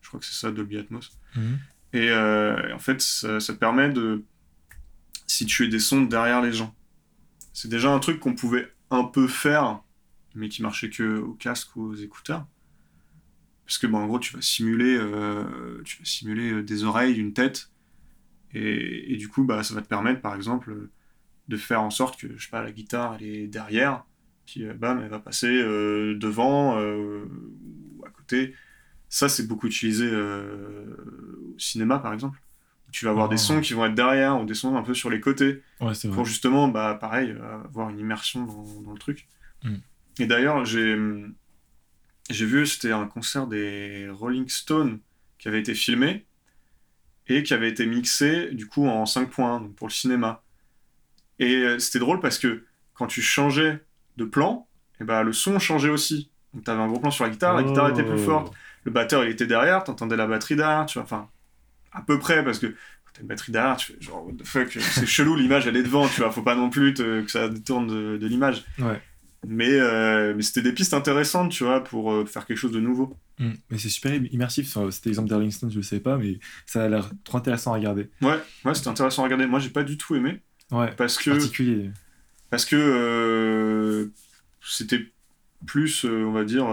Je 0.00 0.08
crois 0.08 0.20
que 0.20 0.26
c'est 0.26 0.34
ça, 0.34 0.50
Dolby 0.50 0.78
Atmos. 0.78 1.10
Mhm. 1.34 1.58
Et 1.94 2.10
euh, 2.10 2.74
en 2.74 2.78
fait, 2.78 3.00
ça, 3.00 3.40
ça 3.40 3.54
te 3.54 3.58
permet 3.58 3.88
de 3.88 4.22
situer 5.26 5.68
des 5.68 5.78
sons 5.78 6.02
derrière 6.02 6.42
les 6.42 6.52
gens. 6.52 6.74
C'est 7.52 7.68
déjà 7.68 7.90
un 7.92 7.98
truc 7.98 8.20
qu'on 8.20 8.34
pouvait 8.34 8.72
un 8.90 9.04
peu 9.04 9.26
faire, 9.26 9.80
mais 10.34 10.48
qui 10.48 10.62
marchait 10.62 10.90
que 10.90 11.18
au 11.18 11.34
casque 11.34 11.76
ou 11.76 11.82
aux 11.82 11.94
écouteurs. 11.94 12.46
Parce 13.64 13.78
que, 13.78 13.86
bah, 13.86 13.98
en 13.98 14.06
gros, 14.06 14.18
tu 14.18 14.34
vas 14.34 14.42
simuler, 14.42 14.96
euh, 14.98 15.82
tu 15.84 15.98
vas 15.98 16.04
simuler 16.04 16.52
euh, 16.52 16.62
des 16.62 16.84
oreilles, 16.84 17.14
une 17.14 17.32
tête, 17.32 17.70
et, 18.56 19.16
du 19.16 19.28
coup, 19.28 19.42
bah, 19.44 19.64
ça 19.64 19.74
va 19.74 19.82
te 19.82 19.88
permettre, 19.88 20.20
par 20.20 20.36
exemple, 20.36 20.88
de 21.48 21.56
faire 21.56 21.82
en 21.82 21.90
sorte 21.90 22.20
que, 22.20 22.36
je 22.36 22.44
sais 22.44 22.50
pas, 22.50 22.62
la 22.62 22.70
guitare, 22.70 23.16
elle 23.18 23.26
est 23.26 23.46
derrière, 23.48 24.04
puis 24.46 24.64
euh, 24.64 24.74
bam, 24.74 25.00
elle 25.02 25.08
va 25.08 25.18
passer 25.18 25.50
devant 25.52 26.78
ou 26.80 28.04
à 28.06 28.10
côté. 28.10 28.54
Ça, 29.08 29.28
c'est 29.28 29.48
beaucoup 29.48 29.66
utilisé 29.66 30.08
au 30.14 31.58
cinéma, 31.58 31.98
par 31.98 32.12
exemple. 32.12 32.40
Tu 32.94 33.04
vas 33.06 33.10
avoir 33.10 33.28
des 33.28 33.36
sons 33.36 33.60
qui 33.60 33.72
vont 33.74 33.84
être 33.86 33.94
derrière 33.96 34.40
ou 34.40 34.44
des 34.44 34.54
sons 34.54 34.76
un 34.76 34.82
peu 34.82 34.94
sur 34.94 35.10
les 35.10 35.18
côtés 35.20 35.62
Ouais, 35.80 35.94
c'est 35.94 36.06
vrai. 36.06 36.14
pour 36.14 36.24
justement, 36.24 36.68
bah, 36.68 36.96
pareil, 37.00 37.30
euh, 37.32 37.64
avoir 37.64 37.90
une 37.90 37.98
immersion 37.98 38.44
dans, 38.44 38.82
dans 38.82 38.92
le 38.92 38.98
truc. 38.98 39.26
Mm. 39.64 39.74
Et 40.20 40.26
d'ailleurs, 40.26 40.64
j'ai 40.64 40.96
j'ai 42.30 42.46
vu, 42.46 42.66
c'était 42.66 42.92
un 42.92 43.06
concert 43.06 43.46
des 43.48 44.08
Rolling 44.10 44.48
Stones 44.48 45.00
qui 45.38 45.48
avait 45.48 45.58
été 45.58 45.74
filmé 45.74 46.24
et 47.26 47.42
qui 47.42 47.52
avait 47.52 47.68
été 47.68 47.84
mixé 47.84 48.50
du 48.52 48.66
coup 48.66 48.86
en 48.86 49.04
5.1 49.04 49.60
donc 49.62 49.74
pour 49.74 49.88
le 49.88 49.92
cinéma. 49.92 50.42
Et 51.40 51.56
euh, 51.56 51.78
c'était 51.80 51.98
drôle 51.98 52.20
parce 52.20 52.38
que 52.38 52.64
quand 52.94 53.08
tu 53.08 53.20
changeais 53.22 53.82
de 54.16 54.24
plan, 54.24 54.68
et 55.00 55.04
bah, 55.04 55.24
le 55.24 55.32
son 55.32 55.58
changeait 55.58 55.88
aussi. 55.90 56.30
Donc 56.52 56.64
tu 56.64 56.70
avais 56.70 56.80
un 56.80 56.86
gros 56.86 57.00
plan 57.00 57.10
sur 57.10 57.24
la 57.24 57.30
guitare, 57.30 57.54
la 57.56 57.64
guitare 57.64 57.88
était 57.90 58.04
plus 58.04 58.20
Oh. 58.20 58.24
forte, 58.24 58.54
le 58.84 58.92
batteur 58.92 59.24
il 59.24 59.30
était 59.30 59.46
derrière, 59.48 59.82
t'entendais 59.82 60.16
la 60.16 60.28
batterie 60.28 60.54
derrière, 60.54 60.86
tu 60.86 60.94
vois, 60.98 61.02
enfin, 61.02 61.28
à 61.94 62.02
peu 62.02 62.18
près, 62.18 62.44
parce 62.44 62.58
que 62.58 62.66
quand 62.66 63.12
t'as 63.14 63.20
une 63.22 63.28
batterie 63.28 63.52
derrière, 63.52 63.76
tu 63.76 63.92
fais 63.92 64.00
genre, 64.00 64.26
what 64.26 64.32
the 64.34 64.44
fuck, 64.44 64.70
c'est 64.72 65.06
chelou, 65.06 65.36
l'image 65.36 65.66
elle 65.66 65.76
est 65.76 65.82
devant, 65.82 66.08
tu 66.08 66.20
vois, 66.20 66.30
faut 66.30 66.42
pas 66.42 66.56
non 66.56 66.68
plus 66.70 66.92
te- 66.94 67.22
que 67.22 67.30
ça 67.30 67.48
détourne 67.48 67.86
de, 67.86 68.16
de 68.18 68.26
l'image. 68.26 68.64
Ouais. 68.78 69.00
Mais, 69.46 69.68
euh, 69.72 70.32
mais 70.34 70.42
c'était 70.42 70.62
des 70.62 70.72
pistes 70.72 70.94
intéressantes, 70.94 71.52
tu 71.52 71.64
vois, 71.64 71.84
pour 71.84 72.10
euh, 72.12 72.24
faire 72.24 72.46
quelque 72.46 72.56
chose 72.56 72.72
de 72.72 72.80
nouveau. 72.80 73.14
Mm. 73.38 73.50
Mais 73.70 73.76
c'est 73.78 73.90
super 73.90 74.14
immersif. 74.14 74.74
Enfin, 74.74 74.90
C'était 74.90 75.10
l'exemple 75.10 75.28
d'Arling 75.28 75.50
Stone, 75.50 75.70
je 75.70 75.76
le 75.76 75.82
savais 75.82 76.00
pas, 76.00 76.16
mais 76.16 76.38
ça 76.64 76.84
a 76.84 76.88
l'air 76.88 77.10
trop 77.24 77.36
intéressant 77.38 77.72
à 77.72 77.76
regarder. 77.76 78.08
Ouais, 78.22 78.38
ouais, 78.64 78.74
c'était 78.74 78.88
intéressant 78.88 79.20
à 79.22 79.24
regarder. 79.26 79.44
Moi, 79.46 79.58
j'ai 79.58 79.68
pas 79.68 79.82
du 79.84 79.98
tout 79.98 80.14
aimé, 80.16 80.40
Ouais, 80.72 80.90
parce 80.96 81.18
que, 81.18 81.30
particulier. 81.30 81.90
parce 82.48 82.64
que 82.64 82.74
euh, 82.74 84.06
c'était 84.62 85.12
plus, 85.66 86.04
on 86.04 86.32
va 86.32 86.44
dire, 86.44 86.66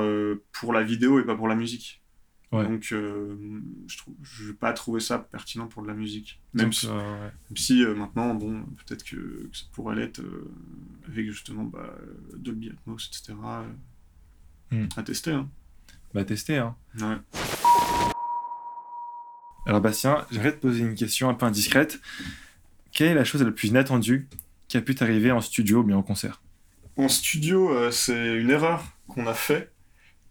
pour 0.53 0.71
la 0.73 0.83
vidéo 0.83 1.19
et 1.19 1.25
pas 1.25 1.35
pour 1.35 1.47
la 1.49 1.55
musique. 1.55 2.00
Ouais. 2.51 2.65
Donc, 2.65 2.89
euh, 2.91 3.61
je 3.87 3.97
trouve, 3.97 4.13
je 4.23 4.47
vais 4.47 4.53
pas 4.53 4.73
trouver 4.73 4.99
ça 4.99 5.19
pertinent 5.19 5.67
pour 5.67 5.83
de 5.83 5.87
la 5.87 5.93
musique. 5.93 6.41
Même 6.53 6.65
Donc, 6.65 6.73
si, 6.73 6.87
euh, 6.87 6.91
ouais. 6.91 7.31
Même 7.49 7.57
si 7.57 7.83
euh, 7.83 7.95
maintenant, 7.95 8.35
bon, 8.35 8.63
peut-être 8.85 9.03
que, 9.05 9.15
que 9.15 9.57
ça 9.57 9.63
pourrait 9.71 9.95
l'être 9.95 10.21
avec 11.07 11.27
justement 11.31 11.63
bah, 11.63 11.95
Dolby 12.35 12.69
Atmos, 12.69 13.07
etc. 13.07 13.37
Hmm. 14.71 14.87
À 14.97 15.03
tester. 15.03 15.31
Hein. 15.31 15.49
Bah, 16.13 16.25
tester, 16.25 16.57
hein. 16.57 16.75
Ouais. 16.99 17.17
Alors, 19.65 19.79
Bastien, 19.79 20.25
j'aimerais 20.31 20.51
te 20.51 20.59
poser 20.59 20.81
une 20.81 20.95
question 20.95 21.29
un 21.29 21.33
peu 21.33 21.45
indiscrète. 21.45 22.01
Quelle 22.91 23.09
est 23.09 23.15
la 23.15 23.23
chose 23.23 23.43
la 23.43 23.51
plus 23.51 23.69
inattendue 23.69 24.27
qui 24.67 24.75
a 24.75 24.81
pu 24.81 24.93
t'arriver 24.93 25.31
en 25.31 25.39
studio 25.39 25.79
ou 25.79 25.83
bien 25.83 25.95
en 25.95 26.03
concert? 26.03 26.41
En 26.97 27.07
studio, 27.07 27.89
c'est 27.91 28.41
une 28.41 28.49
erreur 28.49 28.83
qu'on 29.07 29.25
a 29.27 29.33
fait 29.33 29.71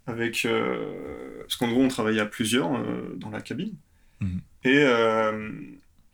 avec. 0.06 0.44
euh, 0.44 1.40
parce 1.42 1.56
qu'en 1.56 1.68
gros, 1.70 1.82
on 1.82 1.88
travaillait 1.88 2.20
à 2.20 2.26
plusieurs 2.26 2.74
euh, 2.74 3.14
dans 3.16 3.30
la 3.30 3.40
cabine. 3.40 3.74
Mhm. 4.20 4.40
Et 4.64 4.78
euh, 4.84 5.48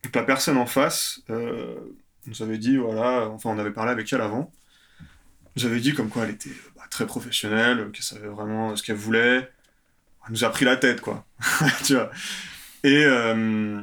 donc 0.03 0.14
la 0.14 0.22
personne 0.22 0.57
en 0.57 0.66
face 0.66 1.20
euh, 1.30 1.74
nous 2.26 2.43
avait 2.43 2.59
dit 2.59 2.76
voilà, 2.76 3.28
enfin, 3.30 3.51
on 3.51 3.59
avait 3.59 3.72
parlé 3.72 3.91
avec 3.93 4.12
elle 4.12 4.20
avant. 4.20 4.53
nous 5.57 5.66
avait 5.66 5.80
dit 5.80 5.95
comme 5.95 6.09
quoi 6.09 6.24
elle 6.24 6.30
était 6.30 6.51
bah, 6.76 6.84
très 6.91 7.07
professionnelle, 7.07 7.91
qu'elle 7.93 8.03
savait 8.05 8.28
vraiment 8.28 8.76
ce 8.76 8.82
qu'elle 8.82 8.97
voulait. 8.97 9.51
Elle 10.26 10.32
nous 10.32 10.45
a 10.45 10.51
pris 10.51 10.64
la 10.64 10.76
tête, 10.76 11.01
quoi. 11.01 11.24
tu 11.84 11.95
vois. 11.95 12.11
Et 12.84 13.05
euh, 13.05 13.80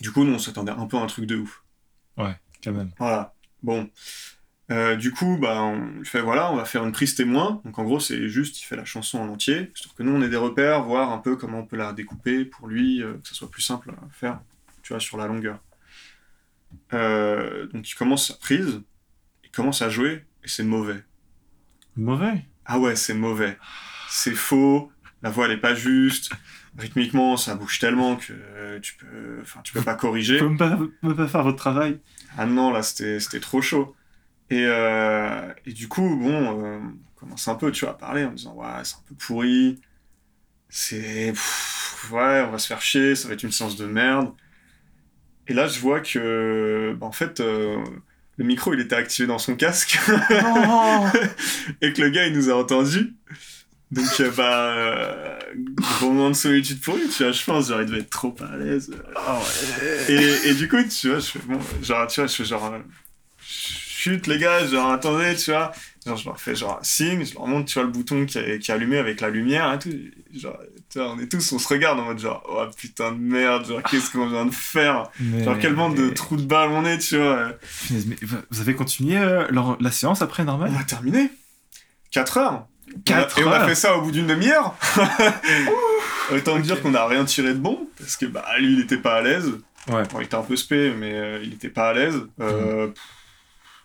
du 0.00 0.10
coup, 0.12 0.24
nous, 0.24 0.34
on 0.34 0.38
s'attendait 0.38 0.72
un 0.72 0.86
peu 0.86 0.96
à 0.96 1.00
un 1.00 1.06
truc 1.06 1.26
de 1.26 1.36
ouf. 1.36 1.62
Quand 2.62 2.72
même. 2.72 2.90
Voilà. 2.98 3.34
Bon. 3.62 3.88
Euh, 4.72 4.96
du 4.96 5.12
coup, 5.12 5.36
bah, 5.36 5.62
on 5.62 5.98
lui 5.98 6.06
fait 6.06 6.22
voilà, 6.22 6.50
on 6.50 6.56
va 6.56 6.64
faire 6.64 6.84
une 6.84 6.92
prise 6.92 7.14
témoin. 7.14 7.60
Donc 7.64 7.78
en 7.78 7.84
gros, 7.84 8.00
c'est 8.00 8.28
juste, 8.28 8.60
il 8.60 8.64
fait 8.64 8.76
la 8.76 8.84
chanson 8.84 9.18
en 9.18 9.28
entier. 9.28 9.70
Sauf 9.74 9.92
que 9.92 10.02
nous, 10.02 10.12
on 10.12 10.22
est 10.22 10.30
des 10.30 10.36
repères, 10.36 10.82
voir 10.82 11.10
un 11.10 11.18
peu 11.18 11.36
comment 11.36 11.60
on 11.60 11.66
peut 11.66 11.76
la 11.76 11.92
découper 11.92 12.44
pour 12.44 12.68
lui, 12.68 13.02
euh, 13.02 13.14
que 13.22 13.28
ça 13.28 13.34
soit 13.34 13.50
plus 13.50 13.62
simple 13.62 13.90
à 13.90 14.08
faire, 14.12 14.40
tu 14.82 14.92
vois, 14.92 15.00
sur 15.00 15.18
la 15.18 15.26
longueur. 15.26 15.58
Euh, 16.94 17.66
donc 17.66 17.88
il 17.90 17.94
commence 17.94 18.28
sa 18.28 18.34
prise, 18.34 18.80
il 19.44 19.50
commence 19.50 19.82
à 19.82 19.90
jouer, 19.90 20.24
et 20.42 20.48
c'est 20.48 20.64
mauvais. 20.64 21.02
Mauvais? 21.96 22.46
Ah 22.64 22.78
ouais, 22.78 22.96
c'est 22.96 23.14
mauvais. 23.14 23.58
C'est 24.08 24.34
faux, 24.34 24.90
la 25.22 25.28
voix 25.28 25.46
elle 25.46 25.52
est 25.52 25.60
pas 25.60 25.74
juste, 25.74 26.32
rythmiquement 26.78 27.36
ça 27.36 27.54
bouge 27.56 27.78
tellement 27.78 28.16
que 28.16 28.32
euh, 28.32 28.80
tu 28.80 28.94
peux, 28.94 29.40
enfin 29.42 29.60
tu 29.62 29.74
peux 29.74 29.82
pas 29.82 29.96
corriger. 29.96 30.38
Vous 30.38 30.56
pouvez 30.56 30.88
pas, 31.02 31.14
pas 31.14 31.28
faire 31.28 31.42
votre 31.42 31.58
travail 31.58 31.98
Ah 32.38 32.46
non, 32.46 32.70
là, 32.72 32.82
c'était 32.82 33.40
trop 33.40 33.60
chaud. 33.60 33.94
Et, 34.52 34.66
euh, 34.66 35.50
et 35.64 35.72
du 35.72 35.88
coup, 35.88 36.14
bon, 36.14 36.62
euh, 36.62 36.78
on 36.78 37.18
commence 37.18 37.48
un 37.48 37.54
peu, 37.54 37.72
tu 37.72 37.86
vois, 37.86 37.94
à 37.94 37.96
parler 37.96 38.24
en 38.24 38.32
disant, 38.32 38.54
ouais, 38.54 38.66
c'est 38.84 38.96
un 38.96 39.02
peu 39.08 39.14
pourri. 39.14 39.80
C'est... 40.68 41.32
Ouais, 42.10 42.44
on 42.46 42.50
va 42.50 42.58
se 42.58 42.66
faire 42.66 42.82
chier, 42.82 43.14
ça 43.14 43.28
va 43.28 43.34
être 43.34 43.44
une 43.44 43.50
séance 43.50 43.76
de 43.76 43.86
merde. 43.86 44.34
Et 45.48 45.54
là, 45.54 45.68
je 45.68 45.80
vois 45.80 46.00
que, 46.00 46.94
bah, 47.00 47.06
en 47.06 47.12
fait, 47.12 47.40
euh, 47.40 47.82
le 48.36 48.44
micro, 48.44 48.74
il 48.74 48.80
était 48.80 48.94
activé 48.94 49.26
dans 49.26 49.38
son 49.38 49.56
casque. 49.56 49.98
et 51.80 51.94
que 51.94 52.02
le 52.02 52.10
gars, 52.10 52.26
il 52.26 52.34
nous 52.34 52.50
a 52.50 52.54
entendus. 52.54 53.14
Donc, 53.90 54.22
bah, 54.36 54.74
euh, 54.76 55.38
gros 55.54 56.10
moment 56.10 56.28
de 56.28 56.34
solitude 56.34 56.82
pour 56.82 56.96
lui, 56.96 57.08
tu 57.08 57.22
vois, 57.22 57.32
je 57.32 57.42
pense, 57.42 57.68
genre, 57.68 57.80
il 57.80 57.86
devait 57.86 58.00
être 58.00 58.10
trop 58.10 58.34
à 58.42 58.54
l'aise. 58.58 58.90
Et, 60.10 60.50
et 60.50 60.54
du 60.54 60.68
coup, 60.68 60.82
tu 60.84 61.08
vois, 61.08 61.20
je 61.20 61.30
fais, 61.30 61.38
bon, 61.38 61.58
genre, 61.80 62.06
tu 62.06 62.20
vois, 62.20 62.26
je 62.26 62.34
fais 62.34 62.44
genre, 62.44 62.74
les 64.10 64.38
gars, 64.38 64.64
genre, 64.66 64.90
attendez, 64.90 65.34
tu 65.36 65.50
vois. 65.50 65.72
Genre, 66.06 66.16
je 66.16 66.24
leur 66.24 66.40
fais 66.40 66.54
genre 66.56 66.80
signe, 66.82 67.24
je 67.24 67.34
leur 67.34 67.46
montre, 67.46 67.66
tu 67.66 67.74
vois, 67.74 67.84
le 67.84 67.90
bouton 67.90 68.26
qui 68.26 68.36
est, 68.38 68.58
qui 68.58 68.70
est 68.70 68.74
allumé 68.74 68.98
avec 68.98 69.20
la 69.20 69.30
lumière 69.30 69.72
et 69.72 69.78
tout. 69.78 69.90
Genre, 70.34 70.58
Tu 70.90 70.98
vois, 70.98 71.12
on 71.12 71.18
est 71.20 71.28
tous, 71.30 71.52
on 71.52 71.58
se 71.58 71.68
regarde 71.68 71.98
en 72.00 72.04
mode 72.06 72.18
genre, 72.18 72.42
oh 72.48 72.64
putain 72.76 73.12
de 73.12 73.18
merde, 73.18 73.66
genre, 73.66 73.82
qu'est-ce 73.84 74.10
qu'on 74.10 74.26
vient 74.28 74.44
de 74.46 74.50
faire? 74.50 75.10
Mais- 75.20 75.44
Genre, 75.44 75.58
quelle 75.58 75.74
bande 75.74 75.94
de 75.94 76.10
trous 76.10 76.36
de 76.36 76.42
balles 76.42 76.70
on 76.70 76.84
est, 76.84 76.98
tu 76.98 77.16
vois. 77.18 77.52
Mais 77.90 78.16
vous 78.50 78.60
avez 78.60 78.74
continué 78.74 79.16
euh, 79.18 79.46
leur- 79.50 79.76
la 79.80 79.90
séance 79.92 80.22
après, 80.22 80.44
normal? 80.44 80.70
On 80.76 80.80
a 80.80 80.84
terminé. 80.84 81.30
4 82.10 82.38
heures. 82.38 82.66
Quatre 83.06 83.38
Et 83.38 83.44
on 83.44 83.50
a 83.52 83.66
fait 83.66 83.74
ça 83.74 83.96
au 83.96 84.02
bout 84.02 84.10
d'une 84.10 84.26
demi-heure. 84.26 84.74
Autant 86.32 86.58
dire 86.58 86.80
qu'on 86.82 86.90
n'a 86.90 87.06
rien 87.06 87.24
tiré 87.24 87.48
de 87.54 87.58
bon, 87.58 87.88
parce 87.98 88.16
que 88.16 88.26
bah, 88.26 88.44
lui, 88.58 88.74
il 88.74 88.80
était 88.80 88.96
pas 88.98 89.16
à 89.16 89.22
l'aise. 89.22 89.50
Ouais. 89.88 90.02
Bon, 90.10 90.20
il 90.20 90.24
était 90.24 90.34
un 90.36 90.42
peu 90.42 90.56
spé, 90.56 90.92
mais 90.96 91.12
euh, 91.14 91.40
il 91.42 91.54
était 91.54 91.68
pas 91.68 91.88
à 91.90 91.92
l'aise. 91.92 92.20
Euh, 92.40 92.88
pff, 92.88 93.02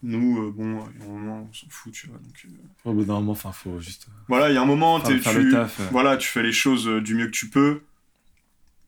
nous, 0.03 0.43
euh, 0.43 0.51
bon, 0.51 0.83
il 0.95 0.99
y 0.99 1.03
a 1.03 1.05
un 1.05 1.09
moment, 1.11 1.47
on 1.49 1.53
s'en 1.53 1.67
fout, 1.69 1.91
tu 1.93 2.07
vois. 2.07 2.17
Donc, 2.19 2.45
euh, 2.45 2.89
Au 2.89 2.93
bout 2.93 3.03
d'un 3.03 3.13
moment, 3.15 3.31
enfin, 3.31 3.51
faut 3.51 3.79
juste 3.79 4.07
Voilà, 4.27 4.49
il 4.49 4.53
y 4.53 4.57
a 4.57 4.61
un 4.61 4.65
moment, 4.65 4.99
euh, 4.99 5.03
tu, 5.03 5.13
le 5.15 5.51
taf. 5.51 5.79
euh. 5.79 5.83
voilà, 5.91 6.17
tu 6.17 6.27
fais 6.27 6.43
les 6.43 6.51
choses 6.51 6.87
euh, 6.87 7.01
du 7.01 7.15
mieux 7.15 7.25
que 7.25 7.31
tu 7.31 7.49
peux. 7.49 7.81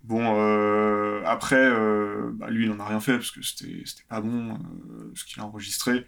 Bon, 0.04 0.36
euh, 0.40 1.22
après, 1.26 1.58
euh, 1.58 2.32
bah, 2.34 2.50
lui, 2.50 2.66
il 2.66 2.72
en 2.72 2.80
a 2.80 2.88
rien 2.88 3.00
fait 3.00 3.14
parce 3.14 3.32
que 3.32 3.42
c'était 3.42 3.84
c'était 3.86 4.06
pas 4.08 4.22
bon 4.22 4.54
euh, 4.54 5.12
ce 5.16 5.26
qu'il 5.26 5.40
a 5.42 5.46
enregistré. 5.46 6.06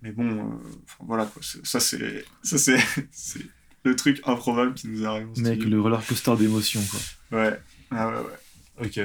Mais 0.00 0.12
bon, 0.12 0.26
euh, 0.26 0.54
voilà, 1.00 1.26
quoi. 1.26 1.42
Ça, 1.62 1.78
c'est 1.78 2.24
ça, 2.42 2.58
c'est 2.58 2.78
c'est 3.10 3.46
le 3.84 3.94
truc 3.96 4.20
improbable 4.24 4.74
qui 4.74 4.88
nous 4.88 5.04
arrive. 5.04 5.26
Mec, 5.36 5.54
studio. 5.60 5.68
le 5.68 5.80
roller 5.80 6.04
coaster 6.06 6.36
d'émotion, 6.36 6.80
quoi. 6.90 7.38
Ouais, 7.40 7.60
ah 7.90 8.08
ouais, 8.08 8.16
ouais. 8.16 8.86
Ok, 8.86 8.98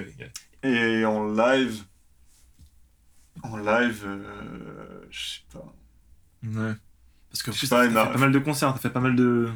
Et 0.64 1.06
en 1.06 1.28
live, 1.34 1.84
en 3.44 3.58
live, 3.58 4.04
euh, 4.06 5.02
je 5.10 5.20
sais 5.20 5.42
pas. 5.54 5.74
Ouais. 6.44 6.74
Parce 7.30 7.44
que 7.44 7.52
en 7.52 7.54
Je 7.54 7.60
plus, 7.60 7.70
t'as 7.70 7.88
fait 7.88 7.94
pas 7.94 8.18
mal 8.18 8.32
de 8.32 8.40
concerts, 8.40 8.74
t'as 8.74 8.80
fait 8.80 8.90
pas 8.90 9.00
mal 9.00 9.16
de. 9.16 9.50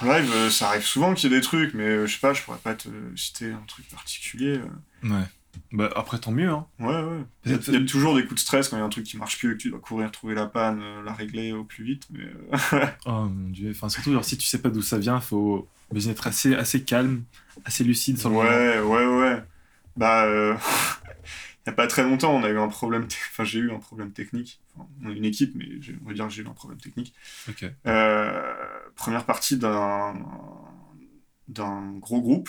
En 0.00 0.06
live, 0.06 0.30
euh, 0.32 0.50
ça 0.50 0.68
arrive 0.68 0.84
souvent 0.84 1.14
qu'il 1.14 1.30
y 1.30 1.34
ait 1.34 1.38
des 1.38 1.44
trucs, 1.44 1.74
mais 1.74 1.84
euh, 1.84 2.06
je 2.06 2.14
sais 2.14 2.20
pas, 2.20 2.32
je 2.32 2.42
pourrais 2.42 2.58
pas 2.58 2.74
te 2.74 2.88
citer 3.16 3.52
un 3.52 3.64
truc 3.66 3.88
particulier. 3.88 4.60
Ouais. 5.02 5.24
Bah, 5.72 5.90
après, 5.96 6.18
tant 6.18 6.30
mieux, 6.30 6.48
hein. 6.48 6.66
Ouais, 6.78 6.86
ouais. 6.86 7.24
Il 7.44 7.52
y, 7.52 7.76
a, 7.76 7.80
toujours 7.84 8.14
des 8.14 8.22
coups 8.22 8.36
de 8.36 8.40
stress 8.40 8.68
quand 8.68 8.76
il 8.76 8.80
y 8.80 8.82
a 8.82 8.86
un 8.86 8.90
truc 8.90 9.04
qui 9.04 9.16
marche 9.16 9.38
plus 9.38 9.52
et 9.52 9.52
que 9.54 9.58
tu 9.58 9.70
dois 9.70 9.80
courir 9.80 10.10
trouver 10.12 10.34
la 10.34 10.46
panne, 10.46 10.80
la 11.04 11.12
régler 11.12 11.52
au 11.52 11.64
plus 11.64 11.84
vite. 11.84 12.06
Mais 12.10 12.30
Oh 13.06 13.24
mon 13.24 13.50
dieu. 13.50 13.70
Enfin, 13.70 13.88
surtout, 13.88 14.12
genre, 14.12 14.24
si 14.24 14.38
tu 14.38 14.46
sais 14.46 14.62
pas 14.62 14.70
d'où 14.70 14.82
ça 14.82 14.98
vient, 14.98 15.20
faut 15.20 15.68
être 15.94 16.26
assez, 16.26 16.54
assez 16.54 16.84
calme, 16.84 17.24
assez 17.64 17.82
lucide 17.82 18.18
sur 18.18 18.28
le 18.28 18.36
moment. 18.36 18.48
ouais, 18.48 18.78
ouais, 18.80 19.06
ouais. 19.06 19.42
Bah, 19.96 20.26
il 21.68 21.72
y 21.72 21.74
a 21.74 21.74
pas 21.74 21.86
très 21.86 22.02
longtemps, 22.02 22.34
on 22.34 22.42
a 22.44 22.48
eu 22.48 22.58
un 22.58 22.68
problème. 22.68 23.06
Enfin, 23.30 23.44
j'ai 23.44 23.58
eu 23.58 23.70
un 23.70 23.78
problème 23.78 24.10
technique. 24.10 24.58
Enfin, 24.74 24.88
on 25.04 25.10
est 25.10 25.16
une 25.16 25.26
équipe, 25.26 25.54
mais 25.54 25.66
on 26.02 26.08
va 26.08 26.14
dire 26.14 26.26
que 26.26 26.32
j'ai 26.32 26.42
eu 26.42 26.46
un 26.46 26.54
problème 26.54 26.80
technique. 26.80 27.12
Euh, 27.86 28.54
première 28.96 29.26
partie 29.26 29.58
d'un 29.58 30.14
d'un 31.48 31.92
gros 31.98 32.22
groupe. 32.22 32.48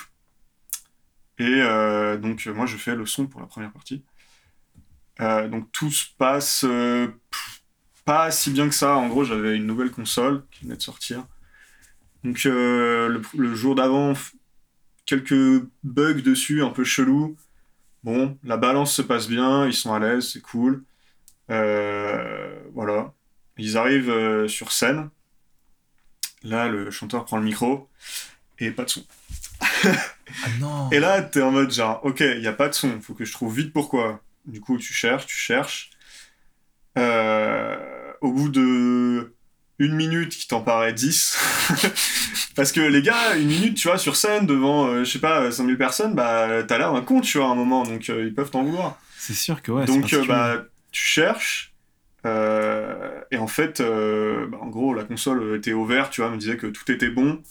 Et 1.38 1.44
euh, 1.44 2.18
donc, 2.18 2.46
moi, 2.46 2.66
je 2.66 2.78
fais 2.78 2.96
le 2.96 3.06
son 3.06 3.28
pour 3.28 3.42
la 3.42 3.48
première 3.48 3.74
partie. 3.74 4.06
Euh, 5.20 5.50
donc, 5.50 5.70
tout 5.74 5.92
se 5.92 6.06
passe 6.18 6.62
pff, 6.62 7.62
pas 8.06 8.32
si 8.32 8.52
bien 8.52 8.70
que 8.70 8.76
ça. 8.76 8.96
En 8.96 9.10
gros, 9.10 9.26
j'avais 9.26 9.58
une 9.58 9.66
nouvelle 9.66 9.92
console 9.92 10.46
qui 10.50 10.64
venait 10.64 10.78
de 10.78 10.82
sortir. 10.82 11.28
Donc, 12.24 12.46
le, 12.46 13.22
le 13.38 13.54
jour 13.54 13.76
d'avant, 13.76 14.14
quelques 15.06 15.66
bugs 15.84 16.22
dessus, 16.22 16.64
un 16.64 16.70
peu 16.70 16.86
chelou. 16.86 17.36
Bon, 18.04 18.38
la 18.44 18.58
balance 18.58 18.94
se 18.94 19.02
passe 19.02 19.28
bien, 19.28 19.68
ils 19.68 19.74
sont 19.74 19.94
à 19.94 20.00
l'aise, 20.00 20.30
c'est 20.32 20.42
cool. 20.42 20.84
Euh, 21.52 22.60
voilà. 22.74 23.14
Ils 23.58 23.78
arrivent 23.78 24.10
euh, 24.10 24.48
sur 24.48 24.72
scène. 24.72 25.10
Là, 26.44 26.70
le 26.70 26.90
chanteur 26.92 27.26
prend 27.26 27.38
le 27.38 27.44
micro 27.44 27.90
et 28.60 28.72
pas 28.72 28.86
de 28.86 28.90
son. 28.90 29.04
Ah 29.72 30.50
non 30.60 30.90
Et 30.92 31.00
là, 31.00 31.22
t'es 31.22 31.42
en 31.42 31.52
mode 31.52 31.72
genre, 31.72 32.00
ok, 32.06 32.22
il 32.22 32.40
n'y 32.40 32.48
a 32.48 32.54
pas 32.54 32.70
de 32.70 32.74
son, 32.74 33.02
faut 33.02 33.14
que 33.14 33.26
je 33.26 33.34
trouve 33.34 33.56
vite 33.56 33.74
pourquoi. 33.74 34.22
Du 34.46 34.62
coup, 34.62 34.78
tu 34.78 34.94
cherches, 34.94 35.26
tu 35.26 35.36
cherches. 35.36 35.90
Euh, 36.98 38.14
au 38.22 38.32
bout 38.32 38.50
de 38.50 39.36
une 39.80 39.96
minute 39.96 40.30
qui 40.30 40.48
t'en 40.48 40.62
paraît 40.62 40.94
10. 40.94 41.38
Parce 42.56 42.72
que 42.72 42.82
les 42.82 43.02
gars, 43.02 43.36
une 43.38 43.48
minute, 43.48 43.76
tu 43.76 43.88
vois, 43.88 43.98
sur 43.98 44.16
scène, 44.16 44.46
devant, 44.46 44.88
euh, 44.88 45.04
je 45.04 45.12
sais 45.12 45.20
pas, 45.20 45.52
5000 45.52 45.78
personnes, 45.78 46.14
bah, 46.14 46.64
t'as 46.64 46.78
l'air 46.78 46.94
d'un 46.94 47.02
con, 47.02 47.22
tu 47.22 47.38
vois, 47.38 47.48
à 47.48 47.52
un 47.52 47.56
moment, 47.56 47.84
donc 47.84 48.10
euh, 48.10 48.26
ils 48.26 48.34
peuvent 48.34 48.52
t'en 48.52 48.64
vouloir. 48.64 49.00
C'est 49.18 49.34
sûr 49.34 49.62
que 49.62 49.72
ouais. 49.72 49.86
Donc, 49.86 50.12
euh, 50.14 50.26
bah, 50.26 50.66
tu 50.92 51.02
cherches, 51.02 51.74
euh, 52.26 53.22
et 53.32 53.38
en 53.38 53.48
fait, 53.48 53.80
euh, 53.80 54.48
bah, 54.48 54.58
en 54.62 54.68
gros, 54.68 54.94
la 54.94 55.04
console 55.04 55.56
était 55.56 55.74
ouverte, 55.74 56.12
tu 56.12 56.22
vois, 56.22 56.30
me 56.30 56.38
disait 56.38 56.58
que 56.58 56.68
tout 56.68 56.92
était 56.92 57.10
bon. 57.10 57.42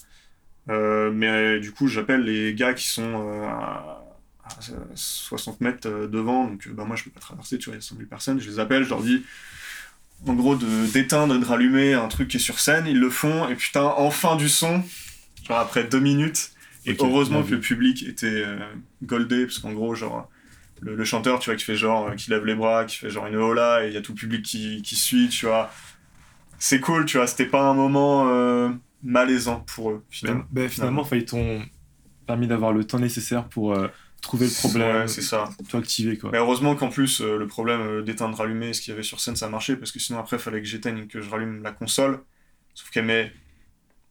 Euh, 0.69 1.11
mais 1.11 1.59
du 1.59 1.71
coup, 1.71 1.87
j'appelle 1.87 2.21
les 2.21 2.53
gars 2.53 2.73
qui 2.73 2.87
sont 2.87 3.27
euh, 3.27 3.47
à, 3.47 4.03
à 4.43 4.49
60 4.93 5.61
mètres 5.61 5.87
euh, 5.89 6.07
devant, 6.07 6.45
donc 6.45 6.67
euh, 6.67 6.73
bah, 6.73 6.85
moi, 6.85 6.95
je 6.95 7.03
peux 7.05 7.09
pas 7.09 7.19
traverser, 7.19 7.57
tu 7.57 7.65
vois, 7.69 7.75
il 7.75 7.77
y 7.77 7.83
a 7.83 7.87
100 7.87 7.95
000 7.95 8.07
personnes. 8.07 8.39
Je 8.39 8.49
les 8.49 8.59
appelle, 8.59 8.83
je 8.83 8.89
leur 8.89 9.01
dis, 9.01 9.23
en 10.27 10.33
gros, 10.33 10.55
de 10.55 10.91
d'éteindre 10.91 11.35
et 11.35 11.39
de 11.39 11.45
rallumer 11.45 11.93
un 11.93 12.07
truc 12.07 12.27
qui 12.27 12.37
est 12.37 12.41
sur 12.41 12.59
scène. 12.59 12.85
Ils 12.87 12.99
le 12.99 13.09
font, 13.09 13.47
et 13.49 13.55
putain, 13.55 13.83
enfin 13.97 14.35
du 14.35 14.49
son, 14.49 14.83
genre 15.47 15.59
après 15.59 15.83
deux 15.83 15.99
minutes. 15.99 16.51
Et 16.85 16.95
heureusement 16.99 17.43
que 17.43 17.51
le 17.51 17.59
public 17.59 18.03
était 18.07 18.43
euh, 18.45 18.57
goldé, 19.03 19.45
parce 19.45 19.59
qu'en 19.59 19.73
gros, 19.73 19.95
genre, 19.95 20.29
le, 20.79 20.95
le 20.95 21.03
chanteur, 21.03 21.39
tu 21.39 21.49
vois, 21.49 21.57
qui 21.57 21.65
fait 21.65 21.75
genre, 21.75 22.07
euh, 22.07 22.15
qui 22.15 22.29
lève 22.31 22.45
les 22.45 22.55
bras, 22.55 22.85
qui 22.85 22.95
fait 22.95 23.09
genre 23.09 23.27
une 23.27 23.35
hola, 23.35 23.85
et 23.85 23.89
il 23.89 23.93
y 23.93 23.97
a 23.97 24.01
tout 24.01 24.13
le 24.13 24.17
public 24.17 24.43
qui, 24.43 24.81
qui 24.81 24.95
suit, 24.95 25.29
tu 25.29 25.45
vois. 25.45 25.71
C'est 26.57 26.79
cool, 26.79 27.05
tu 27.05 27.17
vois, 27.17 27.27
c'était 27.27 27.45
pas 27.45 27.61
un 27.61 27.73
moment 27.73 28.29
euh, 28.29 28.69
malaisant 29.03 29.63
pour 29.75 29.91
eux, 29.91 30.03
finalement. 30.09 30.45
Ben, 30.51 30.63
ben, 30.63 30.69
finalement, 30.69 31.01
enfin, 31.01 31.17
ils 31.17 31.25
t'ont 31.25 31.61
permis 32.25 32.47
d'avoir 32.47 32.73
le 32.73 32.83
temps 32.85 32.99
nécessaire 32.99 33.45
pour 33.45 33.77
trouver 34.21 34.45
le 34.47 34.51
problème, 34.51 34.95
Ouais, 35.01 35.07
c'est 35.07 35.21
ça. 35.21 35.49
tout 35.69 35.77
activer 35.77 36.17
quoi. 36.17 36.29
Mais 36.31 36.37
heureusement 36.39 36.75
qu'en 36.75 36.89
plus, 36.89 37.21
euh, 37.21 37.37
le 37.37 37.47
problème 37.47 37.81
euh, 37.81 38.01
d'éteindre, 38.01 38.37
rallumer 38.37 38.73
ce 38.73 38.81
qu'il 38.81 38.91
y 38.91 38.93
avait 38.93 39.03
sur 39.03 39.19
scène, 39.19 39.35
ça 39.35 39.49
marchait, 39.49 39.75
parce 39.75 39.91
que 39.91 39.99
sinon 39.99 40.19
après, 40.19 40.37
il 40.37 40.41
fallait 40.41 40.61
que 40.61 40.67
j'éteigne 40.67 40.99
et 40.99 41.07
que 41.07 41.21
je 41.21 41.29
rallume 41.29 41.61
la 41.63 41.71
console. 41.71 42.19
Sauf 42.75 42.89
qu'elle 42.91 43.05
met 43.05 43.31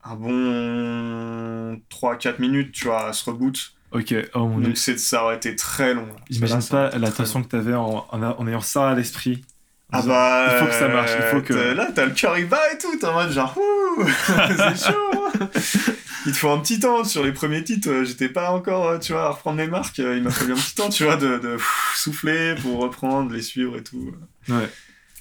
un 0.04 0.14
bon 0.16 1.80
3-4 1.90 2.40
minutes, 2.40 2.72
tu 2.72 2.86
vois, 2.86 3.08
à 3.08 3.12
se 3.12 3.28
reboot. 3.28 3.72
Ok, 3.92 4.14
oh 4.34 4.46
mon 4.46 4.58
dieu. 4.58 4.68
Donc 4.68 4.76
c'est- 4.76 4.98
ça 4.98 5.24
aurait 5.24 5.36
été 5.36 5.56
très 5.56 5.94
long. 5.94 6.06
là. 6.06 6.12
J'imagine 6.28 6.62
pas 6.68 6.90
la 6.98 7.10
tension 7.10 7.42
que 7.42 7.48
t'avais 7.48 7.74
en, 7.74 8.06
en, 8.10 8.46
ayant 8.46 8.60
ça 8.60 8.90
à 8.90 8.94
l'esprit. 8.94 9.42
Ah 9.90 10.02
disant, 10.02 10.12
bah. 10.12 10.48
il 10.52 10.58
faut 10.58 10.66
que 10.66 10.72
ça 10.74 10.88
marche, 10.88 11.10
il 11.16 11.22
faut 11.30 11.40
que- 11.40 11.54
t'as- 11.54 11.72
Là, 11.74 11.88
t'as 11.94 12.04
le 12.04 12.10
cœur 12.12 12.36
il 12.38 12.46
bat 12.46 12.60
et 12.74 12.76
tout, 12.76 12.94
t'es 12.98 13.06
en 13.06 13.14
mode 13.14 13.30
genre, 13.32 13.56
ouh, 13.56 14.04
c'est 14.26 14.86
chaud. 14.92 15.17
il 16.26 16.32
te 16.32 16.36
faut 16.38 16.50
un 16.50 16.58
petit 16.60 16.80
temps. 16.80 17.04
Sur 17.04 17.24
les 17.24 17.32
premiers 17.32 17.62
titres, 17.64 17.88
euh, 17.90 18.04
j'étais 18.04 18.28
pas 18.28 18.50
encore, 18.50 18.86
euh, 18.88 18.98
tu 18.98 19.12
vois, 19.12 19.24
à 19.26 19.30
reprendre 19.30 19.56
mes 19.56 19.66
marques. 19.66 19.98
euh, 20.00 20.16
Il 20.16 20.22
m'a 20.22 20.30
fallu 20.30 20.52
un 20.52 20.56
petit 20.56 20.74
temps, 20.74 20.88
tu 20.88 21.04
vois, 21.04 21.16
de, 21.16 21.38
de 21.38 21.54
pff, 21.56 21.92
souffler 21.96 22.54
pour 22.62 22.78
reprendre, 22.80 23.32
les 23.32 23.42
suivre 23.42 23.76
et 23.76 23.82
tout. 23.82 24.12
Ouais. 24.48 24.68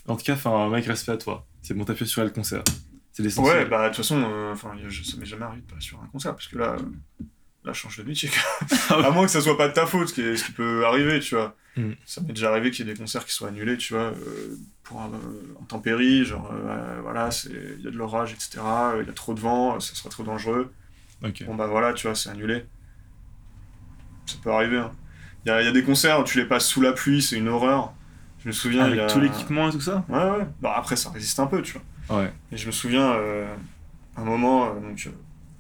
En 0.08 0.16
tout 0.16 0.24
cas, 0.24 0.34
enfin, 0.34 0.70
mec, 0.70 0.86
respect 0.86 1.12
à 1.14 1.18
toi. 1.18 1.46
C'est 1.62 1.74
bon, 1.74 1.84
t'as 1.86 1.96
fait 1.96 2.06
sur 2.06 2.24
le 2.24 2.30
concert. 2.30 2.64
C'est 3.14 3.22
Ouais, 3.24 3.30
l'essentiel. 3.30 3.68
bah 3.70 3.84
de 3.84 3.88
toute 3.90 3.98
façon, 3.98 4.22
euh, 4.24 4.54
enfin, 4.54 4.72
je- 4.88 5.04
ça 5.04 5.18
m'est 5.18 5.26
jamais 5.26 5.44
arrivé 5.46 5.64
de 5.68 5.74
pas 5.74 5.80
sur 5.80 6.00
un 6.02 6.08
concert 6.08 6.34
parce 6.36 6.48
que 6.48 6.58
là, 6.58 6.76
euh, 6.80 7.24
là, 7.66 7.74
je 7.74 7.80
change 7.80 7.98
de 7.98 8.04
métier. 8.04 8.30
Ah 8.90 9.00
ouais. 9.00 9.06
à 9.06 9.10
moins 9.12 9.26
que 9.26 9.32
ça 9.32 9.42
soit 9.42 9.58
pas 9.58 9.68
de 9.68 9.74
ta 9.74 9.86
faute, 9.86 10.10
ce 10.10 10.14
qui, 10.14 10.22
est- 10.22 10.36
ce 10.38 10.46
qui 10.46 10.52
peut 10.52 10.86
arriver, 10.86 11.20
tu 11.20 11.36
vois. 11.36 11.56
Mm. 11.76 11.92
Ça 12.06 12.22
m'est 12.22 12.34
déjà 12.34 12.50
arrivé 12.52 12.72
qu'il 12.72 12.86
y 12.88 12.90
ait 12.90 12.94
des 12.94 13.00
concerts 13.00 13.26
qui 13.26 13.34
soient 13.34 13.50
annulés, 13.50 13.76
tu 13.78 13.94
vois, 13.94 14.04
euh, 14.14 14.56
pour 14.88 15.02
euh, 15.04 15.56
intempéries, 15.62 16.26
genre, 16.26 16.52
euh, 16.54 17.02
voilà, 17.02 17.32
c'est- 17.32 17.50
il 17.78 17.84
y 17.84 17.88
a 17.88 17.92
de 17.92 17.98
l'orage, 17.98 18.34
etc. 18.34 18.94
euh, 18.96 19.04
Il 19.04 19.08
y 19.08 19.10
a 19.10 19.14
trop 19.14 19.34
de 19.34 19.40
vent, 19.40 19.76
euh, 19.76 19.80
ça 19.80 19.96
serait 19.96 20.10
trop 20.10 20.24
dangereux. 20.24 20.74
Ok. 21.24 21.42
Bon 21.46 21.56
bah 21.56 21.68
voilà, 21.68 21.94
tu 21.94 22.08
vois, 22.08 22.16
c'est 22.16 22.30
annulé. 22.30 22.66
Ça 24.26 24.38
peut 24.44 24.52
arriver. 24.52 24.78
hein. 24.78 24.92
Il 25.46 25.50
y, 25.50 25.52
a, 25.52 25.62
il 25.62 25.66
y 25.66 25.68
a 25.68 25.72
des 25.72 25.84
concerts 25.84 26.20
où 26.20 26.24
tu 26.24 26.38
les 26.38 26.46
passes 26.46 26.68
sous 26.68 26.82
la 26.82 26.92
pluie, 26.94 27.22
c'est 27.22 27.38
une 27.38 27.48
horreur. 27.48 27.94
Je 28.40 28.50
me 28.50 28.54
souviens. 28.54 28.86
y 28.88 28.88
Avec 28.88 29.02
a... 29.02 29.08
tout 29.08 29.20
l'équipement 29.22 29.70
et 29.70 29.72
tout 29.72 29.82
ça? 29.82 30.06
Ouais, 30.10 30.18
ouais. 30.18 30.48
Bah, 30.62 30.74
après, 30.76 30.96
ça 30.96 31.10
résiste 31.10 31.40
un 31.40 31.48
peu, 31.48 31.62
tu 31.62 31.74
vois. 31.74 31.82
Ouais. 32.10 32.34
Et 32.52 32.58
je 32.58 32.68
me 32.68 32.72
souviens, 32.72 33.14
euh, 33.14 33.56
un 34.18 34.24
moment, 34.26 34.68
euh, 34.76 34.80
donc, 34.80 35.08
euh, 35.08 35.12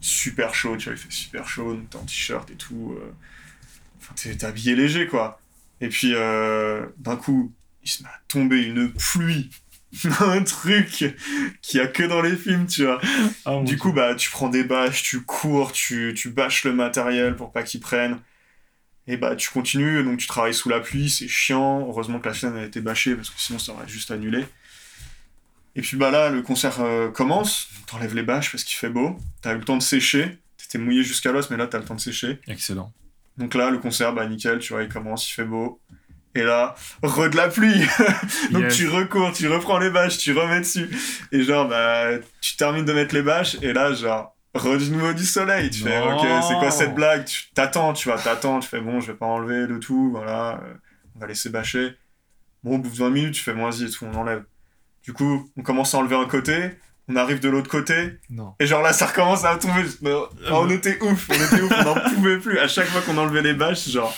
super 0.01 0.53
chaud, 0.55 0.77
tu 0.77 0.85
vois, 0.89 0.93
il 0.93 0.99
fait 0.99 1.11
super 1.11 1.47
chaud, 1.47 1.73
donc 1.75 1.89
t'es 1.89 1.97
en 1.97 2.05
t-shirt 2.05 2.49
et 2.51 2.55
tout. 2.55 2.95
euh, 2.99 3.11
Enfin, 3.99 4.13
t'es 4.15 4.45
habillé 4.45 4.75
léger, 4.75 5.07
quoi. 5.07 5.41
Et 5.81 5.89
puis, 5.89 6.13
euh, 6.15 6.87
d'un 6.97 7.17
coup, 7.17 7.53
il 7.87 7.89
se 7.89 8.03
met 8.03 8.09
à 8.09 8.19
tomber 8.27 8.63
une 8.63 8.91
pluie. 8.91 9.49
un 10.19 10.43
truc 10.43 10.89
qu'il 11.61 11.79
y 11.79 11.79
a 11.79 11.87
que 11.87 12.03
dans 12.03 12.21
les 12.21 12.35
films, 12.35 12.67
tu 12.67 12.83
vois. 12.83 12.99
Ah, 13.45 13.61
Du 13.63 13.77
coup, 13.77 13.93
bah, 13.93 14.13
tu 14.15 14.29
prends 14.29 14.49
des 14.49 14.65
bâches, 14.65 15.01
tu 15.01 15.21
cours, 15.21 15.71
tu, 15.71 16.13
tu 16.13 16.29
bâches 16.29 16.65
le 16.65 16.73
matériel 16.73 17.37
pour 17.37 17.53
pas 17.53 17.63
qu'il 17.63 17.79
prenne. 17.79 18.19
Et 19.07 19.15
bah, 19.15 19.37
tu 19.37 19.49
continues, 19.49 20.03
donc 20.03 20.19
tu 20.19 20.27
travailles 20.27 20.53
sous 20.53 20.67
la 20.67 20.81
pluie, 20.81 21.09
c'est 21.09 21.29
chiant. 21.29 21.87
Heureusement 21.87 22.19
que 22.19 22.27
la 22.27 22.33
scène 22.33 22.57
a 22.57 22.65
été 22.65 22.81
bâchée, 22.81 23.15
parce 23.15 23.29
que 23.29 23.39
sinon 23.39 23.59
ça 23.59 23.71
aurait 23.71 23.87
juste 23.87 24.11
annulé. 24.11 24.45
Et 25.77 25.81
puis 25.81 25.95
bah 25.95 26.11
là, 26.11 26.29
le 26.29 26.41
concert 26.41 26.81
euh, 26.81 27.09
commence, 27.09 27.69
t'enlèves 27.85 28.15
les 28.15 28.23
bâches 28.23 28.51
parce 28.51 28.65
qu'il 28.65 28.77
fait 28.77 28.89
beau, 28.89 29.17
t'as 29.41 29.53
eu 29.53 29.59
le 29.59 29.63
temps 29.63 29.77
de 29.77 29.83
sécher, 29.83 30.37
t'étais 30.57 30.79
mouillé 30.79 31.03
jusqu'à 31.03 31.31
l'os, 31.31 31.49
mais 31.49 31.55
là 31.55 31.67
t'as 31.67 31.77
le 31.77 31.85
temps 31.85 31.95
de 31.95 32.01
sécher. 32.01 32.39
Excellent. 32.47 32.91
Donc 33.37 33.53
là, 33.53 33.69
le 33.69 33.77
concert, 33.77 34.11
bah 34.13 34.25
nickel, 34.25 34.59
tu 34.59 34.73
vois, 34.73 34.83
il 34.83 34.89
commence, 34.89 35.29
il 35.29 35.33
fait 35.33 35.45
beau. 35.45 35.79
Et 36.37 36.43
là, 36.43 36.75
re 37.01 37.29
de 37.29 37.35
la 37.35 37.47
pluie 37.47 37.79
Donc 38.51 38.63
Yes. 38.63 38.75
tu 38.75 38.87
recours, 38.87 39.31
tu 39.33 39.47
reprends 39.47 39.79
les 39.79 39.89
bâches, 39.89 40.17
tu 40.19 40.33
remets 40.37 40.59
dessus. 40.59 40.89
Et 41.31 41.41
genre, 41.43 41.67
bah, 41.67 42.09
tu 42.41 42.55
termines 42.57 42.85
de 42.85 42.93
mettre 42.93 43.15
les 43.15 43.21
bâches, 43.23 43.57
et 43.61 43.73
là, 43.73 43.93
genre, 43.93 44.33
Renouveau 44.53 45.13
du 45.13 45.25
soleil. 45.25 45.69
Tu 45.69 45.83
fais, 45.83 45.99
ok, 45.99 46.25
c'est 46.47 46.55
quoi 46.57 46.71
cette 46.71 46.95
blague? 46.95 47.25
Tu 47.25 47.51
t'attends, 47.53 47.93
tu 47.93 48.09
vois, 48.09 48.17
t'attends, 48.17 48.59
tu 48.59 48.67
fais, 48.67 48.79
bon, 48.79 48.99
je 49.01 49.11
vais 49.11 49.17
pas 49.17 49.25
enlever 49.27 49.67
le 49.67 49.79
tout, 49.79 50.09
voilà, 50.11 50.53
euh, 50.63 50.73
on 51.15 51.19
va 51.19 51.27
laisser 51.27 51.49
bâcher. 51.49 51.95
Bon, 52.63 52.75
au 52.75 52.77
bout 52.79 52.89
de 52.89 52.95
20 52.95 53.09
minutes, 53.11 53.33
tu 53.35 53.41
fais, 53.43 53.53
bon, 53.53 53.69
vas-y, 53.69 53.83
et 53.85 53.89
tout, 53.91 54.05
on 54.11 54.15
enlève. 54.17 54.43
Du 55.03 55.13
coup, 55.13 55.47
on 55.57 55.61
commence 55.61 55.93
à 55.93 55.99
enlever 55.99 56.15
un 56.15 56.25
côté, 56.25 56.71
on 57.07 57.15
arrive 57.17 57.39
de 57.39 57.49
l'autre 57.49 57.69
côté, 57.69 58.17
Non. 58.31 58.55
et 58.59 58.65
genre 58.65 58.81
là, 58.81 58.93
ça 58.93 59.05
recommence 59.05 59.45
à 59.45 59.55
tomber. 59.57 59.83
Oh, 60.05 60.27
on 60.51 60.69
était 60.71 60.97
ouf, 61.03 61.27
on 61.29 61.33
était 61.33 61.61
ouf, 61.61 61.71
on 61.77 61.83
n'en 61.83 62.09
pouvait 62.15 62.37
plus. 62.39 62.57
À 62.57 62.67
chaque 62.67 62.87
fois 62.87 63.01
qu'on 63.01 63.17
enlevait 63.17 63.43
les 63.43 63.53
bâches, 63.53 63.87
genre, 63.89 64.15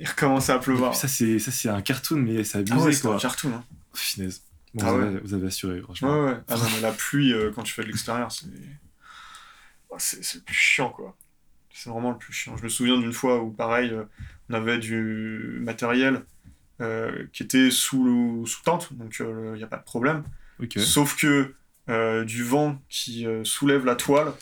il 0.00 0.08
recommençait 0.08 0.52
à 0.52 0.58
pleuvoir. 0.58 0.94
Ça, 0.96 1.06
c'est 1.08 1.38
ça, 1.38 1.50
c'est 1.52 1.68
un 1.68 1.82
cartoon, 1.82 2.16
mais 2.16 2.42
c'est 2.42 2.58
abusé, 2.58 2.74
Ah 2.76 2.84
ouais, 2.84 2.96
quoi. 3.00 3.14
un 3.14 3.18
cartoon, 3.18 3.52
hein. 3.54 3.64
Finesse. 3.94 4.42
Bon, 4.74 4.84
Ah 4.86 4.92
vous, 4.92 4.98
ouais. 4.98 5.06
avez, 5.06 5.18
vous 5.20 5.34
avez 5.34 5.46
assuré, 5.48 5.80
franchement. 5.82 6.24
ouais. 6.24 6.36
Ah 6.48 6.56
non, 6.56 6.64
mais 6.74 6.80
la 6.80 6.92
pluie, 6.92 7.32
euh, 7.32 7.52
quand 7.54 7.62
tu 7.62 7.72
fais 7.74 7.82
de 7.82 7.88
l'extérieur, 7.88 8.32
c'est. 8.32 8.46
Oh, 9.90 9.96
c'est 9.98 10.24
c'est 10.24 10.38
le 10.38 10.44
plus 10.44 10.54
chiant, 10.54 10.90
quoi. 10.90 11.16
C'est 11.72 11.90
vraiment 11.90 12.10
le 12.12 12.18
plus 12.18 12.32
chiant. 12.32 12.56
Je 12.56 12.62
me 12.64 12.68
souviens 12.68 12.98
d'une 12.98 13.12
fois 13.12 13.42
où, 13.42 13.50
pareil, 13.50 13.90
euh, 13.90 14.04
on 14.48 14.54
avait 14.54 14.78
du 14.78 15.58
matériel 15.60 16.22
euh, 16.80 17.26
qui 17.32 17.42
était 17.42 17.70
sous, 17.70 18.44
sous 18.46 18.62
tente, 18.62 18.92
donc 18.94 19.16
il 19.20 19.52
n'y 19.54 19.62
a 19.62 19.66
pas 19.66 19.76
de 19.76 19.84
problème. 19.84 20.24
Sauf 20.76 21.16
que 21.16 21.54
du 22.24 22.44
vent 22.44 22.80
qui 22.88 23.26
soulève 23.44 23.84
la 23.84 23.96
toile 23.96 24.32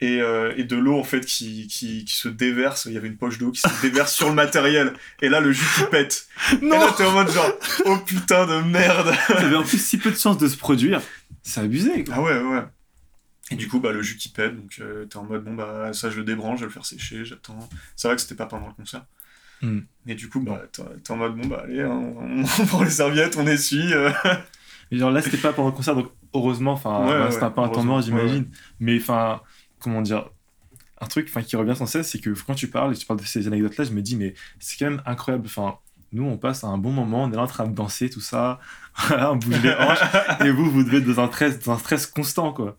et, 0.00 0.20
euh, 0.20 0.52
et 0.56 0.64
de 0.64 0.76
l'eau 0.76 0.98
en 0.98 1.04
fait 1.04 1.24
qui, 1.24 1.66
qui, 1.68 2.04
qui 2.04 2.16
se 2.16 2.28
déverse, 2.28 2.86
il 2.86 2.92
y 2.92 2.96
avait 2.96 3.08
une 3.08 3.16
poche 3.16 3.38
d'eau 3.38 3.50
qui 3.50 3.60
se 3.60 3.82
déverse 3.82 4.14
sur 4.14 4.28
le 4.28 4.34
matériel. 4.34 4.94
Et 5.20 5.28
là, 5.28 5.40
le 5.40 5.52
jus 5.52 5.64
qui 5.76 5.84
pète. 5.90 6.26
Et 6.62 6.66
là, 6.68 6.92
t'es 6.96 7.04
en 7.04 7.12
mode 7.12 7.30
genre, 7.30 7.50
oh 7.84 7.96
putain 7.98 8.46
de 8.46 8.62
merde. 8.62 9.12
Ça 9.26 9.38
avait 9.38 9.56
en 9.56 9.62
plus 9.62 9.82
si 9.82 9.98
peu 9.98 10.10
de 10.10 10.16
chance 10.16 10.38
de 10.38 10.48
se 10.48 10.56
produire. 10.56 11.00
C'est 11.42 11.60
abusé, 11.60 12.04
quoi. 12.04 12.14
Ah 12.16 12.22
ouais, 12.22 12.40
ouais. 12.40 12.62
Et 13.50 13.56
du 13.56 13.66
coup, 13.68 13.80
bah, 13.80 13.90
le 13.92 14.00
jus 14.00 14.16
qui 14.16 14.28
pète, 14.28 14.54
donc 14.56 14.76
euh, 14.80 15.06
t'es 15.06 15.16
en 15.16 15.24
mode, 15.24 15.44
bon, 15.44 15.54
bah, 15.54 15.92
ça, 15.92 16.08
je 16.08 16.16
le 16.18 16.24
débranche, 16.24 16.60
je 16.60 16.64
vais 16.64 16.68
le 16.68 16.72
faire 16.72 16.86
sécher, 16.86 17.24
j'attends. 17.24 17.68
C'est 17.96 18.06
vrai 18.08 18.14
que 18.16 18.22
c'était 18.22 18.36
pas 18.36 18.46
pendant 18.46 18.68
le 18.68 18.72
concert. 18.74 19.04
Hmm. 19.60 19.80
Mais 20.06 20.14
du 20.14 20.28
coup, 20.28 20.40
bah, 20.40 20.62
t'es 20.72 21.10
en 21.10 21.16
mode, 21.16 21.34
bon, 21.36 21.48
bah, 21.48 21.62
allez, 21.64 21.82
hein, 21.82 21.90
on, 21.90 22.42
on 22.42 22.66
prend 22.66 22.82
les 22.84 22.90
serviettes, 22.90 23.36
on 23.36 23.46
essuie. 23.46 23.92
euh. 23.92 24.10
Mais 24.90 24.98
genre 24.98 25.10
là, 25.10 25.20
c'était 25.20 25.36
pas 25.36 25.52
pendant 25.52 25.68
le 25.70 25.74
concert, 25.74 25.94
donc 25.96 26.10
heureusement, 26.32 26.72
enfin, 26.72 27.00
Ouais, 27.00 27.12
bah, 27.12 27.24
ouais, 27.24 27.30
c'était 27.32 27.44
un 27.44 27.50
peu 27.50 27.60
un 27.60 27.68
temps 27.68 27.82
mort, 27.82 28.00
j'imagine. 28.02 28.46
Mais 28.78 28.98
enfin, 29.00 29.40
comment 29.80 30.02
dire, 30.02 30.30
un 31.00 31.06
truc 31.06 31.26
enfin, 31.30 31.42
qui 31.42 31.56
revient 31.56 31.74
sans 31.76 31.86
cesse, 31.86 32.10
c'est 32.10 32.20
que 32.20 32.30
quand 32.46 32.54
tu 32.54 32.68
parles 32.68 32.92
et 32.92 32.96
tu 32.96 33.06
parles 33.06 33.20
de 33.20 33.24
ces 33.24 33.46
anecdotes-là, 33.46 33.84
je 33.84 33.92
me 33.92 34.02
dis, 34.02 34.16
mais 34.16 34.34
c'est 34.58 34.76
quand 34.78 34.90
même 34.90 35.02
incroyable. 35.06 35.46
Enfin, 35.46 35.78
nous, 36.12 36.24
on 36.24 36.36
passe 36.38 36.64
un 36.64 36.76
bon 36.78 36.92
moment, 36.92 37.24
on 37.24 37.32
est 37.32 37.36
là 37.36 37.42
en 37.42 37.46
train 37.46 37.66
de 37.66 37.74
danser, 37.74 38.10
tout 38.10 38.20
ça, 38.20 38.60
on 39.10 39.36
bouge 39.36 39.60
les 39.62 39.72
hanches, 39.74 40.00
et 40.44 40.50
vous, 40.50 40.70
vous 40.70 40.82
devez 40.84 40.98
être 40.98 41.04
dans 41.06 41.20
un 41.20 41.28
stress, 41.28 41.58
dans 41.60 41.72
un 41.72 41.78
stress 41.78 42.06
constant, 42.06 42.52
quoi. 42.52 42.76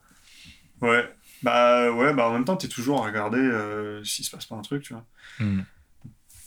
Ouais. 0.81 1.07
Bah, 1.43 1.91
ouais, 1.91 2.13
bah, 2.13 2.27
en 2.27 2.33
même 2.33 2.45
temps, 2.45 2.55
t'es 2.57 2.67
toujours 2.67 3.01
à 3.03 3.07
regarder 3.07 3.39
euh, 3.39 4.03
s'il 4.03 4.23
se 4.23 4.29
passe 4.29 4.45
pas 4.45 4.55
un 4.55 4.61
truc, 4.61 4.83
tu 4.83 4.93
vois. 4.93 5.05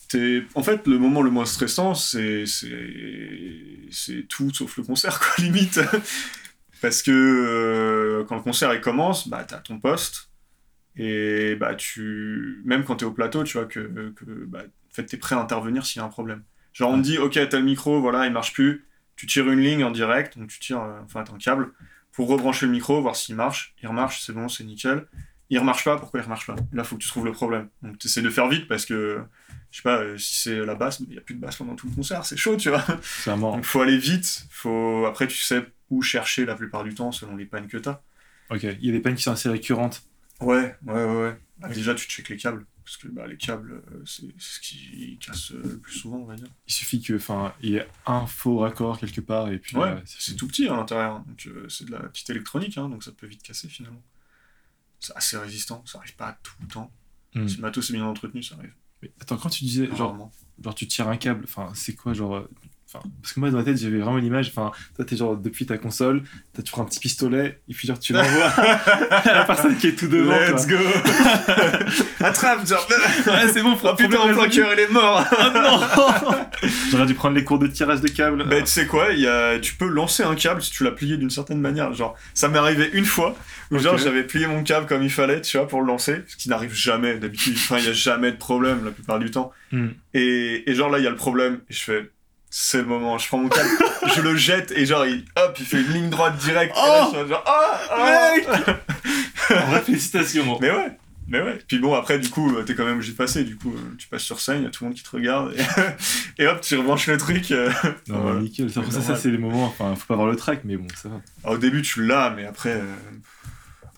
T'es- 0.08 0.44
En 0.54 0.62
fait, 0.62 0.86
le 0.86 0.98
moment 0.98 1.22
le 1.22 1.30
moins 1.30 1.46
stressant, 1.46 1.94
c'est 1.94 2.46
c'est 2.46 3.88
c'est 3.90 4.28
tout 4.28 4.52
sauf 4.54 4.76
le 4.76 4.84
concert, 4.84 5.18
quoi, 5.18 5.30
limite. 5.38 5.80
Parce 6.80 7.02
que 7.02 7.10
euh, 7.10 8.24
quand 8.28 8.36
le 8.36 8.42
concert 8.42 8.72
il 8.74 8.80
commence, 8.80 9.26
bah 9.28 9.44
t'as 9.44 9.58
ton 9.58 9.80
poste 9.80 10.28
et 10.96 11.56
bah 11.56 11.74
tu 11.74 12.62
même 12.64 12.84
quand 12.84 12.96
t'es 12.96 13.04
au 13.04 13.12
plateau, 13.12 13.44
tu 13.44 13.58
vois 13.58 13.66
que, 13.66 14.12
que 14.16 14.24
bah, 14.46 14.62
en 14.64 14.94
fait 14.94 15.04
t'es 15.04 15.16
prêt 15.16 15.34
à 15.34 15.40
intervenir 15.40 15.84
s'il 15.86 16.00
y 16.00 16.02
a 16.02 16.06
un 16.06 16.10
problème. 16.10 16.42
Genre 16.72 16.90
on 16.90 16.98
te 16.98 17.02
dit 17.02 17.18
ok 17.18 17.38
t'as 17.48 17.58
le 17.58 17.64
micro, 17.64 18.00
voilà 18.00 18.26
il 18.26 18.32
marche 18.32 18.52
plus, 18.52 18.84
tu 19.16 19.26
tires 19.26 19.50
une 19.50 19.60
ligne 19.60 19.84
en 19.84 19.90
direct, 19.90 20.38
donc 20.38 20.48
tu 20.48 20.58
tires 20.60 20.82
euh, 20.82 21.00
enfin 21.04 21.24
un 21.32 21.38
câble 21.38 21.72
pour 22.12 22.28
rebrancher 22.28 22.66
le 22.66 22.72
micro, 22.72 23.00
voir 23.02 23.16
s'il 23.16 23.34
marche, 23.34 23.74
il 23.82 23.88
remarche, 23.88 24.22
c'est 24.24 24.32
bon, 24.32 24.48
c'est 24.48 24.64
nickel. 24.64 25.06
Il 25.50 25.58
remarche 25.58 25.84
pas, 25.84 25.96
pourquoi 25.98 26.20
il 26.20 26.22
remarche 26.22 26.46
pas? 26.46 26.56
Là 26.72 26.84
faut 26.84 26.96
que 26.96 27.02
tu 27.02 27.08
trouves 27.08 27.26
le 27.26 27.32
problème. 27.32 27.68
Donc 27.82 27.98
tu 27.98 28.06
essaies 28.06 28.22
de 28.22 28.30
faire 28.30 28.48
vite 28.48 28.66
parce 28.66 28.86
que 28.86 29.20
je 29.70 29.76
sais 29.78 29.82
pas, 29.82 29.98
euh, 29.98 30.16
si 30.16 30.36
c'est 30.36 30.64
la 30.64 30.74
basse, 30.76 31.00
il 31.00 31.08
n'y 31.08 31.18
a 31.18 31.20
plus 31.20 31.34
de 31.34 31.40
basse 31.40 31.56
pendant 31.56 31.74
tout 31.74 31.88
le 31.88 31.94
concert, 31.94 32.24
c'est 32.24 32.36
chaud, 32.36 32.56
tu 32.56 32.70
vois. 32.70 32.84
Clairement. 33.22 33.56
Donc 33.56 33.64
faut 33.64 33.80
aller 33.80 33.98
vite, 33.98 34.46
faut... 34.50 35.04
après 35.06 35.26
tu 35.26 35.38
sais 35.38 35.66
où 35.90 36.00
chercher 36.00 36.46
la 36.46 36.54
plupart 36.54 36.84
du 36.84 36.94
temps 36.94 37.12
selon 37.12 37.36
les 37.36 37.44
pannes 37.44 37.66
que 37.66 37.76
t'as. 37.76 38.00
Ok, 38.50 38.62
il 38.62 38.86
y 38.86 38.88
a 38.88 38.92
des 38.92 39.00
peines 39.00 39.16
qui 39.16 39.22
sont 39.22 39.32
assez 39.32 39.48
récurrentes. 39.48 40.02
Ouais, 40.40 40.76
ouais, 40.86 40.92
ouais. 40.92 41.16
ouais. 41.22 41.40
Bah, 41.58 41.68
déjà 41.68 41.94
tu 41.94 42.06
checkes 42.08 42.28
les 42.28 42.36
câbles, 42.36 42.66
parce 42.84 42.96
que 42.96 43.08
bah, 43.08 43.26
les 43.26 43.36
câbles, 43.36 43.82
euh, 43.92 44.02
c'est 44.04 44.26
ce 44.38 44.60
qui 44.60 45.18
casse 45.18 45.52
euh, 45.52 45.62
le 45.62 45.78
plus 45.78 45.92
souvent, 45.98 46.18
on 46.18 46.24
va 46.24 46.34
dire. 46.34 46.48
Il 46.66 46.72
suffit 46.72 47.00
que, 47.00 47.14
enfin, 47.14 47.54
il 47.62 47.70
y 47.70 47.76
ait 47.76 47.88
un 48.06 48.26
faux 48.26 48.58
raccord 48.58 48.98
quelque 48.98 49.20
part, 49.20 49.50
et 49.50 49.58
puis 49.58 49.76
Ouais, 49.76 49.88
euh, 49.88 50.00
c'est 50.04 50.36
tout 50.36 50.48
petit 50.48 50.68
à 50.68 50.76
l'intérieur, 50.76 51.20
donc 51.20 51.46
euh, 51.46 51.68
c'est 51.68 51.84
de 51.86 51.92
la 51.92 52.00
petite 52.00 52.28
électronique, 52.30 52.76
hein, 52.76 52.88
donc 52.88 53.04
ça 53.04 53.12
peut 53.12 53.26
vite 53.26 53.42
casser 53.42 53.68
finalement. 53.68 54.02
C'est 55.00 55.16
assez 55.16 55.36
résistant, 55.38 55.82
ça 55.86 55.98
arrive 55.98 56.16
pas 56.16 56.38
tout 56.42 56.54
le 56.60 56.66
temps. 56.68 56.92
Hmm. 57.34 57.46
Si 57.46 57.56
le 57.56 57.62
matos 57.62 57.90
est 57.90 57.92
bien 57.94 58.04
entretenu, 58.04 58.42
ça 58.42 58.56
arrive. 58.56 58.74
Mais 59.02 59.12
attends, 59.20 59.36
quand 59.36 59.50
tu 59.50 59.64
disais, 59.64 59.86
genre, 59.88 60.10
Rarement. 60.10 60.32
genre 60.62 60.74
tu 60.74 60.86
tires 60.86 61.08
un 61.08 61.16
câble, 61.16 61.44
enfin 61.44 61.72
c'est 61.74 61.94
quoi 61.94 62.14
genre 62.14 62.48
enfin 62.94 63.08
parce 63.22 63.32
que 63.32 63.40
moi 63.40 63.50
dans 63.50 63.58
ma 63.58 63.64
tête 63.64 63.76
j'avais 63.76 63.98
vraiment 63.98 64.18
l'image 64.18 64.48
enfin 64.48 64.70
toi 64.94 65.04
t'es 65.04 65.16
genre 65.16 65.36
depuis 65.36 65.66
ta 65.66 65.78
console 65.78 66.22
t'as 66.52 66.62
tu 66.62 66.70
prends 66.72 66.82
un 66.82 66.86
petit 66.86 67.00
pistolet 67.00 67.60
et 67.68 67.74
puis 67.74 67.88
genre 67.88 67.98
tu 67.98 68.12
l'envoies 68.12 68.44
à 69.10 69.34
la 69.34 69.44
personne 69.44 69.76
qui 69.76 69.88
est 69.88 69.98
tout 69.98 70.08
devant 70.08 70.34
Let's 70.34 70.66
go 70.66 70.76
Attrape, 72.20 72.66
genre 72.66 72.86
ouais 73.26 73.48
c'est 73.52 73.62
bon 73.62 73.72
Oh 73.74 73.76
problème 73.76 74.10
putain, 74.10 74.22
résolu. 74.22 74.34
Flanker, 74.34 74.72
il 74.74 74.80
est 74.80 74.90
mort 74.90 75.24
Ah 75.38 75.52
non 75.54 76.70
j'aurais 76.90 77.06
dû 77.06 77.14
prendre 77.14 77.34
les 77.36 77.44
cours 77.44 77.58
de 77.58 77.66
tirage 77.66 78.00
de 78.00 78.08
câble 78.08 78.44
Bah, 78.48 78.60
tu 78.60 78.66
sais 78.66 78.86
quoi, 78.86 79.12
y 79.12 79.26
a... 79.26 79.58
tu 79.58 79.74
peux 79.74 79.88
lancer 79.88 80.22
un 80.22 80.34
câble 80.34 80.62
si 80.62 80.70
tu 80.70 80.84
l'as 80.84 80.90
plié 80.90 81.16
d'une 81.16 81.30
certaine 81.30 81.60
manière. 81.60 81.92
Genre, 81.92 82.16
ça 82.32 82.48
m'est 82.48 82.58
arrivé 82.58 82.90
une 82.92 83.04
fois 83.04 83.36
où, 83.70 83.78
genre, 83.78 83.98
j'avais 83.98 84.24
plié 84.24 84.46
mon 84.46 84.62
câble 84.62 84.86
comme 84.86 85.02
il 85.02 85.10
fallait, 85.10 85.40
tu 85.40 85.56
vois, 85.56 85.66
pour 85.66 85.80
le 85.80 85.86
lancer. 85.86 86.22
Ce 86.26 86.36
qui 86.36 86.48
n'arrive 86.48 86.74
jamais 86.74 87.16
d'habitude. 87.16 87.54
Enfin, 87.56 87.78
il 87.78 87.84
y 87.84 87.88
a 87.88 87.92
jamais 87.92 88.32
de 88.32 88.36
problème 88.36 88.84
la 88.84 88.90
plupart 88.90 89.18
du 89.18 89.30
temps. 89.30 89.52
Hmm. 89.72 89.88
Et, 90.12 90.70
et 90.70 90.74
genre, 90.74 90.90
là, 90.90 90.98
il 90.98 91.04
y 91.04 91.06
a 91.06 91.10
le 91.10 91.16
problème. 91.16 91.60
Et 91.68 91.74
je 91.74 91.82
fais, 91.82 92.10
c'est 92.56 92.78
le 92.78 92.84
moment. 92.84 93.18
Je 93.18 93.26
prends 93.26 93.38
mon 93.38 93.48
câble, 93.48 93.68
je 94.14 94.20
le 94.20 94.36
jette 94.36 94.70
et 94.76 94.86
genre, 94.86 95.04
il, 95.06 95.24
hop, 95.36 95.56
il 95.58 95.66
fait 95.66 95.80
une 95.80 95.92
ligne 95.92 96.08
droite 96.08 96.36
directe. 96.36 96.72
Et 96.76 96.80
là, 96.80 97.00
Oh 97.02 97.12
je 97.12 97.18
suis 97.18 97.28
genre, 97.28 97.44
ah. 97.44 97.80
en 99.50 99.70
vrai 99.70 99.80
félicitations 99.84 100.58
Mais 100.60 100.70
ouais. 100.70 100.96
Mais 101.26 101.42
ouais. 101.42 101.58
Puis 101.66 101.80
bon, 101.80 101.94
après, 101.94 102.20
du 102.20 102.30
coup, 102.30 102.52
t'es 102.62 102.76
quand 102.76 102.84
même 102.84 102.94
obligé 102.94 103.10
de 103.10 103.16
passer. 103.16 103.42
Du 103.42 103.56
coup, 103.56 103.74
tu 103.98 104.06
passes 104.06 104.22
sur 104.22 104.38
scène, 104.38 104.58
il 104.58 104.64
y 104.64 104.66
a 104.68 104.70
tout 104.70 104.84
le 104.84 104.90
monde 104.90 104.96
qui 104.96 105.02
te 105.02 105.10
regarde. 105.10 105.52
Et, 106.38 106.42
et 106.44 106.46
hop, 106.46 106.60
tu 106.60 106.76
rebranches 106.76 107.08
le 107.08 107.16
truc. 107.16 107.50
euh. 107.50 107.72
non 108.06 108.20
Voilà. 108.20 108.40
nickel 108.40 108.70
ça, 108.70 109.16
c'est 109.16 109.30
les 109.30 109.38
moments 109.38 109.64
enfin 109.64 109.96
faut 109.96 110.06
pas 110.06 110.14
avoir 110.14 110.28
le 110.28 110.36
track 110.36 110.60
mais 110.62 110.76
bon 110.76 110.86
ça 110.94 111.08
va 111.08 111.20
Alors, 111.42 111.56
au 111.56 111.58
début, 111.58 111.82
tu 111.82 112.06
l'as, 112.06 112.30
mais 112.30 112.46
après, 112.46 112.74
euh, 112.74 112.84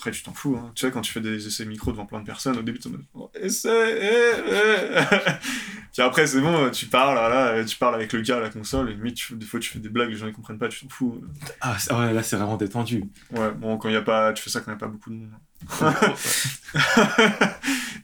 après 0.06 0.16
tu 0.16 0.22
t'en 0.22 0.32
fous. 0.32 0.56
Hein. 0.56 0.70
Tu 0.76 0.84
vois, 0.86 0.92
quand 0.92 1.00
tu 1.00 1.10
fais 1.10 1.20
des 1.20 1.48
essais 1.48 1.64
micro 1.64 1.90
devant 1.90 2.06
plein 2.06 2.20
de 2.20 2.26
personnes, 2.26 2.56
au 2.56 2.62
début, 2.62 2.78
tu 2.78 2.88
oh, 3.14 3.28
essai, 3.34 3.98
eh, 4.00 4.40
eh. 4.48 5.00
Puis 5.92 6.00
après, 6.02 6.28
c'est 6.28 6.40
bon, 6.40 6.70
tu 6.70 6.86
parles, 6.86 7.16
voilà, 7.18 7.64
tu 7.64 7.76
parles 7.76 7.96
avec 7.96 8.12
le 8.12 8.20
gars 8.20 8.36
à 8.36 8.40
la 8.40 8.50
console, 8.50 8.90
et 8.90 8.94
limite, 8.94 9.16
tu- 9.16 9.34
des 9.34 9.46
fois, 9.46 9.58
tu 9.58 9.68
fais 9.70 9.80
des 9.80 9.88
blagues, 9.88 10.10
les 10.10 10.16
gens 10.16 10.28
ils 10.28 10.32
comprennent 10.32 10.58
pas, 10.58 10.68
tu 10.68 10.80
t'en 10.80 10.88
fous. 10.88 11.20
ah 11.60 11.76
ouais 11.98 12.12
là 12.12 12.22
c'est 12.22 12.36
vraiment 12.36 12.56
détendu 12.56 13.02
Ouais, 13.32 13.50
bon, 13.50 13.78
quand 13.78 13.88
il 13.88 13.94
y 13.94 13.96
a 13.96 14.02
pas, 14.02 14.32
tu 14.32 14.42
fais 14.44 14.50
ça 14.50 14.60
quand 14.60 14.70
il 14.70 14.74
n'y 14.74 14.76
a 14.76 14.80
pas 14.80 14.86
beaucoup 14.86 15.10
de 15.10 15.16
monde. 15.16 15.32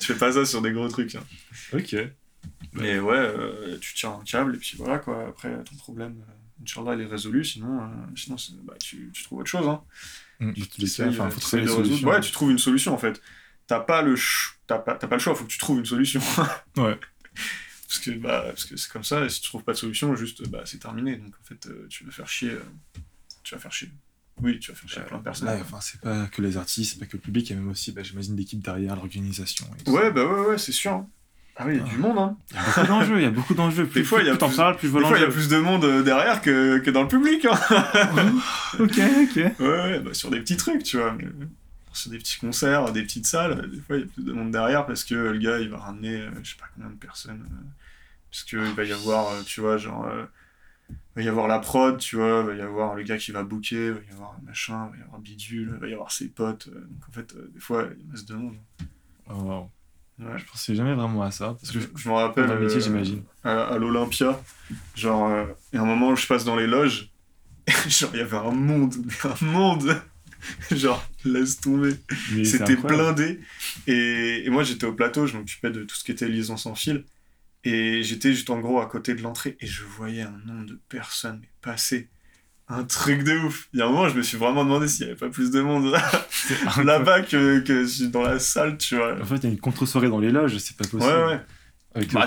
tu 0.01 0.07
fais 0.07 0.19
pas 0.19 0.33
ça 0.33 0.45
sur 0.45 0.61
des 0.61 0.73
gros 0.73 0.89
trucs. 0.89 1.15
hein. 1.15 1.23
ok 1.73 1.95
Mais 2.73 2.99
ouais, 2.99 3.17
euh, 3.17 3.79
tu 3.81 3.95
tires 3.95 4.11
un 4.11 4.25
câble, 4.25 4.57
et 4.57 4.59
puis 4.59 4.77
voilà, 4.77 4.99
quoi. 4.99 5.29
Après, 5.29 5.51
ton 5.63 5.77
problème, 5.77 6.17
euh, 6.29 6.63
Inch'Allah, 6.63 6.95
il 6.95 7.03
est 7.03 7.07
résolu, 7.07 7.45
sinon, 7.45 7.83
euh, 7.83 7.87
sinon 8.17 8.37
bah, 8.65 8.75
tu, 8.83 9.11
tu 9.13 9.23
trouves 9.23 9.39
autre 9.41 9.51
chose. 9.51 9.69
Hein. 9.69 9.83
Mm, 10.45 10.49
dans 10.49 10.53
tous 10.55 10.61
les 10.61 10.67
cas, 10.67 10.77
T'essayes, 10.79 11.09
enfin 11.09 11.27
euh, 11.27 11.31
faut 11.31 11.41
trouver 11.41 11.63
résoudre. 11.63 11.85
solutions 11.87 12.09
Ouais, 12.09 12.21
tu 12.21 12.31
trouves 12.33 12.51
une 12.51 12.59
solution 12.59 12.95
en 12.95 12.99
fait. 12.99 13.21
T'as 13.67 13.81
pas 13.81 14.03
le 14.03 14.17
ch- 14.17 14.59
t'as 14.67 14.79
pas, 14.79 14.95
t'as 14.95 15.07
pas 15.07 15.17
le 15.17 15.21
choix, 15.21 15.35
faut 15.35 15.45
que 15.45 15.51
tu 15.51 15.59
trouves 15.59 15.79
une 15.79 15.87
solution. 15.87 16.21
Ouais. 16.77 16.99
parce 17.89 17.99
que 18.01 18.11
bah 18.13 18.43
parce 18.47 18.65
que 18.65 18.77
c'est 18.77 18.91
comme 18.91 19.05
ça 19.05 19.25
et 19.25 19.29
si 19.29 19.41
tu 19.41 19.49
trouves 19.49 19.63
pas 19.65 19.73
de 19.73 19.79
solution, 19.79 20.15
juste 20.17 20.49
bah 20.49 20.63
c'est 20.65 20.79
terminé. 20.79 21.17
Donc 21.17 21.35
en 21.41 21.45
fait, 21.45 21.67
euh, 21.67 21.87
tu 21.89 22.05
vas 22.05 22.11
faire 22.11 22.29
chier 22.29 22.51
euh, 22.51 22.63
tu 23.43 23.55
vas 23.55 23.61
faire 23.61 23.73
chier. 23.73 23.91
Oui, 24.41 24.59
tu 24.59 24.73
vas 24.73 24.77
faire 24.77 24.89
chier 24.89 25.03
plein 25.03 25.19
de 25.19 25.23
personnes. 25.23 25.47
Là, 25.49 25.59
enfin, 25.61 25.79
c'est 25.81 26.01
pas 26.01 26.27
que 26.27 26.41
les 26.43 26.57
artistes, 26.57 26.95
c'est 26.95 26.99
pas 26.99 27.07
que 27.07 27.17
le 27.17 27.23
public, 27.23 27.49
il 27.51 27.53
y 27.53 27.57
a 27.57 27.61
même 27.61 27.69
aussi, 27.69 27.93
bah, 27.93 28.03
j'imagine, 28.03 28.35
l'équipe 28.35 28.61
derrière, 28.61 28.97
l'organisation. 28.97 29.67
Ouais, 29.87 30.03
ça. 30.05 30.11
bah 30.11 30.25
ouais 30.25 30.47
ouais, 30.49 30.59
c'est 30.59 30.73
sûr. 30.73 30.93
hein. 30.93 31.09
Ah 31.57 31.65
oui, 31.67 31.75
il 31.75 31.79
y 31.79 31.81
a 31.81 31.85
du 31.93 31.99
monde 31.99 32.19
hein. 32.19 32.37
Il 32.51 32.57
y 32.57 32.59
a 32.59 32.63
beaucoup 32.65 32.87
d'enjeux, 32.87 33.17
il 33.19 33.23
y 33.23 33.27
a 33.27 33.31
beaucoup 33.31 33.55
d'enjeux. 33.55 33.87
Plus, 33.87 34.01
Des 34.01 34.07
fois, 34.07 34.21
il 34.21 34.27
y 34.27 34.29
a 34.29 34.33
plus 34.33 34.39
t'en 34.39 34.49
plus- 34.49 34.57
parles, 34.57 34.77
plus 34.77 34.89
je 34.89 34.93
Des 34.95 34.99
vois 35.01 35.09
fois, 35.09 35.19
il 35.19 35.21
y 35.21 35.25
a 35.25 35.27
l'enjeu. 35.27 35.39
plus 35.39 35.49
de 35.49 35.59
monde 35.59 35.85
euh, 35.85 36.03
derrière 36.03 36.41
que, 36.41 36.79
que 36.79 36.91
dans 36.91 37.03
le 37.03 37.09
public 37.09 37.45
hein. 37.45 37.59
ok, 38.79 38.99
ok. 38.99 39.37
Ouais, 39.37 39.55
ouais, 39.61 40.01
bah, 40.01 40.15
sur 40.15 40.31
des 40.31 40.41
petits 40.41 40.57
trucs, 40.57 40.83
tu 40.83 40.97
vois. 40.99 41.13
mais, 41.13 41.25
euh, 41.27 41.47
Sur 41.93 42.11
des 42.11 42.19
petits 42.19 42.39
concerts, 42.39 42.91
des 42.93 43.03
petites 43.03 43.27
salles, 43.27 43.71
des 43.71 43.81
fois 43.81 43.97
il 43.97 44.01
y 44.01 44.05
a 44.05 44.07
plus 44.07 44.25
de 44.25 44.33
monde 44.33 44.51
derrière 44.51 44.87
parce 44.87 45.05
que 45.05 45.15
le 45.15 45.39
gars 45.39 45.59
il 45.61 45.69
va 45.69 45.79
ramener 45.79 46.23
euh, 46.23 46.31
je 46.43 46.51
sais 46.51 46.57
pas 46.59 46.67
combien 46.75 46.91
de 46.91 46.97
personnes. 46.97 47.47
euh, 47.51 47.65
parce 48.31 48.45
qu'il 48.45 48.59
va 48.61 48.85
y 48.85 48.93
avoir, 48.93 49.29
euh, 49.29 49.43
tu 49.45 49.61
vois, 49.61 49.77
genre. 49.77 50.07
euh, 50.07 50.25
il 50.91 50.97
va 51.17 51.23
y 51.23 51.29
avoir 51.29 51.49
la 51.49 51.59
prod, 51.59 51.99
tu 51.99 52.17
vois, 52.17 52.41
il 52.41 52.47
va 52.47 52.55
y 52.55 52.61
avoir 52.63 52.95
le 52.95 53.03
gars 53.03 53.19
qui 53.19 53.31
va 53.33 53.43
booker, 53.45 53.89
il 53.89 53.93
va 53.93 54.01
y 54.11 54.15
avoir 54.15 54.31
un 54.41 54.47
machin, 54.47 54.89
il 54.95 54.99
va 54.99 55.05
y 55.05 55.07
avoir 55.07 55.21
bidule, 55.21 55.73
il 55.75 55.81
va 55.81 55.87
y 55.87 55.93
avoir 55.93 56.11
ses 56.11 56.29
potes. 56.29 56.69
donc 56.71 57.09
en 57.09 57.13
fait, 57.13 57.35
euh, 57.35 57.51
des 57.53 57.61
fois, 57.61 57.85
il 57.95 58.01
y 58.03 58.09
a 58.09 58.11
masse 58.13 58.25
de 58.25 58.35
monde. 58.35 58.57
Oh, 59.29 59.35
wow. 59.35 59.71
Ouais. 60.19 60.39
Je 60.39 60.45
pensais 60.45 60.75
jamais 60.75 60.95
vraiment 60.95 61.23
à 61.23 61.31
ça. 61.31 61.57
Parce 61.61 61.73
que 61.73 61.81
Je, 61.81 61.87
je 61.97 62.09
me 62.09 62.15
rappelle. 62.15 62.47
dans 62.47 62.55
le 62.55 62.61
métier, 62.61 62.79
euh, 62.79 62.81
j'imagine. 62.81 63.23
à, 63.45 63.65
à 63.65 63.79
l'Olympia. 63.79 64.41
Genre, 64.95 65.29
euh, 65.29 65.47
il 65.73 65.77
y 65.77 65.79
a 65.79 65.83
un 65.83 65.87
moment 65.87 66.11
où 66.11 66.17
je 66.17 66.27
passe 66.27 66.45
dans 66.45 66.57
les 66.57 66.67
loges, 66.67 67.11
genre, 67.89 68.11
il 68.15 68.19
y 68.19 68.23
avait 68.23 68.37
un 68.37 68.51
monde, 68.53 68.95
un 69.25 69.45
monde. 69.45 70.01
Genre, 70.73 71.09
laisse 71.25 71.61
tomber. 71.61 71.95
C'était 72.45 72.75
blindé. 72.75 73.39
Et, 73.87 74.43
et 74.45 74.51
moi, 74.51 74.65
j'étais 74.65 74.87
au 74.87 74.93
plateau, 74.93 75.25
je 75.29 75.37
m'occupais 75.37 75.71
de 75.71 75.85
tout 75.85 75.95
ce 75.95 76.03
qui 76.03 76.11
était 76.11 76.27
liaison 76.29 76.57
sans 76.57 76.75
fil. 76.75 77.05
Et 77.63 78.03
j'étais 78.03 78.33
juste 78.33 78.51
en 78.51 78.59
gros 78.59 78.81
à 78.81 78.87
côté 78.87 79.15
de 79.15 79.23
l'entrée 79.23 79.57
et 79.61 79.67
je 79.69 79.85
voyais 79.85 80.23
un 80.23 80.37
nombre 80.45 80.67
de 80.67 80.81
personnes 80.89 81.43
passer. 81.61 82.09
Un 82.73 82.85
truc 82.85 83.23
de 83.25 83.37
ouf. 83.47 83.69
Il 83.73 83.79
y 83.79 83.83
a 83.83 83.87
un 83.87 83.91
moment, 83.91 84.09
je 84.09 84.17
me 84.17 84.23
suis 84.23 84.37
vraiment 84.39 84.65
demandé 84.65 84.89
s'il 84.89 85.07
n'y 85.07 85.13
avait 85.13 85.19
pas 85.21 85.29
plus 85.29 85.51
de 85.51 85.61
monde 85.61 85.93
là-bas 86.85 87.23
que, 87.23 87.61
que 87.61 88.05
dans 88.07 88.23
la 88.23 88.39
salle, 88.39 88.79
tu 88.79 88.97
vois. 88.97 89.21
En 89.21 89.25
fait, 89.25 89.37
il 89.37 89.45
y 89.45 89.47
a 89.47 89.51
une 89.51 89.61
contre-soirée 89.61 90.09
dans 90.09 90.19
les 90.21 90.31
loges, 90.31 90.57
c'est 90.59 90.77
pas 90.77 90.85
possible. 90.85 91.03
Ouais, 91.13 91.25
ouais. 91.27 91.41
Avec 91.95 92.13
Bah, 92.13 92.23
le- 92.23 92.27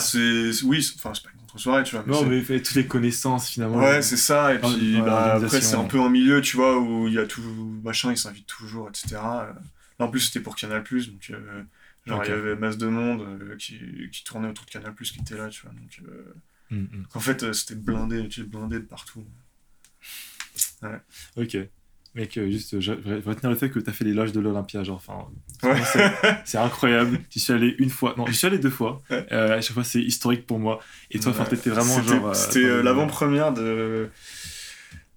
c'est. 0.52 0.64
Oui, 0.66 0.84
c'est- 0.84 0.94
enfin, 0.98 1.12
c'est 1.14 1.24
pas 1.24 1.30
une 1.34 1.40
contre-soirée, 1.42 1.84
tu 1.84 1.96
vois. 1.96 2.04
mais 2.06 2.14
Non, 2.14 2.20
c'est- 2.20 2.26
mais 2.30 2.42
fait 2.42 2.62
toutes 2.62 2.76
les 2.76 2.86
connaissances 2.88 3.50
finalement. 3.50 3.78
Ouais, 3.80 4.02
c'est 4.02 4.18
ça. 4.18 4.54
Et 4.54 4.60
puis 4.60 5.02
bah, 5.02 5.36
après, 5.36 5.62
c'est 5.62 5.76
un 5.76 5.86
peu 5.86 6.00
en 6.00 6.10
milieu, 6.10 6.42
tu 6.42 6.56
vois, 6.58 6.80
où 6.80 7.08
il 7.08 7.14
y 7.16 7.20
a 7.20 7.26
tout 7.26 7.42
machin, 7.84 8.12
ils 8.12 8.18
s'invitent 8.18 8.48
toujours, 8.48 8.90
etc. 8.90 9.16
Là, 9.16 9.56
en 10.00 10.10
plus, 10.10 10.20
c'était 10.20 10.42
pour 10.42 10.56
Canal, 10.56 10.84
donc 10.84 11.28
euh, 11.32 11.64
genre, 12.06 12.22
il 12.26 12.30
y 12.30 12.34
avait 12.34 12.56
masse 12.56 12.78
de 12.78 12.88
monde 12.88 13.22
euh, 13.22 13.56
qui, 13.58 13.80
qui 14.12 14.24
tournait 14.24 14.50
autour 14.50 14.66
de 14.66 14.72
Canal, 14.72 14.94
qui 14.94 15.20
était 15.20 15.38
là, 15.38 15.48
tu 15.50 15.62
vois. 15.64 15.72
Donc, 15.72 16.00
euh, 16.08 16.34
Mm, 16.72 16.78
mm. 16.78 17.06
en 17.14 17.20
fait, 17.20 17.54
c'était 17.54 17.76
blindé, 17.76 18.28
tu 18.28 18.42
sais, 18.42 18.48
blindé 18.48 18.78
de 18.80 18.86
partout. 18.86 19.24
Ok. 21.38 21.58
Mec, 22.16 22.38
euh, 22.38 22.50
juste, 22.50 22.80
je 22.80 22.94
je 22.94 23.10
vais 23.14 23.20
retenir 23.30 23.50
le 23.50 23.58
fait 23.58 23.70
que 23.70 23.78
t'as 23.80 23.92
fait 23.92 24.06
les 24.06 24.14
loges 24.14 24.32
de 24.32 24.40
l'Olympia, 24.40 24.84
genre, 24.86 24.96
enfin, 24.96 25.28
Ouais. 25.70 25.82
c'est- 26.46 26.58
incroyable. 26.58 27.20
J'y 27.30 27.42
suis 27.42 27.52
allé 27.52 27.76
une 27.78 27.90
fois, 27.90 28.14
non, 28.18 28.26
j'y 28.26 28.36
suis 28.36 28.48
allé 28.48 28.58
deux 28.58 28.70
fois. 28.70 29.02
Ouais. 29.10 29.26
Euh, 29.34 29.58
à 29.58 29.62
chaque 29.62 29.74
fois, 29.74 29.84
c'est 29.84 30.02
historique 30.02 30.48
pour 30.48 30.58
moi. 30.58 30.80
Et 31.12 31.20
toi, 31.20 31.34
Ouais. 31.34 31.50
t'étais 31.50 31.70
vraiment 31.72 32.02
genre. 32.02 32.28
euh, 32.30 32.34
C'était 32.34 32.64
euh, 32.64 32.82
l'avant-première 32.82 33.52
de. 33.52 34.10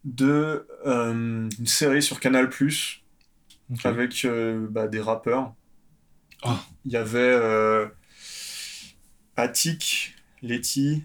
de 0.05 0.67
euh, 0.87 1.49
une 1.59 1.67
série 1.67 2.03
sur 2.03 2.19
Canal, 2.19 2.51
Ok. 3.73 3.87
avec 3.87 4.27
bah, 4.71 4.89
des 4.89 5.01
rappeurs. 5.01 5.55
Oh. 6.45 6.51
Il 6.85 6.91
y 6.93 6.97
avait 6.97 7.37
Attic, 9.37 10.15
Letty, 10.43 11.05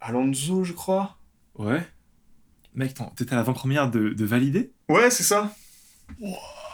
Alonso, 0.00 0.64
je 0.64 0.72
crois. 0.74 1.15
Ouais. 1.58 1.86
Mec, 2.74 2.94
t'étais 3.16 3.32
à 3.32 3.36
l'avant-première 3.36 3.90
de, 3.90 4.10
de 4.10 4.24
Valider 4.24 4.72
Ouais, 4.88 5.10
c'est 5.10 5.22
ça. 5.22 5.54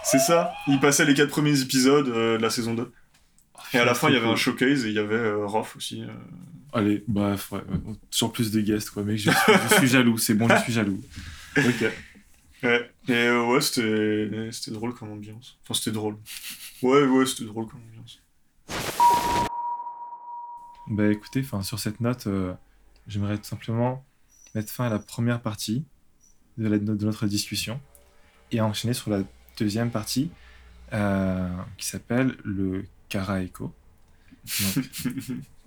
C'est 0.05 0.19
ça. 0.19 0.53
Il 0.67 0.81
passait 0.81 1.05
les 1.05 1.15
quatre 1.15 1.31
premiers 1.31 1.61
épisodes 1.61 2.09
euh, 2.09 2.37
de 2.39 2.43
la 2.43 2.51
saison 2.51 2.75
2. 2.75 2.93
Et 3.75 3.79
à 3.79 3.85
la 3.85 3.95
fin, 3.95 4.09
il 4.09 4.15
y 4.15 4.17
avait 4.17 4.27
un 4.29 4.37
showcase 4.37 4.85
et 4.85 4.89
il 4.89 4.95
y 4.95 4.99
avait 4.99 5.15
euh, 5.15 5.47
Rof 5.47 5.77
aussi. 5.77 6.03
euh. 6.03 6.09
Allez, 6.73 7.05
bref, 7.07 7.53
ouais, 7.53 7.59
ouais, 7.61 7.95
toujours 8.11 8.33
plus 8.33 8.51
de 8.51 8.61
guests, 8.61 8.91
quoi, 8.91 9.03
mec, 9.05 9.19
je, 9.19 9.31
suis- 9.31 9.53
je 9.71 9.75
suis 9.77 9.89
jaloux, 9.89 10.19
c'est 10.19 10.35
bon, 10.35 10.49
je 10.49 10.57
suis 10.63 10.73
jaloux. 10.73 11.01
Ok. 11.57 11.85
Ouais. 12.65 12.91
Et 13.09 13.13
euh, 13.13 13.45
ouais, 13.47 13.61
c'était 13.61 14.71
drôle 14.71 14.95
comme 14.95 15.13
ambiance. 15.13 15.59
Enfin, 15.63 15.75
c'était 15.75 15.93
drôle. 15.93 16.17
Ouais, 16.83 17.05
ouais, 17.05 17.27
c'était 17.27 17.45
drôle 17.45 17.67
comme 17.67 17.81
ambiance. 17.91 18.21
Bah 20.89 21.07
écoutez, 21.11 21.41
enfin 21.41 21.63
sur 21.63 21.79
cette 21.79 22.01
note, 22.01 22.27
j'aimerais 23.07 23.39
tout 23.39 23.45
simplement 23.45 24.05
mettre 24.55 24.71
fin 24.73 24.85
à 24.87 24.91
la 24.91 24.99
première 24.99 25.41
partie 25.41 25.85
de, 26.59 26.69
la- 26.69 26.79
de 26.79 27.05
notre 27.05 27.27
discussion 27.27 27.81
et 28.51 28.61
enchaîner 28.61 28.95
sur 28.95 29.11
la 29.11 29.23
deuxième 29.59 29.91
partie 29.91 30.31
euh, 30.93 31.49
qui 31.79 31.87
s'appelle 31.87 32.37
le 32.45 32.85
Karaeko. 33.09 33.73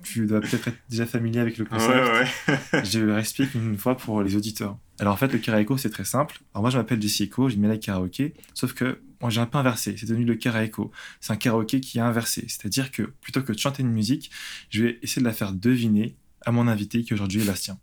Tu 0.04 0.28
dois 0.28 0.40
peut-être 0.42 0.68
être 0.68 0.78
déjà 0.90 1.06
familier 1.08 1.40
avec 1.40 1.58
le 1.58 1.64
Ouais, 1.64 1.70
concept. 1.70 2.68
ouais. 2.74 2.84
Je 2.84 3.00
le 3.00 3.14
réexplique 3.14 3.56
une 3.56 3.78
fois 3.78 3.98
pour 3.98 4.22
les 4.22 4.36
auditeurs. 4.36 4.78
Alors 5.00 5.14
en 5.14 5.18
fait, 5.18 5.30
le 5.34 5.40
karaoke, 5.40 5.80
c'est 5.80 5.90
très 5.90 6.06
simple. 6.06 6.38
Alors 6.54 6.62
moi, 6.62 6.70
je 6.70 6.78
m'appelle 6.78 7.02
Jesse 7.02 7.22
Echo, 7.22 7.50
je 7.50 7.56
mêle 7.56 7.80
karaoké, 7.80 8.34
sauf 8.54 8.74
que 8.74 9.02
moi, 9.20 9.30
j'ai 9.32 9.42
un 9.42 9.48
peu 9.48 9.58
inversé. 9.58 9.96
C'est 9.98 10.06
devenu 10.06 10.24
le 10.26 10.36
karaoke. 10.36 10.92
C'est 11.22 11.34
un 11.34 11.38
karaoké 11.38 11.80
qui 11.82 11.98
est 11.98 12.02
inversé. 12.02 12.46
C'est-à-dire 12.48 12.92
que 12.92 13.02
plutôt 13.04 13.42
que 13.42 13.52
de 13.52 13.58
chanter 13.58 13.82
une 13.82 13.92
musique, 13.92 14.30
je 14.70 14.84
vais 14.84 15.00
essayer 15.02 15.22
de 15.24 15.28
la 15.28 15.34
faire 15.34 15.54
deviner 15.54 16.16
à 16.46 16.52
mon 16.52 16.68
invité 16.68 17.02
qui 17.04 17.14
aujourd'hui 17.16 17.42
est 17.42 17.46
Bastien. 17.46 17.80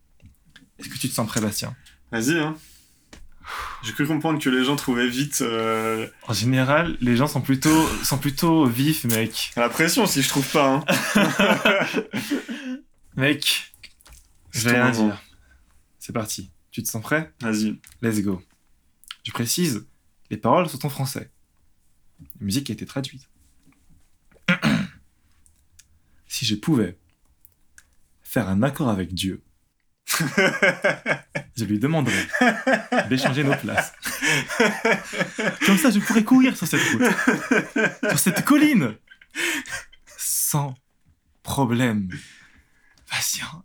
Est-ce 0.83 0.89
que 0.89 0.99
tu 0.99 1.09
te 1.09 1.15
sens 1.15 1.29
prêt, 1.29 1.41
Bastien 1.41 1.77
Vas-y, 2.11 2.39
hein. 2.39 2.57
J'ai 3.83 3.93
cru 3.93 4.07
comprendre 4.07 4.41
que 4.41 4.51
les 4.51 4.65
gens 4.65 4.77
trouvaient 4.77 5.09
vite 5.09 5.41
euh, 5.43 6.09
En 6.29 6.33
général, 6.33 6.97
les 7.01 7.17
gens 7.17 7.27
sont 7.27 7.41
plutôt, 7.41 7.89
sont 8.05 8.19
plutôt 8.19 8.67
vifs, 8.67 9.05
mec. 9.05 9.53
la 9.57 9.69
pression 9.69 10.07
si 10.07 10.23
je 10.23 10.29
trouve 10.29 10.49
pas. 10.51 10.75
Hein. 10.75 10.85
Mec, 13.17 13.75
je 14.51 14.69
vais 14.69 14.81
rien 14.81 14.91
dire. 14.91 15.23
C'est 15.99 16.13
parti. 16.13 16.51
Tu 16.71 16.83
te 16.83 16.89
sens 16.89 17.03
prêt 17.03 17.33
Vas-y. 17.41 17.79
Let's 18.01 18.23
go. 18.23 18.43
Je 19.25 19.33
précise, 19.33 19.87
les 20.31 20.37
paroles 20.37 20.69
sont 20.69 20.87
en 20.87 20.89
français. 20.89 21.31
La 22.21 22.45
musique 22.45 22.71
a 22.71 22.73
été 22.73 22.87
traduite. 22.87 23.29
si 26.27 26.47
je 26.47 26.55
pouvais 26.55 26.97
faire 28.23 28.49
un 28.49 28.63
accord 28.63 28.89
avec 28.89 29.13
Dieu, 29.13 29.43
je 31.57 31.65
lui 31.65 31.79
demanderais 31.79 32.27
d'échanger 33.09 33.45
nos 33.45 33.55
places. 33.57 33.93
Comme 35.67 35.79
ça, 35.79 35.91
je 35.91 35.99
pourrais 36.01 36.25
courir 36.25 36.57
sur 36.57 36.67
cette 36.67 36.83
route, 36.93 37.03
sur 38.09 38.19
cette 38.19 38.45
colline, 38.45 38.95
sans 40.19 40.75
problème. 41.43 42.09
Patient, 43.11 43.65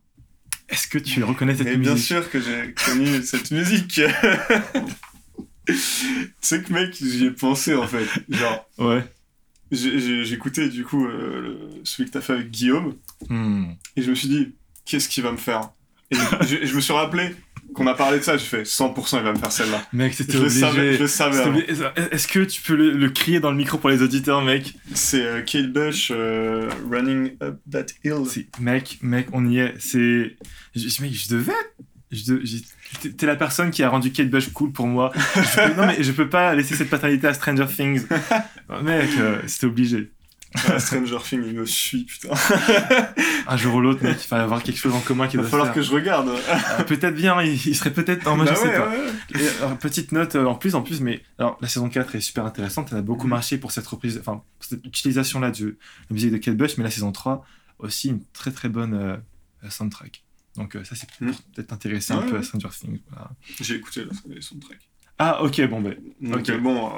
est-ce 0.69 0.87
que 0.87 0.97
tu 0.97 1.23
reconnais 1.23 1.55
cette 1.55 1.67
Mais 1.67 1.77
bien 1.77 1.93
musique? 1.93 2.07
sûr 2.07 2.29
que 2.29 2.39
j'ai 2.39 2.73
connu 2.73 3.21
cette 3.23 3.51
musique. 3.51 4.01
tu 5.65 5.75
sais 6.41 6.61
que 6.63 6.73
mec, 6.73 6.95
j'y 6.95 7.25
ai 7.25 7.31
pensé 7.31 7.75
en 7.75 7.87
fait. 7.87 8.07
Genre, 8.29 8.65
Ouais. 8.77 9.03
j'écoutais 9.71 10.69
du 10.69 10.83
coup 10.85 11.05
euh, 11.05 11.41
le- 11.41 11.81
celui 11.83 12.09
que 12.09 12.13
t'as 12.13 12.21
fait 12.21 12.33
avec 12.33 12.51
Guillaume 12.51 12.95
Hmm. 13.29 13.71
et 13.95 14.01
je 14.01 14.09
me 14.09 14.15
suis 14.15 14.27
dit, 14.29 14.55
qu'est-ce 14.85 15.09
qu'il 15.09 15.23
va 15.23 15.31
me 15.31 15.37
faire? 15.37 15.69
Et 16.11 16.15
je, 16.41 16.65
je 16.65 16.75
me 16.75 16.81
suis 16.81 16.93
rappelé 16.93 17.35
qu'on 17.73 17.85
a 17.87 17.93
parlé 17.93 18.17
de 18.19 18.23
ça, 18.23 18.37
j'ai 18.37 18.45
fait 18.45 18.63
100% 18.63 19.17
il 19.17 19.23
va 19.23 19.33
me 19.33 19.37
faire 19.37 19.51
celle-là. 19.51 19.81
Mec, 19.93 20.13
c'était 20.13 20.33
Je 20.33 20.37
le 20.39 20.43
obligé. 20.45 20.59
savais, 20.61 20.93
je 20.95 21.01
le 21.01 21.07
savais. 21.07 21.65
Est-ce 22.11 22.27
que 22.27 22.39
tu 22.39 22.61
peux 22.61 22.75
le, 22.75 22.91
le 22.91 23.09
crier 23.09 23.39
dans 23.39 23.51
le 23.51 23.57
micro 23.57 23.77
pour 23.77 23.89
les 23.89 24.01
auditeurs, 24.01 24.41
mec? 24.41 24.73
C'est 24.95 25.21
euh, 25.23 25.41
Kate 25.43 25.71
Bush, 25.71 26.11
euh, 26.15 26.69
Running 26.89 27.33
Up 27.43 27.59
That 27.71 27.85
Hill. 28.03 28.23
Mec, 28.59 28.97
mec, 29.01 29.27
on 29.33 29.47
y 29.47 29.59
est. 29.59 29.73
C'est. 29.79 30.35
je- 30.75 31.01
Mec, 31.03 31.13
je 31.13 31.29
devais. 31.35 31.51
T'es- 33.01 33.11
T'es 33.11 33.25
la 33.25 33.35
personne 33.35 33.69
qui 33.69 33.83
a 33.83 33.89
rendu 33.89 34.11
Kate 34.11 34.29
Bush 34.29 34.47
cool 34.53 34.71
pour 34.71 34.87
moi. 34.87 35.11
Je 35.35 35.41
peux- 35.41 35.73
non, 35.81 35.87
mais 35.87 36.01
je 36.01 36.11
peux 36.13 36.29
pas 36.29 36.55
laisser 36.55 36.73
cette 36.73 36.89
paternité 36.89 37.27
à 37.27 37.33
Stranger 37.33 37.65
Things. 37.67 38.03
Mec, 38.83 39.09
euh, 39.19 39.39
c'était 39.45 39.65
obligé. 39.67 40.09
Ah, 40.55 40.79
Stranger 40.79 41.17
Things, 41.23 41.43
il 41.45 41.53
me 41.53 41.65
suit, 41.65 42.05
putain. 42.05 42.29
Un 43.47 43.57
jour 43.57 43.75
ou 43.75 43.81
l'autre, 43.81 44.01
mec, 44.03 44.17
il 44.23 44.27
va 44.29 44.37
y 44.37 44.41
avoir 44.41 44.63
quelque 44.63 44.77
chose 44.77 44.93
en 44.93 44.99
commun 45.01 45.27
qui 45.27 45.33
Il 45.35 45.37
va 45.37 45.41
doit 45.43 45.49
falloir 45.51 45.67
faire. 45.67 45.75
que 45.75 45.81
je 45.81 45.91
regarde. 45.91 46.29
Euh, 46.29 46.83
Peut-être 46.83 47.15
bien, 47.15 47.41
il, 47.41 47.53
il 47.67 47.75
serait 47.75 47.91
peut-être. 47.93 48.25
Non, 48.25 48.35
moi, 48.37 48.45
Bah 48.45 48.53
je 48.55 48.59
sais 48.59 48.67
ouais, 48.67 48.77
pas. 48.77 48.89
ouais, 48.89 48.97
ouais. 48.97 49.41
Et, 49.43 49.47
alors, 49.63 49.77
petite 49.77 50.11
note 50.13 50.35
euh, 50.35 50.45
en 50.45 50.55
plus, 50.55 50.75
en 50.75 50.81
plus, 50.81 51.01
mais 51.01 51.21
alors 51.37 51.57
la 51.61 51.67
saison 51.67 51.89
4 51.89 52.15
est 52.15 52.21
super 52.21 52.45
intéressante, 52.45 52.89
elle 52.91 52.97
a 52.97 53.01
beaucoup 53.01 53.25
Mhm. 53.27 53.31
marché 53.31 53.57
pour 53.57 53.71
cette 53.71 53.85
reprise, 53.87 54.17
enfin, 54.19 54.41
cette 54.61 54.85
utilisation-là 54.85 55.51
de 55.51 55.77
la 56.09 56.13
musique 56.13 56.31
de 56.31 56.37
Kate 56.37 56.55
Bush, 56.57 56.77
mais 56.77 56.83
la 56.83 56.91
saison 56.91 57.11
3 57.11 57.45
aussi 57.79 58.09
une 58.09 58.21
très 58.33 58.51
très 58.51 58.69
bonne 58.69 58.93
euh, 58.93 59.17
euh, 59.63 59.69
soundtrack. 59.69 60.23
Donc 60.55 60.75
euh, 60.75 60.83
ça 60.83 60.95
c'est 60.95 61.07
pour 61.11 61.27
peut-être 61.53 61.71
intéresser 61.73 62.13
un 62.13 62.21
peu 62.23 62.37
à 62.37 62.41
Stranger 62.43 62.69
Things. 62.69 62.99
voilà. 63.11 63.29
J'ai 63.61 63.75
écouté 63.75 64.05
là, 64.05 64.11
les 64.29 64.41
soundtracks. 64.41 64.79
Ah 65.19 65.43
ok, 65.43 65.61
bon 65.69 65.81
ben. 65.81 65.95
Donc 66.21 66.37
Ok. 66.39 66.49
euh, 66.49 66.57
bon, 66.57 66.87
euh, 66.87 66.91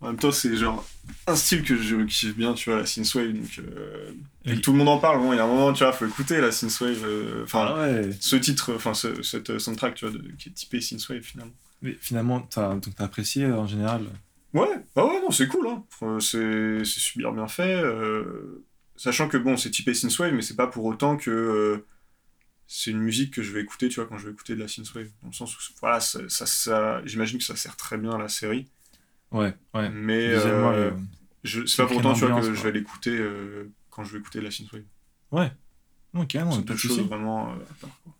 en 0.00 0.08
même 0.08 0.18
temps, 0.18 0.32
c'est 0.32 0.54
genre 0.56 0.84
un 1.26 1.36
style 1.36 1.62
que 1.62 1.76
je 1.76 1.96
kiffe 2.04 2.36
bien, 2.36 2.52
tu 2.54 2.70
vois, 2.70 2.80
la 2.80 2.86
synthwave. 2.86 3.32
Donc 3.32 3.58
euh, 3.58 4.12
Oui. 4.46 4.60
tout 4.60 4.72
le 4.72 4.78
monde 4.78 4.88
en 4.88 4.98
parle. 4.98 5.18
Bon, 5.20 5.32
il 5.32 5.36
y 5.36 5.38
a 5.38 5.44
un 5.44 5.48
moment, 5.48 5.72
tu 5.72 5.82
vois, 5.84 5.92
faut 5.92 6.06
écouter 6.06 6.40
la 6.40 6.52
synthwave. 6.52 7.04
euh, 7.04 7.44
Enfin, 7.44 7.74
Ah 7.76 7.80
ouais. 7.82 8.10
ce 8.20 8.36
titre, 8.36 8.74
enfin, 8.74 8.92
ce- 8.94 9.22
cette 9.22 9.50
euh, 9.50 9.58
soundtrack, 9.58 9.94
tu 9.94 10.06
vois, 10.06 10.16
de- 10.18 10.30
qui 10.38 10.50
est 10.50 10.52
typé 10.52 10.80
synthwave 10.80 11.22
finalement. 11.22 11.54
Mais 11.82 11.96
finalement, 12.00 12.40
t'as 12.40 12.76
t'as 12.96 13.04
apprécié 13.04 13.44
euh, 13.44 13.56
en 13.58 13.66
général? 13.66 14.02
Ouais, 14.52 14.68
ah 14.96 15.04
ouais, 15.06 15.20
non, 15.20 15.30
c'est 15.30 15.48
cool, 15.48 15.66
hein. 15.68 15.84
C'est 16.20 16.84
c'est 16.84 17.00
super 17.00 17.32
bien 17.32 17.48
fait. 17.48 17.74
euh, 17.82 18.62
Sachant 18.96 19.28
que 19.28 19.36
bon, 19.36 19.56
c'est 19.56 19.70
typé 19.70 19.92
synthwave, 19.94 20.32
mais 20.34 20.42
c'est 20.42 20.54
pas 20.56 20.68
pour 20.68 20.84
autant 20.84 21.16
que 21.16 21.84
c'est 22.68 22.90
une 22.92 23.00
musique 23.00 23.34
que 23.34 23.42
je 23.42 23.52
vais 23.52 23.60
écouter, 23.62 23.88
tu 23.88 23.96
vois, 24.00 24.06
quand 24.08 24.18
je 24.18 24.26
vais 24.26 24.32
écouter 24.32 24.54
de 24.54 24.60
la 24.60 24.68
synthwave. 24.68 25.08
Dans 25.22 25.28
le 25.28 25.34
sens 25.34 25.54
où, 25.56 25.60
voilà, 25.80 26.00
ça, 26.00 26.20
ça, 26.28 26.46
ça- 26.46 27.02
j'imagine 27.04 27.38
que 27.38 27.44
ça 27.44 27.56
sert 27.56 27.76
très 27.76 27.98
bien 27.98 28.12
à 28.12 28.18
la 28.18 28.28
série. 28.28 28.68
Ouais, 29.34 29.52
ouais. 29.74 29.90
Mais 29.90 30.28
euh, 30.28 30.70
euh, 30.72 30.90
je- 31.42 31.66
c'est 31.66 31.82
pas 31.82 31.86
crée 31.86 31.96
pour 31.96 32.06
autant 32.06 32.14
tu 32.14 32.24
vois, 32.24 32.40
que 32.40 32.54
je 32.54 32.62
vais 32.62 32.70
l'écouter 32.72 33.10
euh, 33.10 33.70
quand 33.90 34.04
je 34.04 34.12
vais 34.12 34.20
écouter 34.20 34.40
la 34.40 34.50
synthwave. 34.50 34.84
ok, 35.32 35.42
non, 36.12 36.24
c'est 36.24 36.34
pas 36.34 36.60
deux 36.62 36.74
de 36.74 36.76
choses 36.76 37.00
vraiment 37.00 37.50
euh, 37.50 37.54
à 37.56 37.74
part. 37.80 38.00
quoi. 38.04 38.12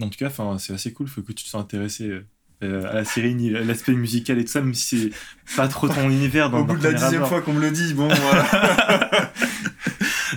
En 0.00 0.08
tout 0.08 0.18
cas, 0.18 0.28
enfin, 0.28 0.56
c'est 0.58 0.72
assez 0.72 0.94
cool, 0.94 1.08
faut 1.08 1.20
que 1.20 1.32
tu 1.32 1.44
te 1.44 1.48
sois 1.48 1.60
intéressé 1.60 2.22
euh, 2.62 2.90
à 2.90 2.94
la 2.94 3.04
série, 3.04 3.34
ni 3.34 3.54
à 3.54 3.60
l'aspect 3.62 3.92
musical 3.92 4.38
et 4.38 4.44
tout 4.46 4.50
ça, 4.50 4.62
même 4.62 4.72
si 4.72 5.12
c'est 5.44 5.56
pas 5.56 5.68
trop 5.68 5.88
ton 5.88 6.08
univers 6.10 6.48
dans 6.48 6.60
Au 6.60 6.64
bout 6.64 6.72
dans 6.74 6.78
de 6.78 6.84
la 6.84 6.94
dixième 6.94 7.26
fois 7.26 7.42
qu'on 7.42 7.52
me 7.52 7.60
le 7.60 7.70
dit, 7.70 7.92
bon, 7.92 8.08
voilà. 8.08 9.32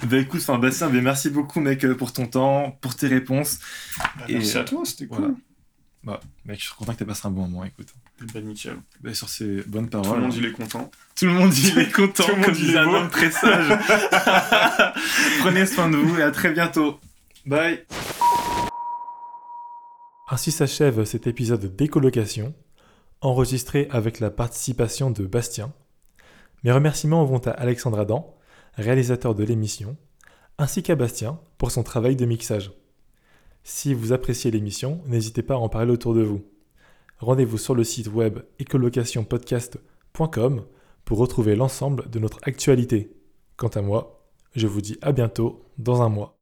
Bah 0.09 0.17
écoute, 0.17 0.41
enfin 0.41 0.57
Bastien, 0.57 0.89
bah, 0.89 0.99
merci 1.01 1.29
beaucoup 1.29 1.61
mec 1.61 1.87
pour 1.93 2.11
ton 2.11 2.25
temps, 2.25 2.77
pour 2.81 2.95
tes 2.95 3.07
réponses. 3.07 3.59
Bah, 4.17 4.25
Et, 4.27 4.33
merci 4.33 4.57
à 4.57 4.63
toi, 4.65 4.81
c'était 4.83 5.07
cool. 5.07 5.17
voilà. 5.19 5.33
Bah, 6.03 6.19
mec, 6.45 6.59
je 6.59 6.65
suis 6.65 6.75
content 6.75 6.93
que 6.93 6.99
t'aies 6.99 7.05
passé 7.05 7.27
un 7.27 7.31
bon 7.31 7.43
moment, 7.47 7.63
écoute. 7.63 7.87
Bah, 8.33 8.41
nickel. 8.41 8.75
Bah, 9.01 9.13
sur 9.13 9.29
ces 9.29 9.61
bonnes 9.63 9.89
Tout 9.89 9.97
le 9.97 10.03
paroles. 10.03 10.21
monde, 10.21 10.33
il 10.35 10.45
est 10.45 10.51
content. 10.51 10.91
Tout 11.15 11.25
le 11.25 11.31
monde 11.31 11.53
il 11.57 11.79
est 11.79 11.91
content, 11.91 12.23
Tout 12.25 12.35
le 12.35 12.41
monde, 12.41 12.57
il 12.59 12.69
est 12.71 12.77
un 12.77 12.85
beau. 12.85 12.95
homme 12.95 13.09
très 13.09 13.31
sage. 13.31 13.79
Prenez 15.39 15.65
soin 15.65 15.89
de 15.89 15.95
vous 15.97 16.19
et 16.19 16.23
à 16.23 16.31
très 16.31 16.51
bientôt. 16.51 16.99
Bye. 17.45 17.85
Ainsi 20.29 20.51
s'achève 20.51 21.05
cet 21.05 21.27
épisode 21.27 21.75
d'écolocation, 21.75 22.53
enregistré 23.21 23.87
avec 23.91 24.19
la 24.19 24.29
participation 24.29 25.11
de 25.11 25.25
Bastien. 25.25 25.71
Mes 26.63 26.71
remerciements 26.71 27.23
vont 27.25 27.39
à 27.47 27.51
Alexandre 27.51 27.99
Adam, 27.99 28.35
réalisateur 28.75 29.35
de 29.35 29.43
l'émission, 29.43 29.95
ainsi 30.57 30.81
qu'à 30.83 30.95
Bastien 30.95 31.39
pour 31.57 31.71
son 31.71 31.83
travail 31.83 32.15
de 32.15 32.25
mixage. 32.25 32.71
Si 33.63 33.93
vous 33.93 34.11
appréciez 34.11 34.51
l'émission, 34.51 35.01
n'hésitez 35.05 35.41
pas 35.41 35.53
à 35.53 35.57
en 35.57 35.69
parler 35.69 35.91
autour 35.91 36.13
de 36.13 36.21
vous. 36.21 36.41
Rendez-vous 37.19 37.57
sur 37.57 37.75
le 37.75 37.85
site 37.85 38.07
web 38.07 38.39
écolocationpodcast.com 38.59 40.65
pour 41.05 41.17
retrouver 41.17 41.55
l'ensemble 41.55 42.09
de 42.09 42.19
notre 42.19 42.39
actualité. 42.43 43.15
Quant 43.55 43.69
à 43.69 43.81
moi, 43.81 44.27
je 44.55 44.67
vous 44.67 44.81
dis 44.81 44.97
à 45.01 45.13
bientôt 45.13 45.63
dans 45.77 46.01
un 46.01 46.09
mois. 46.09 46.42